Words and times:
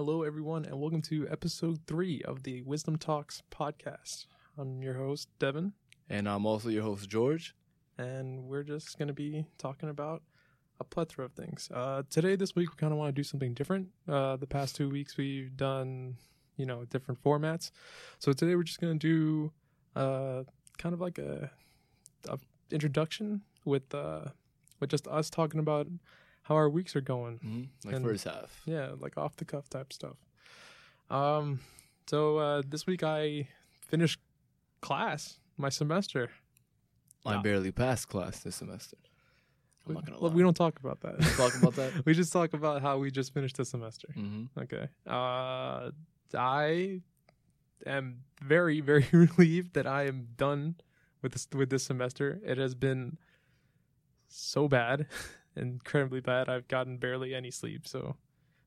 Hello, 0.00 0.22
everyone, 0.22 0.64
and 0.64 0.80
welcome 0.80 1.02
to 1.02 1.28
episode 1.28 1.80
three 1.86 2.22
of 2.22 2.42
the 2.42 2.62
Wisdom 2.62 2.96
Talks 2.96 3.42
podcast. 3.50 4.24
I'm 4.56 4.82
your 4.82 4.94
host, 4.94 5.28
Devin, 5.38 5.74
And 6.08 6.26
I'm 6.26 6.46
also 6.46 6.70
your 6.70 6.84
host, 6.84 7.06
George. 7.06 7.54
and 7.98 8.44
we're 8.44 8.62
just 8.62 8.96
going 8.96 9.08
to 9.08 9.12
be 9.12 9.44
talking 9.58 9.90
about 9.90 10.22
a 10.80 10.84
plethora 10.84 11.26
of 11.26 11.34
things. 11.34 11.68
Uh, 11.70 12.04
today, 12.08 12.34
this 12.34 12.56
week, 12.56 12.70
we 12.70 12.76
kind 12.76 12.94
of 12.94 12.98
want 12.98 13.14
to 13.14 13.20
do 13.20 13.22
something 13.22 13.52
different. 13.52 13.88
Uh, 14.08 14.36
the 14.36 14.46
past 14.46 14.74
two 14.74 14.88
weeks, 14.88 15.18
we've 15.18 15.54
done, 15.54 16.16
you 16.56 16.64
know, 16.64 16.86
different 16.86 17.22
formats. 17.22 17.70
So 18.20 18.32
today, 18.32 18.54
we're 18.56 18.62
just 18.62 18.80
going 18.80 18.98
to 18.98 19.06
do 19.06 19.52
uh, 20.00 20.44
kind 20.78 20.94
of 20.94 21.02
like 21.02 21.18
a, 21.18 21.50
a 22.26 22.38
introduction 22.70 23.42
with 23.66 23.94
uh, 23.94 24.28
with 24.80 24.88
just 24.88 25.06
us 25.08 25.28
talking 25.28 25.60
about 25.60 25.88
how 26.50 26.56
our 26.56 26.68
weeks 26.68 26.96
are 26.96 27.00
going. 27.00 27.36
Mm-hmm. 27.38 27.62
Like 27.86 27.94
And- 27.96 28.04
first 28.04 28.24
half. 28.24 28.60
Yeah, 28.66 28.90
like 28.98 29.16
off 29.16 29.36
the 29.36 29.44
cuff 29.44 29.70
type 29.70 29.92
stuff. 29.92 30.16
Um, 31.08 31.60
so 32.08 32.38
uh, 32.38 32.62
this 32.68 32.86
week 32.86 33.02
I 33.04 33.46
finished 33.86 34.18
class, 34.80 35.38
my 35.56 35.68
semester. 35.68 36.30
I 37.24 37.36
Wow. 37.36 37.42
barely 37.42 37.70
passed 37.70 38.08
class 38.08 38.40
this 38.40 38.56
semester. 38.56 38.96
I'm 39.86 39.90
We, 39.90 39.94
not 39.94 40.06
gonna 40.06 40.18
lie. 40.18 40.30
we 40.34 40.42
don't 40.42 40.56
talk 40.56 40.78
about 40.80 41.00
that. 41.02 41.20
talk 41.36 41.54
about 41.56 41.74
that. 41.76 41.90
we 42.06 42.14
just 42.14 42.32
talk 42.32 42.52
about 42.52 42.82
how 42.82 42.98
we 42.98 43.10
just 43.12 43.32
finished 43.32 43.56
the 43.56 43.64
semester. 43.64 44.08
Mm-hmm. 44.16 44.60
Okay. 44.62 44.88
Uh, 45.06 45.90
I 46.36 47.00
am 47.86 48.22
very, 48.42 48.80
very 48.80 49.06
relieved 49.12 49.74
that 49.74 49.86
I 49.86 50.06
am 50.06 50.28
done 50.36 50.76
with 51.22 51.32
this 51.32 51.46
with 51.54 51.70
this 51.70 51.84
semester. 51.84 52.40
It 52.44 52.58
has 52.58 52.74
been 52.74 53.18
so 54.28 54.66
bad, 54.68 55.06
incredibly 55.56 56.20
bad. 56.20 56.48
I've 56.48 56.68
gotten 56.68 56.96
barely 56.98 57.34
any 57.34 57.50
sleep. 57.50 57.86
So, 57.86 58.16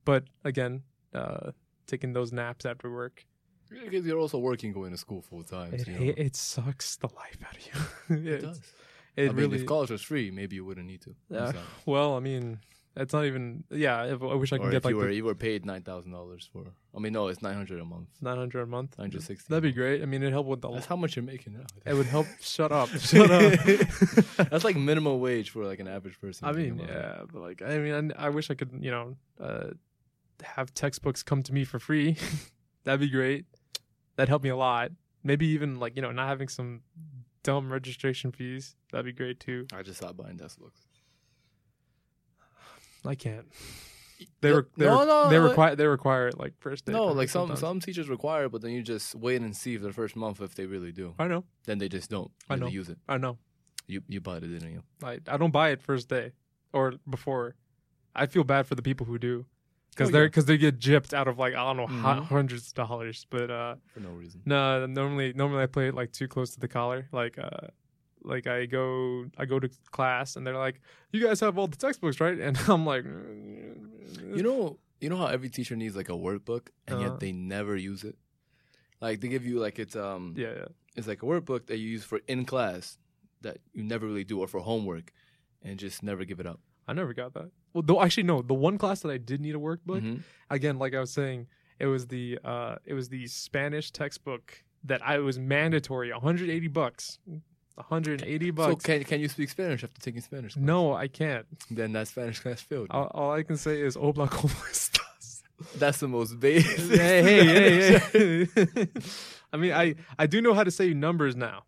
but 0.05 0.23
again, 0.43 0.83
uh, 1.13 1.51
taking 1.87 2.13
those 2.13 2.31
naps 2.31 2.65
after 2.65 2.91
work, 2.91 3.25
Because 3.69 4.05
you're 4.05 4.19
also 4.19 4.37
working, 4.39 4.71
going 4.73 4.91
to 4.91 4.97
school 4.97 5.21
full 5.21 5.43
time. 5.43 5.73
it 5.73 5.87
you 5.87 5.93
know. 5.93 6.05
it, 6.05 6.17
it 6.17 6.35
sucks 6.35 6.95
the 6.97 7.07
life 7.15 7.37
out 7.47 7.55
of 7.57 7.65
you. 7.65 8.25
It 8.31 8.33
It's- 8.35 8.41
does. 8.57 8.61
It 9.15 9.29
I 9.29 9.33
mean, 9.33 9.53
if 9.53 9.67
college 9.67 9.91
was 9.91 10.01
free, 10.01 10.31
maybe 10.31 10.55
you 10.55 10.65
wouldn't 10.65 10.87
need 10.87 11.01
to. 11.01 11.15
Yeah. 11.29 11.51
So- 11.51 11.59
well, 11.85 12.15
I 12.15 12.19
mean, 12.19 12.59
it's 12.95 13.13
not 13.13 13.25
even. 13.25 13.63
Yeah, 13.71 14.03
if, 14.03 14.21
I 14.21 14.35
wish 14.35 14.53
I 14.53 14.57
could 14.57 14.67
if 14.67 14.71
get 14.71 14.85
like 14.85 14.91
you 14.91 14.97
were 14.97 15.07
the 15.07 15.15
you 15.15 15.25
were 15.25 15.33
paid 15.33 15.65
nine 15.65 15.81
thousand 15.81 16.11
dollars 16.11 16.47
for. 16.51 16.65
I 16.95 16.99
mean, 16.99 17.13
no, 17.13 17.27
it's 17.27 17.41
nine 17.41 17.55
hundred 17.55 17.79
a 17.79 17.85
month. 17.85 18.09
nine 18.21 18.37
hundred 18.37 18.61
a 18.61 18.65
month. 18.67 18.97
Nine 18.97 19.05
hundred 19.05 19.23
sixty. 19.23 19.47
That'd 19.49 19.63
be 19.63 19.71
great. 19.71 20.03
I 20.03 20.05
mean, 20.05 20.21
it 20.21 20.31
helped 20.31 20.49
with 20.49 20.61
the. 20.61 20.69
That's 20.69 20.85
how 20.85 20.95
much 20.95 21.15
you're 21.15 21.23
making 21.23 21.53
now. 21.53 21.65
It 21.85 21.95
would 21.95 22.05
help. 22.05 22.27
shut 22.41 22.71
up. 22.71 22.89
Shut 22.89 23.31
up. 23.31 23.59
That's 24.49 24.63
like 24.63 24.75
minimum 24.75 25.19
wage 25.19 25.49
for 25.49 25.65
like 25.65 25.79
an 25.79 25.87
average 25.87 26.19
person. 26.21 26.47
I 26.47 26.51
mean, 26.51 26.79
it. 26.79 26.89
yeah, 26.89 27.21
but 27.31 27.41
like, 27.41 27.61
I 27.63 27.77
mean, 27.79 28.13
I, 28.15 28.27
I 28.27 28.29
wish 28.29 28.51
I 28.51 28.53
could, 28.53 28.69
you 28.79 28.91
know, 28.91 29.15
uh, 29.41 29.71
have 30.43 30.73
textbooks 30.73 31.23
come 31.23 31.41
to 31.43 31.53
me 31.53 31.63
for 31.63 31.79
free. 31.79 32.17
That'd 32.83 32.99
be 32.99 33.09
great. 33.09 33.45
That'd 34.15 34.29
help 34.29 34.43
me 34.43 34.49
a 34.49 34.55
lot. 34.55 34.91
Maybe 35.23 35.47
even 35.47 35.79
like, 35.79 35.95
you 35.95 36.01
know, 36.01 36.11
not 36.11 36.27
having 36.27 36.47
some 36.47 36.81
dumb 37.43 37.71
registration 37.71 38.31
fees. 38.31 38.75
That'd 38.91 39.05
be 39.05 39.13
great 39.13 39.39
too. 39.39 39.65
I 39.73 39.81
just 39.81 39.97
stopped 39.97 40.17
buying 40.17 40.37
textbooks. 40.37 40.81
I 43.05 43.15
can't. 43.15 43.45
They 44.41 44.51
were 44.53 44.69
they, 44.77 44.85
no, 44.85 44.99
were, 44.99 45.05
no, 45.05 45.29
they 45.29 45.37
no, 45.37 45.47
require 45.49 45.75
they 45.75 45.85
require 45.85 46.27
it 46.29 46.37
like 46.39 46.53
first 46.59 46.85
day. 46.85 46.93
No, 46.93 47.07
like 47.07 47.27
some 47.29 47.41
sometimes. 47.47 47.59
some 47.59 47.79
teachers 47.81 48.07
require, 48.07 48.45
it, 48.45 48.51
but 48.51 48.61
then 48.61 48.71
you 48.71 48.81
just 48.81 49.15
wait 49.15 49.41
and 49.41 49.55
see 49.55 49.75
for 49.77 49.83
the 49.83 49.91
first 49.91 50.15
month 50.15 50.41
if 50.41 50.55
they 50.55 50.65
really 50.65 50.91
do. 50.91 51.13
I 51.19 51.27
know, 51.27 51.43
Then 51.65 51.79
they 51.79 51.89
just 51.89 52.09
don't 52.09 52.31
I 52.49 52.55
know. 52.55 52.67
use 52.67 52.87
it. 52.89 52.97
I 53.09 53.17
know. 53.17 53.37
You 53.87 54.01
you 54.07 54.21
bought 54.21 54.43
it, 54.43 54.47
didn't 54.47 54.71
you? 54.71 54.83
I 55.03 55.19
I 55.27 55.35
don't 55.37 55.51
buy 55.51 55.69
it 55.69 55.81
first 55.81 56.07
day 56.07 56.31
or 56.71 56.93
before. 57.09 57.55
I 58.15 58.27
feel 58.27 58.43
bad 58.45 58.65
for 58.67 58.75
the 58.75 58.81
people 58.81 59.05
who 59.07 59.17
do 59.17 59.45
because 59.89 60.09
Oh, 60.09 60.11
they're 60.13 60.23
yeah. 60.23 60.27
because 60.27 60.45
they 60.45 60.57
get 60.57 60.79
gypped 60.79 61.13
out 61.13 61.27
of 61.27 61.37
like 61.37 61.53
I 61.53 61.63
don't 61.73 61.77
know 61.77 61.87
Mhm. 61.87 62.23
hundreds 62.25 62.67
of 62.69 62.73
dollars, 62.75 63.25
but 63.29 63.49
uh. 63.51 63.75
For 63.93 63.99
no 63.99 64.09
reason. 64.11 64.41
No, 64.45 64.85
normally 64.85 65.33
normally 65.33 65.63
I 65.63 65.65
play 65.65 65.87
it 65.89 65.95
like 65.95 66.13
too 66.13 66.27
close 66.29 66.51
to 66.51 66.59
the 66.61 66.69
collar. 66.69 67.09
Like 67.11 67.37
uh 67.37 67.67
like 68.23 68.47
I 68.47 68.65
go 68.65 69.25
I 69.37 69.45
go 69.45 69.59
to 69.59 69.69
class 69.91 70.35
and 70.35 70.45
they're 70.45 70.57
like, 70.57 70.81
"You 71.11 71.21
guys 71.25 71.39
have 71.41 71.57
all 71.57 71.67
the 71.67 71.77
textbooks, 71.77 72.19
right?" 72.19 72.39
And 72.39 72.57
I'm 72.67 72.85
like, 72.85 73.05
You 73.05 74.43
know 74.43 74.79
you 75.01 75.09
know 75.09 75.17
how 75.17 75.27
every 75.27 75.49
teacher 75.49 75.75
needs 75.75 75.95
like 75.95 76.09
a 76.09 76.13
workbook 76.13 76.69
and 76.87 76.97
Uh-huh. 76.99 77.09
yet 77.11 77.19
they 77.19 77.31
never 77.33 77.75
use 77.75 78.03
it? 78.03 78.15
Like 79.01 79.19
they 79.21 79.27
give 79.27 79.45
you 79.45 79.59
like 79.59 79.79
it's 79.79 79.95
um 79.95 80.33
yeah, 80.37 80.53
yeah. 80.59 80.65
it's 80.95 81.07
like 81.07 81.21
a 81.23 81.25
workbook 81.25 81.67
that 81.67 81.77
you 81.77 81.87
use 81.89 82.03
for 82.03 82.19
in 82.27 82.45
class 82.45 82.97
that 83.41 83.57
you 83.73 83.83
never 83.83 84.05
really 84.07 84.23
do 84.23 84.39
or 84.39 84.47
for 84.47 84.61
homework 84.61 85.11
and 85.61 85.77
just 85.77 86.03
never 86.03 86.23
give 86.23 86.39
it 86.39 86.47
up. 86.47 86.59
I 86.87 86.93
never 86.93 87.13
got 87.13 87.33
that. 87.33 87.51
Well, 87.73 87.83
though 87.85 88.01
actually 88.01 88.23
no, 88.23 88.41
the 88.41 88.53
one 88.53 88.77
class 88.77 89.01
that 89.01 89.11
I 89.11 89.17
did 89.17 89.41
need 89.41 89.55
a 89.55 89.59
workbook, 89.59 90.01
Mhm. 90.03 90.21
again, 90.49 90.77
like 90.79 90.93
I 90.93 90.99
was 90.99 91.11
saying, 91.11 91.47
it 91.79 91.87
was 91.87 92.07
the 92.07 92.39
uh 92.45 92.75
it 92.85 92.93
was 92.93 93.09
the 93.09 93.27
Spanish 93.27 93.91
textbook 93.91 94.63
that 94.85 95.01
I 95.05 95.17
was 95.19 95.37
mandatory, 95.39 96.11
180 96.11 96.67
bucks. 96.69 97.19
180 97.75 98.51
bucks. 98.51 98.83
So 98.83 98.87
can 98.87 99.03
can 99.03 99.19
you 99.19 99.29
speak 99.29 99.49
Spanish 99.49 99.83
after 99.83 99.99
taking 99.99 100.21
Spanish? 100.21 100.53
class? 100.53 100.63
no, 100.63 100.93
I 100.93 101.07
can't. 101.07 101.45
Then 101.71 101.93
that 101.93 102.07
Spanish 102.07 102.39
class 102.39 102.61
failed. 102.61 102.87
All, 102.91 103.11
all 103.13 103.31
I 103.31 103.43
can 103.43 103.57
say 103.57 103.81
is 103.81 103.95
"Obla 103.97 104.29
como 104.29 104.53
estás." 104.71 105.41
That's 105.77 105.99
the 105.99 106.07
most 106.07 106.39
basic. 106.39 106.99
hey, 106.99 107.23
hey, 107.23 107.99
hey, 108.11 108.47
hey. 108.55 108.87
I 109.53 109.57
mean, 109.57 109.71
I 109.73 109.95
I 110.17 110.27
do 110.27 110.41
know 110.41 110.53
how 110.53 110.63
to 110.63 110.71
say 110.71 110.93
numbers 110.93 111.35
now. 111.35 111.63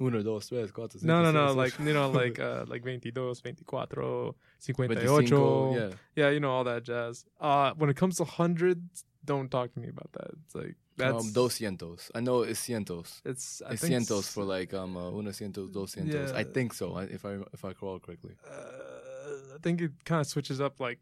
Uno, 0.00 0.22
dos, 0.22 0.48
tres, 0.48 0.72
cuatro, 0.72 0.98
cinco, 0.98 1.06
No, 1.06 1.22
no, 1.22 1.30
no, 1.30 1.48
seis, 1.48 1.56
like 1.56 1.78
you 1.78 1.92
know, 1.92 2.10
like 2.10 2.40
uh, 2.40 2.64
like 2.66 2.82
22, 2.82 3.12
24, 3.12 4.34
58. 4.58 4.74
25, 4.74 5.74
yeah. 5.74 5.90
yeah, 6.16 6.30
you 6.30 6.40
know 6.40 6.50
all 6.50 6.64
that 6.64 6.82
jazz. 6.82 7.24
Uh, 7.40 7.72
when 7.76 7.90
it 7.90 7.96
comes 7.96 8.16
to 8.16 8.24
hundreds, 8.24 9.04
don't 9.24 9.50
talk 9.50 9.72
to 9.74 9.78
me 9.78 9.88
about 9.88 10.10
that. 10.12 10.30
It's 10.44 10.54
like 10.54 10.76
that's 11.02 11.24
um, 11.26 11.32
dos 11.32 11.54
cientos. 11.58 12.10
I 12.14 12.20
know 12.20 12.42
it's 12.42 12.60
cientos. 12.66 13.20
It's 13.24 13.62
I 13.62 13.72
It's 13.72 13.82
think 13.82 13.92
cientos 13.94 14.28
for 14.32 14.44
like 14.44 14.72
um 14.74 14.96
uh, 14.96 15.10
uno 15.10 15.30
cientos, 15.30 15.70
dos 15.72 15.94
cientos. 15.94 16.32
I 16.34 16.44
think 16.44 16.72
so. 16.74 16.96
If 16.98 17.24
I 17.24 17.38
if 17.52 17.64
I 17.64 17.68
recall 17.68 17.98
correctly. 18.00 18.34
Uh, 18.46 19.54
I 19.56 19.58
think 19.62 19.80
it 19.80 19.92
kind 20.04 20.20
of 20.20 20.26
switches 20.26 20.60
up 20.60 20.80
like. 20.80 20.98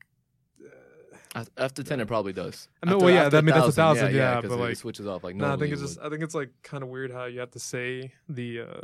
Af- 1.34 1.48
After 1.56 1.84
ten, 1.84 2.00
it 2.00 2.08
probably 2.08 2.32
does. 2.32 2.68
I 2.82 2.86
mean, 2.86 2.94
After- 2.96 3.04
well, 3.04 3.14
yeah, 3.14 3.28
that- 3.28 3.38
I 3.38 3.40
mean, 3.42 3.54
that's 3.54 3.68
a 3.68 3.72
thousand, 3.72 4.14
yeah, 4.14 4.40
'cause 4.40 4.48
but, 4.50 4.58
it 4.58 4.60
like- 4.60 4.76
switches 4.76 5.06
off 5.06 5.22
like 5.22 5.36
No, 5.36 5.52
I 5.52 5.56
think 5.56 5.72
it's 5.72 5.80
just. 5.80 5.98
I 6.00 6.08
think 6.08 6.22
it's 6.24 6.34
like 6.34 6.50
kind 6.64 6.82
of 6.82 6.88
weird 6.88 7.12
how 7.12 7.26
you 7.26 7.38
have 7.38 7.52
to 7.52 7.60
say 7.60 8.12
the 8.28 8.60
uh 8.62 8.80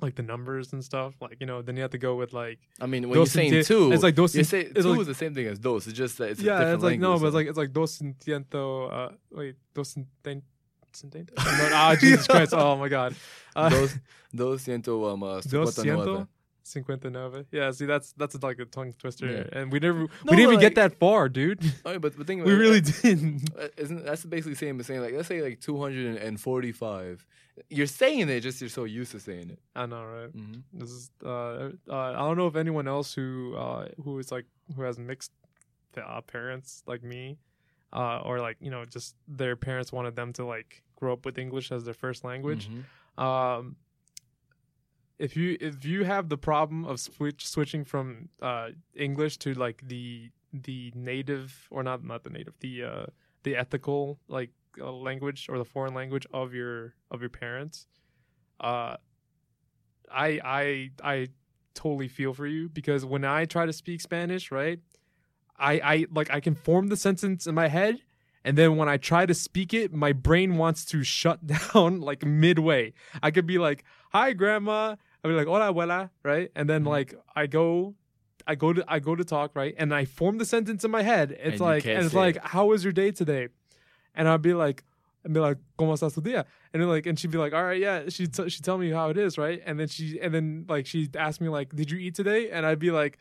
like 0.00 0.14
the 0.14 0.22
numbers 0.22 0.72
and 0.72 0.84
stuff. 0.84 1.14
Like 1.20 1.36
you 1.40 1.46
know, 1.46 1.62
then 1.62 1.76
you 1.76 1.82
have 1.82 1.92
to 1.92 1.98
go 1.98 2.14
with 2.16 2.32
like 2.32 2.58
I 2.80 2.86
mean, 2.86 3.08
when 3.08 3.16
you're 3.18 3.26
saying 3.26 3.52
centi- 3.52 3.66
two, 3.66 3.92
It's 3.92 4.02
like 4.02 4.14
dos. 4.14 4.34
you 4.34 4.44
say 4.44 4.62
it's 4.62 4.82
two 4.82 4.90
like- 4.90 5.00
is 5.00 5.06
the 5.06 5.14
same 5.14 5.34
thing 5.34 5.46
as 5.46 5.58
dos. 5.58 5.86
It's 5.86 5.96
just 5.96 6.18
that 6.18 6.30
it's 6.30 6.40
a 6.40 6.44
yeah, 6.44 6.58
different 6.58 6.74
it's 6.74 6.84
like 6.84 7.00
no, 7.00 7.18
but 7.18 7.26
it's 7.26 7.34
like 7.34 7.46
it's 7.46 7.58
like 7.58 7.72
dos 7.72 7.98
ciento. 7.98 8.92
Uh, 8.92 9.12
wait, 9.30 9.56
dos 9.74 9.94
centen- 9.94 10.42
no, 11.04 11.68
ah, 11.74 11.94
Jesus 11.98 12.26
Christ! 12.32 12.54
Oh 12.54 12.76
my 12.76 12.88
God. 12.88 13.14
Uh, 13.54 13.68
dos 13.68 13.94
dos 14.34 14.62
ciento 14.62 15.12
um 15.12 15.22
uh, 15.22 15.40
dos 15.42 15.74
ciento 15.74 16.26
nueve. 16.74 16.84
cincuenta 17.00 17.10
nueve. 17.10 17.46
Yeah, 17.52 17.70
see, 17.70 17.86
that's 17.86 18.12
that's 18.12 18.40
like 18.42 18.58
a 18.58 18.64
tongue 18.64 18.92
twister, 18.98 19.48
and 19.52 19.70
we 19.72 19.78
never 19.78 20.00
No, 20.00 20.08
we 20.24 20.36
didn't 20.36 20.52
even 20.52 20.60
get 20.60 20.74
that 20.76 20.98
far, 20.98 21.28
dude. 21.28 21.60
Oh, 21.84 21.98
but 21.98 22.16
the 22.16 22.24
thing 22.24 22.38
we 22.44 22.52
about- 22.52 22.60
really 22.60 22.80
didn't. 22.80 23.50
Uh, 23.58 23.68
Isn't 23.76 24.04
that's 24.04 24.24
basically 24.24 24.52
the 24.52 24.58
same 24.58 24.80
as 24.80 24.86
saying 24.86 25.00
like 25.00 25.14
let's 25.14 25.28
say 25.28 25.42
like 25.42 25.60
two 25.60 25.78
hundred 25.80 26.16
and 26.16 26.40
forty 26.40 26.72
five. 26.72 27.24
You're 27.70 27.86
saying 27.86 28.28
it 28.28 28.40
just 28.40 28.60
you're 28.60 28.68
so 28.68 28.84
used 28.84 29.12
to 29.12 29.20
saying 29.20 29.50
it. 29.50 29.58
I 29.74 29.86
know, 29.86 30.04
right? 30.04 30.36
Mm-hmm. 30.36 30.60
This 30.78 30.90
is 30.90 31.10
uh, 31.24 31.70
uh, 31.88 32.12
I 32.12 32.18
don't 32.26 32.36
know 32.36 32.46
if 32.48 32.56
anyone 32.56 32.86
else 32.86 33.14
who 33.14 33.54
uh, 33.56 33.88
who 34.04 34.18
is 34.18 34.30
like 34.30 34.44
who 34.74 34.82
has 34.82 34.98
mixed 34.98 35.32
uh, 35.96 36.20
parents 36.20 36.82
like 36.86 37.02
me, 37.02 37.38
uh, 37.94 38.20
or 38.20 38.40
like 38.40 38.58
you 38.60 38.70
know 38.70 38.84
just 38.84 39.14
their 39.26 39.56
parents 39.56 39.90
wanted 39.92 40.16
them 40.16 40.32
to 40.34 40.44
like 40.44 40.82
grow 40.96 41.12
up 41.14 41.24
with 41.24 41.38
English 41.38 41.72
as 41.72 41.84
their 41.84 41.94
first 41.94 42.24
language. 42.24 42.68
Mm-hmm. 42.68 43.22
Um, 43.24 43.76
if 45.18 45.36
you 45.36 45.56
if 45.60 45.84
you 45.84 46.04
have 46.04 46.28
the 46.28 46.38
problem 46.38 46.84
of 46.84 47.00
switch 47.00 47.46
switching 47.48 47.84
from 47.84 48.28
uh, 48.42 48.68
English 48.94 49.38
to 49.38 49.54
like 49.54 49.82
the 49.86 50.30
the 50.52 50.92
native 50.94 51.66
or 51.70 51.82
not 51.82 52.04
not 52.04 52.24
the 52.24 52.30
native 52.30 52.54
the 52.60 52.84
uh, 52.84 53.06
the 53.42 53.56
ethical 53.56 54.18
like 54.28 54.50
uh, 54.80 54.92
language 54.92 55.46
or 55.48 55.58
the 55.58 55.64
foreign 55.64 55.94
language 55.94 56.26
of 56.32 56.52
your 56.52 56.94
of 57.10 57.20
your 57.20 57.30
parents, 57.30 57.86
uh, 58.60 58.96
I 60.10 60.40
I 60.44 60.90
I 61.02 61.28
totally 61.74 62.08
feel 62.08 62.34
for 62.34 62.46
you 62.46 62.68
because 62.68 63.04
when 63.04 63.24
I 63.24 63.44
try 63.44 63.66
to 63.66 63.72
speak 63.72 64.00
Spanish, 64.00 64.50
right, 64.50 64.80
I 65.58 65.72
I 65.80 66.06
like 66.12 66.30
I 66.30 66.40
can 66.40 66.54
form 66.54 66.88
the 66.88 66.96
sentence 66.96 67.46
in 67.46 67.54
my 67.54 67.68
head. 67.68 67.98
And 68.44 68.56
then 68.56 68.76
when 68.76 68.88
I 68.88 68.96
try 68.96 69.26
to 69.26 69.34
speak 69.34 69.74
it, 69.74 69.92
my 69.92 70.12
brain 70.12 70.56
wants 70.56 70.84
to 70.86 71.02
shut 71.02 71.44
down 71.74 72.00
like 72.00 72.24
midway. 72.24 72.92
I 73.22 73.30
could 73.30 73.46
be 73.46 73.58
like, 73.58 73.84
"Hi, 74.12 74.34
grandma." 74.34 74.96
I'd 75.24 75.28
be 75.28 75.34
like, 75.34 75.46
"Hola, 75.46 75.72
abuela," 75.72 76.10
right? 76.22 76.50
And 76.54 76.68
then 76.68 76.84
Mhm. 76.84 76.88
like 76.88 77.14
I 77.34 77.46
go, 77.46 77.94
I 78.46 78.54
go 78.54 78.72
to 78.72 78.84
I 78.88 78.98
go 79.00 79.14
to 79.16 79.24
talk, 79.24 79.56
right? 79.56 79.74
And 79.78 79.92
I 79.94 80.04
form 80.04 80.38
the 80.38 80.44
sentence 80.44 80.84
in 80.84 80.90
my 80.90 81.02
head. 81.02 81.32
It's 81.32 81.54
And 81.54 81.60
like, 81.60 81.84
and 81.86 82.04
it's 82.04 82.14
like, 82.14 82.36
it. 82.36 82.42
"How 82.44 82.66
was 82.66 82.84
your 82.84 82.92
day 82.92 83.10
today?" 83.10 83.48
And 84.14 84.28
I'd 84.28 84.42
be 84.42 84.54
like, 84.54 84.84
and 85.24 85.34
be 85.34 85.40
like, 85.40 85.58
"Cómo 85.78 85.92
estás 85.94 86.14
tu 86.14 86.20
día?" 86.20 86.44
And 86.72 86.80
then 86.82 86.88
like, 86.88 87.06
and 87.06 87.18
she'd 87.18 87.30
be 87.32 87.38
like, 87.38 87.52
"All 87.52 87.64
right, 87.64 87.80
yeah." 87.80 88.08
She 88.08 88.26
t- 88.28 88.48
she 88.48 88.62
tell 88.62 88.78
me 88.78 88.90
how 88.90 89.10
it 89.10 89.16
is, 89.18 89.36
right? 89.38 89.60
And 89.66 89.78
then 89.80 89.88
she 89.88 90.20
and 90.20 90.32
then 90.32 90.64
like 90.68 90.86
she 90.86 91.08
asked 91.16 91.40
me 91.40 91.48
like, 91.48 91.74
"Did 91.74 91.90
you 91.90 91.98
eat 91.98 92.14
today?" 92.14 92.50
And 92.50 92.64
I'd 92.64 92.78
be 92.78 92.90
like, 92.90 93.18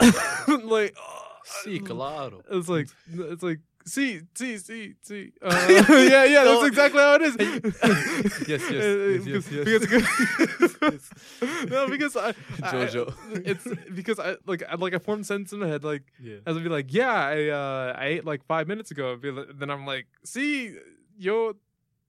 like, 0.00 0.96
oh, 0.98 1.20
Sí, 1.44 1.84
claro. 1.84 2.42
It's 2.50 2.68
like 2.68 2.88
it's 3.06 3.42
like 3.42 3.60
see 3.86 4.20
see 4.34 4.58
see 4.58 4.94
see. 5.02 5.32
Uh, 5.42 5.66
yeah, 5.68 6.24
yeah, 6.24 6.44
that's 6.44 6.66
exactly 6.66 7.00
how 7.00 7.14
it 7.14 7.22
is. 7.22 7.36
Yes, 8.48 8.62
yes, 8.70 8.84
Uh, 8.84 9.20
yes, 9.24 9.26
yes, 9.26 9.48
because- 9.48 9.88
yes. 9.88 10.76
because- 10.78 11.10
no, 11.70 11.88
because 11.88 12.16
I, 12.16 12.28
I 12.28 12.32
Jojo. 12.72 13.14
it's 13.46 13.66
because 13.94 14.18
I 14.18 14.36
like 14.46 14.62
I 14.68 14.74
like 14.76 14.94
I 14.94 14.98
formed 14.98 15.26
sentence 15.26 15.52
in 15.52 15.58
my 15.60 15.68
head 15.68 15.84
like 15.84 16.02
Yeah. 16.20 16.36
as 16.46 16.56
I'd 16.56 16.62
be 16.62 16.68
like, 16.68 16.92
yeah, 16.92 17.12
I 17.14 17.48
uh, 17.48 17.94
I 17.98 18.04
ate 18.06 18.24
like 18.24 18.44
five 18.46 18.68
minutes 18.68 18.90
ago. 18.90 19.12
I'd 19.12 19.20
be 19.20 19.30
like, 19.30 19.48
then 19.58 19.70
I'm 19.70 19.86
like, 19.86 20.06
see, 20.24 20.76
yo, 21.16 21.54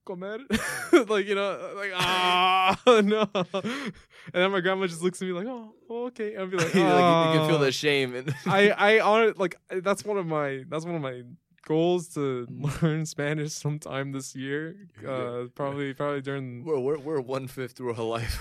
comer, 0.04 0.38
like 1.08 1.26
you 1.26 1.34
know, 1.34 1.72
like 1.76 1.92
ah 1.94 2.76
no, 2.86 3.28
and 3.32 3.92
then 4.32 4.50
my 4.50 4.60
grandma 4.60 4.86
just 4.86 5.02
looks 5.02 5.20
at 5.22 5.26
me 5.28 5.32
like, 5.32 5.46
oh, 5.48 5.72
okay. 6.08 6.36
I'd 6.36 6.50
be 6.50 6.56
like, 6.56 6.66
like, 6.66 6.74
you, 6.74 6.80
you 6.82 7.38
can 7.38 7.48
feel 7.48 7.56
"Ah." 7.56 7.64
the 7.68 7.72
shame. 7.72 8.14
And 8.14 8.34
I 8.46 8.70
I 8.70 9.32
like 9.36 9.56
that's 9.82 10.04
one 10.04 10.18
of 10.18 10.26
my 10.26 10.64
that's 10.68 10.84
one 10.84 10.94
of 10.96 11.02
my 11.02 11.22
goals 11.66 12.08
to 12.14 12.46
learn 12.80 13.04
Spanish 13.04 13.52
sometime 13.52 14.12
this 14.12 14.34
year. 14.34 14.76
Uh, 15.06 15.44
probably 15.54 15.92
probably 15.92 16.22
during. 16.22 16.64
we're 16.68 16.78
we're 16.80 16.98
we're 16.98 17.20
one 17.20 17.46
fifth 17.48 17.72
through 17.76 17.94
our 17.94 18.02
life. 18.02 18.34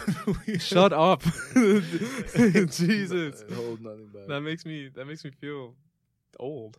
Shut 0.60 0.94
up, 0.94 1.22
Jesus. 2.70 3.44
Hold 3.54 3.82
nothing 3.82 4.08
back. 4.14 4.28
That 4.28 4.42
makes 4.42 4.66
me 4.66 4.90
that 4.96 5.06
makes 5.06 5.26
me 5.26 5.32
feel 5.32 5.76
old. 6.40 6.78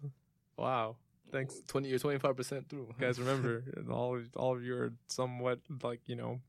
Wow. 0.57 0.97
Thanks, 1.33 1.61
Twenty. 1.67 1.89
You're 1.89 1.99
twenty 1.99 2.19
five 2.19 2.37
percent 2.37 2.69
through. 2.69 2.95
guys. 2.99 3.19
Remember, 3.19 3.65
all 3.91 4.17
of, 4.17 4.23
all 4.37 4.55
of 4.57 4.63
you 4.63 4.75
are 4.77 4.93
somewhat 5.09 5.59
like 5.83 6.01
you 6.07 6.15
know 6.15 6.41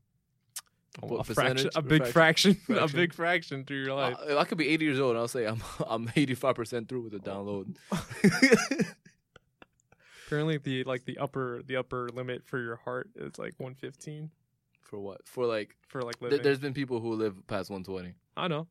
What 1.00 1.28
a 1.28 1.34
fraction, 1.34 1.70
a 1.74 1.82
big 1.82 2.06
Fraction? 2.06 2.54
fraction, 2.54 2.78
a 2.84 2.88
big 2.88 3.12
fraction 3.12 3.64
through 3.64 3.82
your 3.82 3.94
life. 3.94 4.16
Uh, 4.30 4.38
I 4.38 4.44
could 4.44 4.56
be 4.56 4.68
80 4.68 4.84
years 4.84 5.00
old 5.00 5.10
and 5.10 5.18
I'll 5.18 5.28
say 5.28 5.46
I'm 5.46 5.60
I'm 5.86 6.10
85 6.14 6.54
percent 6.54 6.88
through 6.88 7.02
with 7.02 7.12
the 7.12 7.18
download. 7.18 7.74
Apparently, 10.28 10.58
the 10.58 10.84
like 10.84 11.04
the 11.06 11.16
upper 11.18 11.62
the 11.64 11.76
upper 11.76 12.10
limit 12.10 12.42
for 12.44 12.60
your 12.60 12.76
heart 12.76 13.08
is 13.16 13.38
like 13.38 13.54
115 13.56 14.30
For 14.82 14.98
what? 14.98 15.26
For 15.26 15.46
like, 15.46 15.74
for 15.88 16.02
like 16.02 16.20
th- 16.20 16.42
there's 16.42 16.58
been 16.58 16.74
people 16.74 17.00
who 17.00 17.14
live 17.14 17.34
past 17.46 17.70
120. 17.70 18.12
I 18.36 18.46
know. 18.48 18.66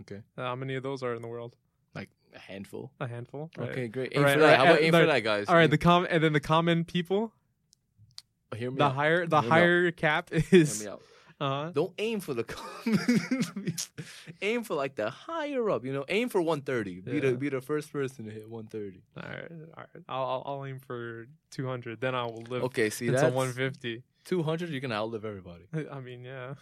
Okay. 0.00 0.22
Uh, 0.36 0.42
how 0.44 0.54
many 0.56 0.76
of 0.76 0.82
those 0.82 1.02
are 1.02 1.14
in 1.14 1.20
the 1.20 1.28
world? 1.28 1.54
Like 1.94 2.08
a 2.34 2.38
handful. 2.38 2.90
A 3.00 3.06
handful. 3.06 3.50
right? 3.58 3.70
Okay, 3.70 3.88
great. 3.88 4.12
Aim 4.14 4.22
Right, 4.22 4.34
for 4.34 4.40
that. 4.40 4.46
right, 4.46 4.56
How 4.56 4.64
about 4.64 4.80
aim 4.80 4.92
the- 4.92 5.00
for 5.00 5.06
that, 5.06 5.20
guys? 5.20 5.46
All 5.48 5.54
right. 5.56 5.70
The 5.70 5.76
com 5.78 6.06
and 6.08 6.24
then 6.24 6.32
the 6.32 6.40
common 6.40 6.84
people. 6.84 7.32
hear 8.56 8.70
me 8.70 8.78
The 8.78 8.84
out. 8.84 8.94
higher 8.94 9.26
the 9.26 9.40
Hear 9.42 9.50
me 9.50 9.54
out. 9.56 9.58
higher 9.60 9.90
cap 9.90 10.30
Hear 10.30 10.42
is. 10.52 10.82
me 10.84 10.90
out. 10.90 11.02
Uh, 11.40 11.70
Don't 11.70 11.92
aim 11.98 12.18
for 12.20 12.34
the 12.34 12.44
aim 14.42 14.64
for 14.64 14.74
like 14.74 14.94
the 14.96 15.10
higher 15.10 15.70
up. 15.70 15.84
You 15.84 15.92
know, 15.92 16.04
aim 16.08 16.28
for 16.28 16.40
130. 16.42 17.00
Be 17.00 17.12
Yeah. 17.12 17.20
the 17.20 17.32
be 17.36 17.48
the 17.48 17.60
first 17.60 17.92
person 17.92 18.24
to 18.24 18.30
hit 18.30 18.48
130. 18.48 19.02
all 19.16 19.22
right. 19.22 19.50
All 19.76 19.84
right. 19.94 20.04
I'll, 20.08 20.24
I'll 20.24 20.42
I'll 20.58 20.64
aim 20.66 20.78
for 20.80 21.26
200. 21.52 22.00
Then 22.00 22.14
I 22.14 22.24
will 22.24 22.42
live 22.48 22.64
Okay, 22.64 22.90
see 22.90 23.08
that's 23.08 23.22
150. 23.22 24.02
200. 24.24 24.68
You 24.70 24.80
can 24.80 24.92
outlive 24.92 25.24
everybody. 25.24 25.64
I 25.92 26.00
mean, 26.00 26.24
yeah. 26.24 26.54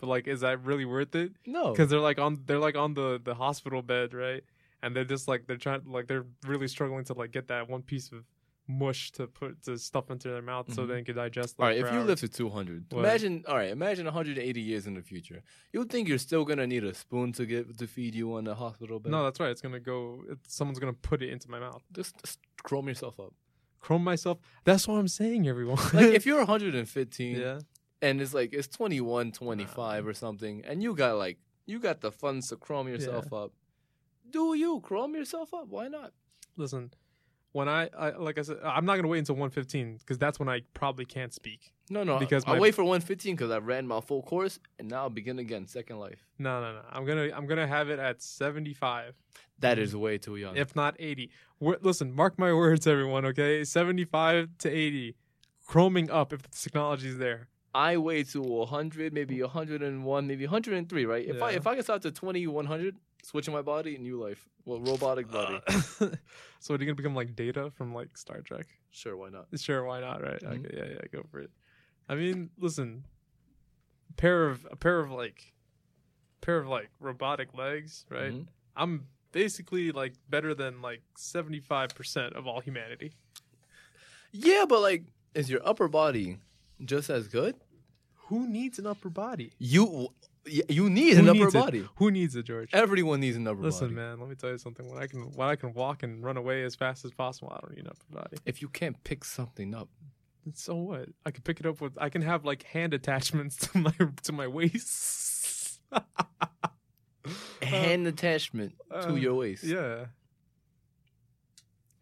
But 0.00 0.06
like, 0.06 0.28
is 0.28 0.40
that 0.40 0.64
really 0.64 0.84
worth 0.84 1.14
it? 1.16 1.32
No, 1.44 1.72
Because 1.72 1.90
they're 1.90 1.98
like 1.98 2.18
on 2.20 2.42
they're 2.46 2.60
like 2.60 2.76
on 2.76 2.94
the 2.94 3.20
the 3.22 3.34
hospital 3.34 3.82
bed, 3.82 4.14
right? 4.14 4.44
And 4.80 4.94
they're 4.94 5.04
just 5.04 5.26
like 5.26 5.46
they're 5.48 5.56
trying 5.56 5.82
like 5.86 6.06
they're 6.06 6.26
really 6.46 6.68
struggling 6.68 7.04
to 7.06 7.14
like 7.14 7.32
get 7.32 7.48
that 7.48 7.68
one 7.68 7.82
piece 7.82 8.12
of 8.12 8.22
mush 8.70 9.10
to 9.12 9.26
put 9.26 9.62
to 9.62 9.78
stuff 9.78 10.10
into 10.10 10.28
their 10.28 10.42
mouth 10.42 10.70
so 10.74 10.82
Mhm. 10.84 10.88
they 10.88 11.02
can 11.02 11.16
digest. 11.16 11.56
All 11.58 11.64
Like, 11.66 11.76
right, 11.76 11.86
if 11.86 11.90
you 11.92 12.00
hours. 12.00 12.06
live 12.08 12.20
to 12.20 12.28
200, 12.28 12.84
What? 12.92 12.98
imagine. 13.00 13.42
All 13.48 13.56
right, 13.56 13.70
imagine 13.70 14.04
180 14.06 14.60
years 14.60 14.86
in 14.86 14.92
the 14.94 15.00
future. 15.02 15.42
You 15.72 15.80
would 15.80 15.90
think 15.90 16.06
you're 16.06 16.18
still 16.18 16.44
gonna 16.44 16.66
need 16.66 16.84
a 16.84 16.92
spoon 16.92 17.32
to 17.32 17.46
get 17.46 17.78
to 17.78 17.86
feed 17.86 18.14
you 18.14 18.34
on 18.34 18.44
the 18.44 18.54
hospital 18.54 19.00
bed. 19.00 19.10
no, 19.10 19.24
that's 19.24 19.40
right. 19.40 19.50
It's 19.50 19.62
gonna 19.62 19.80
go. 19.80 20.22
It's, 20.28 20.54
someone's 20.54 20.78
gonna 20.78 20.92
put 20.92 21.22
it 21.22 21.30
into 21.30 21.50
my 21.50 21.58
mouth. 21.58 21.82
just, 21.92 22.14
just 22.22 22.38
chrome 22.62 22.88
yourself 22.88 23.18
up. 23.18 23.32
Chrome 23.80 24.04
myself. 24.04 24.38
That's 24.64 24.86
what 24.86 24.98
I'm 24.98 25.08
saying, 25.08 25.48
everyone. 25.48 25.78
Like 25.94 26.12
if 26.12 26.26
you're 26.26 26.38
115 26.38 27.36
yeah, 27.36 27.60
and 28.02 28.20
it's 28.20 28.34
like 28.34 28.52
it's 28.52 28.68
21, 28.68 29.32
25 29.32 30.06
or 30.06 30.12
something, 30.12 30.62
and 30.66 30.82
you 30.82 30.94
got 30.94 31.16
like 31.16 31.38
you 31.64 31.78
got 31.78 32.00
the 32.02 32.12
funds 32.12 32.48
to 32.48 32.56
chrome 32.56 32.88
yourself 32.88 33.32
up. 33.32 33.52
Do 34.28 34.54
you 34.54 34.80
chrome 34.80 35.14
yourself 35.14 35.54
up? 35.54 35.68
Why 35.68 35.88
not? 35.88 36.12
listen. 36.56 36.90
When 37.58 37.68
I, 37.68 37.90
I 37.98 38.10
like 38.10 38.38
I 38.38 38.42
said, 38.42 38.58
I'm 38.62 38.86
not 38.86 38.94
gonna 38.94 39.08
wait 39.08 39.18
until 39.18 39.34
115 39.34 39.96
because 39.96 40.16
that's 40.16 40.38
when 40.38 40.48
I 40.48 40.60
probably 40.74 41.04
can't 41.04 41.34
speak. 41.34 41.72
No, 41.90 42.04
no. 42.04 42.20
Because 42.20 42.44
I'll 42.46 42.54
my- 42.54 42.60
wait 42.60 42.72
for 42.72 42.84
115 42.84 43.34
because 43.34 43.50
I 43.50 43.58
ran 43.58 43.84
my 43.84 44.00
full 44.00 44.22
course, 44.22 44.60
and 44.78 44.88
now 44.88 44.98
I'll 44.98 45.10
begin 45.10 45.40
again, 45.40 45.66
second 45.66 45.98
life. 45.98 46.24
No, 46.38 46.60
no, 46.60 46.74
no. 46.74 46.82
I'm 46.88 47.04
gonna 47.04 47.30
I'm 47.34 47.48
gonna 47.48 47.66
have 47.66 47.90
it 47.90 47.98
at 47.98 48.22
75. 48.22 49.16
That 49.58 49.80
is 49.80 49.96
way 49.96 50.18
too 50.18 50.36
young. 50.36 50.56
if 50.56 50.76
not 50.76 50.94
80. 51.00 51.32
We're, 51.58 51.78
listen, 51.82 52.14
mark 52.14 52.38
my 52.38 52.52
words, 52.52 52.86
everyone. 52.86 53.24
Okay, 53.24 53.64
75 53.64 54.50
to 54.58 54.70
80, 54.70 55.16
chroming 55.68 56.10
up 56.12 56.32
if 56.32 56.42
the 56.42 56.56
technology's 56.56 57.18
there. 57.18 57.48
I 57.74 57.96
weigh 57.96 58.22
to 58.22 58.40
100, 58.40 59.12
maybe 59.12 59.42
101, 59.42 60.26
maybe 60.28 60.44
103, 60.44 61.06
right? 61.06 61.26
If 61.26 61.42
I 61.42 61.50
if 61.50 61.66
I 61.66 61.74
get 61.74 61.82
start 61.82 62.02
to 62.02 62.12
20, 62.12 62.46
100, 62.46 62.96
switching 63.28 63.52
my 63.54 63.62
body, 63.62 63.94
and 63.94 64.02
new 64.04 64.18
life. 64.22 64.48
Well, 64.64 64.80
robotic 64.80 65.30
body. 65.30 65.60
Uh, 65.66 65.80
so 66.60 66.74
are 66.74 66.78
you 66.78 66.86
gonna 66.86 66.94
become 66.94 67.14
like 67.14 67.36
Data 67.36 67.70
from 67.76 67.94
like 67.94 68.16
Star 68.16 68.40
Trek? 68.40 68.66
sure, 68.90 69.16
why 69.16 69.28
not? 69.28 69.46
Sure, 69.56 69.84
why 69.84 70.00
not? 70.00 70.22
Right? 70.22 70.40
Mhm. 70.40 70.64
Okay, 70.66 70.76
yeah, 70.76 70.84
yeah, 70.94 71.00
go 71.12 71.22
for 71.30 71.40
it. 71.40 71.50
I 72.08 72.14
mean, 72.14 72.50
listen, 72.58 73.04
a 74.10 74.12
pair 74.14 74.46
of 74.48 74.66
a 74.70 74.76
pair 74.76 74.98
of 75.00 75.10
like, 75.10 75.52
pair 76.40 76.58
of 76.58 76.66
like 76.68 76.88
robotic 77.00 77.54
legs, 77.54 78.06
right? 78.10 78.32
Mhm. 78.32 78.46
I'm 78.76 79.06
basically 79.32 79.92
like 79.92 80.14
better 80.28 80.54
than 80.54 80.80
like 80.80 81.02
75 81.16 81.94
percent 81.94 82.34
of 82.34 82.46
all 82.46 82.60
humanity. 82.60 83.12
Yeah, 84.32 84.64
but 84.68 84.80
like, 84.80 85.04
is 85.34 85.48
your 85.50 85.60
upper 85.66 85.88
body 85.88 86.38
just 86.84 87.10
as 87.10 87.28
good? 87.28 87.56
Who 88.28 88.46
needs 88.46 88.78
an 88.78 88.86
upper 88.86 89.08
body? 89.10 89.52
You 89.58 90.08
you 90.68 90.88
need 90.90 91.14
Who 91.14 91.20
an 91.20 91.28
upper 91.28 91.48
it? 91.48 91.52
body. 91.54 91.88
Who 91.96 92.10
needs 92.10 92.34
it, 92.36 92.44
George? 92.44 92.70
Everyone 92.72 93.20
needs 93.20 93.36
an 93.36 93.46
upper 93.46 93.60
Listen, 93.62 93.88
body. 93.88 93.94
Listen, 93.96 94.10
man. 94.10 94.20
Let 94.20 94.28
me 94.28 94.34
tell 94.34 94.50
you 94.50 94.58
something. 94.58 94.88
When 94.88 95.02
I 95.02 95.06
can, 95.06 95.20
when 95.32 95.48
I 95.48 95.56
can 95.56 95.72
walk 95.74 96.02
and 96.02 96.22
run 96.24 96.36
away 96.36 96.62
as 96.64 96.74
fast 96.74 97.04
as 97.04 97.10
possible, 97.12 97.52
I 97.54 97.60
don't 97.60 97.74
need 97.76 97.84
an 97.84 97.90
upper 97.90 98.22
body. 98.22 98.36
If 98.46 98.60
you 98.62 98.68
can't 98.68 99.02
pick 99.04 99.24
something 99.24 99.74
up, 99.74 99.88
So 100.54 100.74
what? 100.76 101.08
I 101.26 101.30
can 101.30 101.42
pick 101.42 101.60
it 101.60 101.66
up 101.66 101.80
with. 101.80 101.92
I 101.98 102.08
can 102.08 102.22
have 102.22 102.44
like 102.44 102.62
hand 102.64 102.94
attachments 102.94 103.56
to 103.72 103.78
my 103.78 103.92
to 104.22 104.32
my 104.32 104.46
waist. 104.46 105.80
hand 107.62 108.06
attachment 108.06 108.74
uh, 108.90 109.06
to 109.06 109.16
your 109.16 109.34
waist. 109.34 109.64
yeah, 109.64 110.06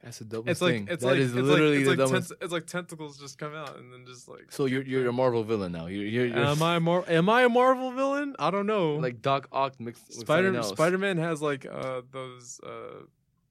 That's 0.06 0.18
the 0.20 0.24
dumbest 0.24 0.48
it's 0.52 0.60
like 0.62 0.72
thing. 0.72 0.88
it's 0.90 1.02
That 1.02 1.08
like 1.10 1.18
is 1.18 1.34
it's 1.36 1.46
literally 1.48 1.84
like, 1.84 1.84
the 1.84 1.90
it's 1.90 1.98
like, 2.00 2.08
dumbest. 2.10 2.28
tent- 2.30 2.38
it's 2.42 2.52
like 2.52 2.66
tentacles 2.66 3.18
just 3.18 3.38
come 3.38 3.54
out 3.54 3.76
and 3.76 3.92
then 3.92 4.06
just 4.06 4.28
like. 4.28 4.50
so 4.52 4.64
you're 4.66 4.82
you're 4.84 5.08
a 5.08 5.12
Marvel 5.12 5.42
villain 5.42 5.72
now. 5.72 5.86
You're 5.86 6.04
you're, 6.06 6.26
you're 6.26 6.38
Am 6.38 6.62
I 6.62 6.78
Mar- 6.78 7.04
Am 7.08 7.28
I 7.28 7.42
a 7.42 7.48
Marvel 7.48 7.90
villain? 7.90 8.36
I 8.38 8.50
don't 8.52 8.66
know. 8.66 8.94
like 8.94 9.20
Doc 9.20 9.48
Ock 9.50 9.78
mixed 9.80 10.12
Spider. 10.12 10.62
Spider 10.62 10.96
Man 10.96 11.18
has 11.18 11.42
like 11.42 11.66
uh 11.66 12.02
those 12.12 12.60
uh 12.64 13.02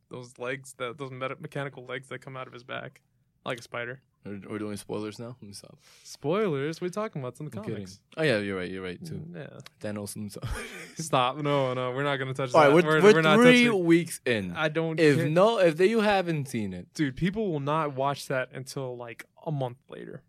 those 0.10 0.38
legs 0.40 0.74
that 0.78 0.98
those 0.98 1.12
meta- 1.12 1.38
mechanical 1.42 1.86
legs 1.86 2.08
that 2.08 2.20
come 2.22 2.38
out 2.38 2.48
of 2.48 2.54
his 2.54 2.64
back, 2.64 3.02
like 3.46 3.60
a 3.60 3.62
spider. 3.62 4.00
We're, 4.26 4.42
we're 4.50 4.60
doing 4.60 4.78
spoilers 4.78 5.20
now. 5.20 5.36
Let 5.40 5.44
me 5.44 5.54
stop. 5.54 5.78
Spoilers. 6.04 6.82
You 6.82 6.90
talking 6.90 7.22
about? 7.22 7.36
The 7.36 7.44
I'm 7.44 7.50
kidding. 7.52 7.74
comics. 7.74 8.00
Oh 8.18 8.24
yeah, 8.24 8.40
you're 8.40 8.58
right. 8.58 8.70
You're 8.70 8.84
right 8.84 9.04
too. 9.06 9.16
Mm, 9.16 9.36
yeah. 9.36 9.60
Thanos 9.82 10.32
stuff. 10.32 10.64
Stop. 10.98 11.38
No, 11.38 11.74
no, 11.74 11.92
we're 11.92 12.04
not 12.04 12.18
gonna 12.18 12.34
touch 12.34 12.54
All 12.54 12.62
that. 12.62 12.68
right, 12.74 12.86
we're, 12.86 13.02
we're, 13.02 13.22
not 13.22 13.40
three 13.40 13.66
touching. 13.66 13.86
weeks 13.86 14.22
in. 14.26 14.54
I 14.56 14.70
don't. 14.70 15.00
if 15.00 15.18
care. 15.18 15.30
no, 15.30 15.60
if 15.60 15.78
they, 15.78 15.88
you 15.88 16.02
haven't 16.02 16.48
seen 16.48 16.74
it, 16.74 16.94
dude, 16.94 17.16
people 17.16 17.52
will 17.52 17.60
not 17.60 17.96
watch 17.96 18.28
that 18.28 18.50
until 18.54 18.98
like 18.98 19.26
a 19.46 19.52
month 19.52 19.78
later 19.90 20.24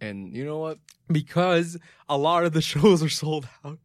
and 0.00 0.34
you 0.34 0.44
know 0.44 0.58
what, 0.58 0.78
because 1.08 1.76
a 2.08 2.16
lot 2.16 2.44
of 2.44 2.52
the 2.52 2.62
shows 2.72 3.02
are 3.02 3.08
sold 3.08 3.48
out. 3.64 3.78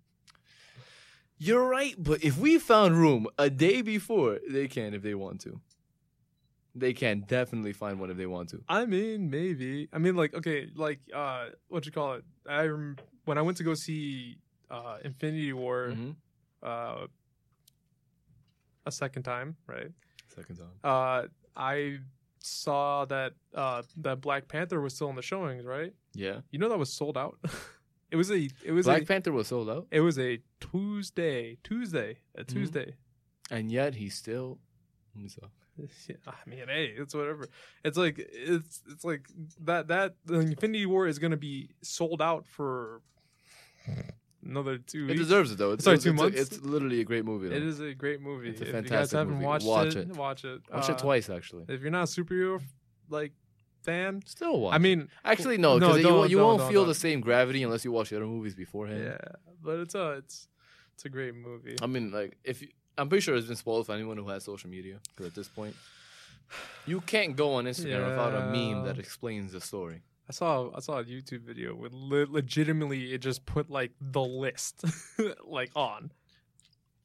you're 1.38 1.68
right. 1.68 1.96
But 1.98 2.24
if 2.24 2.38
we 2.38 2.58
found 2.58 2.98
room 2.98 3.28
a 3.38 3.50
day 3.50 3.82
before, 3.82 4.40
they 4.50 4.68
can 4.68 4.94
if 4.94 5.02
they 5.02 5.16
want 5.16 5.42
to. 5.42 5.60
They 6.78 6.94
can 6.94 7.22
definitely 7.22 7.72
find 7.74 8.00
one 8.02 8.10
if 8.12 8.18
they 8.18 8.26
want 8.26 8.50
to. 8.50 8.62
I 8.68 8.86
mean, 8.86 9.30
maybe. 9.30 9.88
I 9.94 9.98
mean, 9.98 10.16
like, 10.16 10.34
okay, 10.34 10.68
like, 10.76 11.00
uh, 11.14 11.46
what 11.70 11.86
you 11.86 11.92
call 11.94 12.14
it? 12.16 12.26
I 12.50 12.64
rem- 12.66 12.98
when 13.24 13.38
I 13.38 13.42
went 13.42 13.58
to 13.58 13.64
go 13.64 13.74
see 13.76 14.38
uh, 14.70 14.98
Infinity 15.04 15.54
War 15.54 15.94
Mhm. 15.96 16.16
uh, 16.62 17.08
a 18.86 18.92
second 18.92 19.24
time, 19.24 19.56
right? 19.68 19.92
Second 20.36 20.58
time. 20.58 20.72
Uh, 20.84 21.28
I 21.56 22.00
saw 22.40 23.06
that 23.06 23.34
uh, 23.54 23.82
that 23.98 24.22
Black 24.22 24.48
Panther 24.48 24.82
was 24.82 24.94
still 24.94 25.10
in 25.10 25.16
the 25.16 25.22
showings, 25.22 25.66
right? 25.66 25.94
Yeah. 26.14 26.42
You 26.52 26.60
know 26.60 26.70
that 26.70 26.78
was 26.78 26.92
sold 26.92 27.18
out. 27.18 27.38
it 28.12 28.16
was 28.18 28.30
a 28.32 28.50
it 28.64 28.72
was 28.72 28.86
Black 28.86 29.04
a 29.04 29.06
Panther 29.06 29.32
was 29.32 29.48
sold 29.48 29.70
out, 29.70 29.88
it 29.92 30.02
was 30.02 30.20
a 30.20 30.40
Tuesday, 30.60 31.58
Tuesday, 31.64 32.18
a 32.36 32.44
Mm-hmm. 32.44 32.54
Tuesday. 32.58 32.96
and 33.50 33.72
yet 33.72 33.96
he 33.96 34.10
still. 34.10 34.60
Let 35.16 35.24
me 35.24 35.30
stop. 35.30 35.52
Yeah, 36.08 36.16
I 36.28 36.50
mean, 36.50 36.68
hey, 36.68 36.94
it's 36.98 37.14
whatever. 37.14 37.48
It's 37.84 37.98
like 37.98 38.16
it's 38.18 38.82
it's 38.90 39.04
like 39.04 39.28
that 39.66 39.88
that 39.90 40.16
the 40.26 40.40
Infinity 40.40 40.86
War 40.86 41.08
is 41.08 41.20
gonna 41.20 41.38
be 41.38 41.72
sold 41.82 42.22
out 42.22 42.46
for 42.48 43.02
another 44.44 44.78
two 44.78 45.06
It 45.06 45.08
weeks. 45.10 45.20
deserves 45.22 45.52
it 45.52 45.58
though. 45.58 45.72
It's, 45.74 45.84
Sorry, 45.84 45.96
it's, 45.96 46.04
two 46.04 46.12
it's, 46.12 46.22
months? 46.22 46.40
it's 46.40 46.62
literally 46.62 47.02
a 47.02 47.04
great 47.04 47.26
movie. 47.26 47.50
Though. 47.50 47.56
It 47.56 47.64
is 47.64 47.80
a 47.80 47.94
great 47.94 48.22
movie. 48.22 48.50
It's 48.50 48.62
a 48.62 48.64
if 48.64 48.68
you 48.68 48.74
guys 48.74 48.90
fantastic 48.90 49.18
haven't 49.18 49.34
movie. 49.36 49.46
watched 49.46 49.66
Watch 49.66 49.96
it, 49.96 50.10
it. 50.10 50.16
watch 50.16 50.46
it. 50.46 50.62
Watch 50.72 50.90
Uh, 50.90 50.94
it 50.94 50.98
twice 51.00 51.30
actually. 51.30 51.66
If 51.68 51.82
you're 51.82 51.92
not 51.92 52.04
a 52.04 52.22
superhero 52.24 52.62
like 53.10 53.34
fan, 53.84 54.22
Still 54.26 54.60
watch. 54.62 54.76
I 54.76 54.78
mean, 54.78 55.10
actually 55.24 55.58
no, 55.58 55.78
no, 55.78 55.88
because 55.90 56.02
you, 56.04 56.14
won't- 56.14 56.30
you 56.32 56.38
won't 56.40 56.62
feel 56.72 56.82
don't. 56.82 56.88
the 56.88 56.96
same 56.96 57.22
gravity 57.22 57.64
unless 57.64 57.84
you 57.86 57.92
watch 57.92 58.10
the 58.10 58.16
other 58.18 58.26
movies 58.26 58.56
beforehand. 58.56 59.04
yeah, 59.04 59.18
but 59.62 59.80
it's 59.80 59.96
a 59.96 60.12
it's 60.14 60.48
it's 60.94 61.06
a 61.06 61.10
great 61.10 61.36
movie. 61.36 61.76
I 61.82 61.88
mean, 61.88 62.12
like 62.12 62.38
if 62.44 62.62
you, 62.62 62.70
I'm 62.98 63.10
pretty 63.10 63.22
sure 63.22 63.36
it's 63.36 63.48
been 63.48 63.56
spoiled 63.56 63.86
for 63.86 63.94
anyone 63.94 64.18
who 64.18 64.28
has 64.30 64.44
social 64.44 64.70
media. 64.70 65.00
Because 65.10 65.28
at 65.28 65.36
this 65.36 65.48
point, 65.48 65.76
you 66.86 67.02
can't 67.02 67.36
go 67.36 67.54
on 67.56 67.66
Instagram 67.66 68.08
without 68.10 68.34
a 68.34 68.46
meme 68.52 68.86
that 68.86 69.00
explains 69.00 69.52
the 69.52 69.62
story. 69.62 70.02
I 70.28 70.32
saw 70.32 70.72
I 70.76 70.80
saw 70.80 71.00
a 71.00 71.04
YouTube 71.04 71.42
video 71.42 71.76
with 71.76 71.94
le- 71.94 72.26
legitimately 72.30 73.14
it 73.14 73.20
just 73.20 73.46
put 73.46 73.70
like 73.70 73.92
the 74.02 74.22
list 74.22 74.84
like 75.46 75.72
on. 75.76 76.12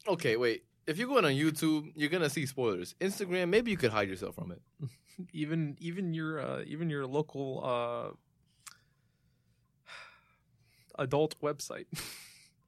Okay, 0.08 0.36
wait. 0.36 0.64
If 0.86 0.96
you're 0.96 1.08
going 1.08 1.26
on 1.26 1.32
YouTube, 1.32 1.92
you're 1.94 2.08
gonna 2.08 2.30
see 2.30 2.46
spoilers. 2.46 2.94
Instagram, 3.00 3.48
maybe 3.48 3.70
you 3.70 3.76
could 3.76 3.90
hide 3.90 4.08
yourself 4.08 4.36
from 4.36 4.52
it. 4.52 4.62
Even 5.34 5.76
even 5.80 6.14
your 6.14 6.40
uh, 6.40 6.62
even 6.66 6.88
your 6.88 7.06
local 7.06 7.60
uh, 7.62 8.14
adult 11.02 11.38
website 11.42 11.84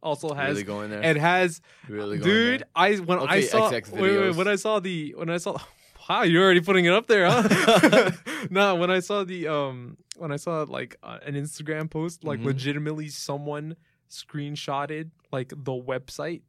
also 0.03 0.35
has 0.35 0.51
really 0.51 0.65
going 0.65 0.91
there? 0.91 1.03
it 1.03 1.17
has 1.17 1.61
really 1.89 2.19
going 2.19 2.29
dude 2.31 2.61
there? 2.61 2.69
I 2.75 2.97
when 2.97 3.19
I 3.21 3.41
saw 3.41 3.71
wait, 3.71 3.83
wait, 3.93 4.37
when 4.37 4.49
I 4.49 4.57
saw 4.57 4.81
the 4.81 5.15
when 5.17 5.31
I 5.31 5.37
saw 5.39 5.57
wow 6.09 6.23
you're 6.23 6.43
already 6.43 6.61
putting 6.61 6.85
it 6.85 6.93
up 6.93 7.07
there 7.07 7.29
huh 7.31 8.11
no 8.51 8.75
when 8.75 8.91
I 8.91 9.01
saw 9.01 9.23
the 9.25 9.47
um 9.49 9.97
when 10.17 10.33
I 10.33 10.37
saw 10.37 10.63
like 10.69 10.97
uh, 11.03 11.19
an 11.25 11.35
Instagram 11.35 11.89
post 11.91 12.25
like 12.25 12.41
Mhm. 12.41 12.47
legitimately 12.47 13.09
someone 13.09 13.77
screenshotted 14.11 15.11
like 15.31 15.49
the 15.51 15.73
website 15.73 16.43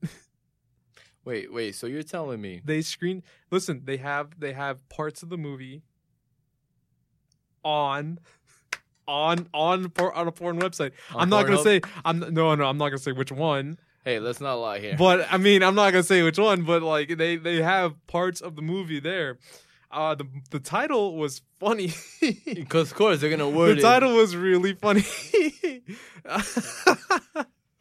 Wait, 1.25 1.53
wait. 1.53 1.74
So 1.74 1.88
you're 1.88 2.03
telling 2.03 2.41
me? 2.41 2.60
they 2.65 2.81
screen 2.81 3.24
listen 3.51 3.83
they 3.86 3.95
have 3.98 4.38
they 4.39 4.51
have 4.53 4.88
parts 4.89 5.24
of 5.24 5.29
the 5.29 5.38
movie 5.38 5.83
on 7.63 8.19
on 9.07 9.48
on 9.53 9.91
on 9.98 10.27
a 10.27 10.31
porn 10.31 10.60
website. 10.60 10.91
On 11.13 11.22
i'm 11.24 11.29
not 11.29 11.45
gonna 11.45 11.62
say 11.63 11.81
i'm 12.05 12.19
no 12.19 12.55
no 12.55 12.65
i'm 12.65 12.77
not 12.77 12.89
gonna 12.89 12.98
say 13.00 13.12
which 13.12 13.31
one. 13.31 13.77
Hey, 14.05 14.19
let's 14.19 14.41
not 14.41 14.55
lie 14.55 14.79
here. 14.79 14.95
but 14.98 15.25
i 15.31 15.38
mean 15.38 15.63
i'm 15.63 15.75
not 15.75 15.91
gonna 15.91 16.03
say 16.03 16.24
which 16.24 16.38
one 16.38 16.63
but 16.63 16.81
like 16.83 17.17
they 17.17 17.36
they 17.38 17.62
have 17.62 17.93
parts 18.07 18.41
of 18.41 18.55
the 18.55 18.62
movie 18.62 19.00
there. 19.00 19.38
Uh 19.91 20.15
the 20.15 20.25
the 20.51 20.60
title 20.60 21.15
was 21.17 21.41
funny. 21.60 21.93
Because 22.45 22.91
of 22.91 22.98
course 22.98 23.19
they're 23.22 23.29
gonna 23.29 23.50
word 23.50 23.75
the 23.77 23.79
it. 23.79 23.81
title 23.81 24.13
was 24.15 24.36
really 24.36 24.74
funny 24.74 25.03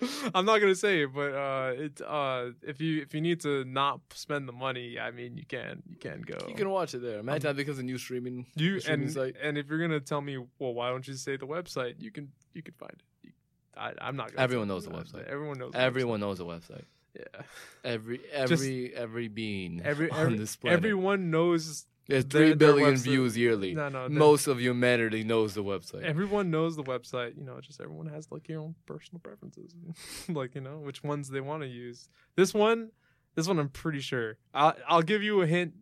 I'm 0.35 0.45
not 0.45 0.59
gonna 0.61 0.75
say 0.75 1.03
it, 1.03 1.13
but 1.15 1.33
uh, 1.35 1.73
it 1.77 2.01
uh, 2.01 2.51
if 2.63 2.81
you 2.81 3.03
if 3.03 3.15
you 3.15 3.21
need 3.21 3.41
to 3.43 3.65
not 3.65 4.01
spend 4.15 4.49
the 4.49 4.53
money, 4.53 4.99
I 4.99 5.11
mean, 5.11 5.37
you 5.37 5.45
can 5.47 5.83
you 5.89 5.97
can 5.97 6.23
go. 6.23 6.37
You 6.49 6.55
can 6.55 6.69
watch 6.71 6.95
it 6.95 7.03
there. 7.03 7.19
Imagine 7.21 7.43
that 7.49 7.57
because 7.57 7.79
of 7.79 7.85
new 7.85 7.99
streaming. 7.99 8.47
You 8.57 8.81
streaming 8.81 9.05
and 9.05 9.13
site. 9.13 9.37
and 9.43 9.57
if 9.59 9.69
you're 9.69 9.79
gonna 9.81 10.01
tell 10.01 10.21
me, 10.21 10.39
well, 10.59 10.75
why 10.75 10.91
don't 10.91 11.07
you 11.07 11.15
say 11.15 11.37
the 11.37 11.47
website? 11.47 11.95
You 11.99 12.11
can 12.11 12.31
you 12.55 12.63
can 12.63 12.75
find 12.75 12.93
it. 13.25 13.31
I, 13.77 13.93
I'm 14.01 14.17
not. 14.17 14.31
Gonna 14.33 14.43
Everyone 14.43 14.69
knows 14.69 14.85
the 14.85 14.91
website. 14.91 15.27
Everyone 15.29 15.59
knows. 15.59 15.73
the 15.73 15.79
Everyone 15.81 16.21
knows 16.21 16.39
the 16.39 16.45
website. 16.47 16.85
Yeah. 17.17 17.43
Every 17.85 18.19
Just- 18.47 18.53
every 18.53 18.95
every 18.95 19.29
being 19.29 19.83
Every, 19.85 20.11
on 20.11 20.19
every 20.19 20.39
this 20.39 20.57
planet. 20.57 20.79
everyone 20.79 21.31
knows. 21.31 21.87
Their- 22.09 22.23
three 22.23 22.47
their 22.49 22.57
billion 22.57 22.95
website- 22.95 23.03
views 23.05 23.37
yearly. 23.39 23.75
No, 23.75 23.89
no. 23.89 24.09
Most 24.09 24.47
of 24.49 24.61
humanity 24.61 25.23
knows 25.25 25.55
the 25.55 25.63
website. 25.63 26.03
Everyone 26.03 26.51
knows 26.51 26.75
the 26.77 26.83
website. 26.83 27.37
You 27.37 27.45
know, 27.45 27.61
just 27.61 27.81
everyone 27.81 28.07
has 28.09 28.31
like 28.33 28.49
your 28.49 28.61
own 28.61 28.75
personal 28.87 29.21
preferences, 29.21 29.75
like 30.29 30.55
you 30.55 30.61
know 30.61 30.79
which 30.79 31.03
ones 31.05 31.29
they 31.29 31.41
want 31.41 31.63
to 31.63 31.69
use. 31.69 32.09
This 32.35 32.53
one, 32.53 32.91
this 33.37 33.47
one, 33.47 33.59
I'm 33.59 33.69
pretty 33.69 34.01
sure. 34.01 34.37
I'll 34.53 34.75
I'll 34.89 35.03
give 35.03 35.23
you 35.23 35.41
a 35.43 35.47
hint. 35.47 35.75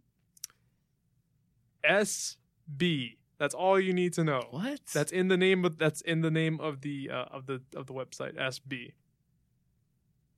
SB. 1.84 3.16
That's 3.38 3.54
all 3.54 3.80
you 3.80 3.94
need 3.94 4.12
to 4.14 4.24
know. 4.24 4.42
what? 4.50 4.80
That's 4.92 5.12
in 5.12 5.28
the 5.28 5.36
name 5.36 5.64
of 5.64 5.78
that's 5.78 6.02
in 6.02 6.20
the 6.20 6.30
name 6.30 6.60
of 6.60 6.82
the 6.82 7.08
uh, 7.10 7.24
of 7.30 7.46
the 7.46 7.62
of 7.74 7.86
the 7.86 7.94
website 7.94 8.36
SB. 8.36 8.92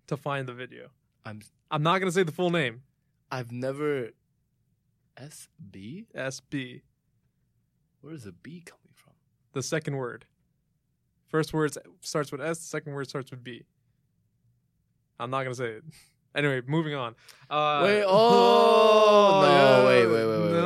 To 0.09 0.17
find 0.17 0.47
the 0.47 0.53
video, 0.53 0.91
I'm 1.25 1.41
I'm 1.71 1.83
not 1.83 1.99
gonna 1.99 2.13
say 2.13 2.23
the 2.23 2.33
full 2.33 2.51
name. 2.51 2.83
I've 3.31 3.51
never 3.51 4.11
SB. 5.17 6.07
SB, 6.17 6.83
Where 8.01 8.15
is 8.15 8.25
the 8.25 8.33
B 8.33 8.63
coming 8.65 8.93
from? 8.95 9.13
the 9.53 9.63
second 9.63 9.97
word. 9.97 10.25
First 11.29 11.53
word 11.53 11.77
starts 12.01 12.31
with 12.33 12.41
S. 12.41 12.61
Second 12.61 12.93
word 12.95 13.09
starts 13.09 13.31
with 13.31 13.43
B. 13.45 13.65
I'm 15.21 15.31
not 15.31 15.43
gonna 15.45 15.55
say 15.55 15.67
it. 15.77 15.85
Anyway, 16.35 16.63
moving 16.67 16.95
on. 16.95 17.15
Uh, 17.51 17.83
Wait, 17.85 18.05
oh, 18.07 19.43
no, 19.43 19.85
wait, 19.87 20.07
wait, 20.07 20.25
wait, 20.27 20.39
wait, 20.41 20.53
wait. 20.55 20.61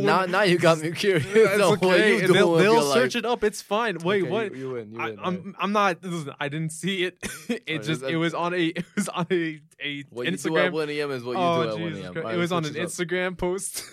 No. 0.00 0.20
now, 0.20 0.26
now 0.26 0.42
you 0.42 0.58
got 0.58 0.78
me 0.80 0.90
curious. 1.04 1.26
On 1.60 1.70
what 1.70 1.82
okay. 1.84 2.20
you 2.22 2.32
They'll, 2.32 2.54
they'll 2.54 2.92
search 2.92 3.14
life. 3.14 3.24
it 3.24 3.26
up. 3.26 3.44
It's 3.44 3.62
fine. 3.62 3.98
Wait, 3.98 4.22
Okay, 4.22 4.30
what? 4.30 4.52
You, 4.54 4.58
you 4.58 4.70
win. 4.72 4.92
You 4.92 5.00
I, 5.00 5.10
win. 5.10 5.18
I'm 5.22 5.34
right. 5.36 5.54
I'm 5.60 5.72
not. 5.72 6.02
Listen, 6.04 6.34
I 6.40 6.48
didn't 6.48 6.70
see 6.72 7.04
it. 7.04 7.18
it 7.66 7.82
just 7.82 8.02
it 8.02 8.16
was 8.16 8.34
on 8.34 8.54
a 8.54 8.66
it 8.76 8.84
was 8.96 9.08
on 9.08 9.26
a 9.30 9.60
a 9.82 10.04
What 10.10 10.26
you 10.26 10.36
do 10.36 10.56
at 10.56 10.70
Instagram. 10.70 10.72
1 10.72 10.90
a.m. 10.90 11.10
is 11.10 11.24
what 11.24 11.32
you 11.32 11.38
oh 11.38 11.62
do 11.64 11.68
at 11.70 11.78
1 11.80 11.92
a.m. 11.94 12.16
Alright, 12.16 12.34
It 12.34 12.38
was 12.38 12.52
on 12.52 12.64
an 12.64 12.72
switch 12.72 12.76
it 12.76 12.82
up. 12.84 12.88
Instagram 12.90 13.38
post. 13.38 13.84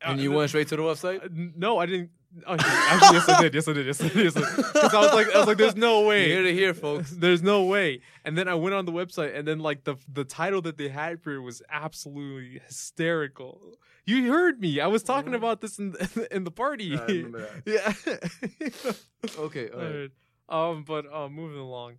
And 0.00 0.20
you 0.20 0.32
Uh, 0.32 0.36
went 0.38 0.50
straight 0.50 0.68
to 0.68 0.76
the 0.76 0.82
website? 0.82 1.24
uh, 1.24 1.28
No, 1.56 1.78
I 1.78 1.86
didn't. 1.86 2.10
Oh, 2.46 2.54
actually, 2.58 3.16
yes, 3.18 3.28
I 3.28 3.42
did. 3.42 3.54
Yes, 3.54 3.68
I 3.68 3.72
did. 3.74 3.86
Yes, 3.86 4.00
I 4.00 4.08
did. 4.08 4.16
Yes, 4.24 4.34
because 4.34 4.94
I 4.94 5.00
was 5.00 5.12
like, 5.12 5.26
I 5.34 5.38
was 5.38 5.46
like, 5.46 5.58
there's 5.58 5.76
no 5.76 5.98
You're 6.00 6.08
way. 6.08 6.28
here 6.28 6.42
to 6.42 6.52
hear, 6.54 6.72
folks. 6.72 7.10
There's 7.10 7.42
no 7.42 7.64
way. 7.64 8.00
And 8.24 8.38
then 8.38 8.48
I 8.48 8.54
went 8.54 8.74
on 8.74 8.86
the 8.86 8.92
website, 8.92 9.36
and 9.36 9.46
then 9.46 9.58
like 9.58 9.84
the 9.84 9.96
the 10.10 10.24
title 10.24 10.62
that 10.62 10.78
they 10.78 10.88
had 10.88 11.20
for 11.20 11.32
it 11.34 11.40
was 11.40 11.60
absolutely 11.70 12.58
hysterical. 12.66 13.74
You 14.04 14.32
heard 14.32 14.60
me. 14.60 14.80
I 14.80 14.88
was 14.88 15.02
talking 15.02 15.34
about 15.34 15.60
this 15.60 15.78
in 15.78 15.94
in 16.30 16.44
the 16.44 16.50
party. 16.50 16.84
Yeah, 16.86 17.00
I 17.00 17.06
remember 17.06 17.48
yeah. 17.66 17.92
Okay, 19.38 19.68
all 19.70 19.78
right. 19.80 19.86
Alright. 19.94 20.10
Um, 20.48 20.84
but 20.84 21.06
uh, 21.12 21.28
moving 21.28 21.58
along, 21.60 21.94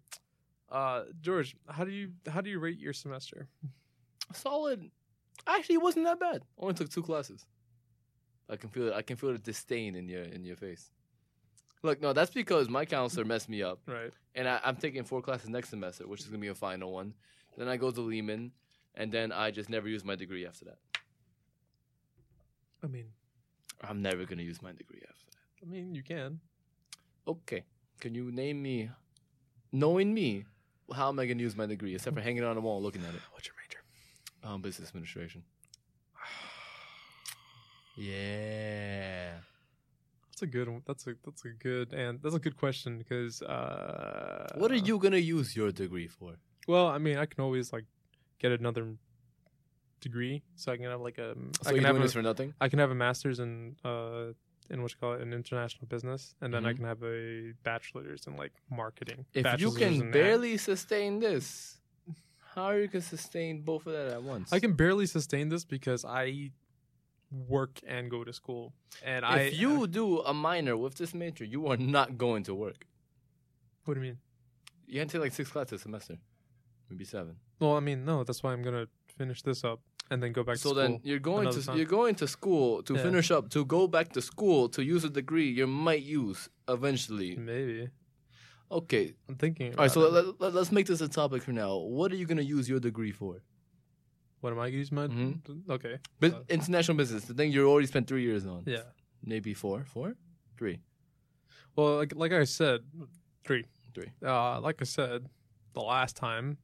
uh, 0.69 1.03
George, 1.21 1.55
how 1.69 1.83
do 1.85 1.91
you 1.91 2.11
how 2.27 2.41
do 2.41 2.49
you 2.49 2.59
rate 2.59 2.77
your 2.79 2.93
semester? 2.93 3.47
Solid. 4.33 4.91
Actually, 5.47 5.75
it 5.75 5.81
wasn't 5.81 6.05
that 6.05 6.19
bad. 6.19 6.43
Only 6.57 6.73
took 6.73 6.89
two 6.89 7.01
classes. 7.03 7.45
I 8.49 8.57
can 8.57 8.69
feel 8.69 8.87
it. 8.89 8.93
I 8.93 9.01
can 9.01 9.15
feel 9.15 9.31
the 9.31 9.39
disdain 9.39 9.95
in 9.95 10.07
your 10.09 10.23
in 10.23 10.43
your 10.43 10.55
face. 10.57 10.91
Look, 11.83 12.01
no, 12.01 12.13
that's 12.13 12.31
because 12.31 12.69
my 12.69 12.85
counselor 12.85 13.25
messed 13.25 13.49
me 13.49 13.61
up, 13.61 13.79
Right. 13.87 14.11
and 14.35 14.47
I, 14.47 14.59
I'm 14.63 14.77
taking 14.77 15.03
four 15.03 15.21
classes 15.21 15.49
next 15.49 15.69
semester, 15.69 16.07
which 16.07 16.21
is 16.21 16.27
gonna 16.27 16.39
be 16.39 16.47
a 16.47 16.55
final 16.55 16.93
one. 16.93 17.13
Then 17.57 17.67
I 17.67 17.75
go 17.77 17.91
to 17.91 17.99
Lehman, 18.01 18.51
and 18.95 19.11
then 19.11 19.31
I 19.33 19.51
just 19.51 19.69
never 19.69 19.89
use 19.89 20.05
my 20.05 20.15
degree 20.15 20.45
after 20.45 20.65
that. 20.65 20.77
I 22.83 22.87
mean, 22.87 23.05
I'm 23.81 24.01
never 24.01 24.25
gonna 24.25 24.43
use 24.43 24.61
my 24.61 24.71
degree 24.71 25.01
after 25.09 25.25
that. 25.31 25.65
I 25.65 25.69
mean, 25.69 25.95
you 25.95 26.03
can. 26.03 26.39
Okay, 27.27 27.63
can 27.99 28.13
you 28.13 28.31
name 28.31 28.61
me, 28.61 28.89
knowing 29.71 30.13
me, 30.13 30.45
how 30.93 31.09
am 31.09 31.19
I 31.19 31.25
gonna 31.25 31.41
use 31.41 31.55
my 31.55 31.65
degree 31.65 31.95
except 31.95 32.15
for 32.15 32.21
hanging 32.27 32.43
on 32.43 32.57
a 32.57 32.61
wall 32.61 32.81
looking 32.81 33.03
at 33.03 33.13
it? 33.15 33.21
What's 33.31 33.47
your 33.47 33.55
major? 33.63 33.81
Um, 34.43 34.61
business 34.61 34.89
administration. 34.89 35.43
Yeah. 37.95 39.33
That's 40.29 40.41
a 40.41 40.47
good. 40.47 40.67
one. 40.67 40.81
That's 40.87 41.05
a 41.05 41.13
that's 41.23 41.45
a 41.45 41.49
good 41.49 41.93
and 41.93 42.19
that's 42.21 42.33
a 42.33 42.39
good 42.39 42.57
question 42.57 42.97
because. 42.97 43.41
Uh, 43.43 44.47
What 44.55 44.71
are 44.71 44.75
you 44.89 44.97
gonna 44.97 45.17
use 45.17 45.55
your 45.55 45.71
degree 45.71 46.07
for? 46.07 46.33
Well, 46.67 46.87
I 46.87 46.97
mean, 46.97 47.17
I 47.17 47.27
can 47.27 47.43
always 47.43 47.71
like 47.71 47.85
get 48.39 48.51
another 48.51 48.95
degree, 50.03 50.43
so 50.55 50.71
I 50.71 50.77
can 50.77 50.85
have 50.85 51.01
like 51.01 51.17
a. 51.17 51.29
So 51.63 51.69
I 51.69 51.73
can 51.73 51.83
have 51.83 51.95
a, 51.95 51.99
this 51.99 52.13
for 52.13 52.21
nothing? 52.21 52.53
I 52.61 52.67
can 52.69 52.79
have 52.79 52.91
a 52.91 52.95
master's 52.95 53.39
in 53.39 53.75
uh 53.83 54.33
in 54.69 54.81
what 54.81 54.91
you 54.91 54.97
call 54.99 55.13
it 55.13 55.21
in 55.21 55.33
international 55.33 55.85
business, 55.87 56.35
and 56.41 56.53
then 56.53 56.65
I 56.65 56.71
Mhm. 56.71 56.75
can 56.77 56.85
have 56.91 57.03
a 57.03 57.19
bachelor's 57.63 58.27
in 58.27 58.33
like 58.43 58.53
marketing. 58.69 59.25
If 59.33 59.45
you 59.61 59.71
can 59.71 59.93
ad- 60.07 60.11
barely 60.11 60.55
sustain 60.57 61.19
this, 61.19 61.79
how 62.53 62.65
are 62.71 62.79
you 62.79 62.87
gonna 62.87 63.01
sustain 63.17 63.61
both 63.71 63.83
of 63.87 63.93
that 63.97 64.07
at 64.17 64.23
once? 64.23 64.53
I 64.53 64.59
can 64.59 64.73
barely 64.83 65.05
sustain 65.17 65.49
this 65.49 65.63
because 65.65 66.05
I 66.05 66.51
work 67.57 67.79
and 67.87 68.09
go 68.11 68.23
to 68.23 68.31
school, 68.41 68.73
and 69.03 69.25
I. 69.25 69.39
If 69.39 69.59
you 69.63 69.87
do 69.87 70.19
a 70.21 70.33
minor 70.33 70.75
with 70.77 70.95
this 71.01 71.13
major, 71.13 71.43
you 71.55 71.67
are 71.71 71.77
not 71.77 72.17
going 72.25 72.43
to 72.49 72.53
work. 72.65 72.85
what 73.85 73.95
do 73.95 73.99
you 74.01 74.07
mean? 74.07 74.19
You 74.87 74.99
can 75.01 75.07
take 75.09 75.21
like 75.21 75.33
six 75.33 75.49
classes 75.51 75.79
a 75.79 75.83
semester, 75.87 76.15
maybe 76.89 77.03
seven. 77.05 77.35
Well, 77.59 77.75
I 77.75 77.81
mean, 77.89 78.05
no. 78.05 78.23
That's 78.23 78.41
why 78.43 78.53
I'm 78.53 78.61
gonna 78.67 78.87
finish 79.19 79.41
this 79.41 79.63
up 79.71 79.79
and 80.11 80.21
then 80.21 80.31
go 80.31 80.43
back. 80.43 80.57
so 80.57 80.69
to 80.69 80.75
then 80.75 80.89
school. 80.97 81.01
you're 81.03 81.19
going 81.19 81.51
to 81.51 81.61
time. 81.65 81.77
you're 81.77 81.85
going 81.99 82.15
to 82.15 82.27
school 82.27 82.83
to 82.83 82.93
Yeah. 82.95 83.03
finish 83.03 83.31
up 83.31 83.49
to 83.49 83.65
go 83.65 83.87
back 83.87 84.07
to 84.13 84.21
school 84.21 84.69
to 84.69 84.83
use 84.83 85.03
a 85.03 85.09
degree 85.09 85.49
you 85.49 85.67
might 85.67 86.03
use 86.03 86.49
eventually. 86.67 87.35
maybe 87.35 87.89
Okay, 88.71 89.13
I'm 89.29 89.35
thinking. 89.35 89.71
all 89.75 89.83
right. 89.83 89.91
So 89.91 89.99
let, 90.09 90.41
let, 90.41 90.53
let's 90.53 90.71
make 90.71 90.87
this 90.87 90.99
a 91.01 91.07
topic 91.07 91.43
for 91.43 91.51
now. 91.51 91.77
What 91.77 92.11
are 92.11 92.15
you 92.15 92.25
gonna 92.25 92.41
use 92.57 92.67
your 92.67 92.79
degree 92.79 93.11
for? 93.11 93.43
what 94.41 94.51
am 94.51 94.59
I 94.59 94.65
gonna 94.69 94.77
use 94.79 94.91
my? 94.91 95.07
Mm-hmm. 95.07 95.71
Okay. 95.71 95.95
But 96.19 96.33
Uh, 96.33 96.39
international 96.49 96.97
business, 96.97 97.23
the 97.25 97.33
thing 97.33 97.51
you 97.53 97.65
already 97.69 97.87
spent 97.87 98.07
three 98.07 98.23
years 98.23 98.45
on. 98.45 98.63
Yeah. 98.65 98.83
Maybe 99.23 99.53
four, 99.53 99.85
four, 99.85 100.15
three. 100.57 100.81
Well, 101.75 101.95
like 102.01 102.13
like 102.15 102.33
I 102.33 102.43
said, 102.45 102.81
three. 103.45 103.65
Three. 103.95 104.11
Uh, 104.25 104.59
like 104.59 104.81
I 104.81 104.85
said, 104.85 105.27
the 105.73 105.81
last 105.81 106.17
time, 106.17 106.57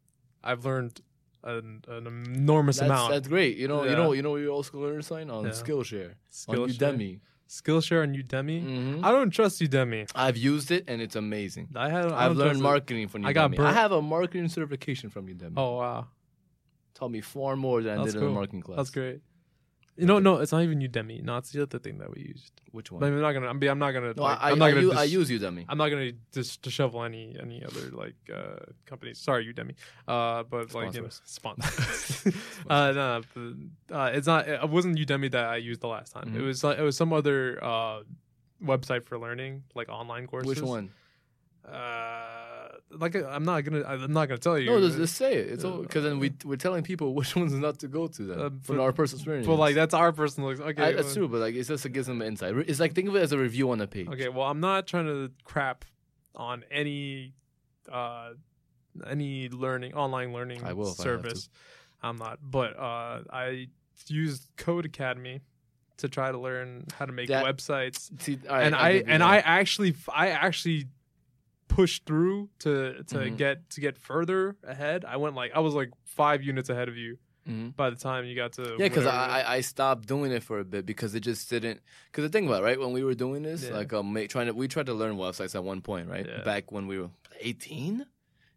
I've 0.43 0.65
learned 0.65 0.99
an, 1.43 1.83
an 1.87 2.07
enormous 2.07 2.77
That's, 2.79 2.89
amount. 2.89 3.11
that's 3.13 3.27
great. 3.27 3.57
You 3.57 3.67
know, 3.67 3.83
you 3.85 3.95
know, 3.95 4.11
you 4.13 4.21
know, 4.21 4.35
you 4.35 4.49
also 4.49 4.77
learn 4.79 5.01
sign 5.01 5.29
on 5.29 5.45
Yeah. 5.45 5.51
Skillshare, 5.51 6.11
on 6.47 6.55
Skillshare. 6.55 6.77
Udemy. 6.77 7.19
Skillshare 7.47 8.03
and 8.03 8.15
Udemy. 8.15 8.63
Mhm. 8.63 9.03
I 9.03 9.11
don't 9.11 9.31
trust 9.31 9.59
Udemy. 9.61 10.09
I've 10.13 10.37
used 10.37 10.69
it 10.69 10.83
and 10.87 11.01
it's 11.01 11.15
amazing. 11.15 11.69
I 11.75 11.89
had. 11.89 12.05
I 12.11 12.25
I've 12.25 12.37
learned 12.37 12.49
trust 12.51 12.59
it. 12.59 12.63
marketing 12.63 13.07
from 13.07 13.23
Udemy. 13.23 13.27
I 13.27 13.33
got 13.33 13.51
burnt- 13.55 13.69
I 13.69 13.73
have 13.73 13.91
a 13.91 14.01
marketing 14.01 14.47
certification 14.49 15.09
from 15.09 15.27
Udemy. 15.27 15.53
Oh 15.57 15.77
wow, 15.77 16.07
taught 16.93 17.09
me 17.09 17.21
far 17.21 17.55
more 17.55 17.81
than 17.81 17.93
I 17.99 18.03
That's 18.03 18.13
did 18.13 18.15
in 18.21 18.27
cool. 18.27 18.31
a 18.31 18.33
marketing 18.35 18.61
class. 18.61 18.77
that's 18.77 18.89
great. 18.91 19.21
You 19.99 20.05
know, 20.05 20.19
no, 20.19 20.37
it's 20.37 20.51
not 20.53 20.63
even 20.63 20.79
Udemy. 20.79 21.21
No, 21.23 21.37
it's 21.37 21.51
the 21.51 21.61
other 21.63 21.77
thing 21.79 21.97
that 21.97 22.09
we 22.15 22.21
used. 22.33 22.53
Which 22.71 22.91
one? 22.91 23.03
I'm 23.03 23.19
not 23.19 23.33
gonna. 23.33 23.47
I'm, 23.47 23.61
I'm 23.61 23.79
not 23.79 23.91
gonna. 23.91 24.13
No, 24.15 24.23
like, 24.23 24.39
I, 24.41 24.51
I'm 24.51 24.59
not 24.59 24.65
I, 24.65 24.71
gonna. 24.71 24.81
use, 24.83 24.91
dis- 24.91 24.99
I 24.99 25.03
use 25.03 25.29
Udemy. 25.29 25.65
I'm 25.67 25.77
not 25.77 25.89
gonna 25.89 26.11
just 26.31 26.63
to 26.63 26.69
shovel 26.71 27.03
any 27.03 27.35
any 27.39 27.63
other 27.65 27.89
like 27.91 28.15
uh 28.33 28.59
companies. 28.85 29.17
Sorry, 29.19 29.51
Udemy. 29.53 29.73
Uh, 30.07 30.43
but 30.43 30.73
like 30.73 30.93
you 30.95 31.01
know, 31.01 31.09
Sponsor 31.25 31.67
sponsor. 31.71 32.33
uh, 32.69 32.91
no, 32.93 33.21
but, 33.89 33.95
uh, 33.97 34.11
it's 34.13 34.27
not. 34.27 34.47
It 34.47 34.69
wasn't 34.69 34.97
Udemy 34.97 35.29
that 35.31 35.45
I 35.45 35.57
used 35.57 35.81
the 35.81 35.87
last 35.87 36.13
time. 36.13 36.29
It 36.35 36.39
Mhm. 36.39 36.45
was 36.45 36.63
like- 36.63 36.77
it 36.79 36.83
was 36.83 36.95
some 36.95 37.11
other 37.11 37.61
uh 37.63 38.03
website 38.63 39.03
for 39.05 39.17
learning, 39.19 39.63
like 39.75 39.89
online 39.89 40.27
courses. 40.27 40.47
Which 40.47 40.61
one? 40.61 40.91
Uh, 41.65 42.48
like 42.91 43.15
I'm 43.15 43.43
not 43.43 43.63
gonna. 43.63 43.83
I'm 43.83 44.13
not 44.13 44.27
gonna 44.27 44.39
tell 44.39 44.57
you. 44.57 44.67
No, 44.69 44.79
just, 44.79 44.97
just 44.97 45.15
say 45.15 45.33
it. 45.35 45.49
It's 45.53 45.63
Uh, 45.63 45.77
because 45.77 46.03
then 46.03 46.19
we 46.19 46.33
we're 46.43 46.55
telling 46.55 46.83
people 46.83 47.13
which 47.19 47.35
ones 47.35 47.53
not 47.53 47.79
to 47.79 47.87
go 47.87 48.07
to 48.07 48.23
then 48.23 48.39
Uh, 48.39 48.49
from 48.63 48.79
our 48.79 48.91
personal 48.93 49.19
experience. 49.19 49.47
But 49.47 49.55
like 49.55 49.75
that's 49.75 49.93
our 49.93 50.11
personal. 50.11 50.49
Okay, 50.49 50.83
I, 50.83 50.93
that's 50.93 51.13
true. 51.13 51.27
But 51.27 51.39
like 51.41 51.55
it's 51.55 51.67
just 51.69 51.85
it 51.85 51.89
gives 51.93 52.07
them 52.07 52.21
insight. 52.21 52.55
It's 52.67 52.79
like 52.79 52.93
think 52.93 53.07
of 53.09 53.15
it 53.15 53.21
as 53.21 53.31
a 53.31 53.37
review 53.37 53.71
on 53.71 53.81
a 53.81 53.87
page. 53.87 54.07
Okay, 54.07 54.29
well, 54.29 54.45
I'm 54.47 54.59
not 54.59 54.87
trying 54.87 55.05
to 55.05 55.31
crap 55.43 55.85
on 56.35 56.63
any 56.71 57.33
uh 57.91 58.31
any 59.07 59.49
learning 59.49 59.93
online 59.93 60.33
learning 60.33 60.63
I 60.63 60.73
will 60.73 60.91
if 60.91 60.99
I 60.99 61.03
service. 61.03 61.49
I'm 62.01 62.17
not, 62.17 62.39
but 62.41 62.77
uh 62.77 63.21
I 63.31 63.67
used 64.07 64.49
Codecademy 64.57 65.41
to 65.97 66.07
try 66.07 66.31
to 66.31 66.37
learn 66.37 66.85
how 66.97 67.05
to 67.05 67.11
make 67.11 67.27
That- 67.27 67.43
websites. 67.45 68.09
See, 68.21 68.39
all 68.49 68.55
right, 68.55 68.65
and 68.65 68.75
I 68.75 68.89
and 69.05 69.21
that. 69.21 69.27
I 69.27 69.37
actually 69.39 69.95
I 70.13 70.29
actually 70.29 70.87
pushed 71.69 72.05
through 72.05 72.49
to 72.59 73.03
to 73.05 73.15
Mhm. 73.15 73.37
get 73.37 73.69
to 73.69 73.79
get 73.81 73.97
further 73.97 74.57
ahead. 74.63 75.05
I 75.05 75.15
went 75.15 75.35
like 75.35 75.51
I 75.55 75.59
was 75.59 75.73
like 75.73 75.91
5 76.05 76.43
units 76.43 76.69
ahead 76.69 76.89
of 76.89 76.97
you 76.97 77.17
Mhm. 77.47 77.75
by 77.75 77.89
the 77.89 77.95
time 77.95 78.25
you 78.25 78.35
got 78.35 78.51
to 78.53 78.63
Yeah, 78.77 78.89
because. 78.89 79.05
I, 79.05 79.39
I 79.39 79.55
I 79.55 79.61
stopped 79.61 80.07
doing 80.07 80.31
it 80.33 80.43
for 80.43 80.59
a 80.59 80.65
bit 80.65 80.85
because 80.85 81.15
it 81.15 81.21
just 81.21 81.49
didn't. 81.49 81.79
Because 82.11 82.23
the 82.23 82.29
thing 82.29 82.47
about 82.47 82.61
it, 82.63 82.65
right 82.65 82.79
when 82.79 82.91
we 82.91 83.03
were 83.03 83.15
doing 83.15 83.43
this, 83.43 83.63
Yeah. 83.63 83.75
like 83.77 83.93
um, 83.93 84.13
trying 84.27 84.47
to 84.47 84.53
we 84.53 84.67
tried 84.67 84.87
to 84.87 84.93
learn 84.93 85.15
websites 85.15 85.55
at 85.55 85.63
one 85.63 85.81
point, 85.81 86.09
right? 86.09 86.27
Yeah. 86.27 86.43
Back 86.43 86.71
when 86.71 86.85
we 86.87 86.99
were 86.99 87.11
eighteen. 87.39 88.05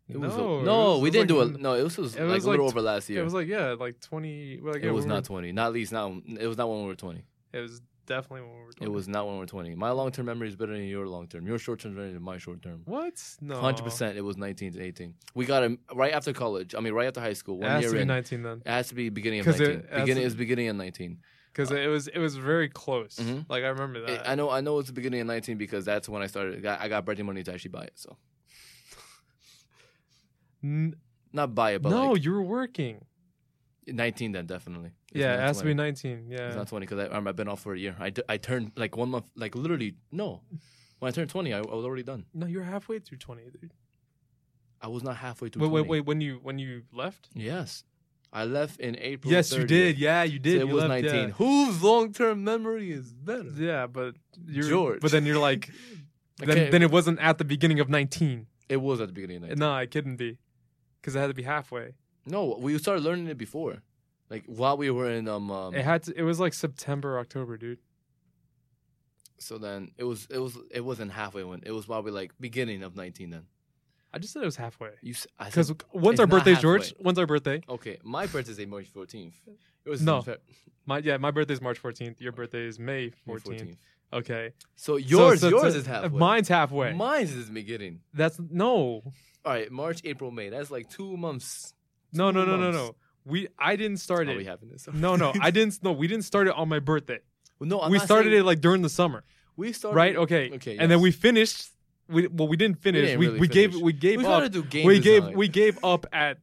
It 0.09 0.19
was 0.19 0.37
No, 0.37 0.55
a, 0.57 0.61
it 0.61 0.65
no, 0.65 0.77
was- 0.77 1.01
we 1.03 1.09
it 1.09 1.11
was 1.11 1.13
didn't 1.13 1.31
like 1.39 1.49
do 1.49 1.55
it. 1.55 1.61
No, 1.63 1.75
it 1.75 1.83
was, 1.85 1.97
was 1.97 2.17
it 2.17 2.21
like 2.25 2.35
was 2.35 2.45
a 2.45 2.51
little 2.51 2.67
like 2.67 2.73
over 2.75 2.83
last 2.83 3.09
year. 3.09 3.21
it 3.21 3.25
was 3.25 3.33
like 3.35 3.47
yeah, 3.47 3.77
like 3.79 4.01
20 4.01 4.59
like, 4.61 4.83
yeah, 4.83 4.89
it 4.89 4.93
was 4.93 5.05
we 5.05 5.09
were- 5.11 5.15
not 5.17 5.25
twenty. 5.25 5.53
Not 5.53 5.73
least 5.73 5.93
not. 5.93 6.13
It 6.41 6.47
was 6.47 6.57
not 6.59 6.69
when 6.69 6.81
we 6.83 6.87
were 6.89 6.97
twenty. 6.97 7.25
It 7.53 7.61
was 7.61 7.81
definitely 8.07 8.43
when 8.47 8.57
we 8.59 8.65
were 8.65 8.73
20. 8.73 8.91
It 8.91 8.95
was 8.95 9.09
not 9.09 9.27
when 9.27 9.35
we 9.35 9.41
were 9.41 9.47
twenty. 9.47 9.75
My 9.75 9.91
long 9.91 10.11
term 10.11 10.27
memory 10.27 10.49
is 10.49 10.57
better 10.57 10.73
than 10.73 10.85
your 10.85 11.07
long 11.07 11.27
term. 11.29 11.47
Your 11.47 11.59
short 11.59 11.81
term 11.81 11.93
is 11.93 11.97
better 11.97 12.13
than 12.13 12.23
my 12.23 12.39
short 12.39 12.63
term. 12.63 12.83
What? 12.85 13.23
No. 13.41 13.57
Hundred 13.61 13.85
percent. 13.85 14.17
It 14.19 14.23
was 14.23 14.37
nineteen 14.37 14.73
to 14.73 14.83
eighteen. 14.83 15.15
We 15.35 15.45
got 15.47 15.63
him 15.63 15.79
right 15.95 16.13
after 16.13 16.33
college. 16.33 16.75
I 16.75 16.81
mean, 16.81 16.93
right 16.93 17.07
after 17.07 17.21
high 17.21 17.33
school. 17.33 17.57
It 17.57 17.63
One 17.63 17.71
has 17.71 17.81
year 17.83 17.91
to 17.91 17.97
be 17.97 18.03
in. 18.03 18.09
19 18.09 18.43
then. 18.43 18.63
It 18.65 18.71
has 18.71 18.89
to 18.89 18.95
be 18.95 19.09
beginning 19.09 19.41
of 19.41 19.47
nineteen. 19.47 19.67
has 19.91 20.01
beginning 20.01 20.23
to- 20.23 20.27
is 20.27 20.35
beginning 20.35 20.69
of 20.69 20.77
nineteen. 20.77 21.19
Because 21.53 21.71
it 21.71 21.87
was 21.89 22.09
it 22.09 22.19
was 22.19 22.37
very 22.37 22.69
close. 22.71 23.17
Mhm. 23.17 23.45
Like 23.49 23.63
I 23.65 23.69
remember 23.69 23.99
It- 24.01 24.07
that. 24.07 24.29
I 24.29 24.35
know. 24.35 24.49
I 24.51 24.61
know 24.63 24.79
it's 24.79 24.89
the 24.89 24.95
beginning 24.95 25.21
of 25.21 25.27
nineteen 25.27 25.59
because 25.59 25.85
that's 25.85 26.09
when 26.09 26.23
I 26.23 26.27
started. 26.27 26.63
got- 26.63 26.81
I 26.81 26.89
got 26.89 27.05
birthday 27.05 27.23
money 27.25 27.43
to 27.43 27.53
actually 27.53 27.71
buy 27.73 27.85
it. 27.85 27.93
So 27.97 28.17
N- 30.65 30.95
not 31.33 31.55
buy 31.55 31.73
it, 31.73 31.83
but 31.83 31.91
no, 31.91 32.13
like 32.13 32.25
you 32.25 32.33
were 32.33 32.43
working. 32.43 33.05
nineteen 33.87 34.33
then 34.33 34.47
definitely. 34.47 34.93
Yeah, 35.15 35.35
it 35.35 35.41
has 35.41 35.59
to 35.59 35.65
be 35.65 35.75
19. 35.75 36.27
Yeah. 36.31 36.47
It's 36.49 36.57
not 36.57 36.69
twenty 36.69 36.87
because 36.87 37.09
I've 37.11 37.37
been 37.37 37.49
off 37.49 37.61
for 37.61 37.75
a 37.75 37.79
year. 37.79 37.97
I, 37.99 38.11
d- 38.11 38.23
I 38.29 38.37
turned 38.39 38.73
like 38.77 38.97
one 38.97 39.11
month, 39.11 39.29
like 39.37 39.55
literally 39.55 39.95
no. 40.11 40.41
When 40.99 41.09
I 41.09 41.13
turned 41.13 41.31
twenty, 41.31 41.53
I, 41.53 41.59
I 41.59 41.61
was 41.63 41.85
already 41.85 42.03
done. 42.05 42.25
no, 42.33 42.47
you're 42.47 42.63
halfway 42.65 42.99
through 43.01 43.19
20, 43.19 43.43
dude. 43.61 43.73
I 44.81 44.89
was 44.89 45.03
not 45.03 45.17
halfway 45.17 45.49
through. 45.49 45.63
Wait, 45.63 45.69
20. 45.69 45.83
wait, 45.83 45.89
wait. 45.91 46.07
When 46.07 46.21
you 46.21 46.41
when 46.43 46.59
you 46.59 46.83
left? 46.93 47.29
Yes, 47.35 47.85
I 48.33 48.45
left 48.45 48.81
in 48.81 48.97
April. 48.99 49.33
yes, 49.33 49.53
you 49.53 49.65
did. 49.65 49.99
Yeah, 49.99 50.23
you 50.25 50.39
So 50.39 50.43
did. 50.43 50.55
it 50.63 50.67
You 50.69 50.75
was 50.75 50.85
left, 50.85 50.89
nineteen. 51.03 51.29
Yeah. 51.29 51.35
Whose 51.35 51.83
long 51.83 52.13
term 52.13 52.43
memory 52.45 52.91
is 52.93 53.13
better? 53.13 53.51
Yeah, 53.57 53.87
but 53.87 54.15
you're 54.47 54.69
George. 54.69 55.01
But 55.01 55.11
then 55.13 55.25
you're 55.27 55.39
like, 55.39 55.71
I 56.43 56.47
then, 56.47 56.71
then 56.71 56.83
it 56.83 56.91
wasn't 56.91 57.19
at 57.21 57.39
the 57.39 57.45
beginning 57.45 57.79
of 57.81 57.89
19. 57.89 58.47
It 58.69 58.79
was 58.79 59.01
at 59.01 59.09
the 59.09 59.13
beginning 59.13 59.37
of 59.37 59.43
19. 59.43 59.59
No, 59.59 59.77
it 59.77 59.91
couldn't 59.91 60.17
be, 60.17 60.39
because 61.01 61.15
it 61.15 61.19
had 61.21 61.27
to 61.29 61.35
be 61.35 61.43
halfway. 61.43 61.93
No, 62.27 62.57
we 62.59 62.77
started 62.79 63.05
learning 63.05 63.27
it 63.29 63.37
before, 63.37 63.83
like 64.33 64.45
while 64.47 64.77
we 64.77 64.91
were 64.91 65.11
in 65.11 65.29
um. 65.29 65.51
um 65.51 65.75
It 65.75 65.85
had 65.85 66.03
to. 66.05 66.15
It 66.19 66.23
was 66.23 66.41
like 66.41 66.55
September, 66.55 67.19
October, 67.19 67.57
dude. 67.57 67.79
so 69.39 69.59
then 69.59 69.91
it 69.99 70.05
was 70.05 70.27
it 70.31 70.39
was 70.39 70.57
it 70.71 70.85
wasn't 70.85 71.13
halfway 71.13 71.45
when 71.45 71.61
it 71.65 71.73
was 71.73 71.87
probably 71.87 72.13
like 72.13 72.33
beginning 72.41 72.83
of 72.83 72.97
nineteen. 72.97 73.31
Then 73.31 73.45
I 74.15 74.19
just 74.19 74.33
said 74.33 74.43
it 74.43 74.47
was 74.47 74.57
halfway. 74.57 74.91
you 75.01 75.13
s- 75.13 75.27
I 75.39 75.49
said- 75.51 75.69
Because 75.69 75.87
when's 75.93 76.15
it's 76.15 76.21
our 76.21 76.27
not 76.27 76.45
birthday. 76.45 76.55
George? 76.61 76.95
When's 76.99 77.19
our 77.19 77.27
birthday? 77.27 77.63
okay, 77.69 77.99
my 78.05 78.27
birthday 78.27 78.53
is 78.53 78.67
March 78.67 78.89
fourteenth. 78.89 79.35
It 79.85 79.91
was 79.91 80.03
No. 80.03 80.21
Feb- 80.23 80.39
My 80.87 80.99
yeah, 80.99 81.17
my 81.17 81.31
birthday 81.31 81.55
is 81.55 81.61
March 81.61 81.81
14th. 81.83 82.21
Your 82.21 82.33
birthday 82.33 82.67
is 82.67 82.79
May 82.79 83.13
May 83.27 83.35
14th. 83.35 83.77
Okay. 84.13 84.53
So 84.77 84.97
yours 84.97 85.41
So- 85.41 85.51
so- 85.51 85.57
yours 85.59 85.73
so- 85.73 85.79
is 85.81 85.87
halfway. 85.87 86.19
Mine's 86.19 86.49
halfway. 86.49 86.93
Mine's 86.93 87.33
is 87.33 87.49
beginning. 87.51 88.01
That's 88.15 88.39
no, 88.39 88.69
All 89.45 89.53
right, 89.53 89.71
March, 89.73 90.01
April, 90.05 90.31
May. 90.31 90.51
That's 90.51 90.71
like 90.71 90.89
two 90.89 91.17
months. 91.17 91.75
no, 92.13 92.31
no, 92.31 92.45
Two 92.45 92.51
no, 92.53 92.57
no, 92.59 92.63
months. 92.73 92.77
no. 92.79 92.97
We 93.25 93.49
I 93.59 93.77
didn't 93.77 93.99
start 93.99 94.27
we 94.27 94.39
it. 94.39 94.47
having 94.47 94.69
this? 94.69 94.89
No, 94.93 95.17
no, 95.17 95.33
I 95.41 95.51
didn't. 95.51 95.79
No, 95.83 95.93
we 95.93 96.07
didn't 96.09 96.25
start 96.25 96.49
it 96.49 96.55
on 96.55 96.69
my 96.69 96.79
birthday. 96.81 97.21
no, 97.61 97.81
I'm 97.81 97.91
we 97.91 97.99
not 97.99 98.05
started 98.05 98.31
saying- 98.31 98.41
it 98.41 98.45
like 98.45 98.61
during 98.61 98.83
the 98.83 98.89
summer, 98.89 99.25
We 99.57 99.73
started 99.73 99.97
right? 99.97 100.17
Okay. 100.17 100.51
Okay, 100.55 100.77
And 100.79 100.91
then 100.91 101.01
we 101.01 101.11
finished. 101.13 101.69
We 102.09 102.27
well, 102.27 102.49
we 102.49 102.57
didn't 102.57 102.79
finish. 102.83 103.07
didn't 103.07 103.21
We 103.21 103.27
really 103.29 103.41
we 103.41 103.49
gave 103.49 103.75
we 103.81 103.93
gave 103.93 104.19
We 104.19 104.25
up. 104.25 104.31
started 104.31 104.53
to 104.55 104.63
do 104.63 104.69
game 104.69 104.87
We 104.87 104.99
gave 105.01 105.23
design. 105.23 105.37
we 105.39 105.49
gave 105.49 105.79
up 105.85 106.05
at 106.13 106.39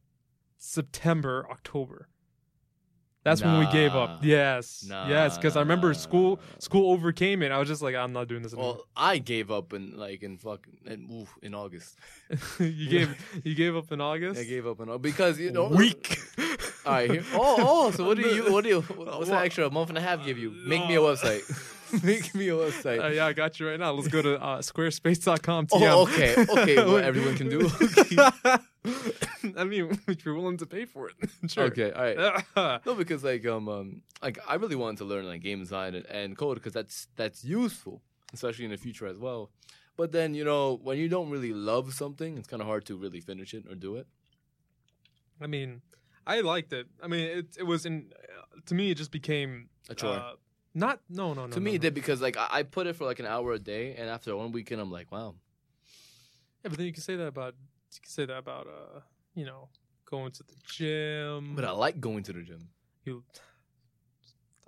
September 0.58 1.46
October. 1.50 2.08
That's 3.22 3.42
when 3.42 3.58
we 3.58 3.66
gave 3.70 3.94
up. 3.94 4.24
Yes, 4.24 4.84
yes. 4.88 5.36
Because 5.36 5.56
I 5.56 5.60
remember 5.60 5.92
school 5.94 6.36
Nah. 6.36 6.42
school 6.58 6.92
overcame 6.92 7.42
it. 7.42 7.52
I 7.52 7.58
was 7.58 7.68
just 7.68 7.82
like, 7.82 7.94
I'm 7.94 8.12
not 8.12 8.28
doing 8.28 8.42
this 8.42 8.52
anymore. 8.54 8.74
Well, 8.74 8.86
I 8.96 9.18
gave 9.18 9.50
up 9.50 9.72
in 9.74 9.96
like 9.96 10.22
in 10.22 10.38
fucking 10.38 10.78
in, 10.86 11.08
oof, 11.12 11.28
in 11.42 11.54
August. 11.54 11.96
you 12.58 12.88
gave 12.88 13.42
you 13.44 13.54
gave 13.54 13.76
up 13.76 13.92
in 13.92 14.00
August. 14.00 14.40
I 14.40 14.44
gave 14.44 14.66
up 14.66 14.80
in 14.80 14.88
August 14.88 15.02
because 15.02 15.38
you 15.38 15.50
know 15.50 15.68
Weak. 15.68 16.18
All 16.86 16.92
right. 16.92 17.10
Here. 17.10 17.24
Oh, 17.34 17.56
oh. 17.58 17.90
So 17.90 18.06
what 18.06 18.16
do 18.16 18.22
you? 18.22 18.50
What 18.52 18.64
do 18.64 18.70
you? 18.70 18.80
What's 18.96 19.28
that 19.28 19.44
extra 19.44 19.70
month 19.70 19.90
and 19.90 19.98
a 19.98 20.00
half 20.00 20.24
give 20.24 20.38
you? 20.38 20.50
Make 20.50 20.86
me 20.88 20.94
a 20.94 21.00
website. 21.00 21.44
Make 22.02 22.34
me 22.34 22.48
a 22.48 22.52
website. 22.52 23.02
Uh, 23.02 23.08
yeah, 23.08 23.26
I 23.26 23.32
got 23.32 23.58
you 23.58 23.68
right 23.68 23.78
now. 23.78 23.92
Let's 23.92 24.08
go 24.08 24.22
to 24.22 24.40
uh, 24.40 24.58
squarespace.com. 24.58 25.68
Oh, 25.72 26.02
okay, 26.02 26.34
okay. 26.48 26.84
What 26.90 27.04
everyone 27.04 27.36
can 27.36 27.48
do. 27.48 27.70
I 29.56 29.64
mean, 29.64 29.98
if 30.06 30.24
you're 30.24 30.34
willing 30.34 30.58
to 30.58 30.66
pay 30.66 30.84
for 30.84 31.10
it, 31.10 31.14
sure. 31.50 31.64
okay, 31.64 31.92
all 31.92 32.02
right. 32.02 32.80
No, 32.86 32.94
because 32.94 33.24
like 33.24 33.46
um, 33.46 33.68
um 33.68 34.02
like 34.22 34.38
I 34.48 34.54
really 34.54 34.76
wanted 34.76 34.98
to 34.98 35.04
learn 35.04 35.26
like 35.26 35.42
game 35.42 35.58
design 35.58 35.94
and, 35.94 36.06
and 36.06 36.36
code 36.36 36.56
because 36.58 36.72
that's 36.72 37.08
that's 37.16 37.44
useful, 37.44 38.02
especially 38.32 38.64
in 38.66 38.70
the 38.70 38.76
future 38.76 39.06
as 39.06 39.18
well. 39.18 39.50
But 39.96 40.12
then 40.12 40.34
you 40.34 40.44
know 40.44 40.78
when 40.82 40.98
you 40.98 41.08
don't 41.08 41.30
really 41.30 41.52
love 41.52 41.92
something, 41.94 42.38
it's 42.38 42.48
kind 42.48 42.62
of 42.62 42.68
hard 42.68 42.84
to 42.86 42.96
really 42.96 43.20
finish 43.20 43.54
it 43.54 43.64
or 43.68 43.74
do 43.74 43.96
it. 43.96 44.06
I 45.40 45.46
mean, 45.46 45.82
I 46.26 46.40
liked 46.40 46.72
it. 46.72 46.86
I 47.02 47.08
mean, 47.08 47.26
it 47.38 47.56
it 47.58 47.64
was 47.64 47.86
in 47.86 48.12
uh, 48.14 48.60
to 48.66 48.74
me. 48.74 48.90
It 48.90 48.96
just 48.96 49.10
became 49.10 49.68
A 49.88 49.94
chore. 49.94 50.14
Uh, 50.14 50.32
not 50.74 51.00
no 51.08 51.34
no 51.34 51.46
no. 51.46 51.52
to 51.52 51.60
me, 51.60 51.72
no, 51.72 51.74
it 51.76 51.80
did 51.80 51.94
because 51.94 52.20
like 52.20 52.36
I, 52.36 52.48
I 52.50 52.62
put 52.62 52.86
it 52.86 52.96
for 52.96 53.04
like 53.04 53.18
an 53.18 53.26
hour 53.26 53.52
a 53.52 53.58
day, 53.58 53.94
and 53.96 54.08
after 54.08 54.36
one 54.36 54.52
weekend, 54.52 54.80
I'm 54.80 54.90
like, 54.90 55.10
wow. 55.10 55.34
Yeah, 56.62 56.68
but 56.68 56.76
then 56.78 56.86
you 56.86 56.92
can 56.92 57.02
say 57.02 57.16
that 57.16 57.26
about 57.26 57.54
you 57.92 58.00
can 58.02 58.10
say 58.10 58.26
that 58.26 58.36
about 58.36 58.66
uh 58.66 59.00
you 59.34 59.44
know 59.44 59.68
going 60.04 60.32
to 60.32 60.42
the 60.42 60.54
gym. 60.68 61.54
But 61.54 61.64
I 61.64 61.70
like 61.70 62.00
going 62.00 62.22
to 62.24 62.32
the 62.32 62.42
gym. 62.42 62.68
you, 63.04 63.22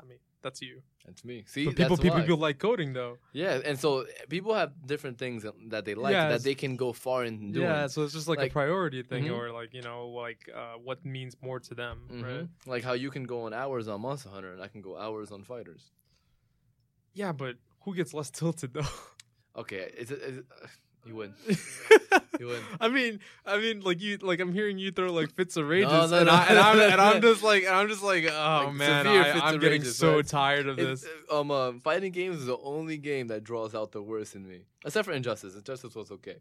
I 0.00 0.04
mean, 0.04 0.18
that's 0.42 0.62
you. 0.62 0.82
That's 1.06 1.24
me. 1.24 1.42
See, 1.46 1.64
but 1.66 1.74
people 1.76 1.96
that's 1.96 2.02
people 2.02 2.20
people 2.20 2.36
like 2.36 2.58
coding 2.60 2.92
though. 2.92 3.18
Yeah, 3.32 3.60
and 3.64 3.76
so 3.78 4.06
people 4.28 4.54
have 4.54 4.70
different 4.86 5.18
things 5.18 5.42
that, 5.42 5.54
that 5.70 5.84
they 5.84 5.94
like 5.94 6.12
Yeah, 6.12 6.28
that 6.28 6.42
they 6.44 6.54
can 6.54 6.76
go 6.76 6.92
far 6.92 7.24
in 7.24 7.52
doing. 7.52 7.66
Yeah, 7.66 7.88
so 7.88 8.02
it's 8.04 8.12
just 8.12 8.28
like, 8.28 8.38
Like- 8.38 8.50
a 8.50 8.52
priority 8.52 9.02
thing, 9.02 9.24
Mhm. 9.24 9.36
or 9.36 9.50
like 9.52 9.74
you 9.74 9.82
know, 9.82 10.08
like 10.08 10.48
uh, 10.54 10.74
what 10.74 11.04
means 11.04 11.36
more 11.42 11.58
to 11.60 11.74
them, 11.74 11.96
Mhm. 12.10 12.22
right? 12.22 12.48
Like 12.66 12.84
how 12.84 12.92
you 12.92 13.10
can 13.10 13.24
go 13.24 13.42
on 13.46 13.52
hours 13.52 13.88
on 13.88 14.00
Monster 14.00 14.28
Hunter, 14.30 14.52
and 14.52 14.62
I 14.62 14.68
can 14.68 14.80
go 14.80 14.96
hours 14.96 15.32
on 15.32 15.42
Fighters. 15.42 15.90
Yeah, 17.14 17.32
but 17.32 17.56
who 17.80 17.94
gets 17.94 18.14
less 18.14 18.30
tilted 18.38 18.72
though? 18.72 18.86
Okay, 19.56 19.90
is 19.98 20.10
it? 20.10 20.46
Uh, 21.04 21.08
you 21.08 21.16
win. 21.16 21.34
You 22.38 22.46
win. 22.48 22.60
I 22.80 22.88
mean, 22.88 23.20
I 23.44 23.58
mean, 23.58 23.80
like 23.80 24.00
you, 24.00 24.18
like 24.18 24.40
I'm 24.40 24.52
hearing 24.52 24.78
you 24.78 24.90
throw 24.90 25.12
like 25.12 25.32
fits 25.34 25.56
of 25.56 25.68
rages, 25.68 25.90
no, 25.90 26.18
and, 26.18 26.26
no, 26.26 26.32
I, 26.32 26.44
and, 26.46 26.58
I'm, 26.58 26.76
no, 26.76 26.86
and 26.86 26.96
no. 26.96 27.02
I'm 27.02 27.22
just 27.28 27.42
like, 27.42 27.64
and 27.64 27.74
I'm 27.74 27.88
just 27.88 28.02
like, 28.02 28.24
oh 28.30 28.64
Like, 28.66 28.74
man, 28.74 29.06
I, 29.06 29.30
I'm 29.40 29.54
of 29.56 29.60
getting 29.60 29.80
rages, 29.82 29.96
so 29.96 30.22
tired 30.22 30.66
of 30.68 30.78
It's, 30.78 31.02
this. 31.02 31.10
uh, 31.30 31.40
um, 31.40 31.50
uh, 31.50 31.72
fighting 31.82 32.12
games 32.12 32.36
is 32.38 32.46
the 32.46 32.58
only 32.58 32.98
game 32.98 33.28
that 33.28 33.44
draws 33.44 33.74
out 33.74 33.92
the 33.92 34.02
worst 34.02 34.34
in 34.34 34.46
me, 34.48 34.60
except 34.84 35.06
for 35.06 35.12
Injustice. 35.12 35.54
Injustice 35.54 35.94
was 35.94 36.10
okay. 36.10 36.36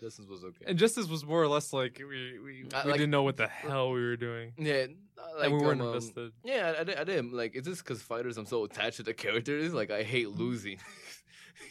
Justice 0.00 0.26
was 0.26 0.44
okay. 0.44 0.64
And 0.66 0.78
Justice 0.78 1.08
was 1.08 1.24
more 1.26 1.42
or 1.42 1.48
less 1.48 1.72
like 1.72 1.98
we 1.98 2.38
we, 2.38 2.64
I 2.72 2.84
we 2.84 2.90
like- 2.92 2.98
didn't 3.00 3.10
know 3.10 3.24
what 3.24 3.36
the 3.36 3.48
hell 3.48 3.90
we 3.90 4.00
were 4.00 4.16
doing, 4.16 4.52
yeah, 4.56 4.86
I 5.18 5.38
like, 5.38 5.46
and 5.46 5.52
we 5.54 5.58
weren't 5.60 5.80
um, 5.80 5.88
invested. 5.88 6.32
Yeah, 6.44 6.74
I, 6.78 6.92
I, 6.92 7.00
I 7.00 7.04
did. 7.04 7.32
Like, 7.32 7.56
is 7.56 7.64
this 7.64 7.78
because 7.78 8.00
fighters? 8.00 8.38
I'm 8.38 8.46
so 8.46 8.64
attached 8.64 8.98
to 8.98 9.02
the 9.02 9.14
characters. 9.14 9.74
Like, 9.74 9.90
I 9.90 10.02
hate 10.04 10.28
losing. 10.30 10.78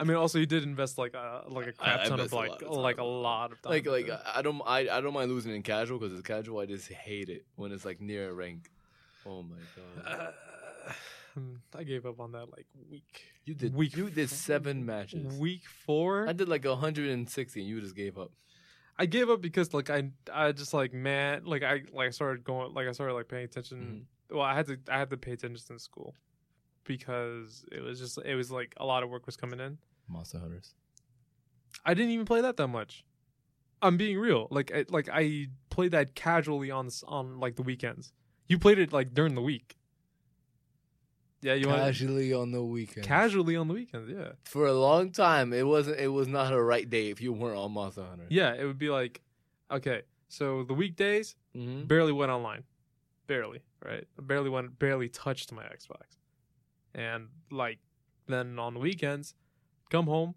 I 0.00 0.04
mean, 0.04 0.16
also 0.16 0.38
you 0.38 0.46
did 0.46 0.62
invest 0.62 0.98
like 0.98 1.14
a 1.14 1.44
like 1.48 1.66
a 1.68 1.72
crap 1.72 2.00
I 2.00 2.08
ton 2.08 2.20
of 2.20 2.32
a 2.32 2.36
like 2.36 2.50
lot 2.50 2.62
of 2.62 2.76
like 2.76 2.98
a 2.98 3.04
lot 3.04 3.52
of 3.52 3.62
time. 3.62 3.72
like, 3.72 3.86
like 3.86 4.00
into 4.02 4.14
it. 4.14 4.20
I 4.34 4.42
don't, 4.42 4.62
I, 4.64 4.78
I 4.88 5.00
don't 5.00 5.12
mind 5.12 5.30
losing 5.30 5.54
in 5.54 5.62
casual 5.62 5.98
because 5.98 6.12
it's 6.12 6.26
casual. 6.26 6.60
I 6.60 6.66
just 6.66 6.90
hate 6.90 7.28
it 7.28 7.44
when 7.56 7.72
it's 7.72 7.84
like 7.84 8.00
near 8.00 8.30
a 8.30 8.32
rank. 8.32 8.70
Oh 9.26 9.42
my 9.42 9.56
god! 10.04 10.34
Uh, 10.86 10.92
I 11.78 11.84
gave 11.84 12.06
up 12.06 12.20
on 12.20 12.32
that 12.32 12.50
like 12.50 12.66
week. 12.90 13.22
You 13.44 13.54
did, 13.54 13.74
week 13.74 13.96
you 13.96 14.10
did 14.10 14.30
seven 14.30 14.86
matches. 14.86 15.38
Week 15.38 15.62
four, 15.86 16.28
I 16.28 16.32
did 16.32 16.48
like 16.48 16.64
160, 16.64 17.60
and 17.60 17.68
you 17.68 17.80
just 17.80 17.96
gave 17.96 18.18
up. 18.18 18.30
I 18.98 19.06
gave 19.06 19.30
up 19.30 19.40
because 19.40 19.72
like 19.74 19.90
I 19.90 20.10
I 20.32 20.52
just 20.52 20.74
like 20.74 20.92
man 20.92 21.44
like 21.44 21.62
I 21.62 21.82
like 21.92 22.08
I 22.08 22.10
started 22.10 22.44
going 22.44 22.74
like 22.74 22.86
I 22.86 22.92
started 22.92 23.14
like 23.14 23.28
paying 23.28 23.44
attention. 23.44 24.06
Mm-hmm. 24.30 24.36
Well, 24.36 24.44
I 24.44 24.54
had 24.54 24.66
to 24.66 24.78
I 24.88 24.98
had 24.98 25.10
to 25.10 25.16
pay 25.16 25.32
attention 25.32 25.60
in 25.70 25.78
school 25.78 26.14
because 26.84 27.64
it 27.72 27.80
was 27.82 27.98
just 27.98 28.18
it 28.24 28.34
was 28.34 28.50
like 28.50 28.74
a 28.78 28.84
lot 28.86 29.02
of 29.02 29.10
work 29.10 29.26
was 29.26 29.36
coming 29.36 29.60
in. 29.60 29.78
Monster 30.08 30.38
Hunters. 30.38 30.74
I 31.84 31.94
didn't 31.94 32.10
even 32.12 32.26
play 32.26 32.40
that 32.40 32.56
that 32.58 32.68
much. 32.68 33.04
I'm 33.80 33.96
being 33.96 34.18
real. 34.18 34.46
Like 34.50 34.70
I, 34.74 34.84
like 34.88 35.08
I 35.12 35.48
played 35.70 35.90
that 35.92 36.14
casually 36.14 36.70
on 36.70 36.86
s- 36.86 37.02
on 37.06 37.40
like 37.40 37.56
the 37.56 37.62
weekends. 37.62 38.12
You 38.48 38.58
played 38.58 38.78
it 38.78 38.92
like 38.92 39.14
during 39.14 39.34
the 39.34 39.42
week. 39.42 39.76
Yeah, 41.40 41.54
you 41.54 41.66
want 41.66 41.80
Casually 41.80 42.32
on 42.32 42.52
the 42.52 42.62
weekend. 42.62 43.04
casually 43.04 43.56
on 43.56 43.66
the 43.66 43.74
weekends. 43.74 44.08
Yeah, 44.08 44.32
For 44.44 44.66
a 44.66 44.72
long 44.74 45.10
time, 45.10 45.52
it 45.52 45.66
wasn't. 45.66 45.98
It 45.98 46.06
was 46.08 46.28
not 46.28 46.52
a 46.52 46.62
right 46.62 46.88
day 46.88 47.10
if 47.10 47.20
you 47.20 47.32
weren't 47.32 47.58
on 47.58 47.72
Monster 47.72 48.04
Hunter. 48.04 48.26
yeah. 48.28 48.54
It 48.54 48.64
would 48.64 48.78
be 48.78 48.90
like, 48.90 49.22
okay, 49.70 50.02
so 50.28 50.62
the 50.64 50.74
weekdays 50.74 51.34
Mm-hmm. 51.56 51.84
barely 51.86 52.12
went 52.12 52.30
online, 52.32 52.62
barely 53.26 53.60
right. 53.84 54.06
Barely 54.18 54.48
went, 54.50 54.78
barely 54.78 55.08
touched 55.10 55.52
my 55.52 55.64
Xbox, 55.64 56.16
and 56.94 57.28
like 57.50 57.78
then 58.26 58.58
on 58.58 58.74
the 58.74 58.80
weekends, 58.80 59.34
come 59.90 60.06
home, 60.06 60.34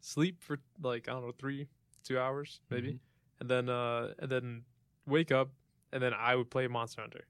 sleep 0.00 0.42
for 0.42 0.58
like 0.82 1.08
I 1.08 1.12
don't 1.12 1.22
know 1.26 1.32
three, 1.38 1.68
two 2.04 2.18
hours 2.18 2.60
maybe, 2.70 2.88
Mm-hmm. 2.88 3.40
and 3.40 3.50
then 3.50 3.68
uh 3.68 4.14
and 4.18 4.30
then 4.30 4.62
wake 5.06 5.32
up, 5.32 5.50
and 5.92 6.02
then 6.02 6.12
I 6.14 6.34
would 6.36 6.50
play 6.50 6.66
Monster 6.68 7.02
Hunter. 7.02 7.24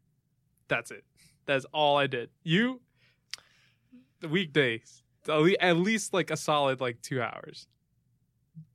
That's 0.68 0.90
it. 0.90 1.04
That's 1.46 1.64
all 1.72 1.96
I 1.96 2.06
did. 2.06 2.30
You, 2.44 2.80
the 4.20 4.28
weekdays, 4.28 5.02
at 5.28 5.40
at 5.60 5.76
least 5.76 6.12
like 6.14 6.30
a 6.30 6.36
solid 6.36 6.80
like 6.80 7.02
two 7.02 7.20
hours. 7.20 7.66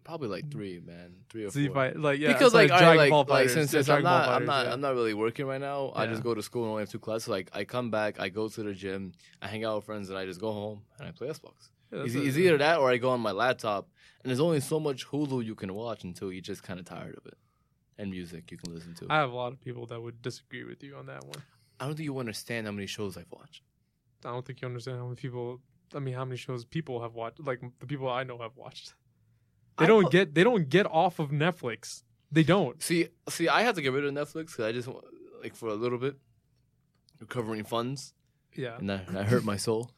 Probably 0.03 0.27
like 0.27 0.51
three, 0.51 0.79
man, 0.85 1.15
three 1.29 1.45
or 1.45 1.51
See 1.51 1.67
four. 1.67 1.85
if 1.87 1.95
I 1.95 1.97
like 1.97 2.19
yeah 2.19 2.33
because 2.33 2.53
like, 2.53 2.69
like, 2.69 2.77
I 2.79 2.83
Dragon 2.83 2.97
like, 2.97 3.09
Ball 3.09 3.19
like 3.19 3.27
Fighters, 3.49 3.69
since, 3.71 3.87
yeah, 3.87 3.95
I'm 3.95 4.03
not 4.03 4.29
I'm 4.29 4.45
not 4.45 4.65
yeah. 4.65 4.73
I'm 4.73 4.81
not 4.81 4.93
really 4.93 5.13
working 5.13 5.45
right 5.47 5.59
now. 5.61 5.91
I 5.95 6.05
just 6.05 6.21
go 6.23 6.33
to 6.33 6.43
school 6.43 6.63
and 6.63 6.71
only 6.71 6.81
have 6.83 6.89
two 6.89 6.99
classes. 6.99 7.27
Like 7.27 7.49
I 7.53 7.63
come 7.63 7.89
back, 7.89 8.19
I 8.19 8.29
go 8.29 8.47
to 8.47 8.63
the 8.63 8.73
gym, 8.73 9.13
I 9.41 9.47
hang 9.47 9.63
out 9.65 9.77
with 9.77 9.85
friends, 9.85 10.09
and 10.09 10.17
I 10.17 10.25
just 10.25 10.39
go 10.39 10.51
home 10.51 10.81
and 10.99 11.07
I 11.07 11.11
play 11.11 11.27
Xbox. 11.27 11.69
Yeah, 11.91 12.03
It's, 12.03 12.13
it. 12.15 12.27
it's 12.27 12.37
either 12.37 12.57
that 12.57 12.79
or 12.79 12.91
I 12.91 12.97
go 12.97 13.09
on 13.11 13.19
my 13.19 13.31
laptop, 13.31 13.87
and 14.23 14.29
there's 14.29 14.39
only 14.39 14.59
so 14.59 14.79
much 14.79 15.07
Hulu 15.07 15.43
you 15.43 15.55
can 15.55 15.73
watch 15.73 16.03
until 16.03 16.31
you're 16.31 16.41
just 16.41 16.61
kind 16.63 16.79
of 16.79 16.85
tired 16.85 17.15
of 17.17 17.25
it, 17.25 17.37
and 17.97 18.11
music 18.11 18.51
you 18.51 18.57
can 18.57 18.73
listen 18.73 18.93
to. 18.95 19.07
I 19.09 19.17
have 19.17 19.31
a 19.31 19.35
lot 19.35 19.53
of 19.53 19.61
people 19.61 19.85
that 19.87 20.01
would 20.01 20.21
disagree 20.21 20.63
with 20.63 20.83
you 20.83 20.95
on 20.95 21.07
that 21.07 21.23
one. 21.25 21.41
I 21.79 21.85
don't 21.85 21.95
think 21.95 22.05
you 22.05 22.17
understand 22.19 22.67
how 22.67 22.71
many 22.73 22.87
shows 22.87 23.17
I've 23.17 23.31
watched. 23.31 23.61
I 24.23 24.29
don't 24.29 24.45
think 24.45 24.61
you 24.61 24.67
understand 24.67 24.97
how 24.97 25.03
many 25.05 25.15
people. 25.15 25.59
I 25.93 25.99
mean, 25.99 26.15
how 26.15 26.25
many 26.25 26.37
shows 26.37 26.65
people 26.65 27.01
have 27.01 27.13
watched? 27.13 27.39
Like 27.45 27.61
the 27.79 27.85
people 27.85 28.09
I 28.09 28.23
know 28.23 28.37
have 28.39 28.55
watched. 28.55 28.93
They 29.77 29.85
I 29.85 29.87
don't 29.87 30.03
pu- 30.05 30.09
get. 30.09 30.33
They 30.35 30.43
don't 30.43 30.69
get 30.69 30.85
off 30.85 31.19
of 31.19 31.29
Netflix. 31.31 32.03
They 32.31 32.43
don't. 32.43 32.81
See, 32.81 33.07
see, 33.29 33.47
I 33.49 33.61
had 33.61 33.75
to 33.75 33.81
get 33.81 33.91
rid 33.93 34.05
of 34.05 34.13
Netflix 34.13 34.47
because 34.47 34.65
I 34.65 34.71
just 34.71 34.87
wa- 34.87 35.01
like 35.43 35.55
for 35.55 35.69
a 35.69 35.73
little 35.75 35.97
bit 35.97 36.15
recovering 37.19 37.63
funds. 37.63 38.13
Yeah. 38.55 38.77
and 38.77 38.89
that, 38.89 39.07
that 39.07 39.25
hurt 39.25 39.43
my 39.43 39.57
soul. 39.57 39.91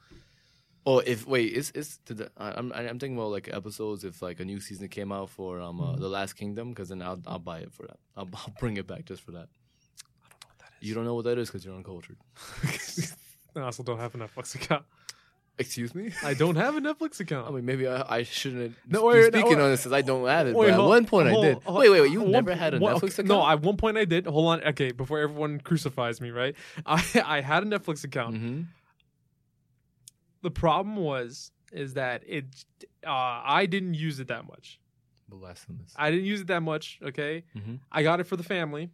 Oh, 0.85 0.99
if 0.99 1.27
wait, 1.27 1.51
is 1.53 1.69
is 1.71 1.99
to 2.05 2.13
the, 2.15 2.31
I- 2.37 2.53
I'm 2.57 2.71
I'm 2.73 2.97
thinking 2.97 3.17
about 3.17 3.31
like 3.31 3.49
episodes 3.53 4.03
if 4.03 4.21
like 4.21 4.39
a 4.39 4.45
new 4.45 4.59
season 4.59 4.87
came 4.87 5.11
out 5.11 5.29
for 5.29 5.59
um 5.61 5.79
uh, 5.81 5.93
Mhm. 5.93 5.99
the 5.99 6.09
Last 6.09 6.33
Kingdom 6.33 6.69
because 6.69 6.89
then 6.89 7.01
I'll 7.01 7.21
I'll 7.27 7.39
buy 7.39 7.59
it 7.59 7.71
for 7.73 7.83
that. 7.87 7.99
I'll, 8.15 8.29
I'll 8.33 8.53
bring 8.59 8.77
it 8.77 8.87
back 8.87 9.05
just 9.05 9.21
for 9.21 9.31
that. 9.33 9.47
I 9.49 10.25
don't 10.29 10.33
know 10.39 10.45
what 10.47 10.59
that 10.59 10.71
is. 10.81 10.87
You 10.87 10.95
don't 10.95 11.05
know 11.05 11.15
what 11.15 11.25
that 11.25 11.37
is 11.37 11.49
because 11.49 11.65
you're 11.65 11.75
uncultured. 11.75 12.17
And 13.55 13.63
I 13.63 13.67
also 13.67 13.81
don't 13.81 13.97
have 13.97 14.13
a 14.13 14.19
Netflix 14.19 14.53
account. 14.53 14.85
Excuse 15.59 15.95
me. 15.95 16.11
I 16.23 16.35
don't 16.35 16.55
have 16.55 16.75
a 16.77 16.79
Netflix 16.81 17.19
account. 17.19 17.47
I 17.47 17.51
mean, 17.51 17.65
maybe 17.65 17.87
I, 17.87 18.17
I 18.17 18.23
shouldn't 18.23 18.75
No, 18.87 19.01
be 19.01 19.07
wait, 19.07 19.33
no, 19.33 19.39
speaking 19.39 19.59
on 19.59 19.71
this 19.71 19.81
because 19.81 19.93
I 19.93 20.01
don't 20.03 20.27
have 20.27 20.45
it. 20.47 20.55
Wait, 20.55 20.67
but 20.67 20.73
at 20.73 20.75
hold- 20.75 20.89
one 20.89 21.05
point 21.07 21.29
hold- 21.29 21.45
I 21.45 21.47
did. 21.55 21.63
hold- 21.63 21.79
wait, 21.79 21.89
wait, 21.89 22.01
wait. 22.01 22.11
You 22.11 22.25
never 22.25 22.53
had 22.55 22.75
a 22.75 22.79
one- 22.79 22.93
Netflix 22.95 23.13
account? 23.13 23.27
No, 23.29 23.47
at 23.47 23.61
one 23.61 23.75
point 23.75 23.97
I 23.97 24.05
did. 24.05 24.27
Hold 24.27 24.47
on. 24.49 24.63
Okay, 24.63 24.91
before 24.91 25.19
everyone 25.19 25.59
crucifies 25.59 26.21
me, 26.21 26.29
right? 26.29 26.55
I 26.85 27.03
I 27.25 27.41
had 27.41 27.63
a 27.63 27.65
Netflix 27.65 28.03
account. 28.03 28.37
hmm 28.37 28.61
The 30.43 30.51
problem 30.51 30.95
was 30.97 31.51
is 31.71 31.95
that 31.95 32.23
it 32.27 32.45
uh, 33.05 33.09
I 33.43 33.65
didn't 33.65 33.95
use 33.95 34.19
it 34.19 34.27
that 34.27 34.47
much. 34.47 34.79
Blasphemous. 35.27 35.91
I 35.95 36.11
didn't 36.11 36.25
use 36.25 36.41
it 36.41 36.47
that 36.47 36.61
much. 36.61 36.99
Okay, 37.03 37.43
Mhm. 37.57 37.79
I 37.91 38.03
got 38.03 38.19
it 38.19 38.25
for 38.25 38.37
the 38.37 38.43
family, 38.43 38.91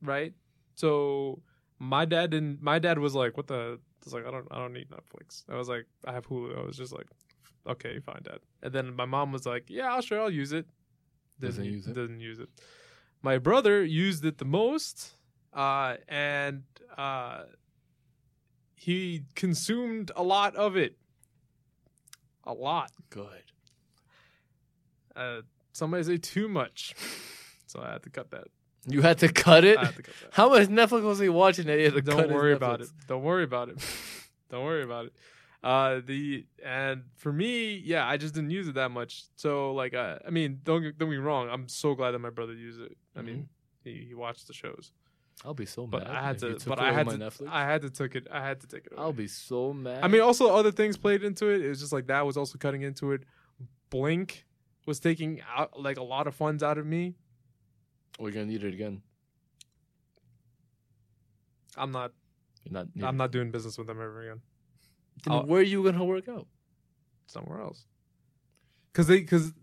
right? 0.00 0.32
So 0.74 1.42
my 1.78 2.04
dad 2.04 2.30
didn't. 2.30 2.62
My 2.62 2.78
dad 2.78 2.98
was 2.98 3.14
like, 3.14 3.36
"What 3.36 3.46
the?" 3.46 3.78
Was 4.04 4.14
like, 4.14 4.26
"I 4.26 4.30
don't. 4.30 4.46
I 4.50 4.58
don't 4.58 4.72
need 4.72 4.88
Netflix." 4.90 5.44
I 5.48 5.56
was 5.56 5.68
like, 5.68 5.86
"I 6.06 6.12
have 6.12 6.26
Hulu." 6.26 6.58
I 6.58 6.64
was 6.64 6.76
just 6.76 6.92
like, 6.92 7.06
"Okay, 7.66 7.98
fine, 8.00 8.20
dad." 8.22 8.38
And 8.62 8.72
then 8.72 8.94
my 8.94 9.04
mom 9.04 9.32
was 9.32 9.46
like, 9.46 9.64
"Yeah, 9.68 9.92
I'll 9.92 10.02
sure 10.02 10.20
I'll 10.20 10.30
use 10.30 10.52
it." 10.52 10.66
Doesn't 11.40 11.64
u- 11.64 11.72
use 11.72 11.86
it? 11.86 11.94
Doesn't 11.94 12.20
use 12.20 12.38
it. 12.38 12.48
My 13.22 13.38
brother 13.38 13.84
used 13.84 14.24
it 14.24 14.38
the 14.38 14.44
most, 14.44 15.14
uh, 15.52 15.96
and 16.08 16.64
uh, 16.96 17.44
he 18.74 19.22
consumed 19.34 20.10
a 20.16 20.22
lot 20.22 20.56
of 20.56 20.76
it. 20.76 20.96
A 22.44 22.52
lot. 22.52 22.90
Good. 23.10 23.44
Uh, 25.14 25.42
somebody 25.72 26.02
say 26.02 26.16
too 26.16 26.48
much, 26.48 26.94
so 27.66 27.80
I 27.80 27.92
had 27.92 28.02
to 28.02 28.10
cut 28.10 28.30
that. 28.32 28.48
You 28.86 29.02
had 29.02 29.18
to 29.18 29.28
cut 29.32 29.64
it. 29.64 29.78
I 29.78 29.84
had 29.86 29.96
to 29.96 30.02
cut 30.02 30.14
that. 30.22 30.30
How 30.32 30.48
much 30.48 30.68
Netflix 30.68 31.02
was 31.04 31.18
he 31.18 31.28
watching 31.28 31.66
that 31.66 31.78
he 31.78 31.84
had 31.84 31.94
to 31.94 32.02
cut 32.02 32.16
Don't 32.16 32.22
his 32.24 32.32
worry 32.32 32.52
about 32.52 32.80
it. 32.80 32.88
Don't 33.06 33.22
worry 33.22 33.44
about 33.44 33.68
it. 33.68 33.78
Don't 34.50 34.64
worry 34.64 34.82
about 34.82 35.06
it. 35.06 35.12
Uh, 35.62 36.00
the 36.04 36.44
and 36.64 37.04
for 37.16 37.32
me, 37.32 37.74
yeah, 37.76 38.06
I 38.06 38.16
just 38.16 38.34
didn't 38.34 38.50
use 38.50 38.66
it 38.66 38.74
that 38.74 38.90
much. 38.90 39.24
So 39.36 39.72
like, 39.72 39.94
uh, 39.94 40.18
I 40.26 40.30
mean, 40.30 40.58
don't 40.64 40.82
get- 40.82 40.98
don't 40.98 41.08
me 41.08 41.16
wrong. 41.18 41.48
I'm 41.48 41.68
so 41.68 41.94
glad 41.94 42.10
that 42.10 42.18
my 42.18 42.30
brother 42.30 42.52
used 42.52 42.80
it. 42.80 42.96
I 43.16 43.22
mean, 43.22 43.48
he, 43.84 44.06
he 44.08 44.14
watched 44.14 44.48
the 44.48 44.52
shows, 44.52 44.90
I'll 45.44 45.54
be 45.54 45.66
so 45.66 45.86
but 45.86 46.04
mad. 46.08 46.16
I 46.16 46.22
had 46.22 46.36
if 46.36 46.42
you 46.42 46.48
to. 46.50 46.54
took 46.58 46.68
But 46.68 46.78
I 46.80 46.92
had 46.92 47.06
my 47.06 47.12
to. 47.12 47.18
Netflix. 47.18 47.48
I 47.48 47.64
had 47.64 47.82
to 47.82 47.90
took 47.90 48.16
it. 48.16 48.26
I 48.30 48.40
had 48.44 48.60
to 48.62 48.66
take 48.66 48.86
it. 48.86 48.92
Away. 48.92 49.02
I'll 49.02 49.12
be 49.12 49.28
so 49.28 49.72
mad. 49.72 50.02
I 50.02 50.08
mean, 50.08 50.20
also 50.20 50.52
other 50.52 50.72
things 50.72 50.96
played 50.96 51.22
into 51.22 51.46
it. 51.48 51.60
It 51.64 51.68
was 51.68 51.78
just 51.80 51.92
like 51.92 52.08
that 52.08 52.26
was 52.26 52.36
also 52.36 52.58
cutting 52.58 52.82
into 52.82 53.12
it. 53.12 53.22
Blink 53.90 54.44
was 54.86 54.98
taking 55.00 55.40
out 55.54 55.78
like 55.80 55.96
a 55.98 56.02
lot 56.02 56.26
of 56.26 56.34
funds 56.34 56.62
out 56.64 56.76
of 56.78 56.86
me. 56.86 57.14
We're 58.18 58.30
gonna 58.30 58.46
need 58.46 58.64
it 58.64 58.74
again. 58.74 59.02
I'm 61.76 61.92
not. 61.92 62.12
You're 62.64 62.72
not. 62.74 62.86
I'm 63.02 63.16
not 63.16 63.32
doing 63.32 63.50
business 63.50 63.78
with 63.78 63.86
them 63.86 63.98
ever 64.00 64.22
again. 64.22 64.40
Then 65.24 65.32
I'll- 65.34 65.46
where 65.46 65.60
are 65.60 65.64
you 65.64 65.82
gonna 65.84 66.04
work 66.04 66.28
out? 66.28 66.46
Somewhere 67.26 67.60
else. 67.60 67.86
Cause 68.92 69.06
they, 69.06 69.22
cause, 69.22 69.54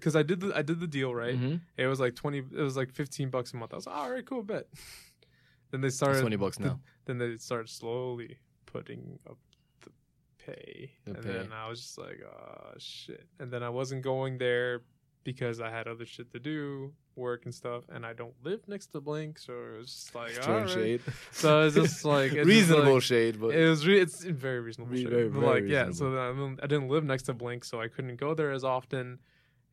cause 0.00 0.14
I 0.14 0.22
did 0.22 0.40
the, 0.40 0.56
I 0.56 0.62
did 0.62 0.78
the 0.78 0.86
deal 0.86 1.12
right. 1.12 1.36
Mhm. 1.36 1.60
It 1.76 1.86
was 1.88 1.98
like 1.98 2.14
twenty. 2.14 2.38
It 2.38 2.52
was 2.62 2.76
like 2.76 2.92
fifteen 2.92 3.30
bucks 3.30 3.52
a 3.52 3.56
month. 3.56 3.72
I 3.72 3.76
was 3.76 3.86
like, 3.86 3.96
all 3.96 4.10
right, 4.10 4.24
cool, 4.24 4.42
bet. 4.44 4.68
then 5.72 5.80
they 5.80 5.88
It's 5.88 5.96
started. 5.96 6.20
twenty 6.20 6.36
bucks 6.36 6.58
now. 6.60 6.80
Then 7.06 7.18
they 7.18 7.36
started 7.36 7.68
slowly 7.68 8.38
putting 8.66 9.18
up 9.28 9.38
the 9.80 9.90
pay, 10.38 10.92
The 11.04 11.14
and 11.14 11.22
pay. 11.24 11.32
then 11.32 11.52
I 11.52 11.68
was 11.68 11.80
just 11.80 11.98
like, 11.98 12.20
oh 12.24 12.74
shit. 12.78 13.26
And 13.40 13.50
then 13.52 13.64
I 13.64 13.70
wasn't 13.70 14.02
going 14.02 14.38
there 14.38 14.82
because 15.24 15.60
I 15.60 15.68
had 15.70 15.88
other 15.88 16.06
shit 16.06 16.30
to 16.32 16.38
do, 16.38 16.92
work 17.20 17.44
and 17.44 17.54
stuff, 17.54 17.84
and 17.92 18.04
I 18.04 18.12
don't 18.12 18.34
live 18.42 18.66
next 18.66 18.86
to 18.88 19.00
Blink, 19.00 19.38
so 19.38 19.52
it 19.52 19.78
was 19.78 19.86
just 19.92 20.14
like, 20.14 20.36
right. 20.46 20.68
shade. 20.68 21.02
So 21.30 21.66
it's 21.66 21.76
just 21.76 22.04
like 22.16 22.32
it's 22.32 22.36
just 22.36 22.48
reasonable 22.48 22.94
like- 22.94 23.02
shade, 23.02 23.40
but 23.40 23.54
it 23.54 23.68
was 23.68 23.86
re- 23.86 24.00
it's 24.00 24.24
very 24.24 24.58
reasonable. 24.60 24.90
Re- 24.92 25.02
shit. 25.02 25.10
very, 25.10 25.28
very 25.28 25.46
like 25.46 25.64
yeah, 25.68 25.92
so 25.92 26.18
I 26.18 26.32
didn't- 26.32 26.60
I 26.62 26.66
didn't 26.66 26.88
live 26.88 27.04
next 27.04 27.24
to 27.24 27.34
Blink, 27.34 27.64
so 27.64 27.80
I 27.80 27.86
couldn't 27.88 28.16
go 28.16 28.34
there 28.34 28.50
as 28.50 28.64
often. 28.64 29.18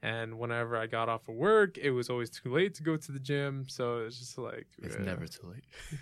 And 0.03 0.37
whenever 0.37 0.77
I 0.77 0.85
got 0.85 1.09
off 1.09 1.27
of 1.27 1.33
work, 1.35 1.75
it 1.79 1.89
was 1.89 2.11
always 2.11 2.29
too 2.29 2.53
late 2.53 2.75
to 2.75 2.83
go 2.83 2.97
to 2.97 3.11
the 3.11 3.19
gym. 3.19 3.65
So 3.67 4.05
it's 4.05 4.19
just 4.19 4.37
like 4.37 4.67
it's 4.77 4.95
uh, 4.95 4.99
never 4.99 5.25
too 5.25 5.47
late. 5.47 5.63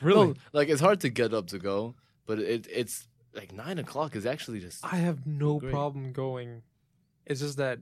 really. 0.00 0.28
No, 0.28 0.34
like 0.52 0.68
it's 0.68 0.80
hard 0.80 1.00
to 1.00 1.10
get 1.10 1.34
up 1.34 1.48
to 1.48 1.58
go, 1.58 1.94
but 2.26 2.38
it 2.38 2.66
it's 2.72 3.06
like 3.34 3.52
nine 3.52 3.78
o'clock 3.78 4.16
is 4.16 4.26
actually 4.26 4.60
just. 4.60 4.84
I 4.84 4.96
have 4.96 5.26
no 5.26 5.58
Great. 5.58 5.72
problem 5.72 6.12
going. 6.12 6.62
It's 7.26 7.40
just 7.40 7.58
that 7.58 7.78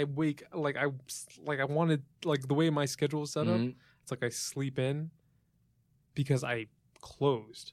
I 0.00 0.04
wake 0.04 0.40
like 0.66 0.76
I 0.84 0.86
like 1.50 1.60
I 1.60 1.64
wanted 1.78 2.00
like 2.24 2.42
the 2.50 2.54
way 2.60 2.68
my 2.80 2.86
schedule 2.94 3.22
is 3.24 3.32
set 3.36 3.46
up. 3.54 3.60
Mhm. 3.60 3.74
It's 4.02 4.10
like 4.14 4.22
I 4.22 4.30
sleep 4.30 4.78
in 4.78 5.10
because 6.14 6.42
I 6.44 6.66
closed. 7.00 7.72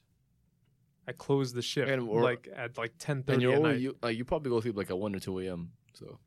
I 1.06 1.12
closed 1.12 1.54
the 1.54 1.62
shift 1.62 1.90
And 1.90 2.08
or- 2.08 2.22
like 2.30 2.48
at 2.54 2.78
like 2.78 2.94
ten 2.98 3.16
And 3.18 3.26
thirty 3.26 3.46
always, 3.46 3.62
night. 3.74 3.80
you 3.84 3.90
like 4.02 4.16
you 4.18 4.24
probably 4.24 4.50
go 4.50 4.60
sleep 4.60 4.76
like 4.76 4.90
at 4.90 4.98
one 4.98 5.14
or 5.14 5.20
two 5.20 5.38
a.m. 5.40 5.62
So 5.92 6.18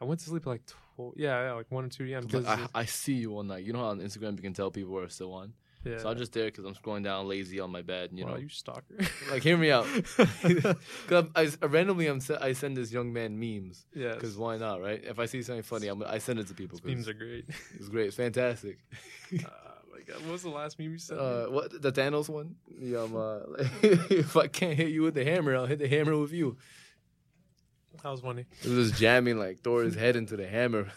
I 0.00 0.04
went 0.04 0.20
to 0.20 0.26
sleep 0.30 0.42
at 0.46 0.50
like 0.50 0.66
twelve. 0.66 1.14
Yeah, 1.16 1.36
yeah, 1.46 1.52
like 1.60 1.70
one 1.70 1.84
or 1.86 1.88
two 1.88 2.04
a.m. 2.04 2.22
Like, 2.24 2.30
Because 2.30 2.46
I, 2.46 2.66
I 2.74 2.84
see 2.84 3.14
you 3.14 3.32
all 3.34 3.42
night. 3.42 3.64
You 3.64 3.72
know 3.72 3.78
how 3.80 3.86
on 3.94 4.00
Instagram 4.00 4.36
you 4.36 4.42
can 4.42 4.52
tell 4.52 4.70
people 4.70 4.98
are 4.98 5.08
still 5.08 5.32
on. 5.32 5.54
Yeah, 5.86 5.98
So 5.98 6.08
I'm 6.10 6.16
just 6.18 6.32
there 6.32 6.46
because 6.46 6.64
I'm 6.64 6.74
scrolling 6.74 7.04
down 7.04 7.28
lazy 7.28 7.60
on 7.60 7.70
my 7.70 7.82
bed. 7.82 8.10
You 8.12 8.24
Wow, 8.24 8.32
know, 8.32 8.36
you 8.38 8.48
stalker. 8.48 8.96
like 9.30 9.42
hear 9.42 9.56
me 9.56 9.70
out. 9.70 9.86
Because 10.42 11.26
I, 11.34 11.48
I 11.62 11.66
randomly 11.66 12.06
I'm 12.06 12.20
I 12.40 12.52
send 12.52 12.76
this 12.76 12.92
young 12.92 13.12
man 13.12 13.38
memes. 13.38 13.86
yeah, 13.94 14.14
Because 14.14 14.36
why 14.36 14.56
not, 14.58 14.80
right? 14.82 15.02
If 15.04 15.18
I 15.18 15.26
see 15.26 15.42
something 15.42 15.62
funny, 15.62 15.88
I'm, 15.88 16.02
I 16.02 16.18
send 16.18 16.38
it 16.38 16.46
to 16.48 16.54
people. 16.54 16.78
memes 16.84 17.08
are 17.08 17.14
great. 17.14 17.44
It's 17.74 17.88
great. 17.88 18.06
It's 18.08 18.16
fantastic. 18.16 18.78
oh 19.32 19.36
my 19.92 20.00
god, 20.06 20.20
what 20.22 20.32
was 20.32 20.42
the 20.42 20.50
last 20.50 20.78
meme 20.78 20.92
you 20.92 20.98
said? 20.98 21.18
Uh, 21.18 21.46
what 21.46 21.80
the 21.82 21.92
Thanos 21.92 22.28
one? 22.28 22.56
Yeah, 22.78 23.00
um, 23.02 23.16
uh, 23.16 23.38
if 23.82 24.36
I 24.36 24.46
can't 24.48 24.74
hit 24.76 24.88
you 24.88 25.02
with 25.02 25.14
the 25.14 25.24
hammer, 25.24 25.54
I'll 25.56 25.66
hit 25.66 25.78
the 25.78 25.88
hammer 25.88 26.16
with 26.18 26.32
you. 26.32 26.56
that 28.02 28.10
was 28.10 28.20
funny. 28.20 28.44
It 28.62 28.68
was 28.68 28.88
just 28.90 29.00
jamming 29.00 29.38
like 29.38 29.60
Thor's 29.60 29.94
head 29.94 30.16
into 30.16 30.36
the 30.36 30.46
hammer. 30.46 30.88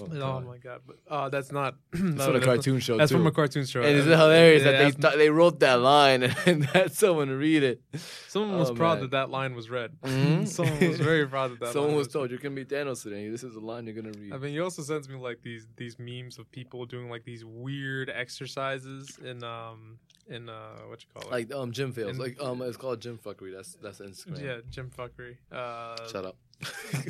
Oh, 0.00 0.06
Oh 0.20 0.40
my 0.40 0.58
god, 0.58 0.80
but 0.86 0.96
uh, 1.08 1.28
that's 1.28 1.52
not. 1.52 1.76
That's 1.92 2.24
from 2.24 2.34
a 2.36 2.40
cartoon 2.40 2.80
show 2.80 2.96
That's 2.96 3.10
too. 3.12 3.18
from 3.18 3.26
a 3.28 3.30
cartoon 3.30 3.64
show. 3.64 3.80
and 3.82 3.96
it's 3.96 4.06
hilarious 4.06 4.64
yeah, 4.64 4.72
that 4.72 4.78
they 4.96 5.08
th- 5.08 5.14
they 5.18 5.30
wrote 5.30 5.60
that 5.60 5.74
line 5.80 6.24
and 6.46 6.64
had 6.64 6.92
someone 6.92 7.30
read 7.30 7.62
it. 7.62 7.80
someone 8.28 8.58
was 8.58 8.70
Oh, 8.70 8.74
proud 8.74 8.94
man. 8.94 9.02
that 9.02 9.10
that 9.12 9.30
line 9.30 9.54
was 9.54 9.70
read. 9.70 9.92
Mhm. 10.02 10.48
someone 10.56 10.88
was 10.88 10.98
very 10.98 11.26
proud 11.28 11.52
that 11.52 11.60
that. 11.60 11.72
Someone 11.72 11.90
line 11.92 11.98
was 11.98 12.08
told 12.08 12.30
you're 12.30 12.40
gonna 12.40 12.56
be 12.56 12.64
Thanos 12.64 13.04
today. 13.04 13.28
This 13.28 13.44
is 13.44 13.54
the 13.54 13.60
line 13.60 13.86
you're 13.86 13.94
gonna 13.94 14.10
read. 14.18 14.32
I 14.32 14.38
mean, 14.38 14.50
he 14.52 14.58
also 14.60 14.82
sends 14.82 15.08
me 15.08 15.14
like 15.16 15.42
these 15.42 15.66
these 15.76 15.96
memes 16.00 16.38
of 16.38 16.50
people 16.50 16.86
doing 16.86 17.08
like 17.08 17.22
these 17.24 17.44
weird 17.44 18.10
exercises 18.10 19.16
in 19.24 19.42
um 19.44 19.98
in 20.28 20.48
uh 20.48 20.54
what 20.88 21.02
you 21.02 21.08
call 21.14 21.22
it 21.22 21.30
like 21.30 21.54
um 21.54 21.70
gym 21.70 21.92
fails. 21.92 22.10
And- 22.10 22.18
like 22.18 22.36
um 22.40 22.62
it's 22.62 22.76
called 22.76 23.00
gym 23.00 23.18
fuckery. 23.24 23.54
That's 23.54 23.76
that's 23.82 24.00
Instagram. 24.00 24.42
yeah 24.42 24.56
gym 24.70 24.90
fuckery. 24.96 25.36
Uh, 25.52 25.96
Shut 26.10 26.24
up. 26.24 26.36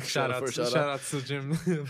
Shout 0.03 0.31
out 0.31 0.45
to, 0.45 0.51
shout 0.51 0.67
shout 0.71 0.77
out. 0.77 0.89
out 0.89 1.01
to 1.03 1.21
Jim. 1.21 1.51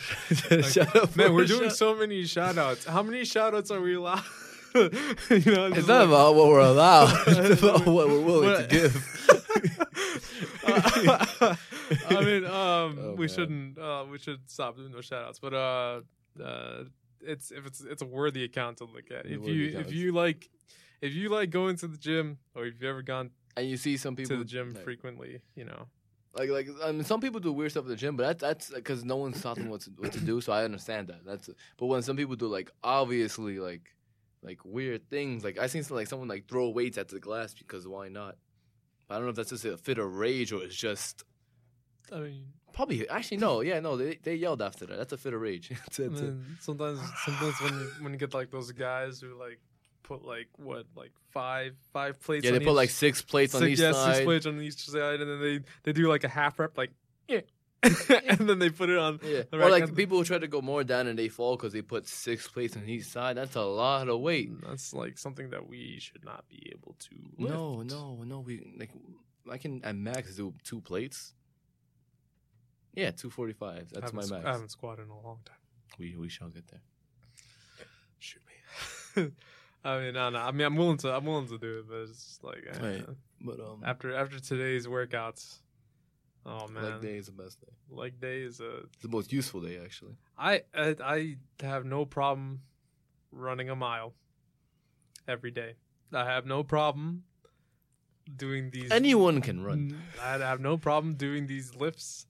Up. 0.95 1.15
Man, 1.15 1.33
we're 1.33 1.45
doing 1.45 1.69
so 1.69 1.95
many 1.95 2.23
shout 2.25 2.57
outs. 2.57 2.85
How 2.85 3.03
many 3.03 3.25
shout 3.25 3.53
outs 3.55 3.71
are 3.71 3.81
we 3.81 3.95
allowed? 3.95 4.23
you 4.75 4.89
know, 4.89 5.67
It's 5.73 5.87
not 5.87 5.99
like- 6.01 6.07
about 6.09 6.35
what 6.35 6.47
we're 6.49 6.59
allowed. 6.59 7.15
it's 7.27 7.61
about 7.61 7.85
what 7.85 8.07
we're 8.07 8.19
willing 8.21 8.49
What- 8.51 8.69
to 8.69 8.75
give. 8.75 9.11
I 10.67 12.23
mean, 12.23 12.45
um, 12.45 12.97
Oh, 12.99 13.13
we 13.17 13.25
man. 13.27 13.35
shouldn't. 13.35 13.77
Uh, 13.77 14.05
we 14.09 14.17
should 14.17 14.39
stop 14.49 14.75
doing 14.77 14.91
those 14.91 15.05
shout 15.05 15.23
outs. 15.25 15.39
But 15.39 15.53
uh, 15.53 16.01
uh, 16.43 16.83
it's 17.21 17.51
if 17.51 17.65
it's 17.65 17.81
it's 17.81 18.01
a 18.01 18.05
worthy 18.05 18.43
account 18.43 18.77
to 18.77 18.85
look 18.85 19.11
at. 19.11 19.25
If 19.25 19.39
worthy 19.41 19.51
you 19.53 19.69
account. 19.69 19.87
if 19.87 19.93
you 19.93 20.11
like 20.11 20.49
if 21.01 21.13
you 21.13 21.29
like 21.29 21.49
going 21.49 21.75
to 21.77 21.87
the 21.87 21.97
gym 21.97 22.37
or 22.55 22.65
if 22.65 22.73
you've 22.75 22.83
ever 22.89 23.01
gone 23.01 23.31
and 23.57 23.67
you 23.69 23.77
see 23.77 23.97
some 23.97 24.15
people 24.15 24.35
to 24.37 24.43
the 24.43 24.45
gym 24.49 24.73
like, 24.73 24.83
frequently, 24.83 25.41
you 25.55 25.65
know. 25.65 25.87
Like, 26.35 26.49
like 26.49 26.67
I 26.83 26.91
mean, 26.91 27.05
some 27.05 27.21
people 27.21 27.39
do 27.39 27.53
weird 27.53 27.71
stuff 27.71 27.85
at 27.85 27.89
the 27.89 27.95
gym, 27.95 28.17
but 28.17 28.23
that's 28.23 28.41
that's 28.41 28.69
because 28.69 29.05
no 29.05 29.15
one's 29.15 29.41
taught 29.41 29.55
them 29.55 29.69
what 29.69 29.81
to 29.81 29.91
what 29.91 30.11
to 30.11 30.19
do. 30.19 30.41
So 30.41 30.51
I 30.51 30.65
understand 30.65 31.07
that. 31.07 31.25
That's 31.25 31.49
but 31.77 31.85
when 31.85 32.01
some 32.01 32.17
people 32.17 32.35
do 32.35 32.47
like 32.47 32.69
obviously 32.83 33.59
like 33.59 33.95
like 34.43 34.59
weird 34.65 35.09
things, 35.09 35.43
like 35.43 35.57
I 35.57 35.67
seen 35.67 35.83
some, 35.83 35.95
like 35.95 36.07
someone 36.07 36.27
like 36.27 36.47
throw 36.47 36.69
weights 36.69 36.97
at 36.97 37.07
the 37.07 37.19
glass 37.19 37.53
because 37.53 37.87
why 37.87 38.09
not? 38.09 38.35
I 39.09 39.15
don't 39.15 39.23
know 39.23 39.29
if 39.29 39.35
that's 39.35 39.51
just 39.51 39.65
a 39.65 39.77
fit 39.77 39.97
of 39.97 40.15
rage 40.15 40.51
or 40.51 40.61
it's 40.63 40.75
just 40.75 41.23
I 42.11 42.19
mean, 42.19 42.45
probably 42.73 43.07
actually 43.07 43.37
no, 43.37 43.61
yeah, 43.61 43.79
no, 43.79 43.95
they 43.95 44.19
they 44.21 44.35
yelled 44.35 44.61
after 44.61 44.85
that. 44.85 44.97
That's 44.97 45.13
a 45.13 45.17
fit 45.17 45.33
of 45.33 45.41
rage. 45.41 45.71
I 45.99 46.01
mean, 46.01 46.57
sometimes 46.59 46.99
sometimes 47.23 47.61
when 47.61 47.73
you, 47.73 47.91
when 48.01 48.13
you 48.13 48.19
get 48.19 48.33
like 48.33 48.51
those 48.51 48.71
guys 48.71 49.21
who 49.21 49.39
like 49.39 49.59
put 50.05 50.23
like 50.23 50.47
what 50.57 50.85
like 50.95 51.11
five 51.31 51.75
five 51.91 52.21
plates. 52.21 52.45
yeah, 52.45 52.51
they 52.51 52.57
on 52.57 52.63
put 52.63 52.71
each, 52.71 52.75
like 52.75 52.89
six 52.89 53.21
plates 53.21 53.55
on 53.55 53.61
six, 53.61 53.73
each 53.73 53.79
yeah, 53.79 53.91
side. 53.91 54.15
six 54.15 54.25
plates 54.25 54.45
on 54.45 54.61
each 54.61 54.77
side, 54.77 55.21
and 55.21 55.29
then 55.29 55.41
they 55.41 55.59
they 55.83 55.93
do 55.93 56.07
like 56.07 56.23
a 56.23 56.29
half 56.29 56.59
rep, 56.59 56.77
like 56.77 56.91
yeah, 57.27 57.41
and 57.83 58.47
then 58.49 58.59
they 58.59 58.69
put 58.69 58.89
it 58.89 58.97
on. 58.97 59.19
Yeah, 59.23 59.43
the 59.49 59.57
or 59.57 59.69
like 59.69 59.83
and- 59.83 59.95
people 59.95 60.17
who 60.17 60.23
try 60.23 60.37
to 60.37 60.47
go 60.47 60.61
more 60.61 60.83
down 60.83 61.07
and 61.07 61.17
they 61.17 61.27
fall 61.27 61.55
because 61.55 61.73
they 61.73 61.81
put 61.81 62.07
six 62.07 62.47
plates 62.47 62.77
on 62.77 62.87
each 62.87 63.05
side. 63.05 63.37
That's 63.37 63.55
a 63.55 63.63
lot 63.63 64.07
of 64.07 64.19
weight. 64.21 64.51
Mm, 64.51 64.67
that's 64.67 64.93
like 64.93 65.17
something 65.17 65.49
that 65.49 65.67
we 65.67 65.99
should 65.99 66.23
not 66.23 66.47
be 66.47 66.71
able 66.73 66.95
to. 66.99 67.15
Lift. 67.37 67.53
No, 67.53 67.81
no, 67.81 68.23
no. 68.23 68.39
We 68.39 68.73
like 68.77 68.91
I 69.51 69.57
can 69.57 69.83
at 69.83 69.95
max 69.95 70.35
do 70.35 70.53
two 70.63 70.81
plates. 70.81 71.33
Yeah, 72.93 73.11
two 73.11 73.29
forty 73.29 73.53
five. 73.53 73.89
That's 73.91 74.13
my 74.13 74.21
max. 74.21 74.45
I 74.45 74.51
haven't 74.51 74.71
squatted 74.71 75.05
in 75.05 75.11
a 75.11 75.19
long 75.19 75.39
time. 75.45 75.57
We 75.99 76.15
we 76.15 76.29
shall 76.29 76.49
get 76.49 76.67
there. 76.67 76.81
Shoot 78.19 78.41
me. 79.15 79.31
I 79.85 79.99
mean, 79.99 80.13
no, 80.15 80.31
no. 80.31 80.39
I 80.39 80.51
mean, 80.51 80.65
I'm 80.65 80.75
willing 80.75 80.97
to. 80.97 81.13
I'm 81.15 81.25
willing 81.25 81.47
to 81.47 81.59
do 81.59 81.79
it, 81.79 81.85
but 81.87 81.97
it's 82.09 82.25
just 82.25 82.43
like 82.43 82.65
eh, 82.67 82.79
Right. 82.81 83.05
But 83.39 83.59
um, 83.59 83.83
after 83.85 84.15
after 84.15 84.39
today's 84.39 84.87
workouts. 84.87 85.59
Oh 86.47 86.67
man, 86.67 86.83
leg 86.83 87.01
day 87.01 87.17
is 87.17 87.27
the 87.27 87.31
best 87.31 87.59
day. 87.61 87.71
leg 87.89 88.19
day 88.19 88.41
is 88.41 88.59
a. 88.59 88.77
It's 88.93 89.01
the 89.01 89.07
most 89.07 89.31
useful 89.31 89.61
day 89.61 89.79
actually. 89.83 90.15
I 90.37 90.63
I, 90.75 90.95
I 91.03 91.37
have 91.61 91.85
no 91.85 92.05
problem 92.05 92.61
running 93.31 93.69
a 93.69 93.75
mile 93.75 94.13
every 95.27 95.51
day. 95.51 95.73
I 96.11 96.25
have 96.25 96.45
no 96.45 96.63
problem 96.63 97.23
doing 98.35 98.71
these. 98.71 98.91
Anyone 98.91 99.41
can 99.41 99.63
run. 99.63 100.01
I 100.21 100.37
have 100.37 100.59
no 100.59 100.77
problem 100.77 101.15
doing 101.15 101.47
these 101.47 101.75
lifts. 101.75 102.25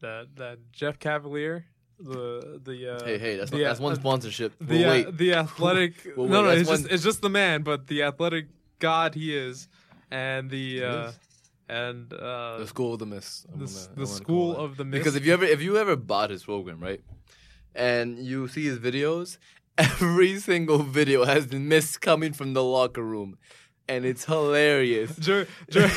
That 0.00 0.36
that 0.36 0.58
Jeff 0.72 0.98
Cavaliere, 0.98 1.64
the 2.02 2.60
the 2.64 2.96
uh, 2.96 3.04
hey, 3.04 3.18
hey, 3.18 3.36
that's 3.36 3.50
the, 3.50 3.58
not, 3.58 3.64
that's 3.64 3.80
one 3.80 3.94
sponsorship. 3.96 4.52
the 4.60 4.66
We'll 4.84 5.08
uh, 5.08 5.10
the 5.12 5.34
athletic. 5.34 5.94
Well, 6.16 6.26
no, 6.28 6.42
no, 6.42 6.48
that's 6.48 6.60
it's 6.62 6.70
just 6.70 6.92
it's 6.92 7.02
just 7.04 7.22
the 7.22 7.30
man, 7.30 7.62
but 7.62 7.86
the 7.86 8.02
athletic 8.02 8.46
god 8.78 9.14
he 9.14 9.36
is, 9.36 9.68
and 10.10 10.50
the 10.50 10.84
uh, 10.84 11.12
and 11.68 12.12
uh, 12.12 12.58
the 12.58 12.66
school 12.66 12.92
of 12.94 12.98
the 12.98 13.06
mist. 13.06 13.46
I'm 13.52 13.60
the, 13.60 13.66
gonna- 13.66 13.96
the 13.96 14.06
school 14.06 14.56
of 14.56 14.76
the 14.76 14.84
mist. 14.84 15.00
Because 15.00 15.16
if 15.16 15.24
you 15.24 15.32
ever 15.32 15.44
if 15.44 15.62
you 15.62 15.76
ever 15.78 15.96
bought 15.96 16.30
his 16.30 16.44
program, 16.44 16.80
right, 16.80 17.00
and 17.74 18.18
you 18.18 18.48
see 18.48 18.64
his 18.64 18.78
videos, 18.78 19.38
every 19.78 20.38
single 20.38 20.78
video 20.82 21.24
has 21.24 21.46
the 21.48 21.58
mist 21.58 22.00
coming 22.00 22.32
from 22.32 22.52
the 22.54 22.62
locker 22.62 23.02
room, 23.02 23.38
and 23.88 24.04
it's 24.04 24.24
hilarious. 24.24 25.14
George, 25.16 25.48
George, 25.70 25.90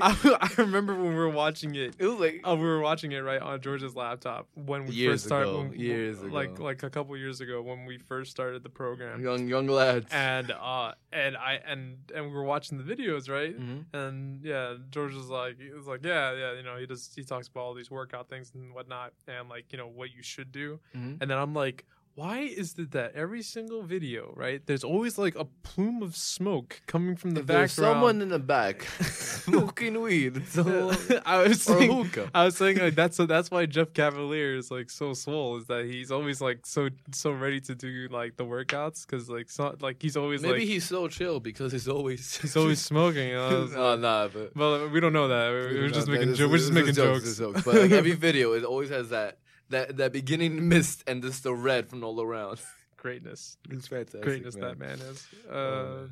I, 0.00 0.16
I 0.40 0.48
remember 0.58 0.94
when 0.94 1.08
we 1.08 1.14
were 1.14 1.28
watching 1.28 1.74
it. 1.74 1.94
It 1.98 2.06
was 2.06 2.18
like 2.20 2.40
Oh, 2.44 2.54
we 2.54 2.64
were 2.64 2.80
watching 2.80 3.12
it 3.12 3.18
right 3.18 3.40
on 3.40 3.60
George's 3.60 3.94
laptop 3.96 4.46
when 4.54 4.86
we 4.86 5.06
first 5.06 5.24
started. 5.24 5.50
ago, 5.50 5.58
when- 5.62 5.78
years 5.78 6.22
like 6.22 6.50
ago. 6.50 6.64
like 6.64 6.82
a 6.82 6.90
couple 6.90 7.16
years 7.16 7.40
ago 7.40 7.60
when 7.62 7.84
we 7.84 7.98
first 7.98 8.30
started 8.30 8.62
the 8.62 8.68
program. 8.68 9.20
young 9.22 9.46
young 9.48 9.66
lads. 9.66 10.06
And 10.10 10.50
uh 10.50 10.92
and 11.12 11.36
I 11.36 11.60
and 11.66 11.98
and 12.14 12.26
we 12.26 12.32
were 12.32 12.44
watching 12.44 12.78
the 12.78 12.84
videos 12.84 13.28
right. 13.28 13.58
Mhm. 13.58 13.84
And 13.92 14.44
yeah, 14.44 14.74
George 14.90 15.14
was 15.14 15.28
like, 15.28 15.58
he 15.60 15.70
was 15.70 15.86
like, 15.86 16.04
yeah, 16.04 16.32
yeah, 16.34 16.52
you 16.54 16.62
know, 16.62 16.76
he 16.78 16.86
does, 16.86 17.10
he 17.14 17.22
talks 17.24 17.48
about 17.48 17.60
all 17.60 17.74
these 17.74 17.90
workout 17.90 18.28
things 18.28 18.52
and 18.54 18.72
whatnot, 18.74 19.12
and 19.28 19.48
like, 19.48 19.66
you 19.72 19.78
know, 19.78 19.88
what 19.88 20.10
you 20.14 20.22
should 20.22 20.52
do. 20.52 20.78
Mhm. 20.96 21.18
And 21.20 21.30
then 21.30 21.38
I'm 21.38 21.54
like, 21.54 21.84
why 22.14 22.40
is 22.40 22.74
it 22.78 22.90
that 22.90 23.14
every 23.14 23.42
single 23.42 23.82
video, 23.82 24.32
right? 24.36 24.60
There's 24.66 24.84
always 24.84 25.16
like 25.16 25.34
a 25.34 25.46
plume 25.62 26.02
of 26.02 26.14
smoke 26.14 26.82
coming 26.86 27.16
from 27.16 27.30
the 27.30 27.40
If 27.40 27.46
there's 27.46 27.72
someone 27.72 28.20
in 28.20 28.28
the 28.28 28.38
back 28.38 28.82
smoking 29.02 30.00
weed. 30.00 30.42
All, 30.58 30.92
I 31.26 31.42
was 31.48 31.62
saying. 31.62 32.10
I 32.34 32.44
was 32.44 32.56
saying 32.56 32.78
like 32.78 32.94
that's 32.94 33.16
that's 33.16 33.50
why 33.50 33.64
Jeff 33.66 33.92
Cavaliere 33.94 34.58
is 34.58 34.70
like 34.70 34.90
so 34.90 35.14
swole 35.14 35.56
is 35.56 35.66
that 35.66 35.86
he's 35.86 36.10
always 36.12 36.40
like 36.42 36.66
so 36.66 36.90
so 37.12 37.32
ready 37.32 37.60
to 37.62 37.74
do 37.74 38.08
like 38.10 38.36
the 38.36 38.44
workouts 38.44 39.06
because 39.06 39.30
like 39.30 39.48
so 39.50 39.74
like 39.80 40.00
he's 40.02 40.16
always 40.16 40.42
Maybe 40.42 40.60
like 40.60 40.68
he's 40.68 40.84
so 40.86 41.08
chill 41.08 41.40
because 41.40 41.72
he's 41.72 41.88
always 41.88 42.36
he's 42.36 42.56
always 42.56 42.80
smoking. 42.80 43.28
You 43.28 43.34
know? 43.36 43.68
Like- 43.74 44.00
nah, 44.00 44.28
but 44.28 44.54
well, 44.54 44.88
we 44.88 45.00
don't 45.00 45.12
know 45.14 45.28
that. 45.28 45.50
We- 45.50 45.80
We're 45.80 45.88
just 45.88 46.08
making 46.08 46.34
jo- 46.34 46.48
we're 46.48 46.58
just 46.58 46.72
making 46.72 46.94
jokes. 46.94 47.38
jokes. 47.38 47.62
But 47.62 47.74
like 47.74 47.90
every 47.90 48.12
video, 48.12 48.52
it 48.52 48.64
always 48.64 48.90
has 48.90 49.08
that 49.10 49.38
that 49.72 49.96
that 49.98 50.12
beginning 50.12 50.68
mist 50.68 51.04
and 51.06 51.22
just 51.22 51.42
the 51.42 51.52
red 51.54 51.88
from 51.90 52.02
all 52.04 52.20
around. 52.22 52.60
Greatness, 52.96 53.56
It's 53.68 53.88
fantastic. 53.88 54.22
greatness 54.22 54.54
man. 54.56 54.68
that 54.68 54.78
man 54.78 54.98
is. 55.00 55.26
Uh, 55.50 55.52
Oh, 55.52 55.96
man. 55.96 56.10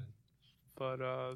but 0.76 1.00
uh, 1.00 1.34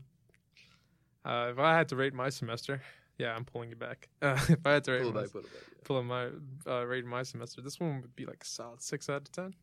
uh, 1.25 1.51
if 1.53 1.59
I 1.61 1.77
had 1.77 1.89
to 1.91 1.97
rate 1.97 2.13
my 2.13 2.29
semester, 2.29 2.83
yeah, 3.19 3.33
I'm 3.37 3.45
pulling 3.45 3.71
it 3.71 3.79
back. 3.79 4.09
Uh, 4.23 4.37
if 4.49 4.67
I 4.67 4.73
had 4.73 4.85
to 4.85 4.93
rate 4.93 5.03
Pull 5.03 5.11
it 5.11 5.15
my, 5.15 5.23
back, 5.23 5.31
pull 5.33 5.41
it 5.43 5.53
back. 5.53 5.85
pull 5.85 6.03
my 6.03 6.29
uh, 6.67 6.85
rate 6.87 7.05
my 7.07 7.23
semester, 7.23 7.61
this 7.61 7.79
one 7.79 8.01
would 8.03 8.17
be 8.17 8.27
like 8.27 8.43
a 8.43 8.47
solid 8.47 8.83
six 8.83 9.09
out 9.09 9.23
of 9.23 9.31
ten. 9.33 9.55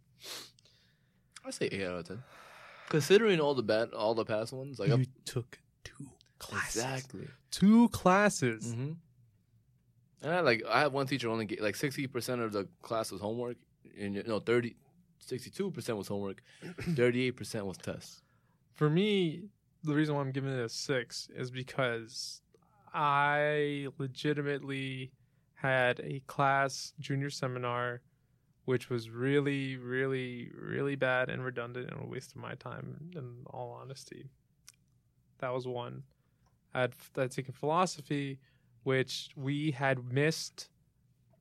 I 1.46 1.52
say 1.52 1.66
eight 1.72 1.84
out 1.84 2.00
of 2.00 2.08
ten. 2.08 2.24
Considering 2.90 3.40
all 3.42 3.54
the 3.56 3.64
bad, 3.64 3.90
all 3.94 4.14
the 4.16 4.26
past 4.26 4.54
ones, 4.54 4.80
like 4.80 4.92
I'm, 4.92 5.06
took 5.26 5.60
two 5.84 6.08
classes. 6.40 6.76
exactly. 6.84 7.28
Two 7.52 7.90
classes. 7.90 8.74
hmm 8.74 8.92
And 10.22 10.32
I 10.32 10.40
like 10.42 10.64
I 10.70 10.82
had 10.82 10.94
one 10.94 11.08
teacher 11.08 11.30
only 11.30 11.46
get 11.46 11.62
like 11.62 11.76
sixty 11.76 12.08
percent 12.08 12.42
of 12.42 12.52
the 12.52 12.68
class 12.82 13.12
was 13.12 13.22
homework, 13.22 13.58
and 14.00 14.24
no 14.28 14.40
30, 14.40 14.76
62 15.20 15.72
percent 15.72 15.98
was 15.98 16.08
homework, 16.08 16.42
thirty 16.96 17.28
eight 17.28 17.36
percent 17.38 17.66
was 17.66 17.78
tests. 17.78 18.22
For 18.76 18.90
me, 18.90 19.44
the 19.84 19.94
reason 19.94 20.16
why 20.16 20.22
I'm 20.22 20.32
giving 20.32 20.52
it 20.52 20.60
a 20.60 20.70
six 20.70 21.28
is 21.36 21.50
because 21.52 22.42
I 22.94 23.88
legitimately 23.98 25.12
had 25.56 26.00
a 26.02 26.22
class 26.28 26.94
junior 27.00 27.30
seminar 27.30 28.02
which 28.66 28.90
was 28.90 29.10
really, 29.10 29.78
really, 29.78 30.52
really 30.56 30.96
bad 30.96 31.30
and 31.30 31.44
redundant 31.44 31.90
and 31.90 32.04
a 32.04 32.08
waste 32.08 32.32
of 32.32 32.38
my 32.38 32.54
time 32.56 33.12
in 33.16 33.44
all 33.48 33.78
honesty. 33.82 34.30
That 35.40 35.54
was 35.54 35.68
one. 35.68 36.04
I 36.74 36.82
had, 36.82 36.94
I 37.18 37.22
had 37.22 37.32
taken 37.32 37.54
philosophy, 37.54 38.40
which 38.84 39.30
we 39.36 39.72
had 39.72 40.12
missed 40.12 40.70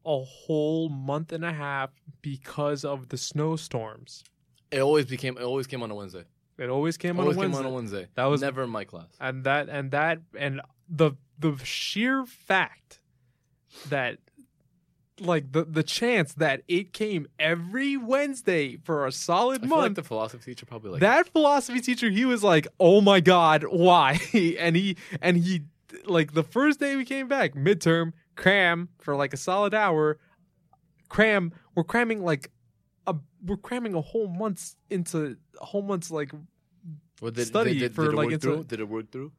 a 0.05 0.19
whole 0.23 0.89
month 0.89 1.33
and 1.33 1.45
a 1.45 1.53
half 1.53 1.91
because 2.23 2.85
of 2.85 3.09
the 3.11 3.17
snowstorms. 3.19 4.25
It 4.71 4.81
always 4.81 5.07
became. 5.07 5.37
It 5.37 5.43
always 5.43 5.67
came 5.67 5.83
on 5.83 5.91
a 5.91 5.95
Wednesday. 5.95 6.25
It 6.59 6.69
always 6.69 6.97
came 6.97 7.19
always 7.19 7.37
on 7.37 7.43
a 7.43 7.47
came 7.47 7.53
Wednesday. 7.53 7.67
on 7.67 7.73
a 7.73 7.75
Wednesday. 7.75 8.09
That 8.15 8.25
was- 8.27 8.41
never 8.41 8.63
in 8.63 8.71
my 8.71 8.85
class. 8.85 9.09
and 9.21 9.45
that 9.45 9.69
and 9.69 9.91
that 9.93 10.19
and 10.39 10.61
the 10.89 11.13
the 11.39 11.57
sheer 11.65 12.25
fact 12.27 13.01
that 13.89 14.19
like 15.21 15.53
the 15.53 15.65
the 15.65 15.83
chance 15.83 16.33
that 16.35 16.63
it 16.69 16.93
came 16.93 17.27
every 17.39 17.97
Wednesday 17.97 18.77
for 18.85 19.07
a 19.07 19.13
solid 19.13 19.63
I 19.63 19.67
feel 19.67 19.77
like 19.77 19.85
month 19.85 19.97
the 19.97 20.03
philosophy 20.03 20.53
teacher 20.53 20.67
probably 20.67 20.93
like 20.93 21.01
that 21.01 21.29
philosophy 21.29 21.81
teacher 21.81 22.11
he 22.11 22.25
was 22.25 22.43
like 22.43 22.67
oh 22.81 23.01
my 23.03 23.21
god 23.21 23.65
why 23.71 24.19
and 24.59 24.77
he 24.77 24.97
and 25.21 25.37
he 25.37 25.63
like 26.07 26.35
the 26.35 26.43
first 26.43 26.81
day 26.81 26.97
we 26.97 27.05
came 27.05 27.29
back 27.29 27.55
midterm 27.55 28.13
cram 28.37 28.89
for 28.99 29.17
like 29.17 29.33
a 29.33 29.37
solid 29.37 29.75
hour 29.75 30.19
cram 31.09 31.53
we're 31.75 31.85
cramming 31.85 32.23
like 32.23 32.51
a 33.07 33.15
we're 33.45 33.57
cramming 33.57 33.95
a 33.95 34.01
whole 34.01 34.29
month's 34.29 34.77
into 34.91 35.37
a 35.61 35.65
whole 35.65 35.83
month's 35.83 36.11
like 36.11 36.31
Well, 37.21 37.31
did, 37.31 37.47
study 37.47 37.73
did, 37.75 37.81
did, 37.81 37.95
for, 37.95 38.05
did 38.05 38.13
it 38.13 38.17
like, 38.17 38.25
work 38.27 38.33
into- 38.35 38.47
through? 38.47 38.65
Did 38.65 38.81
it 38.81 38.89
work 38.89 39.11
through? 39.11 39.33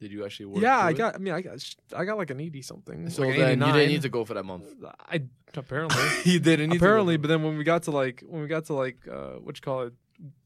Did 0.00 0.10
you 0.10 0.24
actually 0.24 0.46
work? 0.46 0.62
yeah 0.62 0.78
i 0.78 0.90
it? 0.90 0.94
got 0.96 1.14
i 1.14 1.18
mean 1.18 1.32
i 1.34 1.40
got 1.42 1.58
i 1.94 2.04
got 2.04 2.16
like 2.18 2.30
an 2.30 2.40
80 2.40 2.62
something 2.62 3.08
So 3.10 3.22
like 3.22 3.36
then 3.36 3.60
you 3.60 3.66
didn't 3.72 3.88
need 3.88 4.02
to 4.02 4.08
go 4.08 4.24
for 4.24 4.34
that 4.34 4.44
month. 4.44 4.64
i 5.08 5.22
apparently 5.54 6.02
you 6.24 6.40
didn't 6.40 6.70
need 6.70 6.76
apparently 6.76 7.16
but 7.18 7.28
then 7.28 7.42
when 7.44 7.56
we 7.56 7.62
got 7.62 7.84
to 7.84 7.92
like 7.92 8.24
when 8.26 8.42
we 8.42 8.48
got 8.48 8.64
to 8.66 8.74
like 8.74 9.06
uh 9.08 9.34
what 9.44 9.56
you 9.56 9.60
call 9.60 9.82
it 9.82 9.92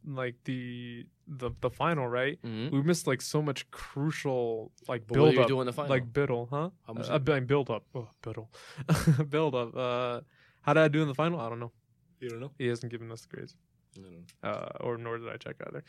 like 0.06 0.34
the 0.44 1.06
the 1.26 1.50
the 1.60 1.70
final 1.70 2.08
right. 2.08 2.38
Mhm. 2.42 2.70
we 2.72 2.82
missed 2.82 3.06
like 3.06 3.20
so 3.20 3.42
much 3.42 3.70
crucial 3.70 4.72
like 4.88 5.06
build 5.06 5.34
what 5.36 5.42
up 5.42 5.48
doing 5.48 5.60
in 5.62 5.66
the 5.66 5.72
final? 5.72 5.90
like 5.90 6.12
biddle 6.12 6.46
huh 6.50 6.70
How 6.86 6.92
much 6.94 7.08
uh, 7.10 7.18
build 7.18 7.70
up 7.70 7.84
oh, 7.94 8.08
biddle 8.22 8.50
build 9.28 9.54
up 9.54 9.76
uh 9.76 10.20
how 10.62 10.72
did 10.74 10.82
i 10.82 10.88
do 10.88 11.02
in 11.02 11.08
the 11.08 11.14
final 11.14 11.40
i 11.40 11.48
don't 11.48 11.60
know 11.60 11.72
you 12.20 12.28
don't 12.30 12.40
know. 12.40 12.52
he 12.58 12.66
hasn't 12.66 12.90
given 12.90 13.10
us 13.12 13.20
the 13.22 13.28
grades 13.36 13.54
I 13.96 14.00
don't 14.02 14.12
know. 14.12 14.48
uh 14.50 14.68
or 14.80 14.96
nor 14.98 15.18
did 15.18 15.28
i 15.28 15.36
check 15.36 15.56
either 15.66 15.84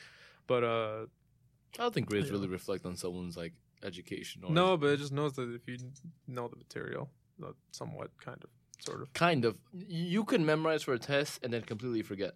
but 0.47 0.63
uh 0.63 1.05
I 1.77 1.83
don't 1.83 1.93
think 1.93 2.07
grades 2.07 2.27
Yeah. 2.27 2.33
really 2.33 2.47
reflect 2.47 2.85
on 2.85 2.95
someone's 2.95 3.37
like 3.37 3.53
education. 3.83 4.43
Or 4.43 4.51
no 4.51 4.77
but 4.77 4.87
it 4.87 4.97
just 4.97 5.11
knows 5.11 5.33
that 5.33 5.53
if 5.53 5.67
you 5.67 5.77
know 6.27 6.47
the 6.47 6.55
material 6.55 7.09
somewhat 7.71 8.09
kind 8.17 8.41
of 8.43 8.49
sort 8.79 9.01
of 9.01 9.11
kind 9.13 9.45
of. 9.45 9.59
You 9.73 10.23
can 10.23 10.45
memorize 10.45 10.83
for 10.83 10.93
a 10.93 10.99
test 10.99 11.39
and 11.43 11.51
then 11.53 11.61
completely 11.63 12.01
forget. 12.01 12.33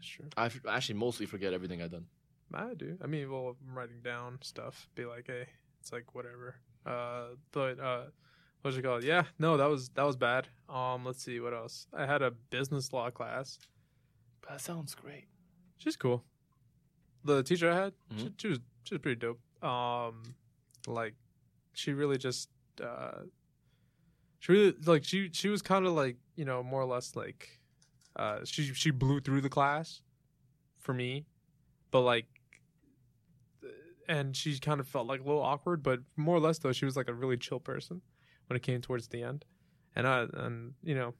That's 0.00 0.08
true 0.08 0.26
I 0.36 0.46
f- 0.46 0.60
actually 0.68 0.94
mostly 0.98 1.26
forget 1.26 1.52
everything 1.52 1.82
I've 1.82 1.90
done. 1.90 2.06
I 2.52 2.74
do. 2.74 2.98
I 3.02 3.06
mean, 3.06 3.30
well, 3.30 3.56
I'm 3.68 3.76
writing 3.78 4.00
down 4.02 4.38
stuff. 4.42 4.88
Be 4.96 5.04
like, 5.04 5.26
hey, 5.28 5.46
it's 5.80 5.92
like 5.92 6.14
whatever. 6.16 6.56
Uh, 6.84 7.36
but 7.52 7.78
uh, 7.78 8.04
what's 8.62 8.76
it 8.76 8.82
called? 8.82 9.04
Yeah, 9.04 9.24
no, 9.38 9.56
that 9.56 9.66
was 9.68 9.90
that 9.90 10.02
was 10.04 10.16
bad. 10.16 10.48
Um, 10.68 11.04
let's 11.04 11.22
see 11.22 11.38
what 11.38 11.52
else. 11.54 11.86
I 11.92 12.06
had 12.06 12.22
a 12.22 12.32
business 12.32 12.92
law 12.92 13.08
class. 13.10 13.58
That 14.48 14.60
sounds 14.60 14.94
great. 14.96 15.26
She's 15.78 15.96
cool. 15.96 16.24
The 17.22 17.42
teacher 17.44 17.70
I 17.70 17.76
had, 17.76 17.92
she, 18.16 18.24
Mhm. 18.24 18.32
she 18.40 18.48
was 18.48 18.58
she 18.84 18.94
was 18.94 19.00
pretty 19.02 19.20
dope. 19.20 19.40
Um, 19.62 20.34
like, 20.88 21.14
she 21.74 21.92
really 21.92 22.18
just 22.18 22.48
uh, 22.82 23.24
she 24.40 24.52
really 24.52 24.74
like 24.86 25.04
she 25.04 25.30
she 25.32 25.48
was 25.50 25.62
kind 25.62 25.86
of 25.86 25.92
like 25.92 26.16
you 26.34 26.44
know 26.44 26.62
more 26.64 26.80
or 26.80 26.86
less 26.86 27.14
like, 27.14 27.59
uh, 28.16 28.40
she 28.44 28.72
she 28.74 28.90
blew 28.90 29.20
through 29.20 29.40
the 29.40 29.48
class, 29.48 30.02
for 30.78 30.94
me, 30.94 31.26
but 31.90 32.00
like, 32.00 32.26
and 34.08 34.36
she 34.36 34.58
kind 34.58 34.80
of 34.80 34.88
felt 34.88 35.06
like 35.06 35.20
a 35.20 35.24
little 35.24 35.42
awkward, 35.42 35.82
but 35.82 36.00
more 36.16 36.36
or 36.36 36.40
less 36.40 36.58
though 36.58 36.72
she 36.72 36.84
was 36.84 36.96
like 36.96 37.08
a 37.08 37.14
really 37.14 37.36
chill 37.36 37.60
person 37.60 38.02
when 38.48 38.56
it 38.56 38.62
came 38.62 38.80
towards 38.80 39.08
the 39.08 39.22
end, 39.22 39.44
and 39.94 40.06
I 40.06 40.26
and 40.34 40.74
you 40.82 40.94
know 40.94 41.14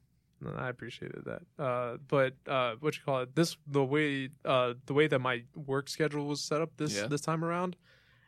I 0.57 0.69
appreciated 0.69 1.23
that. 1.25 1.63
Uh, 1.63 1.97
but 2.07 2.33
uh, 2.47 2.75
what 2.79 2.95
you 2.95 3.03
call 3.05 3.21
it? 3.21 3.35
This 3.35 3.57
the 3.67 3.83
way 3.83 4.29
uh, 4.43 4.73
the 4.85 4.93
way 4.93 5.07
that 5.07 5.19
my 5.19 5.43
work 5.55 5.87
schedule 5.87 6.25
was 6.25 6.41
set 6.41 6.61
up 6.61 6.71
this 6.77 6.95
Yeah. 6.95 7.07
this 7.07 7.21
time 7.21 7.45
around 7.45 7.75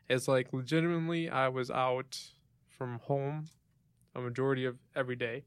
is 0.09 0.27
like 0.27 0.53
legitimately 0.53 1.29
I 1.29 1.47
was 1.49 1.71
out 1.71 2.19
from 2.67 2.99
home 2.99 3.47
a 4.15 4.21
majority 4.21 4.65
of 4.65 4.77
every 4.95 5.15
day. 5.15 5.43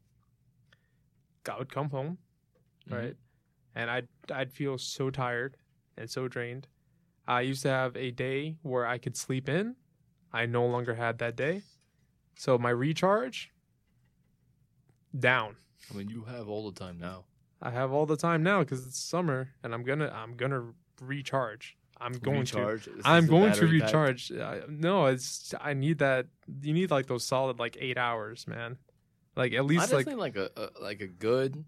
I 1.48 1.56
would 1.58 1.72
come 1.72 1.90
home, 1.90 2.18
Mhm. 2.88 2.96
right, 2.96 3.16
and 3.74 3.90
I'd 3.90 4.08
I'd 4.32 4.52
feel 4.52 4.78
so 4.78 5.10
tired 5.10 5.56
and 5.96 6.08
so 6.10 6.28
drained. 6.28 6.68
I 7.26 7.40
used 7.40 7.62
to 7.62 7.68
have 7.68 7.96
a 7.96 8.10
day 8.10 8.56
where 8.62 8.86
I 8.86 8.98
could 8.98 9.16
sleep 9.16 9.48
in. 9.48 9.76
I 10.32 10.46
no 10.46 10.66
longer 10.66 10.94
had 10.94 11.18
that 11.18 11.34
day, 11.36 11.62
so 12.36 12.58
my 12.58 12.70
recharge 12.70 13.50
down. 15.18 15.56
I 15.90 15.94
mean, 15.96 16.08
you 16.08 16.24
have 16.24 16.48
all 16.48 16.70
the 16.70 16.78
time 16.78 16.98
now. 16.98 17.24
I 17.62 17.70
have 17.70 17.92
all 17.92 18.06
the 18.06 18.16
time 18.16 18.42
now 18.42 18.60
because 18.60 18.86
it's 18.86 18.98
summer, 18.98 19.50
and 19.62 19.72
I'm 19.74 19.82
gonna 19.82 20.08
I'm 20.08 20.36
gonna 20.36 20.72
recharge. 21.00 21.76
I'm 21.98 22.12
going 22.12 22.44
to. 22.46 22.58
recharge. 22.58 22.84
This 22.84 22.94
I'm 23.06 23.26
going 23.26 23.52
to 23.54 23.66
recharge. 23.66 24.30
Uh, 24.30 24.60
no, 24.68 25.06
it's 25.06 25.54
I 25.60 25.72
need 25.72 25.98
that. 25.98 26.26
You 26.60 26.74
need 26.74 26.90
like 26.90 27.06
those 27.06 27.24
solid 27.24 27.58
like 27.58 27.78
eight 27.80 27.96
hours, 27.96 28.46
man. 28.46 28.76
Like 29.34 29.52
at 29.54 29.60
I 29.60 29.62
least 29.62 29.90
just 29.90 30.06
like 30.06 30.16
like 30.16 30.36
a, 30.36 30.50
a 30.56 30.82
like 30.82 31.00
a 31.00 31.06
good, 31.06 31.64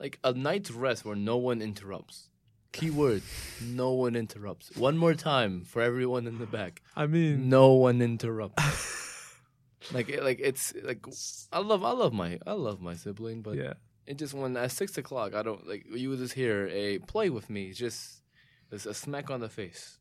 like 0.00 0.18
a 0.24 0.32
night's 0.32 0.70
rest 0.72 1.04
where 1.04 1.14
no 1.16 1.36
one 1.36 1.62
interrupts. 1.62 2.28
Keyword: 2.72 3.22
no 3.62 3.92
one 3.92 4.16
interrupts. 4.16 4.76
One 4.76 4.96
more 4.96 5.14
time 5.14 5.62
for 5.64 5.82
everyone 5.82 6.26
in 6.26 6.38
the 6.38 6.46
back. 6.46 6.82
I 6.96 7.06
mean, 7.06 7.48
No 7.48 7.72
one 7.74 8.00
interrupts. 8.00 9.36
like 9.92 10.08
it- 10.08 10.22
like 10.22 10.40
it's 10.40 10.72
like 10.82 11.04
I 11.52 11.58
love 11.60 11.84
I 11.84 11.92
love 11.92 12.12
my 12.12 12.38
I 12.46 12.52
love 12.52 12.80
my 12.80 12.94
sibling, 12.94 13.42
but 13.42 13.56
yeah. 13.56 13.74
it 14.06 14.18
just 14.18 14.34
when 14.34 14.56
at 14.56 14.70
six 14.72 14.96
o'clock 14.98 15.34
I 15.34 15.42
don't 15.42 15.66
like 15.68 15.84
you 15.92 16.16
just 16.16 16.34
hear 16.34 16.68
a 16.68 16.98
play 17.00 17.28
with 17.30 17.50
me, 17.50 17.72
just 17.72 18.22
it's 18.70 18.86
a 18.86 18.94
smack 18.94 19.30
on 19.30 19.40
the 19.40 19.48
face. 19.48 19.98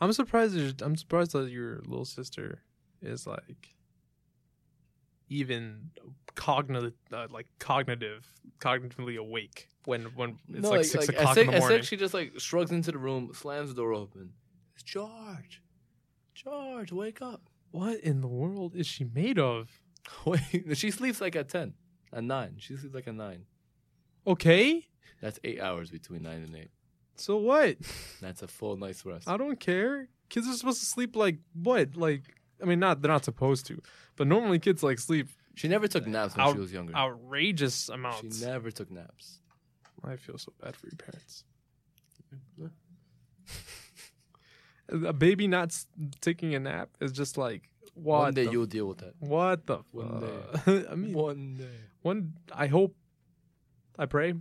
I'm 0.00 0.12
surprised. 0.12 0.80
I'm 0.82 0.94
surprised 0.96 1.32
that 1.32 1.50
your 1.50 1.80
little 1.84 2.04
sister 2.04 2.62
is 3.02 3.26
like 3.26 3.74
even 5.28 5.90
cognitive, 6.34 6.92
uh, 7.12 7.26
like 7.30 7.46
cognitive, 7.58 8.26
cognitively 8.60 9.16
awake 9.18 9.68
when 9.84 10.04
when 10.16 10.38
it's 10.52 10.62
No, 10.62 10.70
like, 10.70 10.84
six 10.84 11.08
at 11.08 11.14
o'clock 11.16 11.36
in 11.36 11.46
the 11.46 11.52
morning. 11.58 11.78
six, 11.78 11.88
she 11.88 11.96
just 11.96 12.14
like 12.14 12.32
shrugs 12.38 12.70
into 12.70 12.92
the 12.92 12.98
room, 12.98 13.30
slams 13.34 13.70
the 13.70 13.74
door 13.76 13.92
open. 13.92 14.32
It's 14.74 14.82
George, 14.82 15.62
George, 16.34 16.92
wake 16.92 17.20
up. 17.22 17.42
what 17.70 18.00
in 18.00 18.20
the 18.20 18.28
world 18.28 18.74
is 18.76 18.86
she 18.86 19.04
made 19.04 19.38
of? 19.38 19.68
Wait, 20.24 20.40
she 20.74 20.90
sleeps 20.90 21.20
like 21.20 21.36
at 21.36 21.48
ten, 21.48 21.74
at 22.12 22.24
nine. 22.24 22.54
She 22.58 22.76
sleeps 22.76 22.94
like 22.94 23.06
at 23.08 23.14
nine. 23.14 23.44
Okay, 24.26 24.86
That's 25.20 25.38
eight 25.44 25.60
hours 25.60 25.90
between 25.90 26.22
nine 26.22 26.42
and 26.42 26.54
eight. 26.54 26.70
so 27.16 27.36
what? 27.38 27.76
That's 28.20 28.42
a 28.42 28.48
full 28.48 28.76
night's 28.76 29.04
rest. 29.04 29.28
I 29.28 29.36
don't 29.36 29.58
care. 29.58 30.08
Kids 30.28 30.46
are 30.46 30.52
supposed 30.54 30.80
to 30.80 30.86
sleep 30.86 31.16
like 31.16 31.38
what? 31.54 31.96
Like 31.96 32.22
I 32.62 32.64
mean, 32.66 32.78
not 32.80 33.00
they're 33.02 33.10
not 33.12 33.24
supposed 33.24 33.66
to, 33.66 33.80
but 34.16 34.26
normally 34.26 34.58
kids 34.58 34.82
like 34.82 34.98
sleep 34.98 35.28
She 35.54 35.68
never 35.68 35.86
took 35.88 36.06
naps 36.06 36.36
when 36.36 36.46
Out- 36.46 36.54
she 36.54 36.60
was 36.60 36.72
younger. 36.72 36.94
outrageous 36.96 37.88
amounts. 37.88 38.18
She 38.20 38.26
amounts. 38.26 38.42
never 38.42 38.70
took 38.70 38.90
naps. 38.90 39.40
I 40.04 40.16
feel 40.16 40.38
so 40.38 40.52
bad 40.60 40.76
for 40.76 40.86
your 40.86 40.96
parents. 40.96 41.44
A 44.90 45.12
baby 45.12 45.46
not 45.48 45.68
s- 45.68 45.86
taking 46.22 46.54
a 46.54 46.58
nap 46.60 46.88
is 47.00 47.12
just 47.12 47.36
like 47.36 47.68
what? 47.94 48.20
One 48.20 48.34
day 48.34 48.46
the 48.46 48.52
you'll 48.52 48.66
deal 48.66 48.86
with 48.86 48.98
that. 48.98 49.14
What 49.18 49.66
the 49.66 49.80
One 49.90 50.20
fuck? 50.54 50.68
I 50.90 50.94
mean, 50.94 51.12
One 51.12 51.54
day. 51.58 51.76
one. 52.00 52.34
I 52.52 52.68
hope, 52.68 52.94
I 53.98 54.06
pray 54.06 54.32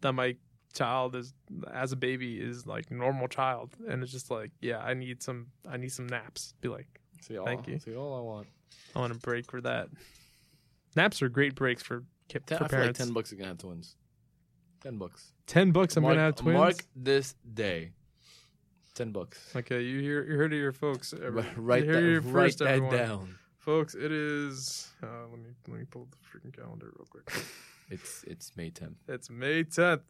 that 0.00 0.12
my 0.14 0.36
child 0.74 1.14
is 1.14 1.32
as 1.72 1.92
a 1.92 1.96
baby 1.96 2.40
is 2.40 2.66
like 2.66 2.90
normal 2.90 3.28
child, 3.28 3.76
and 3.88 4.02
it's 4.02 4.10
just 4.10 4.30
like, 4.32 4.50
yeah, 4.60 4.78
I 4.78 4.94
need 4.94 5.22
some, 5.22 5.46
I 5.68 5.76
need 5.76 5.92
some 5.92 6.06
naps. 6.08 6.54
Be 6.60 6.68
like, 6.68 7.00
See 7.20 7.38
all, 7.38 7.44
Thank 7.46 7.66
you. 7.68 7.78
See 7.78 7.94
all 7.96 8.16
I 8.16 8.20
want. 8.20 8.46
I 8.94 8.98
want 9.00 9.12
a 9.14 9.18
break 9.18 9.50
for 9.50 9.60
that. 9.60 9.88
Naps 10.96 11.20
are 11.22 11.28
great 11.28 11.54
breaks 11.54 11.82
for 11.82 12.04
ki- 12.28 12.38
Ten, 12.46 12.58
for 12.58 12.64
I 12.64 12.68
feel 12.68 12.78
like 12.78 12.82
parents. 12.82 12.98
ten 13.00 13.12
bucks 13.12 13.30
you 13.32 13.38
can 13.38 13.46
have 13.46 13.58
twins. 13.58 13.96
Ten 14.80 14.98
bucks. 14.98 15.32
Ten 15.46 15.70
bucks. 15.72 15.96
I'm 15.96 16.02
mark, 16.02 16.14
gonna 16.14 16.24
have 16.24 16.36
twins. 16.36 16.56
Mark 16.56 16.84
this 16.94 17.34
day. 17.54 17.92
Ten 18.94 19.10
bucks. 19.12 19.54
Okay, 19.54 19.82
you 19.82 20.00
hear 20.00 20.24
you 20.24 20.36
heard 20.36 20.52
it 20.52 20.56
here, 20.56 20.72
folks. 20.72 21.12
Every- 21.12 21.44
Write 21.56 21.84
you 21.84 21.92
that, 21.92 21.94
heard 21.94 22.04
here 22.04 22.20
write 22.20 22.44
first, 22.44 22.58
that 22.60 22.68
everyone. 22.68 22.96
down. 22.96 23.38
folks. 23.58 23.94
It 23.94 24.10
is. 24.12 24.88
Uh, 25.02 25.06
let 25.30 25.38
me 25.38 25.50
let 25.68 25.78
me 25.80 25.84
pull 25.90 26.08
the 26.10 26.16
freaking 26.38 26.56
calendar 26.56 26.92
real 26.96 27.06
quick. 27.10 27.30
It's 27.90 28.24
it's 28.24 28.56
May 28.56 28.70
tenth. 28.70 28.96
It's 29.08 29.28
May 29.30 29.64
tenth. 29.64 30.02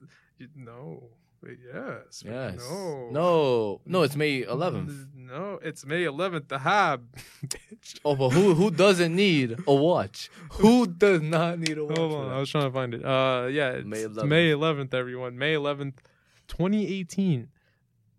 No, 0.55 1.09
wait, 1.47 1.59
yes, 1.73 2.23
Yes. 2.25 2.57
no, 2.59 3.09
No. 3.11 3.81
No, 3.87 4.03
it's 4.03 4.17
May 4.17 4.43
eleventh. 4.43 4.93
No, 5.15 5.59
it's 5.63 5.85
May 5.87 6.05
eleventh. 6.05 6.49
The 6.49 6.59
Hab, 6.59 7.05
bitch. 7.47 7.99
Oh, 8.05 8.15
but 8.17 8.31
who 8.31 8.55
who 8.55 8.71
doesn't 8.71 9.15
need 9.15 9.57
a 9.67 9.75
watch? 9.75 10.31
Who 10.53 10.87
does 10.87 11.23
not 11.23 11.59
need 11.59 11.79
a 11.79 11.85
watch? 11.85 11.99
Hold 11.99 12.13
on? 12.15 12.33
I 12.33 12.39
was 12.39 12.51
trying 12.51 12.65
to 12.65 12.71
find 12.73 12.95
it. 12.95 13.05
Uh, 13.05 13.49
yeah, 13.51 13.71
it's 13.71 13.87
May 13.87 14.03
11th. 14.05 14.29
May 14.29 14.51
eleventh. 14.51 14.95
Everyone, 14.95 15.37
May 15.39 15.55
eleventh, 15.55 16.01
twenty 16.49 16.87
eighteen. 16.99 17.49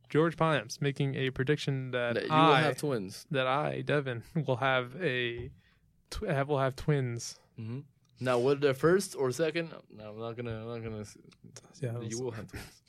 George 0.10 0.38
Piams 0.38 0.80
making 0.82 1.16
a 1.16 1.32
prediction 1.32 1.92
that, 1.92 2.14
That 2.16 2.24
you 2.24 2.30
will 2.32 2.54
have 2.56 2.78
twins. 2.78 3.26
that 3.32 3.46
I 3.46 3.82
Devin 3.82 4.24
will 4.48 4.56
have 4.56 4.96
a 5.02 5.52
tw- 6.10 6.28
have 6.30 6.48
will 6.48 6.60
have 6.60 6.76
twins. 6.78 7.38
hmm 7.58 7.80
Now, 8.22 8.40
whether 8.40 8.60
they're 8.60 8.74
first 8.74 9.16
or 9.18 9.32
second, 9.32 9.74
no, 9.94 10.12
I'm 10.12 10.20
not 10.20 10.36
gonna. 10.38 10.62
I'm 10.62 10.68
not 10.68 10.84
gonna. 10.90 11.04
Yeah. 11.82 12.00
you 12.02 12.22
will 12.24 12.32
have 12.32 12.48
twins. 12.48 12.66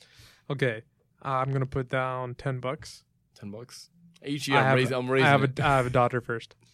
Okay. 0.49 0.81
Uh, 1.23 1.27
I'm 1.29 1.51
gonna 1.51 1.65
put 1.65 1.89
down 1.89 2.35
ten 2.35 2.59
bucks. 2.59 3.03
Ten 3.35 3.51
bucks 3.51 3.89
each 4.25 4.47
year. 4.47 4.57
I 4.57 4.61
I'm 4.61 4.65
have, 4.67 4.75
raising. 4.77 4.95
I'm 4.97 5.11
I 5.11 5.19
have 5.21 5.43
it. 5.43 5.59
a 5.59 5.65
I 5.65 5.75
have 5.77 5.85
a 5.85 5.89
daughter 5.89 6.21
first. 6.21 6.55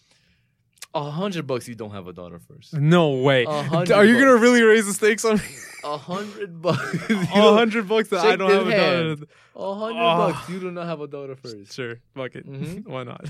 A 0.93 1.09
hundred 1.11 1.45
bucks. 1.45 1.67
You 1.67 1.75
don't 1.75 1.91
have 1.91 2.07
a 2.07 2.13
daughter 2.13 2.39
first. 2.39 2.73
No 2.73 3.09
way. 3.15 3.43
A 3.43 3.63
hundred 3.63 3.91
Are 3.93 4.05
you 4.05 4.17
gonna 4.17 4.37
really 4.37 4.61
raise 4.61 4.85
the 4.85 4.93
stakes 4.93 5.25
on 5.25 5.35
me? 5.37 5.43
A 5.83 5.97
hundred 5.97 6.61
bucks. 6.61 7.09
A 7.09 7.15
hundred 7.25 7.89
bucks 7.89 8.07
that 8.09 8.21
I 8.25 8.37
don't 8.37 8.49
have 8.49 8.67
a 8.67 8.71
daughter. 8.71 9.25
A 9.57 9.75
hundred 9.75 10.01
Oh. 10.01 10.31
bucks. 10.31 10.47
You 10.49 10.59
do 10.61 10.71
not 10.71 10.85
have 10.85 11.01
a 11.01 11.07
daughter 11.07 11.35
first. 11.35 11.73
Sure, 11.73 11.95
fuck 12.15 12.35
it. 12.35 12.47
Mhm. 12.49 12.87
Why 12.87 13.03
not? 13.03 13.25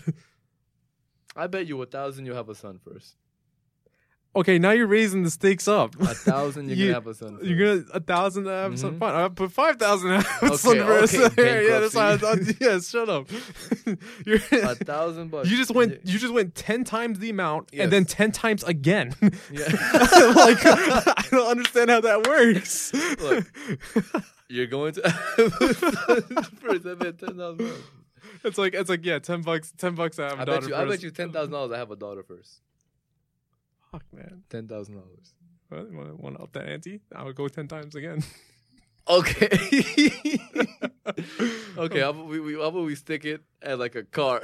I 1.36 1.48
bet 1.48 1.66
you 1.66 1.82
a 1.82 1.88
thousand. 1.88 2.28
You 2.28 2.34
have 2.36 2.50
a 2.50 2.56
son 2.56 2.78
first. 2.84 3.16
Okay, 4.36 4.60
now 4.60 4.72
you're 4.72 4.88
raising 4.88 5.24
the 5.24 5.30
stakes 5.32 5.68
up. 5.68 5.96
A 6.02 6.08
thousand. 6.14 6.70
You're 6.70 6.78
You- 6.78 6.86
gonna 6.88 6.94
have 6.96 7.08
a 7.08 7.14
son. 7.14 7.38
First. 7.38 7.46
You're 7.50 7.58
gonna 7.80 7.86
a 7.94 8.00
thousand 8.00 8.44
to 8.46 8.50
have 8.52 8.72
Mhm. 8.74 9.00
fun. 9.00 9.16
I 9.16 9.28
put 9.30 9.52
five 9.52 9.78
thousand 9.78 10.12
have 10.12 10.26
Okay, 10.44 10.80
first. 10.80 11.16
okay, 11.16 11.68
yeah, 11.70 11.80
that's 11.80 11.96
why 11.96 12.12
I 12.14 12.18
thought. 12.18 12.40
Yes, 12.60 12.90
shut 12.90 13.10
up. 13.10 13.28
You're, 14.26 14.38
a 14.52 14.76
thousand 14.76 15.32
bucks. 15.32 15.50
you 15.50 15.58
just 15.58 15.74
went. 15.74 16.00
You 16.06 16.20
just 16.20 16.34
went 16.34 16.56
ten 16.56 16.84
times 16.84 17.20
the 17.20 17.30
amount, 17.30 17.70
Yes. 17.72 17.84
and 17.84 17.92
then 17.94 18.06
ten 18.06 18.32
times 18.32 18.64
again. 18.64 19.14
Yeah. 19.22 19.64
like 20.36 20.60
I 20.66 21.24
don't 21.32 21.48
understand 21.48 21.90
how 21.90 22.02
that 22.02 22.28
works. 22.28 22.94
Look. 22.94 23.46
You're 24.48 24.68
going 24.68 24.94
to 24.94 25.02
first. 26.62 26.86
I 26.86 26.94
bet 26.96 27.18
ten 27.20 27.38
thousand 27.38 27.58
dollars. 27.58 27.80
it's 28.44 28.58
like 28.58 28.74
it's 28.74 28.90
like 28.90 29.04
yeah, 29.06 29.20
ten 29.20 29.42
bucks. 29.42 29.74
Ten 29.78 29.96
bucks. 29.96 30.20
I 30.20 30.30
have 30.30 30.40
a 30.40 30.42
I 30.42 30.46
daughter 30.46 30.62
bet 30.62 30.70
you. 30.70 30.76
I 30.76 30.86
bet 30.86 31.04
you 31.04 31.12
ten 31.12 31.32
thousand 31.32 31.52
dollars. 31.54 31.72
I 31.72 31.78
have 31.78 31.92
a 31.92 31.96
daughter 31.96 32.24
first. 32.24 32.62
Fuck 33.96 34.04
man. 34.14 34.44
Ten 34.50 34.68
thousand 34.68 34.96
dollars. 34.96 35.34
Want 35.72 36.36
to 36.36 36.44
up 36.44 36.52
that 36.54 36.68
ante? 36.68 37.00
I 37.16 37.24
would 37.24 37.36
go 37.36 37.48
ten 37.48 37.68
times 37.68 37.96
again. 37.96 38.24
Okay. 39.08 39.50
okay. 41.78 42.00
How 42.02 42.10
about 42.10 42.26
we, 42.26 42.40
we 42.40 42.54
how 42.56 42.62
about 42.62 42.86
we 42.86 42.96
stick 42.96 43.24
it 43.24 43.44
at 43.62 43.78
like 43.78 43.94
a 43.94 44.02
car, 44.04 44.42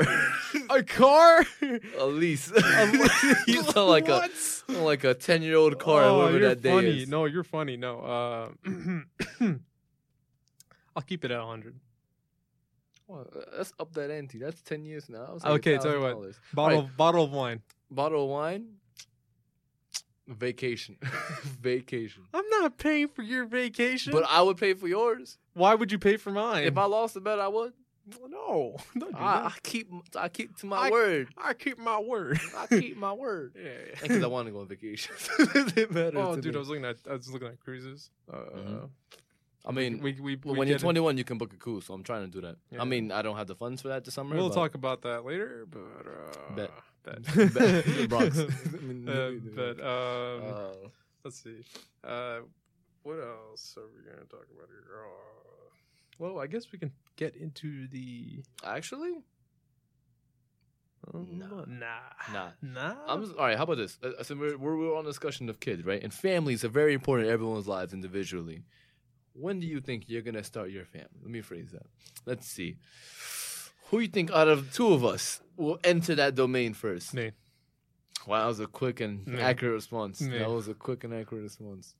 a 0.70 0.84
car? 0.84 1.43
a 1.97 2.06
lease. 2.06 2.52
you 3.47 3.64
sound 3.64 3.89
like 3.89 4.08
a 4.08 4.12
What? 4.12 4.32
sound 4.36 4.86
like 4.86 5.04
a 5.04 5.16
ten 5.16 5.41
year 5.41 5.56
old 5.56 5.80
car. 5.80 6.04
Oh, 6.04 6.18
whatever 6.20 6.38
you're 6.38 6.49
that 6.49 6.62
day 6.62 6.70
funny. 6.70 7.02
is. 7.02 7.10
No, 7.10 7.26
you're 7.26 7.43
funny. 7.43 7.76
No, 7.76 8.02
uh, 8.02 8.49
I'll 10.95 11.02
keep 11.08 11.26
it 11.26 11.32
at 11.32 11.41
hundred. 11.41 11.80
Well, 13.08 13.26
let's 13.58 13.74
up 13.80 13.91
that 13.93 14.12
ante. 14.12 14.38
That's 14.38 14.62
ten 14.62 14.86
years 14.86 15.10
now. 15.10 15.26
That 15.26 15.34
was 15.34 15.43
Okay, 15.43 15.80
tell 15.80 15.93
you 15.93 16.02
what. 16.02 16.18
$1,000. 16.18 16.36
Bottle, 16.54 16.78
Alright. 16.78 16.97
bottle 16.97 17.24
of 17.24 17.32
wine. 17.32 17.62
Bottle 17.89 18.26
of 18.26 18.30
wine. 18.30 18.68
Vacation. 20.32 20.97
Vacation. 21.61 22.23
I'm 22.34 22.47
not 22.49 22.77
paying 22.77 23.07
for 23.07 23.21
your 23.21 23.45
vacation. 23.45 24.11
But 24.13 24.25
I 24.29 24.41
would 24.41 24.57
pay 24.57 24.73
for 24.73 24.88
yours. 24.88 25.38
why 25.53 25.75
would 25.75 25.91
you 25.91 25.99
pay 25.99 26.17
for 26.17 26.32
mine? 26.32 26.63
If 26.65 26.77
I 26.77 26.86
lost 26.86 27.13
the 27.13 27.21
bet, 27.21 27.39
I 27.39 27.47
would. 27.47 27.73
no, 28.29 28.77
don't 28.97 29.13
I, 29.15 29.45
I 29.47 29.53
keep 29.63 29.89
I 30.17 30.27
keep 30.29 30.57
to 30.57 30.65
my 30.65 30.88
I- 30.88 30.89
word. 30.89 31.27
I 31.38 31.53
keep 31.53 31.77
my 31.77 31.99
word. 31.99 32.39
I 32.57 32.67
keep 32.67 32.97
my 32.97 33.13
word. 33.13 33.55
yeah, 33.63 33.71
Because 34.01 34.23
I 34.23 34.27
want 34.27 34.47
to 34.47 34.51
go 34.51 34.59
on 34.61 34.67
vacation. 34.67 35.13
it 35.39 35.91
matters 35.91 36.13
Oh, 36.15 36.36
to 36.36 36.41
dude, 36.41 36.53
me. 36.53 36.57
I 36.57 36.59
was 36.59 36.69
looking 36.69 36.86
at 36.86 36.97
I 37.09 37.13
was 37.15 37.29
looking 37.32 37.47
at 37.49 37.59
cruises. 37.59 38.09
Uh, 38.32 38.38
Mhm. 38.38 38.89
I 39.63 39.71
mean, 39.71 39.99
we 40.01 40.13
we, 40.13 40.38
we 40.38 40.57
when 40.57 40.67
you're 40.67 40.77
get 40.77 40.82
it. 40.82 40.97
21, 40.97 41.17
you 41.19 41.23
can 41.23 41.38
book 41.38 41.53
a 41.53 41.57
cruise. 41.57 41.86
So 41.86 41.93
I'm 41.93 42.01
trying 42.01 42.25
to 42.25 42.32
do 42.32 42.41
that. 42.41 42.55
Yeah. 42.71 42.82
I 42.82 42.86
mean, 42.86 43.11
I 43.11 43.21
don't 43.21 43.38
have 43.38 43.45
the 43.45 43.53
funds 43.55 43.79
for 43.84 43.89
that 43.89 44.03
this 44.03 44.15
summer. 44.15 44.36
We'll 44.36 44.49
talk 44.49 44.73
about 44.73 45.03
that 45.03 45.23
later, 45.23 45.67
but 45.69 45.79
uh, 46.07 46.55
Bet. 46.55 46.71
The 47.06 48.06
Bronx. 48.10 48.38
Uh, 49.08 49.32
but 49.56 49.80
um, 49.80 50.54
Uh, 50.54 50.89
let's 51.24 51.41
see. 51.43 51.64
Uh, 52.04 52.39
what 53.04 53.18
else 53.20 53.76
are 53.78 53.88
we 53.95 54.04
gonna 54.10 54.26
talk 54.30 54.45
about 54.56 54.68
here? 54.70 54.86
Uh, 55.04 55.70
well, 56.20 56.39
I 56.39 56.47
guess 56.47 56.72
we 56.72 56.78
can 56.80 56.91
get 57.16 57.36
into 57.36 57.88
the. 57.88 58.43
actually, 58.64 59.24
Um, 61.14 61.28
Nah. 61.39 61.66
nah, 61.68 61.99
Nah. 62.32 62.52
nah. 62.62 62.95
I'm 63.08 63.24
just, 63.24 63.36
all 63.36 63.45
right. 63.45 63.58
How 63.58 63.64
about 63.64 63.78
this? 63.78 63.97
Uh, 64.04 64.22
so 64.24 64.36
we're, 64.36 64.58
we're 64.58 64.78
we're 64.78 64.95
on 64.97 65.04
discussion 65.04 65.49
of 65.49 65.60
kids, 65.60 65.84
right? 65.84 66.02
And 66.04 66.14
families 66.14 66.64
are 66.64 66.70
very 66.70 66.93
important 66.93 67.28
in 67.28 67.34
everyone's 67.34 67.68
lives 67.68 67.91
individually. 67.93 68.64
When 69.34 69.60
do 69.60 69.66
you 69.66 69.82
think 69.82 70.04
you're 70.08 70.22
gonna 70.22 70.43
start 70.43 70.70
your 70.70 70.86
family? 70.86 71.20
Let 71.24 71.32
me 71.32 71.41
phrase 71.41 71.72
that. 71.72 71.88
Let's 72.26 72.45
see. 72.47 72.78
Who 73.89 73.99
you 73.99 74.08
think 74.08 74.30
out 74.32 74.47
of 74.47 74.72
two 74.74 74.93
of 74.93 75.04
us 75.04 75.41
will 75.62 75.80
enter 75.84 76.16
that 76.16 76.36
domain 76.36 76.74
first? 76.74 77.14
Me. 77.14 77.32
Wow, 78.28 78.41
that 78.41 78.47
was 78.47 78.59
a 78.59 78.68
quick 78.68 78.99
and 79.01 79.26
Me. 79.28 79.39
accurate 79.39 79.74
response. 79.74 80.22
Me. 80.22 80.38
That 80.38 80.49
was 80.49 80.68
a 80.68 80.74
quick 80.74 81.03
and 81.03 81.14
accurate 81.14 81.43
response. 81.43 81.95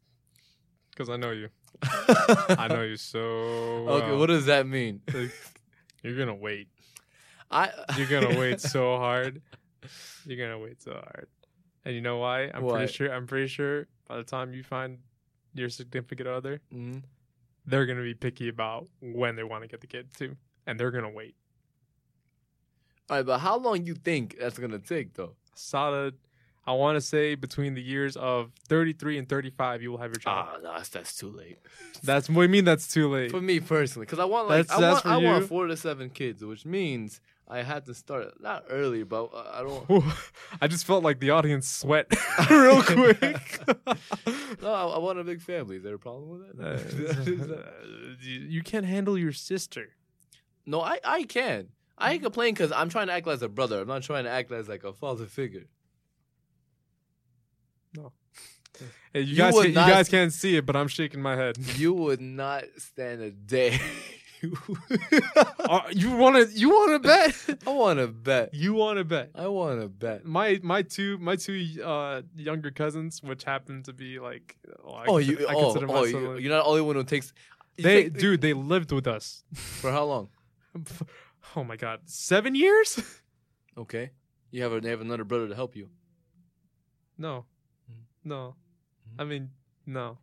because 0.92 1.10
I 1.10 1.18
know 1.18 1.32
you. 1.32 1.50
I 1.84 2.68
know 2.70 2.82
you 2.84 2.98
so. 2.98 3.20
Okay, 3.20 4.08
well. 4.10 4.20
what 4.20 4.28
does 4.28 4.46
that 4.46 4.68
mean? 4.68 5.02
Like, 5.14 5.32
you're 6.04 6.18
gonna 6.18 6.34
wait. 6.36 6.68
I 7.52 7.70
You're 7.98 8.08
gonna 8.08 8.38
wait 8.40 8.60
so 8.60 8.98
hard. 8.98 9.42
You're 10.26 10.38
gonna 10.38 10.58
wait 10.60 10.82
so 10.82 10.94
hard. 10.94 11.28
And 11.86 11.94
you 11.96 12.02
know 12.02 12.18
why? 12.18 12.50
I'm 12.54 12.64
Why? 12.64 12.72
pretty 12.78 12.94
sure. 12.94 13.14
I'm 13.14 13.28
pretty 13.28 13.48
sure 13.48 13.88
by 14.08 14.18
the 14.18 14.24
time 14.24 14.54
you 14.54 14.64
find 14.64 14.98
your 15.54 15.70
significant 15.70 16.28
other, 16.28 16.60
Mhm. 16.74 17.04
they're 17.68 17.86
gonna 17.86 18.02
be 18.04 18.14
picky 18.16 18.48
about 18.50 18.88
when 19.00 19.36
they 19.36 19.44
want 19.44 19.64
to 19.64 19.68
get 19.68 19.82
the 19.82 19.88
kid 19.88 20.10
too, 20.18 20.36
and 20.66 20.80
they're 20.80 20.92
gonna 20.92 21.10
wait. 21.10 21.36
All 23.12 23.18
right, 23.18 23.26
but 23.26 23.40
how 23.40 23.58
long 23.58 23.86
you 23.86 23.94
think 23.94 24.38
that's 24.40 24.58
gonna 24.58 24.80
take 24.80 25.14
though? 25.16 25.34
Solid. 25.54 26.16
I 26.66 26.72
want 26.74 26.96
to 26.96 27.02
say 27.02 27.36
between 27.36 27.74
the 27.74 27.82
years 27.82 28.16
of 28.16 28.52
33 28.70 29.18
and 29.18 29.28
35, 29.28 29.82
you 29.82 29.90
will 29.92 29.98
have 29.98 30.12
your 30.12 30.20
child. 30.20 30.48
Ah, 30.54 30.58
no, 30.64 30.74
that's, 30.76 30.90
that's 30.90 31.16
too 31.18 31.30
late. 31.32 31.58
That's 32.04 32.30
what 32.30 32.44
I 32.44 32.48
mean. 32.48 32.66
That's 32.66 32.88
too 32.88 33.10
late. 33.10 33.32
For 33.32 33.42
me 33.42 33.60
personally, 33.60 34.06
because 34.06 34.20
I 34.20 34.26
want 34.26 34.48
like 34.48 34.68
That's- 34.68 34.78
I 34.78 34.82
that's 34.82 35.06
want 35.06 35.24
I 35.24 35.32
want 35.32 35.48
four 35.48 35.68
to 35.68 35.76
seven 35.76 36.10
kids, 36.10 36.44
which 36.46 36.66
means 36.66 37.20
I 37.50 37.64
had 37.64 37.86
to 37.88 37.94
start 37.94 38.40
not 38.42 38.64
early, 38.70 39.04
but 39.04 39.26
uh, 39.34 39.52
I 39.54 39.62
don't. 39.64 40.04
I 40.62 40.68
just 40.68 40.86
felt 40.86 41.04
like 41.04 41.20
the 41.20 41.32
audience 41.32 41.68
sweat 41.68 42.08
real 42.50 42.82
quick. 42.82 43.60
No, 44.62 44.72
I, 44.74 44.86
I 44.96 44.98
want 45.00 45.20
a 45.20 45.24
big 45.24 45.42
family. 45.42 45.76
Is 45.78 45.84
there 45.84 45.96
a 45.96 46.00
problem 46.00 46.30
with 46.30 46.60
Uh, 46.60 46.78
that? 46.78 47.66
you 48.22 48.40
you 48.40 48.64
can't 48.64 48.86
handle 48.86 49.18
your 49.18 49.34
sister. 49.34 49.90
no, 50.66 50.80
I 50.82 51.00
I 51.04 51.24
can. 51.24 51.68
I 52.02 52.14
ain't 52.14 52.24
complain 52.24 52.54
because 52.54 52.72
I'm 52.72 52.90
trying 52.90 53.08
to 53.08 53.14
act 53.14 53.28
as 53.28 53.42
a 53.42 53.50
brother. 53.50 53.82
I'm 53.82 53.88
not 53.88 54.04
trying 54.04 54.24
to 54.26 54.30
act 54.30 54.52
as 54.52 54.68
like 54.68 54.84
a 54.84 54.94
father 54.94 55.26
figure. 55.26 55.66
Hey, 59.14 59.22
you, 59.22 59.22
You 59.24 59.36
guys, 59.36 59.54
can't, 59.54 59.68
you 59.68 59.74
guys 59.74 60.10
can't 60.10 60.34
see 60.34 60.56
it, 60.58 60.66
but 60.66 60.76
I'm 60.76 60.88
shaking 60.88 61.22
my 61.22 61.36
head. 61.36 61.58
You 61.78 61.94
would 61.94 62.22
not 62.22 62.64
stand 62.78 63.22
a 63.22 63.32
day. 63.32 63.80
Uh, 65.60 65.82
you 65.92 66.10
want 66.12 66.36
to? 66.36 66.52
You 66.58 66.70
want 66.70 67.04
to 67.04 67.08
bet? 67.08 67.60
I 67.68 67.70
want 67.72 68.00
to 68.00 68.08
bet. 68.08 68.54
You 68.56 68.74
want 68.74 68.98
to 68.98 69.04
bet? 69.04 69.30
I 69.36 69.48
want 69.48 69.82
to 69.82 69.88
bet. 69.88 70.26
My 70.26 70.60
my 70.64 70.82
two 70.82 71.20
my 71.20 71.36
two 71.36 71.64
uh, 71.84 72.24
younger 72.36 72.72
cousins, 72.72 73.22
which 73.22 73.44
happen 73.44 73.84
to 73.84 73.94
be 73.94 74.20
like, 74.20 74.58
well, 74.84 74.96
I 74.96 75.06
Oh, 75.06 75.18
consider- 75.18 75.42
you 75.42 75.48
oh, 75.48 75.86
oh 75.90 76.04
you, 76.06 76.38
you're 76.38 76.52
not 76.52 76.64
the 76.64 76.70
only 76.70 76.82
one 76.82 76.96
who 76.96 77.04
takes. 77.04 77.34
they 77.78 78.04
take- 78.04 78.18
dude, 78.18 78.42
they 78.42 78.54
lived 78.54 78.92
with 78.92 79.06
us. 79.06 79.44
for 79.54 79.92
how 79.92 80.06
long? 80.06 80.30
Oh 81.56 81.64
my 81.64 81.76
god, 81.76 82.02
seven 82.06 82.56
years? 82.56 83.00
Okay, 83.78 84.12
you 84.52 84.62
have 84.64 84.74
a, 84.74 84.82
they 84.82 84.90
have 84.90 85.00
another 85.00 85.24
brother 85.24 85.48
to 85.48 85.56
help 85.56 85.78
you. 85.78 85.90
No, 87.18 87.46
Mhm. 87.90 88.04
no. 88.26 88.56
Mhm. 89.08 89.16
I 89.22 89.24
mean, 89.24 89.52
no, 89.86 90.18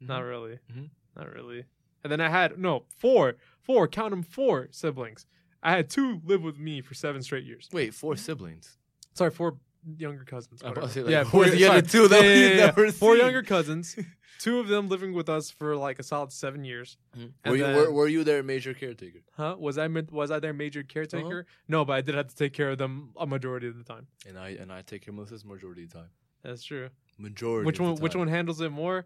not 0.00 0.20
really, 0.22 0.58
Mhm. 0.72 0.90
not 1.14 1.32
really. 1.32 1.64
And 2.02 2.10
then 2.10 2.20
I 2.20 2.28
had 2.28 2.58
no 2.58 2.86
four, 2.88 3.36
four. 3.60 3.86
Count 3.86 4.10
them, 4.10 4.24
four 4.24 4.66
siblings. 4.72 5.24
I 5.62 5.70
had 5.70 5.88
two 5.88 6.20
live 6.24 6.42
with 6.42 6.58
me 6.58 6.80
for 6.80 6.94
seven 6.94 7.22
straight 7.22 7.44
years. 7.44 7.68
Wait, 7.72 7.94
four 7.94 8.16
siblings. 8.16 8.76
Sorry, 9.14 9.30
four 9.30 9.60
younger 9.96 10.24
cousins. 10.24 10.62
I 10.62 10.68
was 10.68 10.78
about 10.78 10.86
to 10.88 10.92
say, 10.92 11.00
like, 11.02 11.10
yeah, 11.10 11.24
four, 11.24 11.44
are 11.44 11.50
the 11.50 11.64
other 11.66 11.82
two 11.82 12.08
that 12.08 12.22
Yeah, 12.22 12.28
we've 12.28 12.38
yeah, 12.38 12.48
yeah. 12.48 12.66
never 12.66 12.92
Four 12.92 13.14
seen? 13.14 13.22
younger 13.24 13.42
cousins. 13.42 13.96
Two 14.38 14.58
of 14.58 14.68
them 14.68 14.88
living 14.88 15.12
with 15.12 15.28
us 15.28 15.50
for 15.50 15.76
like 15.76 15.98
a 15.98 16.02
solid 16.02 16.32
seven 16.32 16.64
years. 16.64 16.96
Mhm. 17.14 17.32
Were 17.44 17.56
you 17.56 17.62
then- 17.62 17.76
were, 17.76 17.90
were 17.92 18.08
you 18.08 18.24
their 18.24 18.42
major 18.42 18.72
caretaker? 18.72 19.18
Huh? 19.36 19.56
Was 19.58 19.76
I 19.76 19.86
was 20.10 20.30
I 20.30 20.38
their 20.38 20.54
major 20.54 20.82
caretaker? 20.82 21.40
Uh-huh. 21.40 21.54
No, 21.68 21.84
but 21.84 21.92
I 21.92 22.00
did 22.00 22.14
have 22.14 22.28
to 22.28 22.34
take 22.34 22.54
care 22.54 22.70
of 22.70 22.78
them 22.78 23.10
a 23.18 23.26
majority 23.26 23.66
of 23.68 23.76
the 23.76 23.84
time. 23.84 24.06
And 24.26 24.38
I 24.38 24.50
and 24.50 24.72
I 24.72 24.80
take 24.80 25.02
care 25.02 25.12
of 25.12 25.16
Melissa's 25.16 25.44
majority 25.44 25.84
of 25.84 25.90
the 25.90 25.98
time. 25.98 26.08
That's 26.42 26.62
true. 26.62 26.88
Majority. 27.18 27.66
which 27.66 27.80
of 27.80 27.84
one? 27.84 27.94
the 27.96 28.00
Which 28.02 28.14
one 28.16 28.28
handles 28.28 28.62
it 28.62 28.70
more? 28.72 29.04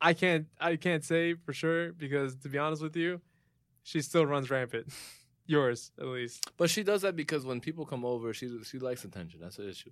I 0.00 0.14
can't. 0.14 0.46
I 0.60 0.74
can't 0.74 1.04
say 1.04 1.34
for 1.34 1.52
sure 1.52 1.92
because 1.92 2.34
to 2.38 2.48
be 2.48 2.58
honest 2.58 2.82
with 2.82 2.96
you, 2.96 3.20
she 3.84 4.02
still 4.02 4.26
runs 4.26 4.50
rampant. 4.50 4.88
Yours, 5.46 5.92
at 5.98 6.06
least. 6.06 6.50
But 6.56 6.70
she 6.70 6.82
does 6.82 7.02
that 7.02 7.14
because 7.16 7.44
when 7.46 7.60
people 7.60 7.86
come 7.86 8.04
over, 8.04 8.32
she 8.34 8.50
she 8.64 8.78
likes 8.78 9.04
attention. 9.04 9.40
That's 9.40 9.56
the 9.56 9.68
issue. 9.68 9.90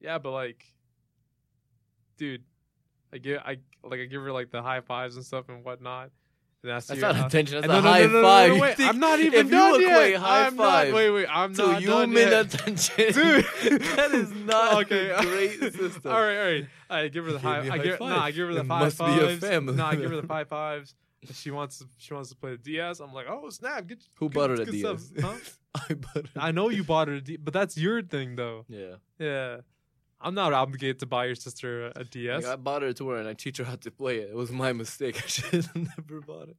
Yeah, 0.00 0.18
but 0.18 0.30
like, 0.32 0.64
dude, 2.18 2.42
I 3.12 3.18
give 3.18 3.40
I 3.44 3.58
like 3.82 4.00
I 4.00 4.04
give 4.06 4.22
her 4.22 4.32
like 4.32 4.50
the 4.50 4.62
high 4.62 4.80
fives 4.80 5.16
and 5.16 5.24
stuff 5.24 5.48
and 5.48 5.64
whatnot, 5.64 6.10
That's, 6.62 6.86
That's 6.86 7.00
not 7.00 7.26
attention. 7.26 7.60
That's 7.60 7.72
a 7.72 7.80
high 7.82 8.08
five. 8.08 8.58
wait, 8.60 8.80
I'm 8.80 8.98
not 8.98 9.20
even 9.26 9.40
if 9.46 9.50
done 9.50 9.80
you 9.80 9.88
equate 9.88 10.10
yet. 10.12 10.20
high 10.20 10.46
I'm 10.46 10.56
five 10.56 10.88
Not, 10.88 10.96
wait, 10.96 11.10
wait, 11.10 11.26
I'm 11.30 11.54
to 11.54 11.62
not 11.62 11.82
done 11.82 12.08
human 12.10 12.28
yet. 12.28 12.54
attention, 12.54 13.12
Dude. 13.12 13.44
that 13.96 14.10
is 14.12 14.30
not 14.32 14.74
okay. 14.84 15.10
a 15.10 15.20
great 15.22 15.60
system. 15.60 16.00
all 16.10 16.12
right, 16.22 16.38
all 16.38 16.44
right. 16.46 16.66
I 16.90 17.08
give 17.08 17.24
her 17.26 17.32
the 17.32 17.38
high. 17.38 17.60
I 17.60 17.66
high 17.68 17.78
give, 17.78 18.00
no, 18.00 18.06
I 18.06 18.30
give 18.30 18.48
her 18.48 18.54
the 18.54 18.60
It 18.60 18.66
five 18.66 18.80
must 18.82 18.98
be 18.98 19.04
a 19.04 19.36
fives. 19.36 19.76
No, 19.76 19.84
I 19.84 19.94
give 19.96 20.10
her 20.10 20.20
the 20.20 20.26
five 20.26 20.48
fives. 20.48 20.94
She 21.32 21.50
wants 21.50 21.78
to, 21.78 21.86
she 21.98 22.12
wants 22.14 22.30
to 22.30 22.36
play 22.36 22.52
the 22.52 22.58
DS. 22.58 23.00
I'm 23.00 23.12
like, 23.12 23.26
oh 23.28 23.48
snap! 23.50 23.86
Get, 23.86 24.02
Who 24.16 24.28
good- 24.28 24.34
bought 24.34 24.50
her 24.50 24.56
the 24.56 24.66
DS? 24.72 25.12
Huh? 25.20 25.34
I 25.90 25.94
bought. 25.94 26.26
I 26.36 26.52
know 26.52 26.68
you 26.68 26.84
bought 26.84 27.08
her, 27.08 27.14
a 27.14 27.20
D, 27.20 27.36
but 27.36 27.52
that's 27.52 27.76
your 27.76 28.02
thing 28.02 28.36
though. 28.36 28.64
Yeah. 28.68 28.96
Yeah, 29.18 29.58
I'm 30.20 30.34
not 30.34 30.52
obligated 30.52 31.00
to 31.00 31.06
buy 31.06 31.26
your 31.26 31.34
sister 31.34 31.86
a, 31.88 32.00
a 32.00 32.04
DS. 32.04 32.44
Like, 32.44 32.52
I 32.52 32.56
bought 32.56 32.82
her 32.82 32.92
to 32.92 33.08
her 33.10 33.16
and 33.18 33.28
I 33.28 33.34
teach 33.34 33.58
her 33.58 33.64
how 33.64 33.76
to 33.76 33.90
play 33.90 34.18
it. 34.18 34.30
It 34.30 34.36
was 34.36 34.50
my 34.52 34.72
mistake. 34.72 35.16
I 35.24 35.26
should 35.26 35.64
have 35.64 35.74
never 35.76 36.20
bought 36.20 36.48
it. 36.50 36.56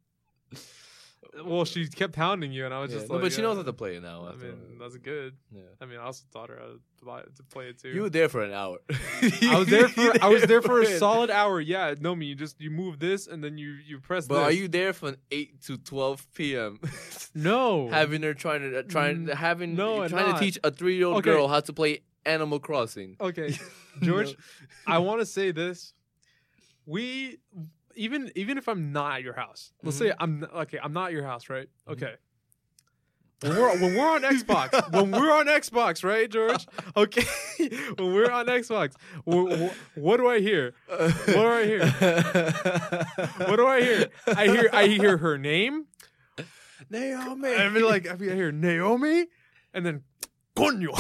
Well, 1.44 1.66
she 1.66 1.88
kept 1.88 2.16
hounding 2.16 2.52
you, 2.52 2.66
and 2.66 2.74
I 2.74 2.80
was 2.82 2.92
Yeah, 2.92 2.98
just 3.00 3.10
no, 3.10 3.16
like, 3.16 3.24
but 3.24 3.34
she 3.34 3.42
knows 3.42 3.58
how 3.58 3.64
to 3.64 3.74
play 3.74 3.96
it 3.98 4.04
now. 4.04 4.28
I 4.28 4.36
mean, 4.36 4.78
that's 4.80 4.98
good. 4.98 5.36
yeah. 5.54 5.62
I 5.82 5.86
mean, 5.86 6.00
I 6.00 6.04
also 6.04 6.24
taught 6.32 6.50
her 6.50 6.58
how 6.60 6.66
to, 6.66 6.80
buy, 7.06 7.22
to 7.22 7.44
play 7.44 7.68
it 7.70 7.80
too. 7.82 7.90
You 7.90 8.02
were 8.04 8.10
there 8.10 8.30
for 8.30 8.44
an 8.44 8.52
hour. 8.54 8.78
I 9.44 9.58
was 9.58 9.68
there 9.68 9.88
for 9.90 10.14
I 10.22 10.30
was 10.30 10.44
there 10.48 10.62
for 10.62 10.82
a 10.82 10.86
solid 10.98 11.30
hour. 11.30 11.60
Yeah, 11.60 11.96
no, 12.00 12.16
me. 12.16 12.26
You 12.28 12.36
just 12.36 12.60
you 12.62 12.72
move 12.72 13.00
this 13.00 13.28
and 13.28 13.44
then 13.44 13.58
you 13.58 13.72
you 13.86 14.00
press. 14.00 14.28
But 14.28 14.36
this. 14.36 14.44
are 14.44 14.52
you 14.52 14.68
there 14.68 14.94
from 14.94 15.18
eight 15.32 15.62
to 15.64 15.78
twelve 15.78 16.26
p.m. 16.34 16.80
No. 17.36 17.90
having 17.90 18.22
her 18.24 18.34
trying 18.34 18.62
to 18.62 18.80
uh, 18.80 18.84
trying 18.84 19.26
Mm, 19.28 19.34
having 19.34 19.76
no, 19.76 20.08
trying 20.08 20.28
not. 20.28 20.40
to 20.40 20.46
teach 20.46 20.58
a 20.64 20.72
three 20.72 20.96
year 20.96 21.08
old 21.08 21.18
Okay. 21.18 21.32
girl 21.32 21.48
how 21.50 21.60
to 21.60 21.74
play 21.74 22.02
Animal 22.26 22.60
Crossing? 22.60 23.18
okay, 23.20 23.54
George. 24.02 24.36
I 24.88 25.00
want 25.00 25.20
to 25.20 25.26
say 25.26 25.52
this. 25.52 25.94
We 26.86 27.40
even 27.96 28.32
even 28.36 28.58
if 28.58 28.68
I'm 28.68 28.92
not 28.92 29.18
at 29.18 29.24
your 29.24 29.34
house, 29.34 29.72
let's 29.84 29.98
say 29.98 30.14
I'm 30.20 30.44
n- 30.44 30.50
okay. 30.62 30.80
I'm 30.82 30.94
not 30.94 31.08
at 31.08 31.14
your 31.14 31.24
house, 31.24 31.50
right? 31.50 31.68
Mhm. 31.88 31.94
Okay. 31.94 32.16
When 33.42 33.52
we're, 33.58 33.80
when 33.82 33.96
we're 33.96 34.10
on 34.16 34.22
Xbox, 34.24 34.92
when 34.94 35.12
we're 35.12 35.32
on 35.36 35.48
Xbox, 35.48 36.04
right, 36.04 36.30
George? 36.30 36.66
Okay, 36.98 37.26
when 37.98 38.14
we're 38.14 38.32
on 38.32 38.46
Xbox, 38.48 38.94
wh- 39.28 39.54
wh- 39.70 39.98
what 39.98 40.18
do 40.18 40.28
I 40.28 40.40
hear? 40.40 40.74
What 40.88 41.26
do 41.28 41.48
I 41.48 41.66
hear? 41.66 41.86
What 43.48 43.56
do 43.58 43.68
I 43.68 43.82
hear? 43.82 44.08
I 44.28 44.48
hear 44.48 44.70
I 44.72 44.88
hear 44.88 45.18
her 45.18 45.38
name. 45.38 45.86
Naomi. 46.90 47.54
I 47.54 47.70
mean, 47.70 47.84
like 47.84 48.08
I, 48.10 48.16
mean, 48.16 48.32
I 48.32 48.36
hear 48.36 48.52
Naomi, 48.52 49.28
and 49.74 49.86
then 49.86 50.04
coño, 50.56 50.92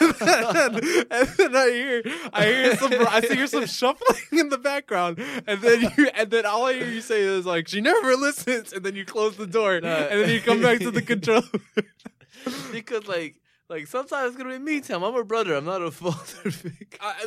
and, 0.00 0.74
then, 0.74 1.06
and 1.10 1.28
then 1.28 1.56
I 1.56 1.70
hear 1.70 2.02
I 2.32 2.44
hear 2.46 2.76
some 2.76 2.92
I 2.92 3.20
hear 3.20 3.46
some 3.46 3.66
shuffling 3.66 4.38
in 4.40 4.48
the 4.48 4.58
background, 4.58 5.18
and 5.46 5.60
then 5.60 5.92
you 5.96 6.08
and 6.14 6.30
then 6.30 6.44
all 6.46 6.64
I 6.66 6.74
hear 6.74 6.88
you 6.88 7.00
say 7.00 7.20
is 7.20 7.46
like 7.46 7.68
she 7.68 7.80
never 7.80 8.14
listens, 8.16 8.72
and 8.72 8.84
then 8.84 8.94
you 8.96 9.04
close 9.04 9.36
the 9.36 9.46
door, 9.46 9.74
and 9.76 9.84
then 9.84 10.30
you 10.30 10.40
come 10.40 10.60
back 10.62 10.78
to 10.80 10.90
the 10.90 11.02
controller. 11.02 11.42
because 12.72 13.06
like 13.08 13.36
like 13.68 13.86
sometimes 13.88 14.28
it's 14.28 14.36
gonna 14.42 14.56
be 14.58 14.64
me 14.64 14.80
time. 14.80 15.02
I'm 15.02 15.14
her 15.14 15.24
brother. 15.24 15.54
I'm 15.54 15.64
not 15.64 15.82
a 15.82 15.90
father 15.90 16.16
figure. 16.50 16.86
I, 17.00 17.26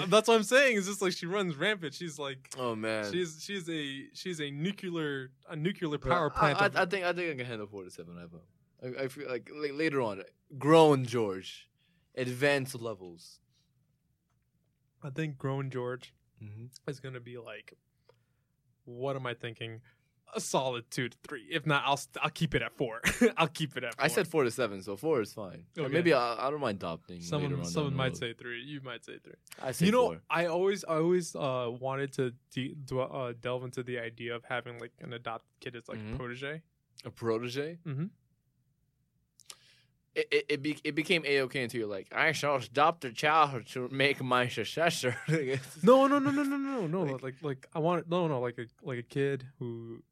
I- 0.00 0.06
that's 0.06 0.28
what 0.28 0.34
I'm 0.34 0.42
saying. 0.42 0.76
It's 0.78 0.86
just 0.86 1.02
like 1.02 1.12
she 1.12 1.26
runs 1.26 1.56
rampant. 1.56 1.94
She's 1.94 2.18
like. 2.18 2.38
Oh 2.58 2.74
man. 2.74 3.12
She's 3.12 3.42
she's 3.44 3.68
a 3.68 4.04
she's 4.14 4.40
a 4.40 4.50
nuclear 4.50 5.30
a 5.48 5.56
nuclear 5.56 5.98
power 5.98 6.30
plant. 6.30 6.60
I, 6.60 6.66
of- 6.66 6.76
I 6.76 6.84
think 6.86 7.04
I 7.04 7.12
think 7.12 7.32
I 7.32 7.36
can 7.36 7.46
handle 7.46 7.66
four 7.66 7.84
to 7.84 7.90
seven. 7.90 8.16
I 8.18 8.24
will. 8.24 8.42
I, 8.82 9.04
I 9.04 9.08
feel 9.08 9.28
like, 9.28 9.50
like 9.54 9.72
later 9.74 10.00
on, 10.00 10.22
grown 10.58 11.04
George, 11.04 11.68
advanced 12.16 12.80
levels. 12.80 13.40
I 15.02 15.10
think 15.10 15.36
grown 15.38 15.70
George 15.70 16.12
Mm-hmm. 16.42 16.90
is 16.90 17.00
gonna 17.00 17.20
be 17.20 17.38
like, 17.38 17.74
what 18.84 19.16
am 19.16 19.24
I 19.26 19.32
thinking? 19.34 19.80
A 20.34 20.40
solid 20.40 20.90
two 20.90 21.08
to 21.08 21.16
three. 21.26 21.46
If 21.50 21.64
not, 21.64 21.84
I'll 21.86 21.96
st- 21.96 22.18
I'll 22.22 22.28
keep 22.28 22.54
it 22.54 22.60
at 22.60 22.72
four. 22.76 23.00
I'll 23.38 23.46
keep 23.48 23.76
it 23.76 23.84
at. 23.84 23.94
Four. 23.94 24.04
I 24.04 24.08
said 24.08 24.26
four 24.28 24.42
to 24.44 24.50
seven, 24.50 24.82
so 24.82 24.96
four 24.96 25.20
is 25.22 25.32
fine. 25.32 25.64
Okay. 25.78 25.90
maybe 25.90 26.12
I, 26.12 26.46
I 26.46 26.50
don't 26.50 26.60
mind 26.60 26.78
adopting. 26.78 27.18
later 27.18 27.26
someone 27.28 27.54
on 27.60 27.64
someone 27.64 27.94
might 27.94 28.08
road. 28.08 28.16
say 28.18 28.32
three. 28.34 28.62
You 28.62 28.80
might 28.82 29.04
say 29.04 29.18
three. 29.22 29.34
I 29.62 29.70
say 29.72 29.86
you 29.86 29.92
know, 29.92 30.06
four. 30.08 30.20
I 30.28 30.46
always 30.46 30.84
I 30.84 30.96
always 30.96 31.34
uh 31.36 31.70
wanted 31.70 32.12
to 32.14 32.32
de- 32.52 32.98
uh, 32.98 33.32
delve 33.40 33.64
into 33.64 33.82
the 33.84 33.98
idea 34.00 34.34
of 34.34 34.42
having 34.44 34.78
like 34.80 34.92
an 35.00 35.12
adopted 35.12 35.48
kid 35.60 35.76
as 35.76 35.88
like 35.88 35.98
Mhm. 35.98 36.14
a 36.14 36.16
protege. 36.18 36.62
a 37.04 37.10
protege. 37.10 37.78
Mhm. 37.86 38.10
It 40.14 40.28
it 40.30 40.44
it, 40.48 40.62
be, 40.62 40.78
it 40.84 40.94
became 40.94 41.24
a 41.26 41.40
okay 41.42 41.62
until 41.64 41.80
you're 41.80 41.88
like, 41.88 42.08
I 42.14 42.32
shall 42.32 42.56
adopt 42.56 43.04
a 43.04 43.12
child 43.12 43.66
to 43.72 43.88
make 43.90 44.22
my 44.22 44.48
successor. 44.48 45.16
No, 45.82 46.06
no, 46.06 46.18
no, 46.20 46.30
no, 46.30 46.42
no, 46.44 46.56
no, 46.56 46.86
no. 46.86 47.02
Like- 47.02 47.22
Like, 47.22 47.34
like, 47.42 47.66
I 47.74 47.78
want 47.80 48.08
no, 48.08 48.28
no, 48.28 48.40
like 48.40 48.58
a 48.58 48.66
like 48.82 48.98
a 48.98 49.02
kid 49.02 49.44
who 49.58 50.02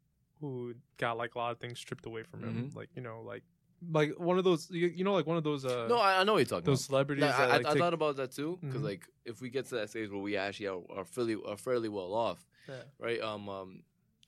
who 0.41 0.75
got 0.99 1.17
like 1.17 1.35
a 1.37 1.39
lot 1.39 1.53
of 1.53 1.59
things 1.59 1.79
stripped 1.79 2.07
away 2.07 2.23
from 2.25 2.43
him. 2.43 2.55
Mhm. 2.71 2.77
Like 2.77 2.89
you 2.97 3.03
know, 3.03 3.23
like 3.23 3.45
like 3.93 4.19
one 4.19 4.39
of 4.39 4.45
those 4.45 4.69
you, 4.71 4.89
you 4.89 5.05
know, 5.05 5.13
like 5.15 5.27
one 5.27 5.37
of 5.37 5.45
those 5.45 5.65
uh 5.65 5.87
no, 5.89 5.99
I, 5.99 6.21
I 6.21 6.25
know 6.25 6.33
what 6.35 6.39
you're 6.39 6.47
talking 6.47 6.65
those 6.65 6.81
about. 6.85 6.91
celebrities. 6.93 7.23
Like, 7.23 7.37
that, 7.37 7.51
I, 7.51 7.57
like, 7.59 7.67
I, 7.67 7.71
I 7.71 7.79
thought 7.79 7.95
about 7.95 8.17
that 8.17 8.33
too 8.33 8.59
because 8.61 8.81
Mhm. 8.81 8.85
like 8.91 9.07
if 9.25 9.41
we 9.41 9.51
get 9.51 9.67
to 9.67 9.75
that 9.77 9.91
stage 9.91 10.11
where 10.11 10.21
we 10.21 10.37
actually 10.37 10.67
are, 10.69 10.81
are 10.97 11.05
fairly 11.05 11.37
are 11.47 11.57
fairly 11.57 11.89
well 11.89 12.13
off, 12.13 12.45
Yeah. 12.69 12.83
right? 12.99 13.21
Um, 13.21 13.49
um, 13.49 13.83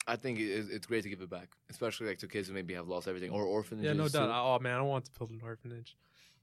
I 0.07 0.17
think 0.17 0.39
it's- 0.39 0.69
it's 0.69 0.87
great 0.87 1.03
to 1.05 1.09
give 1.09 1.21
it 1.23 1.31
back, 1.31 1.49
especially 1.71 2.09
like 2.09 2.19
to 2.19 2.29
kids 2.29 2.49
who 2.49 2.55
maybe 2.55 2.75
have 2.75 2.89
lost 2.89 3.09
everything 3.09 3.31
or 3.31 3.45
orphanages. 3.45 3.87
yeah, 3.87 3.93
no 3.95 4.09
doubt. 4.09 4.29
Oh 4.31 4.59
man, 4.63 4.79
I 4.79 4.83
want 4.83 5.07
to 5.07 5.11
build 5.19 5.31
an 5.31 5.41
orphanage. 5.43 5.97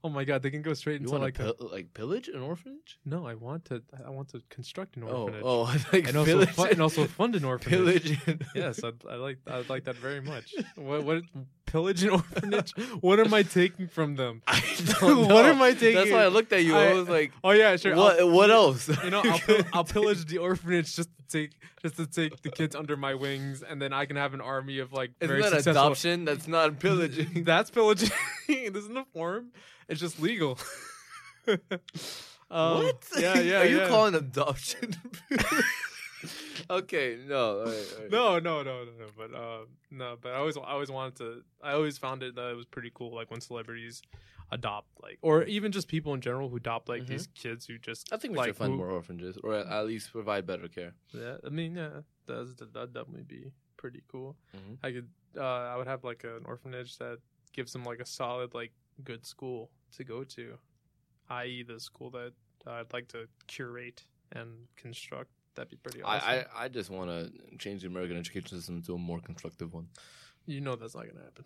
Oh 0.04 0.08
my 0.08 0.24
god, 0.24 0.42
they 0.42 0.50
can 0.50 0.62
go 0.62 0.74
straight 0.74 0.94
You 1.00 1.06
into 1.06 1.12
want 1.12 1.22
like 1.22 1.34
to 1.36 1.54
a, 1.60 1.64
like 1.64 1.94
pillage 1.94 2.26
an 2.26 2.40
orphanage? 2.42 2.98
no. 3.04 3.24
I 3.24 3.34
want 3.34 3.64
to. 3.66 3.82
I 4.04 4.10
want 4.10 4.28
to 4.30 4.42
construct 4.50 4.96
an 4.96 5.04
Oh, 5.04 5.06
orphanage. 5.26 5.42
oh, 5.44 5.60
like 5.92 6.08
and 6.08 6.16
also 6.16 6.46
fu- 6.46 6.64
and 6.64 6.82
also 6.82 7.06
fund 7.06 7.36
an 7.36 7.44
orphanage. 7.44 8.18
pillage. 8.24 8.40
Yes, 8.54 8.82
I, 8.82 8.90
I 9.08 9.14
like 9.14 9.38
I 9.46 9.62
like 9.68 9.84
that 9.84 9.94
very 9.96 10.20
much. 10.20 10.54
What 10.74 11.04
what 11.04 11.22
pillage 11.72 12.02
an 12.04 12.10
orphanage? 12.20 12.72
what 13.00 13.18
am 13.18 13.32
I 13.34 13.42
taking 13.42 13.88
from 13.88 14.14
them? 14.16 14.42
I 14.46 14.60
don't 15.00 15.26
know. 15.28 15.34
What 15.34 15.46
am 15.46 15.60
I 15.62 15.72
taking? 15.72 15.94
That's 15.94 16.10
why 16.12 16.22
I 16.24 16.28
looked 16.28 16.52
at 16.52 16.62
you. 16.64 16.76
I, 16.76 16.90
I- 16.90 16.92
was 16.94 17.08
like, 17.08 17.32
Oh 17.42 17.50
yeah, 17.50 17.74
sure. 17.76 17.96
what? 17.96 18.20
I'll, 18.20 18.30
what 18.30 18.50
else? 18.50 18.88
you 19.02 19.10
know, 19.10 19.22
I'll, 19.24 19.38
pill- 19.38 19.64
I'll 19.72 19.84
pillage 19.84 20.24
the 20.26 20.38
orphanage 20.38 20.94
just 20.94 21.08
to 21.16 21.38
take 21.38 21.52
just 21.82 21.96
to 21.96 22.06
take 22.06 22.40
the 22.42 22.50
kids 22.50 22.76
under 22.76 22.96
my 22.96 23.14
wings, 23.14 23.62
and 23.62 23.82
then 23.82 23.92
I 23.92 24.04
can 24.06 24.16
have 24.16 24.34
an 24.34 24.40
army 24.40 24.78
of 24.78 24.92
like 24.92 25.10
Isn't 25.20 25.28
very 25.28 25.42
that 25.42 25.50
successful. 25.50 25.82
adoption? 25.86 26.24
That's 26.24 26.46
not 26.46 26.78
pillaging. 26.78 27.42
That's 27.44 27.70
pillaging. 27.70 28.10
this 28.46 28.84
isn't 28.84 28.96
a 28.96 29.04
form. 29.12 29.48
It's 29.88 30.00
just 30.00 30.20
legal. 30.20 30.58
Um, 31.48 32.84
what? 32.84 33.02
Yeah, 33.18 33.40
yeah. 33.40 33.60
Are 33.62 33.64
you 33.66 33.78
yeah. 33.78 33.88
calling 33.88 34.14
adoption? 34.14 34.94
Okay, 36.70 37.18
no. 37.26 37.60
All 37.60 37.64
right, 37.66 37.86
all 37.96 38.00
right. 38.02 38.10
No, 38.10 38.38
no, 38.38 38.62
no, 38.62 38.84
no, 38.84 38.90
no. 38.98 39.06
But 39.16 39.34
uh, 39.34 39.58
no, 39.90 40.16
but 40.20 40.32
I 40.32 40.36
always, 40.36 40.56
I 40.56 40.60
always 40.72 40.90
wanted 40.90 41.16
to. 41.16 41.42
I 41.62 41.72
always 41.72 41.98
found 41.98 42.22
it 42.22 42.34
that 42.34 42.50
it 42.50 42.56
was 42.56 42.66
pretty 42.66 42.90
cool, 42.94 43.14
like 43.14 43.30
when 43.30 43.40
celebrities 43.40 44.02
adopt, 44.50 44.88
like, 45.02 45.18
or 45.22 45.44
even 45.44 45.72
just 45.72 45.88
people 45.88 46.12
in 46.14 46.20
general 46.20 46.48
who 46.50 46.56
adopt 46.56 46.88
like 46.88 47.02
Mhm. 47.02 47.06
these 47.08 47.26
kids 47.34 47.66
who 47.66 47.78
just. 47.78 48.12
I 48.12 48.16
think 48.18 48.32
we 48.32 48.38
like, 48.38 48.48
should 48.48 48.56
fund 48.56 48.72
who- 48.72 48.78
more 48.78 48.90
orphanages, 48.90 49.38
or 49.42 49.54
at 49.54 49.86
least 49.86 50.12
provide 50.12 50.46
better 50.46 50.68
care. 50.68 50.94
Yeah, 51.12 51.38
I 51.44 51.48
mean, 51.48 51.74
yeah, 51.76 52.02
that's 52.26 52.54
that'd 52.54 52.92
definitely 52.92 53.24
be 53.24 53.52
pretty 53.76 54.02
cool. 54.08 54.36
Mhm. 54.54 54.78
I 54.82 54.92
could, 54.92 55.08
uh, 55.36 55.42
I 55.72 55.76
would 55.76 55.86
have 55.86 56.04
like 56.04 56.24
an 56.24 56.44
orphanage 56.44 56.98
that 56.98 57.18
gives 57.52 57.72
them 57.72 57.84
like 57.84 58.00
a 58.00 58.06
solid, 58.06 58.54
like, 58.54 58.72
good 59.04 59.24
school 59.26 59.70
to 59.96 60.04
go 60.04 60.22
to, 60.22 60.58
i.e., 61.30 61.62
the 61.62 61.80
school 61.80 62.10
that 62.10 62.32
I'd 62.66 62.92
like 62.92 63.08
to 63.08 63.28
curate 63.46 64.04
and 64.32 64.68
construct. 64.76 65.30
That'd 65.54 65.70
be 65.70 65.76
pretty 65.76 66.02
awesome. 66.02 66.28
I, 66.28 66.46
I, 66.60 66.64
I 66.64 66.68
just 66.68 66.90
want 66.90 67.10
to 67.10 67.30
change 67.58 67.82
the 67.82 67.88
American 67.88 68.16
education 68.16 68.56
system 68.56 68.82
to 68.82 68.94
a 68.94 68.98
more 68.98 69.20
constructive 69.20 69.72
one. 69.72 69.88
you 70.46 70.60
know, 70.60 70.76
that's 70.76 70.94
not 70.94 71.06
gonna 71.06 71.24
happen. 71.24 71.44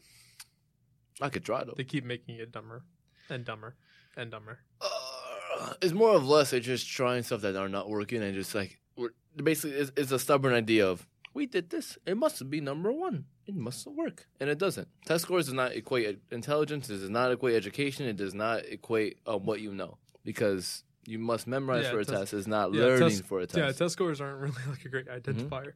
I 1.20 1.28
could 1.28 1.44
try 1.44 1.64
though. 1.64 1.74
They 1.76 1.84
keep 1.84 2.04
making 2.04 2.36
it 2.36 2.52
dumber 2.52 2.84
and 3.28 3.44
dumber 3.44 3.74
and 4.16 4.30
dumber. 4.30 4.60
Uh, 4.80 5.72
it's 5.82 5.92
more 5.92 6.14
of 6.14 6.26
less. 6.26 6.50
They're 6.50 6.60
just 6.60 6.86
trying 6.88 7.22
stuff 7.22 7.40
that 7.40 7.56
are 7.56 7.68
not 7.68 7.88
working, 7.88 8.22
and 8.22 8.34
just 8.34 8.54
like 8.54 8.78
we're 8.96 9.10
basically, 9.42 9.76
it's, 9.78 9.90
it's 9.96 10.12
a 10.12 10.18
stubborn 10.18 10.52
idea 10.54 10.86
of 10.86 11.06
we 11.34 11.46
did 11.46 11.70
this. 11.70 11.98
It 12.06 12.16
must 12.16 12.48
be 12.48 12.60
number 12.60 12.92
one. 12.92 13.24
It 13.46 13.54
must 13.54 13.86
work, 13.86 14.26
and 14.40 14.50
it 14.50 14.58
doesn't. 14.58 14.88
Test 15.04 15.24
scores 15.24 15.46
does 15.46 15.54
not 15.54 15.72
equate 15.72 16.18
intelligence. 16.30 16.88
It 16.90 16.98
does 16.98 17.10
not 17.10 17.32
equate 17.32 17.54
education. 17.56 18.06
It 18.06 18.16
does 18.16 18.34
not 18.34 18.64
equate 18.66 19.18
um, 19.26 19.44
what 19.44 19.60
you 19.60 19.72
know 19.72 19.98
because 20.24 20.82
you 21.06 21.18
must 21.18 21.46
memorize 21.46 21.84
Yeah, 21.84 21.90
for 21.92 22.00
a 22.00 22.04
test- 22.04 22.18
test. 22.18 22.34
It's 22.34 22.46
not 22.46 22.72
yeah, 22.74 22.82
learning 22.84 23.08
test- 23.10 23.24
for 23.24 23.40
a 23.40 23.46
test. 23.46 23.58
Yeah, 23.58 23.72
test. 23.72 23.92
scores 23.92 24.20
aren't 24.20 24.40
really 24.40 24.62
like 24.68 24.84
a 24.84 24.88
great 24.88 25.06
identifier. 25.08 25.72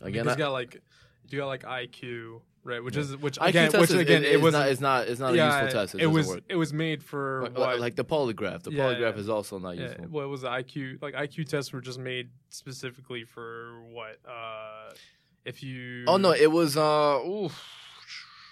Again, 0.00 0.24
because 0.24 0.28
I, 0.28 0.30
you 0.32 0.36
got 0.38 0.52
like 0.52 0.80
you 1.28 1.38
got 1.38 1.46
like 1.46 1.62
IQ, 1.64 2.40
right? 2.64 2.82
Which 2.82 2.96
Yeah. 2.96 3.02
is 3.02 3.16
which 3.16 3.38
IQ 3.38 3.48
again, 3.48 3.70
test 3.70 3.80
which 3.80 3.90
is, 3.90 3.96
again, 3.96 4.22
is, 4.24 4.30
it 4.30 4.34
is 4.36 4.42
was 4.42 4.52
not, 4.52 4.68
it's 4.68 4.80
not. 4.80 5.08
It's 5.08 5.20
not 5.20 5.34
a 5.34 5.36
useful 5.36 5.68
test. 5.68 5.94
It, 5.94 6.02
it 6.02 6.06
was 6.06 6.26
work. 6.28 6.40
it 6.48 6.56
was 6.56 6.72
made 6.72 7.02
for 7.02 7.42
Like, 7.42 7.58
what? 7.58 7.80
like 7.80 7.96
the 7.96 8.04
polygraph. 8.04 8.62
The 8.62 8.72
Yeah, 8.72 8.84
polygraph 8.84 9.14
yeah. 9.14 9.20
is 9.20 9.28
also 9.28 9.58
not 9.58 9.76
yeah, 9.76 9.88
useful. 9.88 10.06
what 10.06 10.28
was 10.28 10.40
the 10.42 10.48
IQ? 10.48 11.02
Like 11.02 11.14
IQ 11.14 11.48
tests 11.48 11.72
were 11.72 11.80
just 11.80 11.98
made 11.98 12.30
specifically 12.48 13.24
for 13.24 13.80
what? 13.92 14.16
Uh, 14.26 14.92
if 15.44 15.62
you 15.62 16.04
Oh 16.06 16.16
no, 16.16 16.32
it 16.32 16.50
was 16.50 16.76
uh. 16.76 17.20
Oof. 17.26 17.62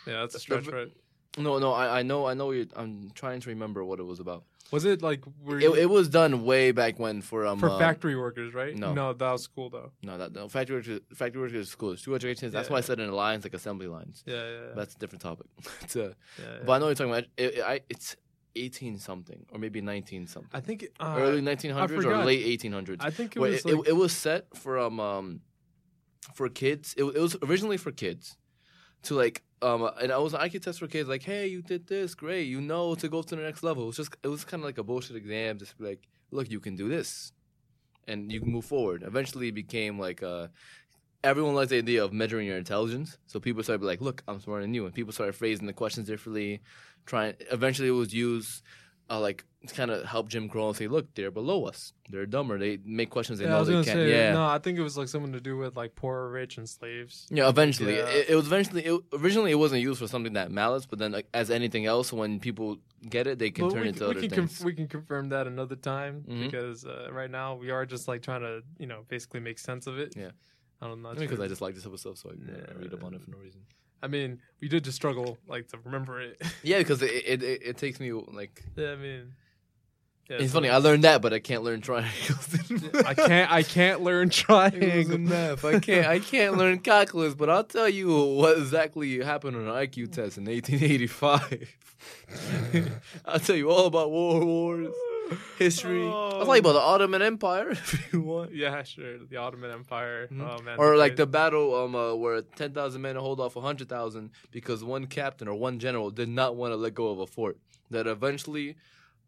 yeah, 0.07 0.21
that's 0.21 0.35
a 0.35 0.41
stretch, 0.41 0.65
the- 0.67 0.73
right? 0.73 0.93
No, 1.37 1.59
no, 1.59 1.73
I, 1.73 2.01
I 2.01 2.03
know, 2.03 2.27
I 2.27 2.35
know. 2.35 2.51
You're, 2.51 2.67
I'm 2.75 3.11
trying 3.15 3.39
to 3.41 3.49
remember 3.51 3.85
what 3.85 4.01
it 4.01 4.03
was 4.05 4.19
about. 4.19 4.43
Was 4.71 4.85
it 4.85 5.03
like 5.03 5.25
were 5.43 5.59
It, 5.59 5.63
you, 5.63 5.75
it 5.75 5.89
was 5.89 6.09
done 6.09 6.45
way 6.45 6.73
back 6.73 6.99
when 6.99 7.23
for 7.23 7.47
um 7.47 7.59
for 7.59 7.71
uh, 7.71 7.79
factory 7.79 8.17
workers, 8.17 8.55
right? 8.55 8.77
no. 8.77 8.93
no, 8.93 9.13
that 9.13 9.33
was 9.33 9.47
cool 9.47 9.71
though. 9.71 9.93
No, 10.03 10.19
that 10.19 10.33
no 10.33 10.49
factory 10.49 10.77
workers. 10.77 11.01
Factory 11.15 11.41
workers 11.41 11.71
schools. 11.71 12.03
Two 12.03 12.15
educations. 12.15 12.53
That's 12.53 12.69
why 12.69 12.79
I 12.79 12.81
said 12.83 13.01
in 13.01 13.11
lines 13.13 13.45
like 13.45 13.55
assembly 13.55 13.87
lines. 13.87 14.23
Yeah, 14.27 14.35
yeah, 14.35 14.51
yeah. 14.51 14.59
That's 14.75 14.95
a 14.95 14.99
different 14.99 15.23
topic. 15.23 15.47
it's 15.81 15.97
a, 15.97 16.01
yeah, 16.01 16.05
yeah. 16.39 16.45
But 16.67 16.73
I 16.73 16.79
know 16.79 16.87
what 16.87 16.99
you're 16.99 17.07
talking 17.07 17.13
about. 17.13 17.25
It, 17.37 17.59
it, 17.59 17.65
I, 17.65 17.81
it's 17.89 18.17
18 18.57 18.99
something 18.99 19.47
or 19.53 19.59
maybe 19.59 19.81
19 19.81 20.27
something. 20.27 20.51
I 20.53 20.61
think 20.61 20.87
uh, 21.01 21.17
Early 21.19 21.41
1900s 21.41 22.05
or 22.05 22.25
late 22.25 22.61
1800s. 22.61 22.97
I 23.01 23.11
think 23.11 23.37
it 23.37 23.41
was 23.41 23.61
it, 23.61 23.65
like, 23.65 23.87
it, 23.87 23.89
it 23.89 23.97
was 23.97 24.13
set 24.13 24.55
for 24.57 24.79
um, 24.79 25.01
um 25.01 25.41
for 26.35 26.49
kids. 26.49 26.95
It, 26.97 27.05
it 27.05 27.21
was 27.21 27.37
originally 27.43 27.77
for 27.77 27.91
kids 27.91 28.37
to 29.03 29.15
like 29.15 29.43
um 29.63 29.91
and 30.01 30.13
I 30.13 30.19
was 30.19 30.35
an 30.35 30.41
IQ 30.41 30.63
test 30.63 30.79
for 30.79 30.87
kids 30.87 31.09
like 31.09 31.23
hey 31.23 31.47
you 31.47 31.63
did 31.63 31.87
this 31.87 32.15
great 32.15 32.45
you 32.45 32.61
know 32.61 32.95
to 32.95 33.09
go 33.09 33.23
to 33.23 33.37
the 33.37 33.43
next 33.43 33.63
level. 33.63 33.85
It 33.85 33.87
was 33.89 33.97
just 33.97 34.17
it 34.23 34.29
was 34.29 34.45
kind 34.45 34.63
of 34.63 34.67
like 34.67 34.79
a 34.79 34.83
bullshit 34.83 35.17
exam 35.17 35.59
just 35.59 35.75
like 35.79 36.07
look 36.31 36.51
you 36.51 36.61
can 36.61 36.77
do 36.77 36.89
this 36.89 37.33
and 38.07 38.33
you 38.33 38.41
can 38.41 38.51
move 38.51 38.65
forward. 38.65 39.03
Eventually 39.03 39.49
it 39.49 39.55
became 39.55 39.99
like 39.99 40.23
uh 40.23 40.49
everyone 41.25 41.55
likes 41.55 41.71
the 41.71 41.79
idea 41.79 42.05
of 42.05 42.13
measuring 42.13 42.47
your 42.47 42.59
intelligence. 42.59 43.19
So 43.27 43.41
people 43.41 43.63
started 43.63 43.85
like 43.85 44.01
look 44.01 44.23
I'm 44.29 44.41
smarter 44.41 44.63
than 44.63 44.75
you 44.75 44.85
and 44.85 44.95
people 44.95 45.13
started 45.13 45.35
phrasing 45.35 45.67
the 45.67 45.73
questions 45.73 46.09
differently. 46.09 46.61
Trying 47.07 47.35
eventually 47.51 47.89
it 47.89 47.93
was 47.93 48.13
used 48.13 48.63
uh, 49.11 49.19
like 49.21 49.45
to 49.67 49.75
kind 49.75 49.91
of 49.91 50.05
help 50.05 50.29
Jim 50.29 50.49
Crow 50.49 50.69
and 50.69 50.77
say, 50.77 50.87
look, 50.87 51.13
they're 51.15 51.31
below 51.31 51.65
us. 51.65 51.93
They're 52.11 52.27
dumber. 52.27 52.59
They 52.59 52.79
make 52.85 53.11
questions 53.11 53.39
they 53.39 53.45
yeah, 53.47 53.51
I 53.51 53.53
know 53.55 53.59
was 53.61 53.69
they 53.69 53.75
can't. 53.75 53.87
say 53.87 54.11
yeah. 54.11 54.33
no. 54.33 54.45
I 54.47 54.59
think 54.59 54.79
it 54.79 54.83
was 54.83 54.97
like 54.97 55.09
something 55.09 55.33
to 55.33 55.41
do 55.41 55.57
with 55.57 55.77
like 55.77 55.95
poor, 55.97 56.29
rich, 56.29 56.59
and 56.59 56.69
slaves. 56.69 57.27
Yeah, 57.31 57.49
eventually. 57.49 57.97
Yeah. 57.97 58.07
It, 58.09 58.31
it 58.31 58.35
was 58.37 58.47
eventually. 58.47 58.85
It, 58.85 59.01
originally, 59.13 59.51
it 59.51 59.57
wasn't 59.57 59.83
used 59.83 59.99
for 59.99 60.07
something 60.07 60.35
that 60.35 60.51
malice, 60.53 60.87
but 60.87 60.99
then, 60.99 61.13
like, 61.13 61.27
as 61.35 61.51
anything 61.51 61.87
else, 61.87 62.13
when 62.13 62.39
people 62.39 62.79
get 63.09 63.27
it, 63.27 63.39
they 63.39 63.51
can 63.51 63.67
But 63.69 63.75
turn 63.75 63.83
we, 63.83 63.89
into 63.89 63.99
can- 64.01 64.07
we 64.09 64.11
other 64.13 64.21
can 64.21 64.31
things. 64.31 64.59
conf- 64.59 64.65
we 64.65 64.75
can 64.75 64.87
confirm 64.89 65.29
that 65.31 65.47
another 65.47 65.77
time 65.77 66.25
Mhm. 66.29 66.45
because 66.45 66.85
uh, 66.85 67.09
right 67.13 67.31
now 67.31 67.57
we 67.57 67.71
are 67.71 67.85
just 67.87 68.07
like 68.09 68.23
trying 68.23 68.43
to 68.43 68.63
you 68.79 68.87
know 68.87 69.05
basically 69.09 69.41
make 69.41 69.59
sense 69.59 69.87
of 69.87 69.99
it. 69.99 70.15
Yeah. 70.17 70.31
I 70.81 70.87
don't 70.87 71.03
know. 71.03 71.13
Because 71.15 71.41
I 71.41 71.49
just 71.49 71.61
like 71.61 71.75
this 71.75 71.83
stuff, 71.83 72.19
so 72.19 72.31
I 72.31 72.35
uh, 72.35 72.79
read 72.79 72.95
up 72.95 73.03
on 73.03 73.13
it 73.15 73.21
for 73.23 73.31
no 73.33 73.39
reason. 73.39 73.63
I 74.03 74.07
mean, 74.07 74.41
we 74.61 74.69
did 74.69 74.85
just 74.85 74.97
struggle 74.97 75.39
like 75.49 75.69
to 75.69 75.79
remember 75.85 76.21
it. 76.21 76.41
Yeah, 76.63 76.79
because 76.79 77.03
it, 77.03 77.11
it 77.11 77.43
it 77.43 77.63
it 77.63 77.77
takes 77.77 77.99
me 78.01 78.13
like. 78.13 78.63
yeah, 78.77 78.93
I 78.93 78.97
mean, 78.97 79.33
yeah, 80.29 80.37
it's 80.41 80.53
funny. 80.53 80.69
I 80.69 80.77
learned 80.77 81.05
that, 81.05 81.23
but 81.23 81.33
I 81.33 81.39
can't 81.39 81.63
learn 81.63 81.81
triangles. 81.81 82.95
I 83.07 83.15
can't. 83.15 83.51
I 83.51 83.63
can't 83.63 84.03
learn 84.03 84.29
triangles 84.31 85.09
math. 85.19 85.65
I 85.65 85.79
can't. 85.81 86.07
I 86.07 86.19
can't 86.19 86.57
learn 86.57 86.79
calculus, 86.91 87.35
but 87.35 87.49
I'll 87.49 87.65
tell 87.65 87.89
you 87.89 88.09
what 88.35 88.59
exactly 88.59 89.23
happened 89.25 89.57
on 89.57 89.63
an 89.63 89.71
IQ 89.71 90.13
test 90.13 90.37
in 90.39 90.45
1885. 90.45 91.77
I'll 93.25 93.41
tell 93.41 93.57
you 93.57 93.71
all 93.71 93.87
about 93.87 94.11
World 94.13 94.45
Wars, 94.45 94.95
history. 95.59 96.07
I'll 96.07 96.45
tell 96.45 96.55
you 96.55 96.61
about 96.61 96.73
the 96.73 96.81
Ottoman 96.81 97.23
Empire 97.23 97.71
if 97.73 98.13
you 98.13 98.21
want. 98.23 98.55
Yeah, 98.55 98.83
sure. 98.83 99.19
The 99.19 99.37
Ottoman 99.37 99.71
Empire. 99.71 100.29
Mhm. 100.29 100.41
Oh 100.41 100.63
man. 100.63 100.79
Or 100.79 100.97
like 100.97 101.17
the 101.17 101.23
the 101.25 101.27
battle 101.27 101.75
um 101.75 101.95
uh, 101.95 102.15
where 102.15 102.43
ten 102.43 102.73
thousand 102.73 103.03
men 103.03 103.17
hold 103.17 103.41
off 103.41 103.55
hundred 103.55 103.89
thousand 103.89 104.31
because 104.51 104.85
one 104.85 105.07
captain 105.07 105.49
or 105.49 105.55
one 105.55 105.79
general 105.79 106.11
did 106.11 106.29
not 106.29 106.57
want 106.57 106.73
to 106.73 106.77
let 106.77 106.95
go 106.95 107.09
of 107.09 107.19
a 107.19 107.27
fort 107.27 107.59
that 107.91 108.07
eventually 108.07 108.77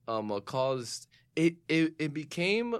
um 0.08 0.30
uh, 0.32 0.40
caused 0.40 1.08
it, 1.36 1.56
it 1.68 1.94
it 1.98 2.12
became 2.14 2.76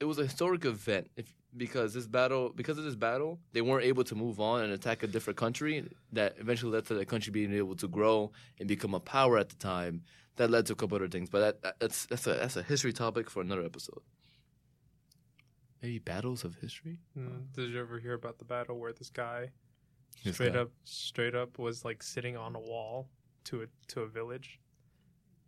it 0.00 0.04
was 0.04 0.18
a 0.18 0.22
historic 0.24 0.64
event 0.64 1.10
if 1.16 1.32
because 1.54 1.92
this 1.92 2.06
battle 2.06 2.50
because 2.54 2.78
of 2.78 2.84
this 2.84 2.94
battle 2.94 3.38
they 3.52 3.60
weren't 3.60 3.84
able 3.84 4.02
to 4.04 4.14
move 4.14 4.40
on 4.40 4.62
and 4.62 4.72
attack 4.72 5.02
a 5.02 5.06
different 5.06 5.36
country 5.36 5.84
that 6.12 6.34
eventually 6.38 6.72
led 6.72 6.86
to 6.86 6.94
that 6.94 7.06
country 7.08 7.30
being 7.30 7.52
able 7.52 7.76
to 7.76 7.86
grow 7.88 8.32
and 8.58 8.66
become 8.68 8.94
a 8.94 9.00
power 9.00 9.36
at 9.38 9.50
the 9.50 9.56
time 9.56 10.02
that 10.36 10.50
led 10.50 10.66
to 10.66 10.72
a 10.72 10.76
couple 10.76 10.96
other 10.96 11.08
things 11.08 11.28
but 11.30 11.40
that, 11.40 11.62
that 11.62 11.74
that's 11.80 12.06
that's 12.06 12.26
a 12.26 12.34
that's 12.34 12.56
a 12.56 12.62
history 12.62 12.92
topic 12.92 13.28
for 13.30 13.40
another 13.42 13.64
episode 13.64 14.00
maybe 15.82 15.98
battles 15.98 16.44
of 16.44 16.54
history 16.56 16.98
Mm, 17.18 17.52
Did 17.54 17.70
you 17.70 17.80
ever 17.80 17.98
hear 17.98 18.14
about 18.14 18.38
the 18.38 18.44
battle 18.44 18.78
where 18.78 18.92
this 18.92 19.10
guy 19.10 19.50
This 20.24 20.34
straight 20.36 20.54
guy. 20.54 20.60
up 20.60 20.70
straight 20.84 21.34
up 21.34 21.58
was 21.58 21.84
like 21.84 22.02
sitting 22.02 22.36
on 22.36 22.54
a 22.54 22.60
wall 22.60 23.08
to 23.44 23.62
a 23.62 23.66
to 23.88 24.02
a 24.02 24.06
village, 24.06 24.60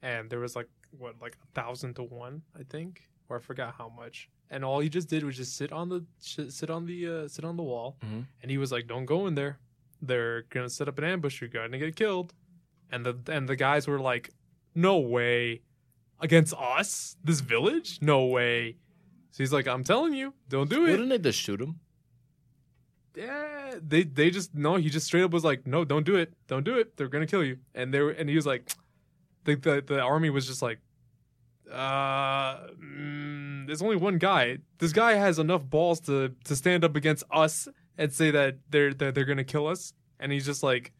and 0.02 0.28
there 0.28 0.40
was 0.40 0.56
like 0.56 0.68
what 0.98 1.14
like 1.20 1.36
a 1.42 1.46
thousand 1.54 1.94
to 1.94 2.02
one 2.02 2.42
I 2.58 2.64
think, 2.64 3.02
or 3.28 3.36
I 3.36 3.40
forgot 3.40 3.74
how 3.78 3.88
much. 3.88 4.28
And 4.50 4.64
all 4.64 4.80
he 4.80 4.88
just 4.88 5.08
did 5.08 5.22
was 5.24 5.36
just 5.36 5.56
sit 5.56 5.70
on 5.72 5.88
the 5.88 6.04
sit 6.18 6.70
on 6.70 6.86
the 6.86 6.98
uh, 7.08 7.28
sit 7.28 7.44
on 7.44 7.56
the 7.56 7.62
wall, 7.62 7.96
Mhm. 8.02 8.26
and 8.42 8.50
he 8.50 8.58
was 8.58 8.72
like, 8.72 8.86
"Don't 8.88 9.06
go 9.06 9.26
in 9.28 9.34
there. 9.36 9.58
They're 10.02 10.42
gonna 10.50 10.68
set 10.68 10.88
up 10.88 10.98
an 10.98 11.04
ambush. 11.04 11.40
You're 11.40 11.50
gonna 11.50 11.78
get 11.78 11.94
killed." 11.96 12.34
And 12.90 13.06
the 13.06 13.14
and 13.32 13.48
the 13.48 13.56
guys 13.56 13.86
were 13.86 14.00
like, 14.00 14.30
"No 14.74 14.98
way, 14.98 15.62
against 16.20 16.54
us, 16.54 17.16
this 17.22 17.40
village? 17.40 17.98
No 18.00 18.26
way." 18.26 18.76
So 19.30 19.42
he's 19.42 19.52
like, 19.52 19.66
"I'm 19.66 19.84
telling 19.84 20.14
you, 20.14 20.34
don't 20.48 20.70
do 20.70 20.86
it." 20.86 20.92
Wouldn't 20.92 21.08
they 21.10 21.18
just 21.18 21.38
shoot 21.38 21.60
him? 21.60 21.80
yeah, 23.16 23.74
they 23.86 24.02
they 24.02 24.30
just 24.30 24.54
no. 24.54 24.76
He 24.76 24.90
just 24.90 25.06
straight 25.06 25.22
up 25.22 25.30
was 25.30 25.44
like, 25.44 25.66
no, 25.66 25.84
don't 25.84 26.04
do 26.04 26.16
it, 26.16 26.32
don't 26.48 26.64
do 26.64 26.78
it. 26.78 26.96
They're 26.96 27.08
gonna 27.08 27.26
kill 27.26 27.44
you. 27.44 27.58
And 27.74 27.92
they 27.94 28.00
were, 28.00 28.10
and 28.10 28.28
he 28.28 28.36
was 28.36 28.46
like, 28.46 28.72
the 29.44 29.54
the, 29.54 29.84
the 29.86 30.00
army 30.00 30.30
was 30.30 30.46
just 30.46 30.62
like, 30.62 30.80
uh, 31.70 32.56
mm, 32.72 33.66
there's 33.66 33.82
only 33.82 33.96
one 33.96 34.18
guy. 34.18 34.58
This 34.78 34.92
guy 34.92 35.14
has 35.14 35.38
enough 35.38 35.64
balls 35.64 36.00
to 36.00 36.32
to 36.44 36.56
stand 36.56 36.84
up 36.84 36.96
against 36.96 37.24
us 37.30 37.68
and 37.96 38.12
say 38.12 38.30
that 38.30 38.58
they're 38.70 38.92
that 38.94 39.14
they're 39.14 39.24
gonna 39.24 39.44
kill 39.44 39.66
us. 39.68 39.92
And 40.18 40.32
he's 40.32 40.46
just 40.46 40.62
like, 40.62 40.92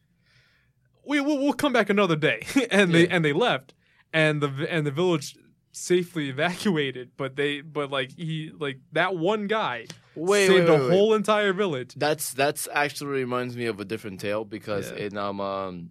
we 1.07 1.21
we'll, 1.21 1.39
we'll 1.39 1.53
come 1.53 1.73
back 1.73 1.91
another 1.91 2.17
day. 2.17 2.41
and 2.71 2.93
they 2.95 3.03
Yeah. 3.03 3.09
and 3.15 3.25
they 3.25 3.33
left. 3.33 3.75
And 4.13 4.41
the 4.43 4.67
and 4.71 4.87
the 4.87 4.91
village 4.93 5.37
safely 5.73 6.29
evacuated 6.29 7.11
but 7.17 7.35
they 7.35 7.61
but 7.61 7.91
like 7.91 8.13
he 8.17 8.53
like 8.61 8.79
that 8.93 9.17
one 9.17 9.49
guy 9.49 9.87
Wait, 10.15 10.47
saved 10.47 10.53
wait, 10.55 10.71
wait, 10.71 10.79
the 10.79 10.85
wait. 10.85 10.93
whole 10.93 11.15
entire 11.15 11.53
village 11.53 11.95
That's 11.97 12.33
that's 12.33 12.69
actually 12.73 13.11
reminds 13.11 13.57
me 13.57 13.67
of 13.67 13.81
a 13.81 13.85
different 13.85 14.21
tale 14.21 14.45
because 14.45 14.93
Yeah. 14.93 14.99
in 15.07 15.17
um, 15.19 15.41
um 15.41 15.91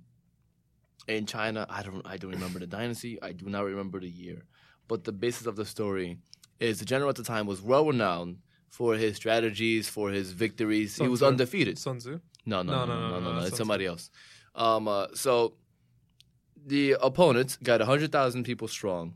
in 1.07 1.26
China, 1.26 1.66
I 1.70 1.84
don't 1.84 2.01
I 2.07 2.16
don't 2.16 2.32
remember 2.32 2.59
the 2.59 2.68
dynasty. 2.68 3.22
I 3.22 3.34
do 3.34 3.47
not 3.49 3.66
remember 3.66 3.99
the 3.99 4.07
year, 4.09 4.43
but 4.88 5.03
the 5.03 5.11
basis 5.11 5.47
of 5.47 5.57
the 5.57 5.66
story 5.66 6.18
is 6.61 6.80
the 6.80 6.86
general 6.86 7.09
at 7.09 7.18
the 7.18 7.24
time 7.24 7.45
was 7.45 7.61
well 7.61 7.86
renowned 7.86 8.38
for 8.70 8.95
his 8.95 9.18
strategies, 9.18 9.89
for 9.89 10.11
his 10.11 10.32
victories. 10.32 10.95
Sun 10.95 11.05
he 11.07 11.09
was 11.11 11.20
Tzu. 11.20 11.28
undefeated. 11.28 11.78
Sun 11.78 11.97
Tzu. 11.99 12.22
No, 12.45 12.61
no, 12.61 12.72
no, 12.72 12.86
no, 12.86 13.09
no, 13.09 13.20
no, 13.20 13.20
no. 13.20 13.36
that's 13.36 13.49
It's 13.49 13.57
somebody 13.57 13.86
else. 13.86 14.09
Um, 14.55 14.87
uh, 14.87 15.07
so 15.13 15.53
the 16.65 16.95
opponents 17.01 17.57
got 17.61 17.81
hundred 17.81 18.11
thousand 18.11 18.43
people 18.43 18.67
strong, 18.67 19.15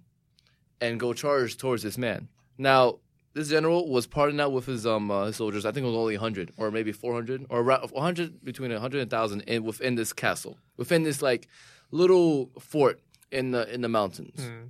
and 0.81 0.99
go 0.99 1.13
charge 1.13 1.57
towards 1.57 1.83
this 1.83 1.97
man. 1.97 2.27
Now, 2.57 2.99
this 3.33 3.49
general 3.49 3.87
was 3.87 4.07
parting 4.07 4.39
out 4.39 4.51
with 4.51 4.65
his 4.65 4.85
um 4.85 5.11
uh, 5.11 5.25
his 5.25 5.35
soldiers. 5.35 5.65
I 5.65 5.71
think 5.71 5.83
it 5.83 5.87
was 5.87 5.95
only 5.95 6.15
hundred 6.15 6.51
or 6.57 6.71
maybe 6.71 6.91
four 6.91 7.13
hundred 7.13 7.45
or 7.49 7.61
around 7.61 7.91
hundred 7.95 8.43
between 8.43 8.71
hundred 8.71 9.01
and 9.01 9.11
thousand 9.11 9.41
in 9.41 9.63
within 9.63 9.95
this 9.95 10.11
castle, 10.11 10.57
within 10.75 11.03
this 11.03 11.21
like 11.21 11.47
little 11.91 12.51
fort 12.59 12.99
in 13.31 13.51
the 13.51 13.71
in 13.73 13.81
the 13.81 13.89
mountains. 13.89 14.39
Mm. 14.39 14.69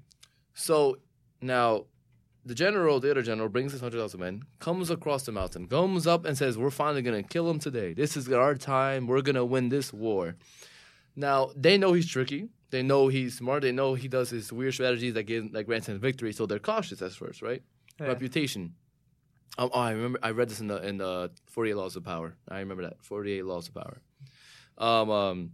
So 0.53 0.97
now 1.41 1.85
the 2.47 2.55
general, 2.55 2.99
the 3.01 3.11
other 3.11 3.21
general, 3.21 3.49
brings 3.49 3.73
his 3.73 3.81
100,000 3.81 4.19
men, 4.19 4.43
comes 4.59 4.89
across 4.89 5.23
the 5.23 5.33
mountain, 5.33 5.67
comes 5.67 6.07
up 6.07 6.25
and 6.25 6.37
says, 6.37 6.57
We're 6.57 6.69
finally 6.69 7.01
going 7.01 7.21
to 7.21 7.27
kill 7.27 7.49
him 7.49 7.59
today. 7.59 7.93
This 7.93 8.15
is 8.15 8.31
our 8.31 8.55
time. 8.55 9.05
We're 9.05 9.21
going 9.21 9.35
to 9.35 9.43
win 9.45 9.67
this 9.69 9.91
war. 9.91 10.35
Now, 11.15 11.51
they 11.55 11.77
know 11.77 11.91
he's 11.91 12.07
tricky. 12.07 12.47
They 12.69 12.83
know 12.83 13.09
he's 13.09 13.37
smart. 13.37 13.63
They 13.63 13.73
know 13.73 13.95
he 13.95 14.07
does 14.07 14.29
his 14.29 14.53
weird 14.53 14.73
strategies 14.73 15.13
that, 15.15 15.23
give, 15.23 15.51
that 15.51 15.65
grants 15.65 15.89
him 15.89 15.99
victory. 15.99 16.31
So 16.31 16.45
they're 16.45 16.59
cautious 16.59 17.01
at 17.01 17.11
first, 17.11 17.41
right? 17.41 17.61
Yeah. 17.99 18.07
Reputation. 18.07 18.75
Um, 19.57 19.69
oh, 19.73 19.79
I 19.79 19.91
remember. 19.91 20.19
I 20.23 20.31
read 20.31 20.49
this 20.49 20.59
in 20.59 20.67
the 20.67 20.77
in 20.87 20.97
the 20.97 21.31
Forty 21.47 21.71
Eight 21.71 21.75
Laws 21.75 21.95
of 21.95 22.03
Power. 22.03 22.35
I 22.47 22.59
remember 22.59 22.83
that 22.83 23.01
Forty 23.01 23.33
Eight 23.33 23.45
Laws 23.45 23.67
of 23.69 23.73
Power. 23.73 24.01
Um, 24.77 25.09
um. 25.09 25.51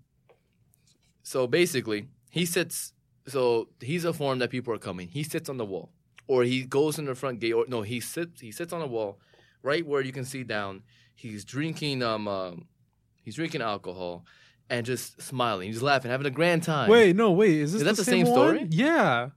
So 1.21 1.47
basically, 1.47 2.09
he 2.29 2.45
sits. 2.45 2.91
So 3.27 3.69
he's 3.79 4.03
informed 4.03 4.41
that 4.41 4.49
people 4.49 4.73
are 4.73 4.77
coming. 4.77 5.07
He 5.07 5.23
sits 5.23 5.47
on 5.47 5.55
the 5.55 5.63
wall, 5.63 5.92
or 6.27 6.43
he 6.43 6.63
goes 6.63 6.99
in 6.99 7.05
the 7.05 7.15
front 7.15 7.39
gate. 7.39 7.53
Or 7.53 7.65
no, 7.67 7.81
he 7.81 7.99
sits. 7.99 8.41
He 8.41 8.51
sits 8.51 8.73
on 8.73 8.81
a 8.81 8.87
wall, 8.87 9.19
right 9.61 9.85
where 9.85 10.01
you 10.01 10.11
can 10.11 10.25
see 10.25 10.43
down. 10.43 10.83
He's 11.15 11.45
drinking. 11.45 12.03
Um. 12.03 12.27
um 12.27 12.67
he's 13.23 13.35
drinking 13.35 13.61
alcohol, 13.61 14.25
and 14.69 14.85
just 14.85 15.21
smiling. 15.21 15.67
He's 15.67 15.81
laughing, 15.81 16.11
having 16.11 16.27
a 16.27 16.29
grand 16.29 16.63
time. 16.63 16.89
Wait, 16.89 17.15
no, 17.15 17.31
wait. 17.31 17.53
Is 17.53 17.71
this 17.71 17.81
Is 17.81 17.85
that 17.85 17.95
the 17.95 18.01
the 18.01 18.11
same 18.11 18.25
one? 18.25 18.33
story? 18.33 18.67
Yeah. 18.69 19.29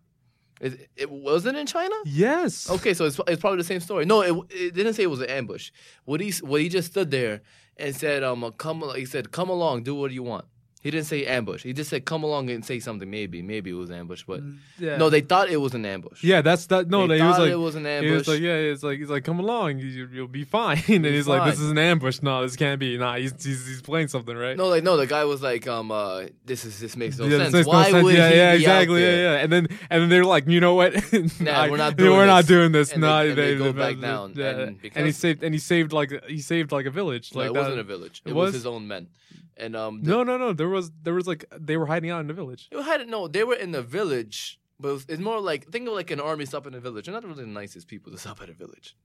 It, 0.60 0.88
it 0.96 1.10
wasn't 1.10 1.58
in 1.58 1.66
China. 1.66 1.94
Yes. 2.06 2.70
Okay, 2.70 2.94
so 2.94 3.04
it's, 3.04 3.20
it's 3.28 3.40
probably 3.40 3.58
the 3.58 3.64
same 3.64 3.80
story. 3.80 4.06
No, 4.06 4.22
it, 4.22 4.34
it 4.50 4.74
didn't 4.74 4.94
say 4.94 5.02
it 5.02 5.10
was 5.10 5.20
an 5.20 5.28
ambush. 5.28 5.70
What 6.04 6.20
he 6.20 6.32
what 6.40 6.60
he 6.62 6.68
just 6.68 6.90
stood 6.90 7.10
there 7.10 7.42
and 7.76 7.94
said, 7.94 8.24
um, 8.24 8.50
come. 8.56 8.82
He 8.96 9.04
said, 9.04 9.30
come 9.30 9.50
along, 9.50 9.82
do 9.82 9.94
what 9.94 10.10
you 10.10 10.22
want. 10.22 10.46
He 10.86 10.90
didn't 10.92 11.06
say 11.06 11.26
ambush. 11.26 11.64
He 11.64 11.72
just 11.72 11.90
said 11.90 12.04
come 12.04 12.22
along 12.22 12.48
and 12.50 12.64
say 12.64 12.78
something. 12.78 13.10
Maybe, 13.10 13.42
maybe 13.42 13.70
it 13.70 13.74
was 13.74 13.90
ambush, 13.90 14.22
but 14.24 14.40
yeah. 14.78 14.96
no, 14.98 15.10
they 15.10 15.20
thought 15.20 15.48
it 15.50 15.56
was 15.56 15.74
an 15.74 15.84
ambush. 15.84 16.22
yeah, 16.22 16.42
that's 16.42 16.66
that. 16.66 16.88
No, 16.88 17.06
they 17.08 17.14
they, 17.14 17.18
he 17.22 17.26
was 17.26 17.36
thought 17.36 17.42
like, 17.42 17.50
it 17.50 17.56
was 17.68 17.74
an 17.74 17.86
ambush. 17.86 18.04
he 18.04 18.08
ambush. 18.12 18.26
was 18.28 18.28
like, 18.36 18.40
yeah, 18.40 18.54
it's 18.72 18.82
like 18.84 18.98
he's 19.00 19.10
like, 19.10 19.24
come 19.24 19.40
along, 19.40 19.78
you, 19.80 20.08
you'll 20.12 20.28
be 20.28 20.44
fine. 20.44 20.76
and 20.88 21.02
Be 21.02 21.10
he's 21.12 21.26
like, 21.26 21.44
this 21.50 21.58
is 21.60 21.70
an 21.72 21.78
ambush. 21.78 22.22
No, 22.22 22.42
this 22.42 22.54
can't 22.54 22.78
be. 22.78 22.96
Nah, 22.96 23.16
he's 23.16 23.32
he's, 23.44 23.66
he's 23.66 23.82
playing 23.82 24.08
something, 24.08 24.36
right? 24.36 24.56
no, 24.56 24.68
like 24.68 24.84
no, 24.84 24.96
the 24.96 25.06
guy 25.08 25.24
was 25.24 25.42
like, 25.42 25.66
um, 25.66 25.90
uh, 25.90 26.26
this 26.44 26.64
is 26.64 26.78
this 26.78 26.96
makes 26.96 27.18
no 27.18 27.24
yeah, 27.26 27.38
sense. 27.38 27.52
this 27.52 27.54
makes 27.54 27.66
no 27.66 27.72
Why 27.72 27.90
sense. 27.90 28.04
would 28.04 28.14
yeah, 28.14 28.28
he 28.30 28.36
yeah, 28.36 28.50
be 28.52 28.56
exactly. 28.58 29.02
out 29.04 29.06
Yeah, 29.06 29.10
there? 29.16 29.34
yeah. 29.38 29.42
And 29.42 29.52
then 29.52 29.66
and 29.90 30.02
then 30.02 30.08
they're 30.08 30.24
like, 30.24 30.46
you 30.46 30.60
know 30.60 30.74
what? 30.74 30.94
Nah, 31.40 31.50
I- 31.52 31.70
we're 31.70 31.76
not 31.78 31.92
we're 31.98 32.04
doing 32.06 32.26
not 32.26 32.36
this. 32.42 32.46
doing 32.46 32.72
this. 32.72 32.92
And 32.92 33.00
no, 33.00 33.24
they- 33.24 33.30
and 33.30 33.38
they 33.38 33.56
go 33.56 33.72
back 33.72 33.98
down. 34.00 34.34
Yeah. 34.36 34.50
And 34.50 34.78
And, 34.94 35.06
he 35.06 35.12
saved 35.12 35.42
and 35.42 35.52
he 35.52 35.58
saved 35.58 35.92
like 35.92 36.12
he 36.28 36.38
saved 36.40 36.70
like 36.70 36.86
a 36.86 36.90
village. 36.90 37.34
Like 37.34 37.50
it 37.50 37.54
that. 37.54 37.58
wasn't 37.60 37.80
a 37.80 37.84
village. 37.84 38.22
It, 38.24 38.30
It 38.30 38.34
was? 38.34 38.46
was? 38.48 38.54
his 38.54 38.66
own 38.66 38.86
men, 38.86 39.08
and 39.56 39.74
um, 39.76 40.02
the, 40.02 40.10
No, 40.10 40.22
no, 40.22 40.36
no. 40.38 40.52
There 40.52 40.68
was 40.68 40.90
there 41.02 41.14
was 41.14 41.26
like 41.26 41.44
they 41.58 41.76
were 41.76 41.86
hiding 41.86 42.10
out 42.10 42.20
in 42.20 42.26
the 42.26 42.34
village. 42.34 42.68
It 42.70 42.82
had 42.82 43.06
no. 43.08 43.28
They 43.28 43.44
were 43.44 43.54
in 43.54 43.72
the 43.72 43.82
village, 43.82 44.58
but 44.80 44.88
it 44.88 44.92
was- 44.92 45.06
it's 45.08 45.20
more 45.22 45.40
like 45.40 45.66
think 45.70 45.86
of 45.88 45.94
like 45.94 46.10
an 46.10 46.20
army 46.20 46.46
stop 46.46 46.66
in 46.66 46.74
a 46.74 46.80
village. 46.80 47.04
They're 47.06 47.14
not 47.14 47.24
really 47.24 47.44
the 47.44 47.50
nicest 47.50 47.88
people 47.88 48.12
to 48.12 48.18
stop 48.24 48.40
at 48.42 48.48
a 48.48 48.52
village. 48.54 48.96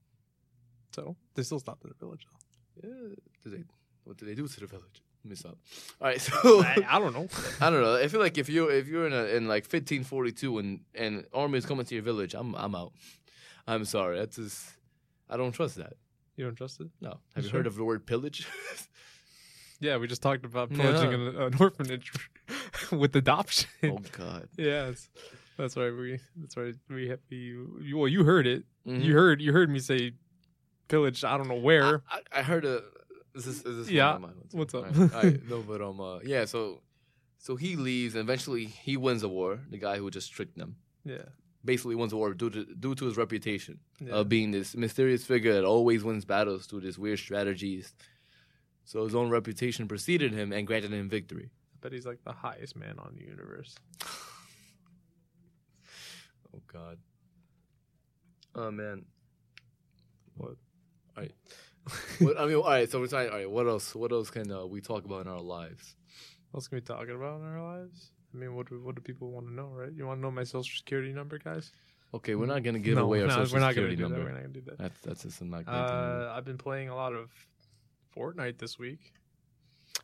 So 0.94 1.16
they 1.34 1.42
still 1.42 1.60
stopped 1.60 1.84
in 1.84 1.90
the 1.90 2.04
village. 2.04 2.26
Yeah, 2.82 2.90
did 3.42 3.52
they? 3.52 3.64
What 4.04 4.16
did 4.18 4.28
they 4.28 4.34
do 4.34 4.46
to 4.48 4.60
the 4.60 4.66
village? 4.66 5.02
Let 5.24 5.30
me 5.30 5.36
stop. 5.36 5.56
All 6.00 6.08
right, 6.08 6.20
so 6.28 6.62
I, 6.64 6.76
I 6.88 6.98
don't 6.98 7.12
know. 7.14 7.28
I 7.60 7.70
don't 7.70 7.80
know. 7.82 7.94
I 7.96 8.08
feel 8.08 8.20
like 8.20 8.38
if 8.38 8.48
you 8.48 8.68
if 8.68 8.88
you're 8.88 9.06
in 9.06 9.12
a, 9.12 9.24
in 9.36 9.46
like 9.48 9.64
1542 9.64 10.58
and 10.58 10.80
and 10.94 11.24
army 11.32 11.58
is 11.58 11.66
coming 11.66 11.86
to 11.86 11.94
your 11.94 12.02
village, 12.04 12.34
I'm 12.34 12.54
I'm 12.54 12.74
out. 12.74 12.92
I'm 13.66 13.84
sorry. 13.84 14.18
That's 14.18 14.36
just 14.36 14.66
I 15.30 15.36
don't 15.36 15.52
trust 15.52 15.76
that. 15.76 15.94
You 16.36 16.44
don't 16.46 16.56
trust 16.56 16.80
it? 16.80 16.88
No. 17.00 17.20
Have 17.34 17.44
you 17.44 17.50
Sure. 17.50 17.58
heard 17.60 17.66
of 17.66 17.76
the 17.76 17.84
word 17.84 18.04
pillage? 18.06 18.46
Yeah, 19.82 19.96
we 19.96 20.06
just 20.06 20.22
talked 20.22 20.44
about 20.44 20.70
Yeah. 20.70 21.02
an, 21.02 21.36
an 21.36 21.54
orphanage 21.58 22.12
with 22.92 23.16
adoption. 23.16 23.68
oh 23.84 23.98
God. 24.12 24.48
yeah, 24.56 24.86
that's, 24.86 25.10
that's 25.58 25.76
right. 25.76 25.90
We 25.90 26.20
that's 26.36 26.56
right. 26.56 26.74
We 26.88 27.08
have 27.08 27.18
we, 27.28 27.36
you, 27.36 27.98
well, 27.98 28.08
you 28.08 28.22
heard 28.24 28.46
it. 28.46 28.64
Mhm. 28.86 29.04
You 29.04 29.12
heard 29.12 29.40
you 29.42 29.52
heard 29.52 29.68
me 29.68 29.80
say 29.80 30.12
pillage. 30.88 31.24
I 31.24 31.36
don't 31.36 31.48
know 31.48 31.56
where. 31.56 32.02
I, 32.08 32.18
I 32.32 32.38
I 32.38 32.42
heard 32.42 32.64
a. 32.64 32.82
Is 33.34 33.44
this, 33.44 33.64
is 33.64 33.76
this 33.78 33.90
Yeah. 33.90 34.18
What's 34.52 34.74
up? 34.74 34.84
All 34.84 34.92
right. 34.92 35.14
All 35.14 35.22
right. 35.22 35.40
No, 35.48 35.60
but 35.62 35.80
um, 35.82 36.00
uh, 36.00 36.18
yeah. 36.20 36.44
So, 36.44 36.82
so 37.38 37.56
he 37.56 37.76
leaves, 37.76 38.14
and 38.14 38.22
eventually 38.22 38.66
he 38.66 38.96
wins 38.96 39.22
the 39.22 39.28
war. 39.28 39.58
The 39.70 39.78
guy 39.78 39.96
who 39.96 40.10
just 40.10 40.32
tricked 40.32 40.56
them 40.56 40.76
yeah, 41.04 41.24
basically 41.64 41.94
wins 41.96 42.10
the 42.10 42.18
war 42.18 42.34
due 42.34 42.50
to 42.50 42.64
due 42.64 42.94
to 42.94 43.04
his 43.06 43.16
reputation 43.16 43.80
yeah. 44.00 44.12
of 44.12 44.28
being 44.28 44.50
this 44.52 44.76
mysterious 44.76 45.24
figure 45.24 45.54
that 45.54 45.64
always 45.64 46.04
wins 46.04 46.24
battles 46.24 46.66
through 46.66 46.82
this 46.82 46.98
weird 46.98 47.18
strategies. 47.18 47.94
So 48.84 49.04
his 49.04 49.14
own 49.14 49.30
reputation 49.30 49.88
preceded 49.88 50.32
him 50.32 50.52
and 50.52 50.66
granted 50.66 50.92
him 50.92 51.08
victory. 51.08 51.50
but 51.80 51.92
he's 51.92 52.06
like 52.06 52.22
the 52.24 52.32
highest 52.32 52.76
man 52.76 52.98
on 52.98 53.14
the 53.16 53.24
universe. 53.24 53.74
Oh 56.54 56.60
God. 56.70 56.98
Oh 58.54 58.70
man. 58.70 59.06
What? 60.36 60.56
All 61.16 61.22
right. 61.22 61.32
what, 62.18 62.38
I 62.38 62.44
mean, 62.46 62.56
all 62.56 62.64
right. 62.64 62.90
So 62.90 63.00
we're 63.00 63.06
talking. 63.06 63.30
All 63.30 63.38
right. 63.38 63.50
What 63.50 63.66
else? 63.66 63.94
What 63.94 64.12
else 64.12 64.30
can 64.30 64.50
uh, 64.52 64.66
we 64.66 64.80
talk 64.80 65.04
about 65.04 65.22
in 65.26 65.32
our 65.32 65.40
lives? 65.40 65.96
What 66.50 66.58
else 66.58 66.68
can 66.68 66.76
we 66.76 66.82
talking 66.82 67.14
about 67.14 67.40
in 67.40 67.46
our 67.46 67.78
lives? 67.78 68.10
I 68.34 68.36
mean, 68.36 68.54
what 68.54 68.68
do 68.68 68.80
what 68.82 68.94
do 68.94 69.00
people 69.00 69.30
want 69.30 69.46
to 69.46 69.52
know, 69.54 69.68
right? 69.68 69.90
You 69.94 70.06
want 70.06 70.18
to 70.18 70.22
know 70.22 70.30
my 70.30 70.44
social 70.44 70.76
security 70.76 71.12
number, 71.12 71.38
guys? 71.38 71.72
Okay, 72.14 72.34
we're 72.34 72.46
not 72.46 72.62
gonna 72.62 72.78
give 72.86 72.96
no, 72.96 73.04
away 73.04 73.22
our 73.22 73.28
no, 73.28 73.34
social 73.36 73.54
we're 73.54 73.60
not 73.60 73.68
security 73.70 73.96
gonna 73.96 74.08
do 74.08 74.14
number. 74.14 74.18
that. 74.18 74.24
We're 74.24 74.48
not 74.48 74.52
gonna 74.52 74.54
do 74.54 74.70
that. 74.70 74.78
That's 74.78 75.00
that's 75.00 75.22
just 75.22 75.42
not 75.42 75.64
great. 75.64 75.74
Uh, 75.74 76.32
I've 76.34 76.44
been 76.44 76.58
playing 76.58 76.90
a 76.90 76.94
lot 76.94 77.14
of 77.14 77.30
Fortnite 78.16 78.58
this 78.58 78.78
week. 78.78 79.12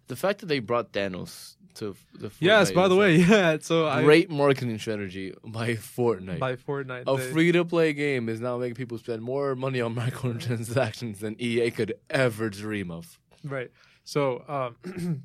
the 0.08 0.16
fact 0.16 0.40
that 0.40 0.46
they 0.46 0.58
brought 0.60 0.92
Thanos 0.92 1.56
to 1.74 1.90
f- 1.90 2.06
the 2.20 2.30
Yes, 2.40 2.70
by 2.72 2.88
the 2.88 2.96
way, 2.96 3.16
yeah. 3.32 3.58
So 3.60 3.86
I 3.86 4.02
great 4.02 4.30
marketing 4.30 4.78
strategy 4.78 5.34
by 5.44 5.74
Fortnite. 5.74 6.38
by 6.38 6.56
Fortnite. 6.56 7.04
a 7.06 7.16
they- 7.16 7.30
free 7.32 7.52
to 7.52 7.64
play 7.64 7.92
game 7.92 8.28
is 8.28 8.40
now 8.40 8.56
making 8.58 8.74
people 8.74 8.98
spend 8.98 9.22
more 9.22 9.54
money 9.54 9.80
on 9.80 9.94
microtransactions 10.04 11.18
than 11.18 11.36
EA 11.38 11.70
could 11.70 11.94
ever 12.10 12.48
dream 12.50 12.90
of. 12.90 13.18
right. 13.44 13.70
So 14.04 14.42
um, 14.48 14.76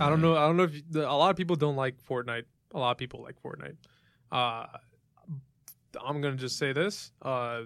I 0.00 0.08
don't 0.08 0.20
know. 0.22 0.36
I 0.36 0.46
don't 0.46 0.56
know 0.56 0.64
if 0.64 0.74
you, 0.74 0.82
the, 0.90 1.02
a 1.08 1.12
lot 1.12 1.30
of 1.30 1.36
people 1.36 1.56
don't 1.56 1.76
like 1.76 1.96
Fortnite. 2.02 2.44
A 2.74 2.78
lot 2.78 2.90
of 2.92 2.98
people 2.98 3.22
like 3.22 3.36
Fortnite. 3.42 3.76
Uh, 4.32 4.66
I'm 6.04 6.20
gonna 6.20 6.36
just 6.36 6.56
say 6.58 6.72
this. 6.72 7.12
Uh, 7.20 7.62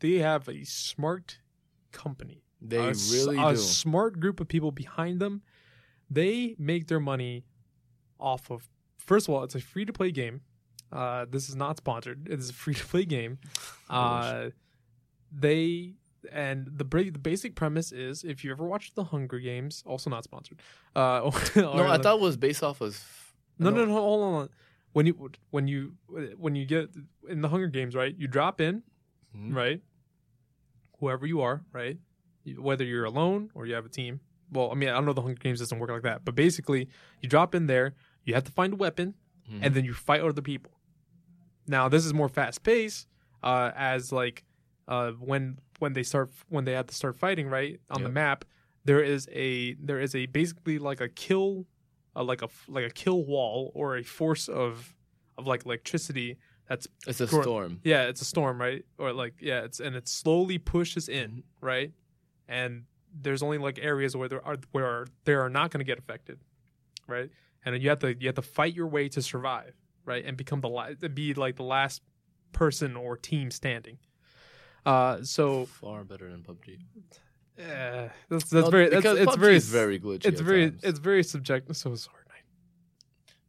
they 0.00 0.14
have 0.14 0.48
a 0.48 0.64
smart 0.64 1.38
company. 1.92 2.42
They 2.60 2.78
a, 2.78 2.92
really 2.92 3.38
a 3.38 3.50
do. 3.52 3.56
smart 3.56 4.18
group 4.20 4.40
of 4.40 4.48
people 4.48 4.72
behind 4.72 5.20
them. 5.20 5.42
They 6.10 6.56
make 6.58 6.86
their 6.88 7.00
money 7.00 7.44
off 8.18 8.50
of. 8.50 8.68
First 8.98 9.28
of 9.28 9.34
all, 9.34 9.44
it's 9.44 9.54
a 9.54 9.60
free 9.60 9.84
to 9.84 9.92
play 9.92 10.10
game. 10.10 10.40
Uh, 10.90 11.26
this 11.30 11.48
is 11.48 11.54
not 11.54 11.76
sponsored. 11.76 12.28
It 12.28 12.38
is 12.38 12.50
a 12.50 12.52
free 12.52 12.74
to 12.74 12.84
play 12.86 13.04
game. 13.04 13.38
Uh, 13.90 14.50
they 15.32 15.94
and 16.32 16.66
the 16.76 16.84
the 16.84 17.18
basic 17.18 17.54
premise 17.54 17.90
is 17.90 18.22
if 18.24 18.44
you 18.44 18.50
ever 18.50 18.66
watched 18.66 18.94
the 18.96 19.04
Hunger 19.04 19.38
Games, 19.38 19.82
also 19.86 20.10
not 20.10 20.24
sponsored. 20.24 20.60
Uh, 20.94 21.30
no, 21.56 21.86
I 21.88 21.96
thought 21.96 22.16
it 22.16 22.20
was 22.20 22.36
based 22.36 22.62
off 22.62 22.80
of. 22.82 23.02
no, 23.58 23.70
no, 23.70 23.86
no, 23.86 23.92
hold 23.92 24.34
on. 24.34 24.48
When 24.92 25.06
you 25.06 25.30
when 25.50 25.68
you 25.68 25.94
when 26.36 26.54
you 26.54 26.66
get 26.66 26.90
in 27.28 27.40
the 27.40 27.48
Hunger 27.48 27.68
Games, 27.68 27.94
right? 27.94 28.14
You 28.18 28.28
drop 28.28 28.60
in, 28.60 28.82
Mhm. 29.34 29.54
right? 29.54 29.80
Whoever 31.00 31.26
you 31.26 31.40
are, 31.40 31.62
right? 31.72 31.96
Whether 32.54 32.84
you're 32.84 33.04
alone 33.04 33.50
or 33.54 33.66
you 33.66 33.74
have 33.74 33.84
a 33.86 33.88
team. 33.88 34.20
Well, 34.50 34.70
I 34.70 34.74
mean, 34.74 34.88
I 34.88 34.92
don't 34.92 35.04
know 35.04 35.12
the 35.12 35.20
Hunger 35.22 35.38
Games 35.38 35.58
doesn't 35.58 35.78
work 35.78 35.90
like 35.90 36.02
that, 36.02 36.24
but 36.24 36.34
basically, 36.34 36.88
you 37.20 37.28
drop 37.28 37.54
in 37.54 37.66
there, 37.66 37.94
you 38.24 38.34
have 38.34 38.44
to 38.44 38.52
find 38.52 38.72
a 38.72 38.76
weapon, 38.76 39.14
Mhm. 39.50 39.58
and 39.62 39.74
then 39.74 39.84
you 39.84 39.92
fight 39.92 40.22
other 40.22 40.40
people. 40.42 40.72
Now, 41.66 41.88
this 41.88 42.06
is 42.06 42.14
more 42.14 42.28
fast 42.28 42.62
paced, 42.62 43.06
uh, 43.42 43.72
as 43.76 44.10
like 44.12 44.44
uh, 44.86 45.12
when 45.12 45.58
when 45.80 45.92
they 45.92 46.02
start 46.02 46.30
when 46.48 46.64
they 46.64 46.72
have 46.72 46.86
to 46.86 46.94
start 46.94 47.16
fighting, 47.16 47.48
right 47.48 47.78
on 47.90 48.02
the 48.02 48.08
map, 48.08 48.44
there 48.84 49.02
is 49.02 49.28
a 49.32 49.74
there 49.74 50.00
is 50.00 50.14
a 50.14 50.26
basically 50.26 50.78
like 50.78 51.00
a 51.02 51.08
kill, 51.10 51.66
uh, 52.16 52.24
like 52.24 52.40
a 52.42 52.48
like 52.68 52.86
a 52.86 52.90
kill 52.90 53.24
wall 53.26 53.70
or 53.74 53.96
a 53.98 54.02
force 54.02 54.48
of 54.48 54.94
of 55.36 55.46
like 55.46 55.64
electricity 55.66 56.38
that's 56.68 56.86
It's 57.06 57.20
a 57.20 57.28
storm. 57.28 57.80
yeah, 57.84 58.04
it's 58.08 58.20
a 58.22 58.24
storm, 58.24 58.58
right? 58.60 58.84
Or 58.98 59.12
like 59.12 59.34
yeah, 59.40 59.60
it's 59.64 59.78
and 59.78 59.94
it 59.94 60.08
slowly 60.08 60.56
pushes 60.58 61.08
in, 61.08 61.42
right? 61.60 61.92
And 62.48 62.84
there's 63.14 63.42
only 63.42 63.58
like 63.58 63.78
areas 63.80 64.16
where 64.16 64.28
there 64.28 64.44
are 64.46 64.56
where 64.72 65.06
they 65.24 65.34
are 65.34 65.48
not 65.50 65.70
going 65.70 65.80
to 65.80 65.84
get 65.84 65.98
affected, 65.98 66.38
right? 67.06 67.30
And 67.64 67.80
you 67.82 67.88
have 67.90 67.98
to 68.00 68.14
you 68.18 68.28
have 68.28 68.36
to 68.36 68.42
fight 68.42 68.74
your 68.74 68.86
way 68.86 69.08
to 69.10 69.20
survive, 69.22 69.74
right? 70.04 70.24
And 70.24 70.36
become 70.36 70.60
the 70.60 70.68
la- 70.68 70.90
be 71.14 71.34
like 71.34 71.56
the 71.56 71.62
last 71.64 72.02
person 72.52 72.96
or 72.96 73.16
team 73.16 73.50
standing. 73.50 73.98
Uh, 74.86 75.22
so 75.22 75.66
Far 75.66 76.04
better 76.04 76.30
than 76.30 76.42
PUBG. 76.42 76.78
uh, 77.58 78.08
that's 78.30 78.44
that's 78.44 78.52
No, 78.52 78.70
very 78.70 78.88
that's, 78.88 79.04
it's 79.04 79.32
PUBG 79.32 79.38
very 79.38 79.56
is 79.56 79.68
very 79.68 80.00
glitchy. 80.00 80.26
it's 80.26 80.40
very 80.40 80.70
times. 80.70 80.84
it's 80.84 80.98
very 80.98 81.22
subjective. 81.24 81.76
So 81.76 81.92
is 81.92 82.08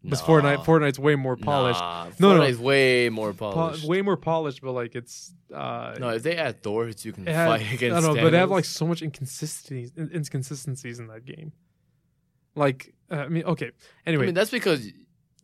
Nah. 0.01 0.15
Fortnite 0.15 0.63
Fortnite's 0.65 0.97
way 0.99 1.15
more 1.15 1.35
polished, 1.35 1.81
Nah, 1.81 2.05
No, 2.19 2.33
no. 2.37 2.41
Fortnite's 2.41 2.57
way 2.57 3.09
more 3.09 3.33
Po- 3.33 3.51
polished. 3.51 3.85
way 3.85 4.01
more 4.01 4.15
polished. 4.17 4.61
But 4.61 4.71
like 4.71 4.95
it's 4.95 5.33
uh, 5.53 5.95
no, 5.99 6.09
if 6.09 6.23
they 6.23 6.37
add 6.37 6.63
Thors, 6.63 7.03
you 7.03 7.11
can 7.11 7.25
had- 7.25 7.47
fight 7.47 7.73
against. 7.73 7.97
I 7.97 8.01
don't 8.01 8.15
know, 8.15 8.21
but 8.23 8.29
they 8.31 8.37
have 8.37 8.49
like 8.49 8.65
so 8.65 8.87
much 8.87 9.01
inconsistencies, 9.01 9.91
in- 9.97 10.11
inconsistencies 10.13 10.99
in 10.99 11.07
that 11.07 11.25
game. 11.25 11.51
Like, 12.55 12.93
uh, 13.11 13.15
I 13.15 13.27
mean, 13.29 13.43
okay. 13.43 13.71
Anyway, 14.05 14.23
I 14.23 14.25
mean, 14.27 14.35
that's 14.35 14.51
because. 14.51 14.87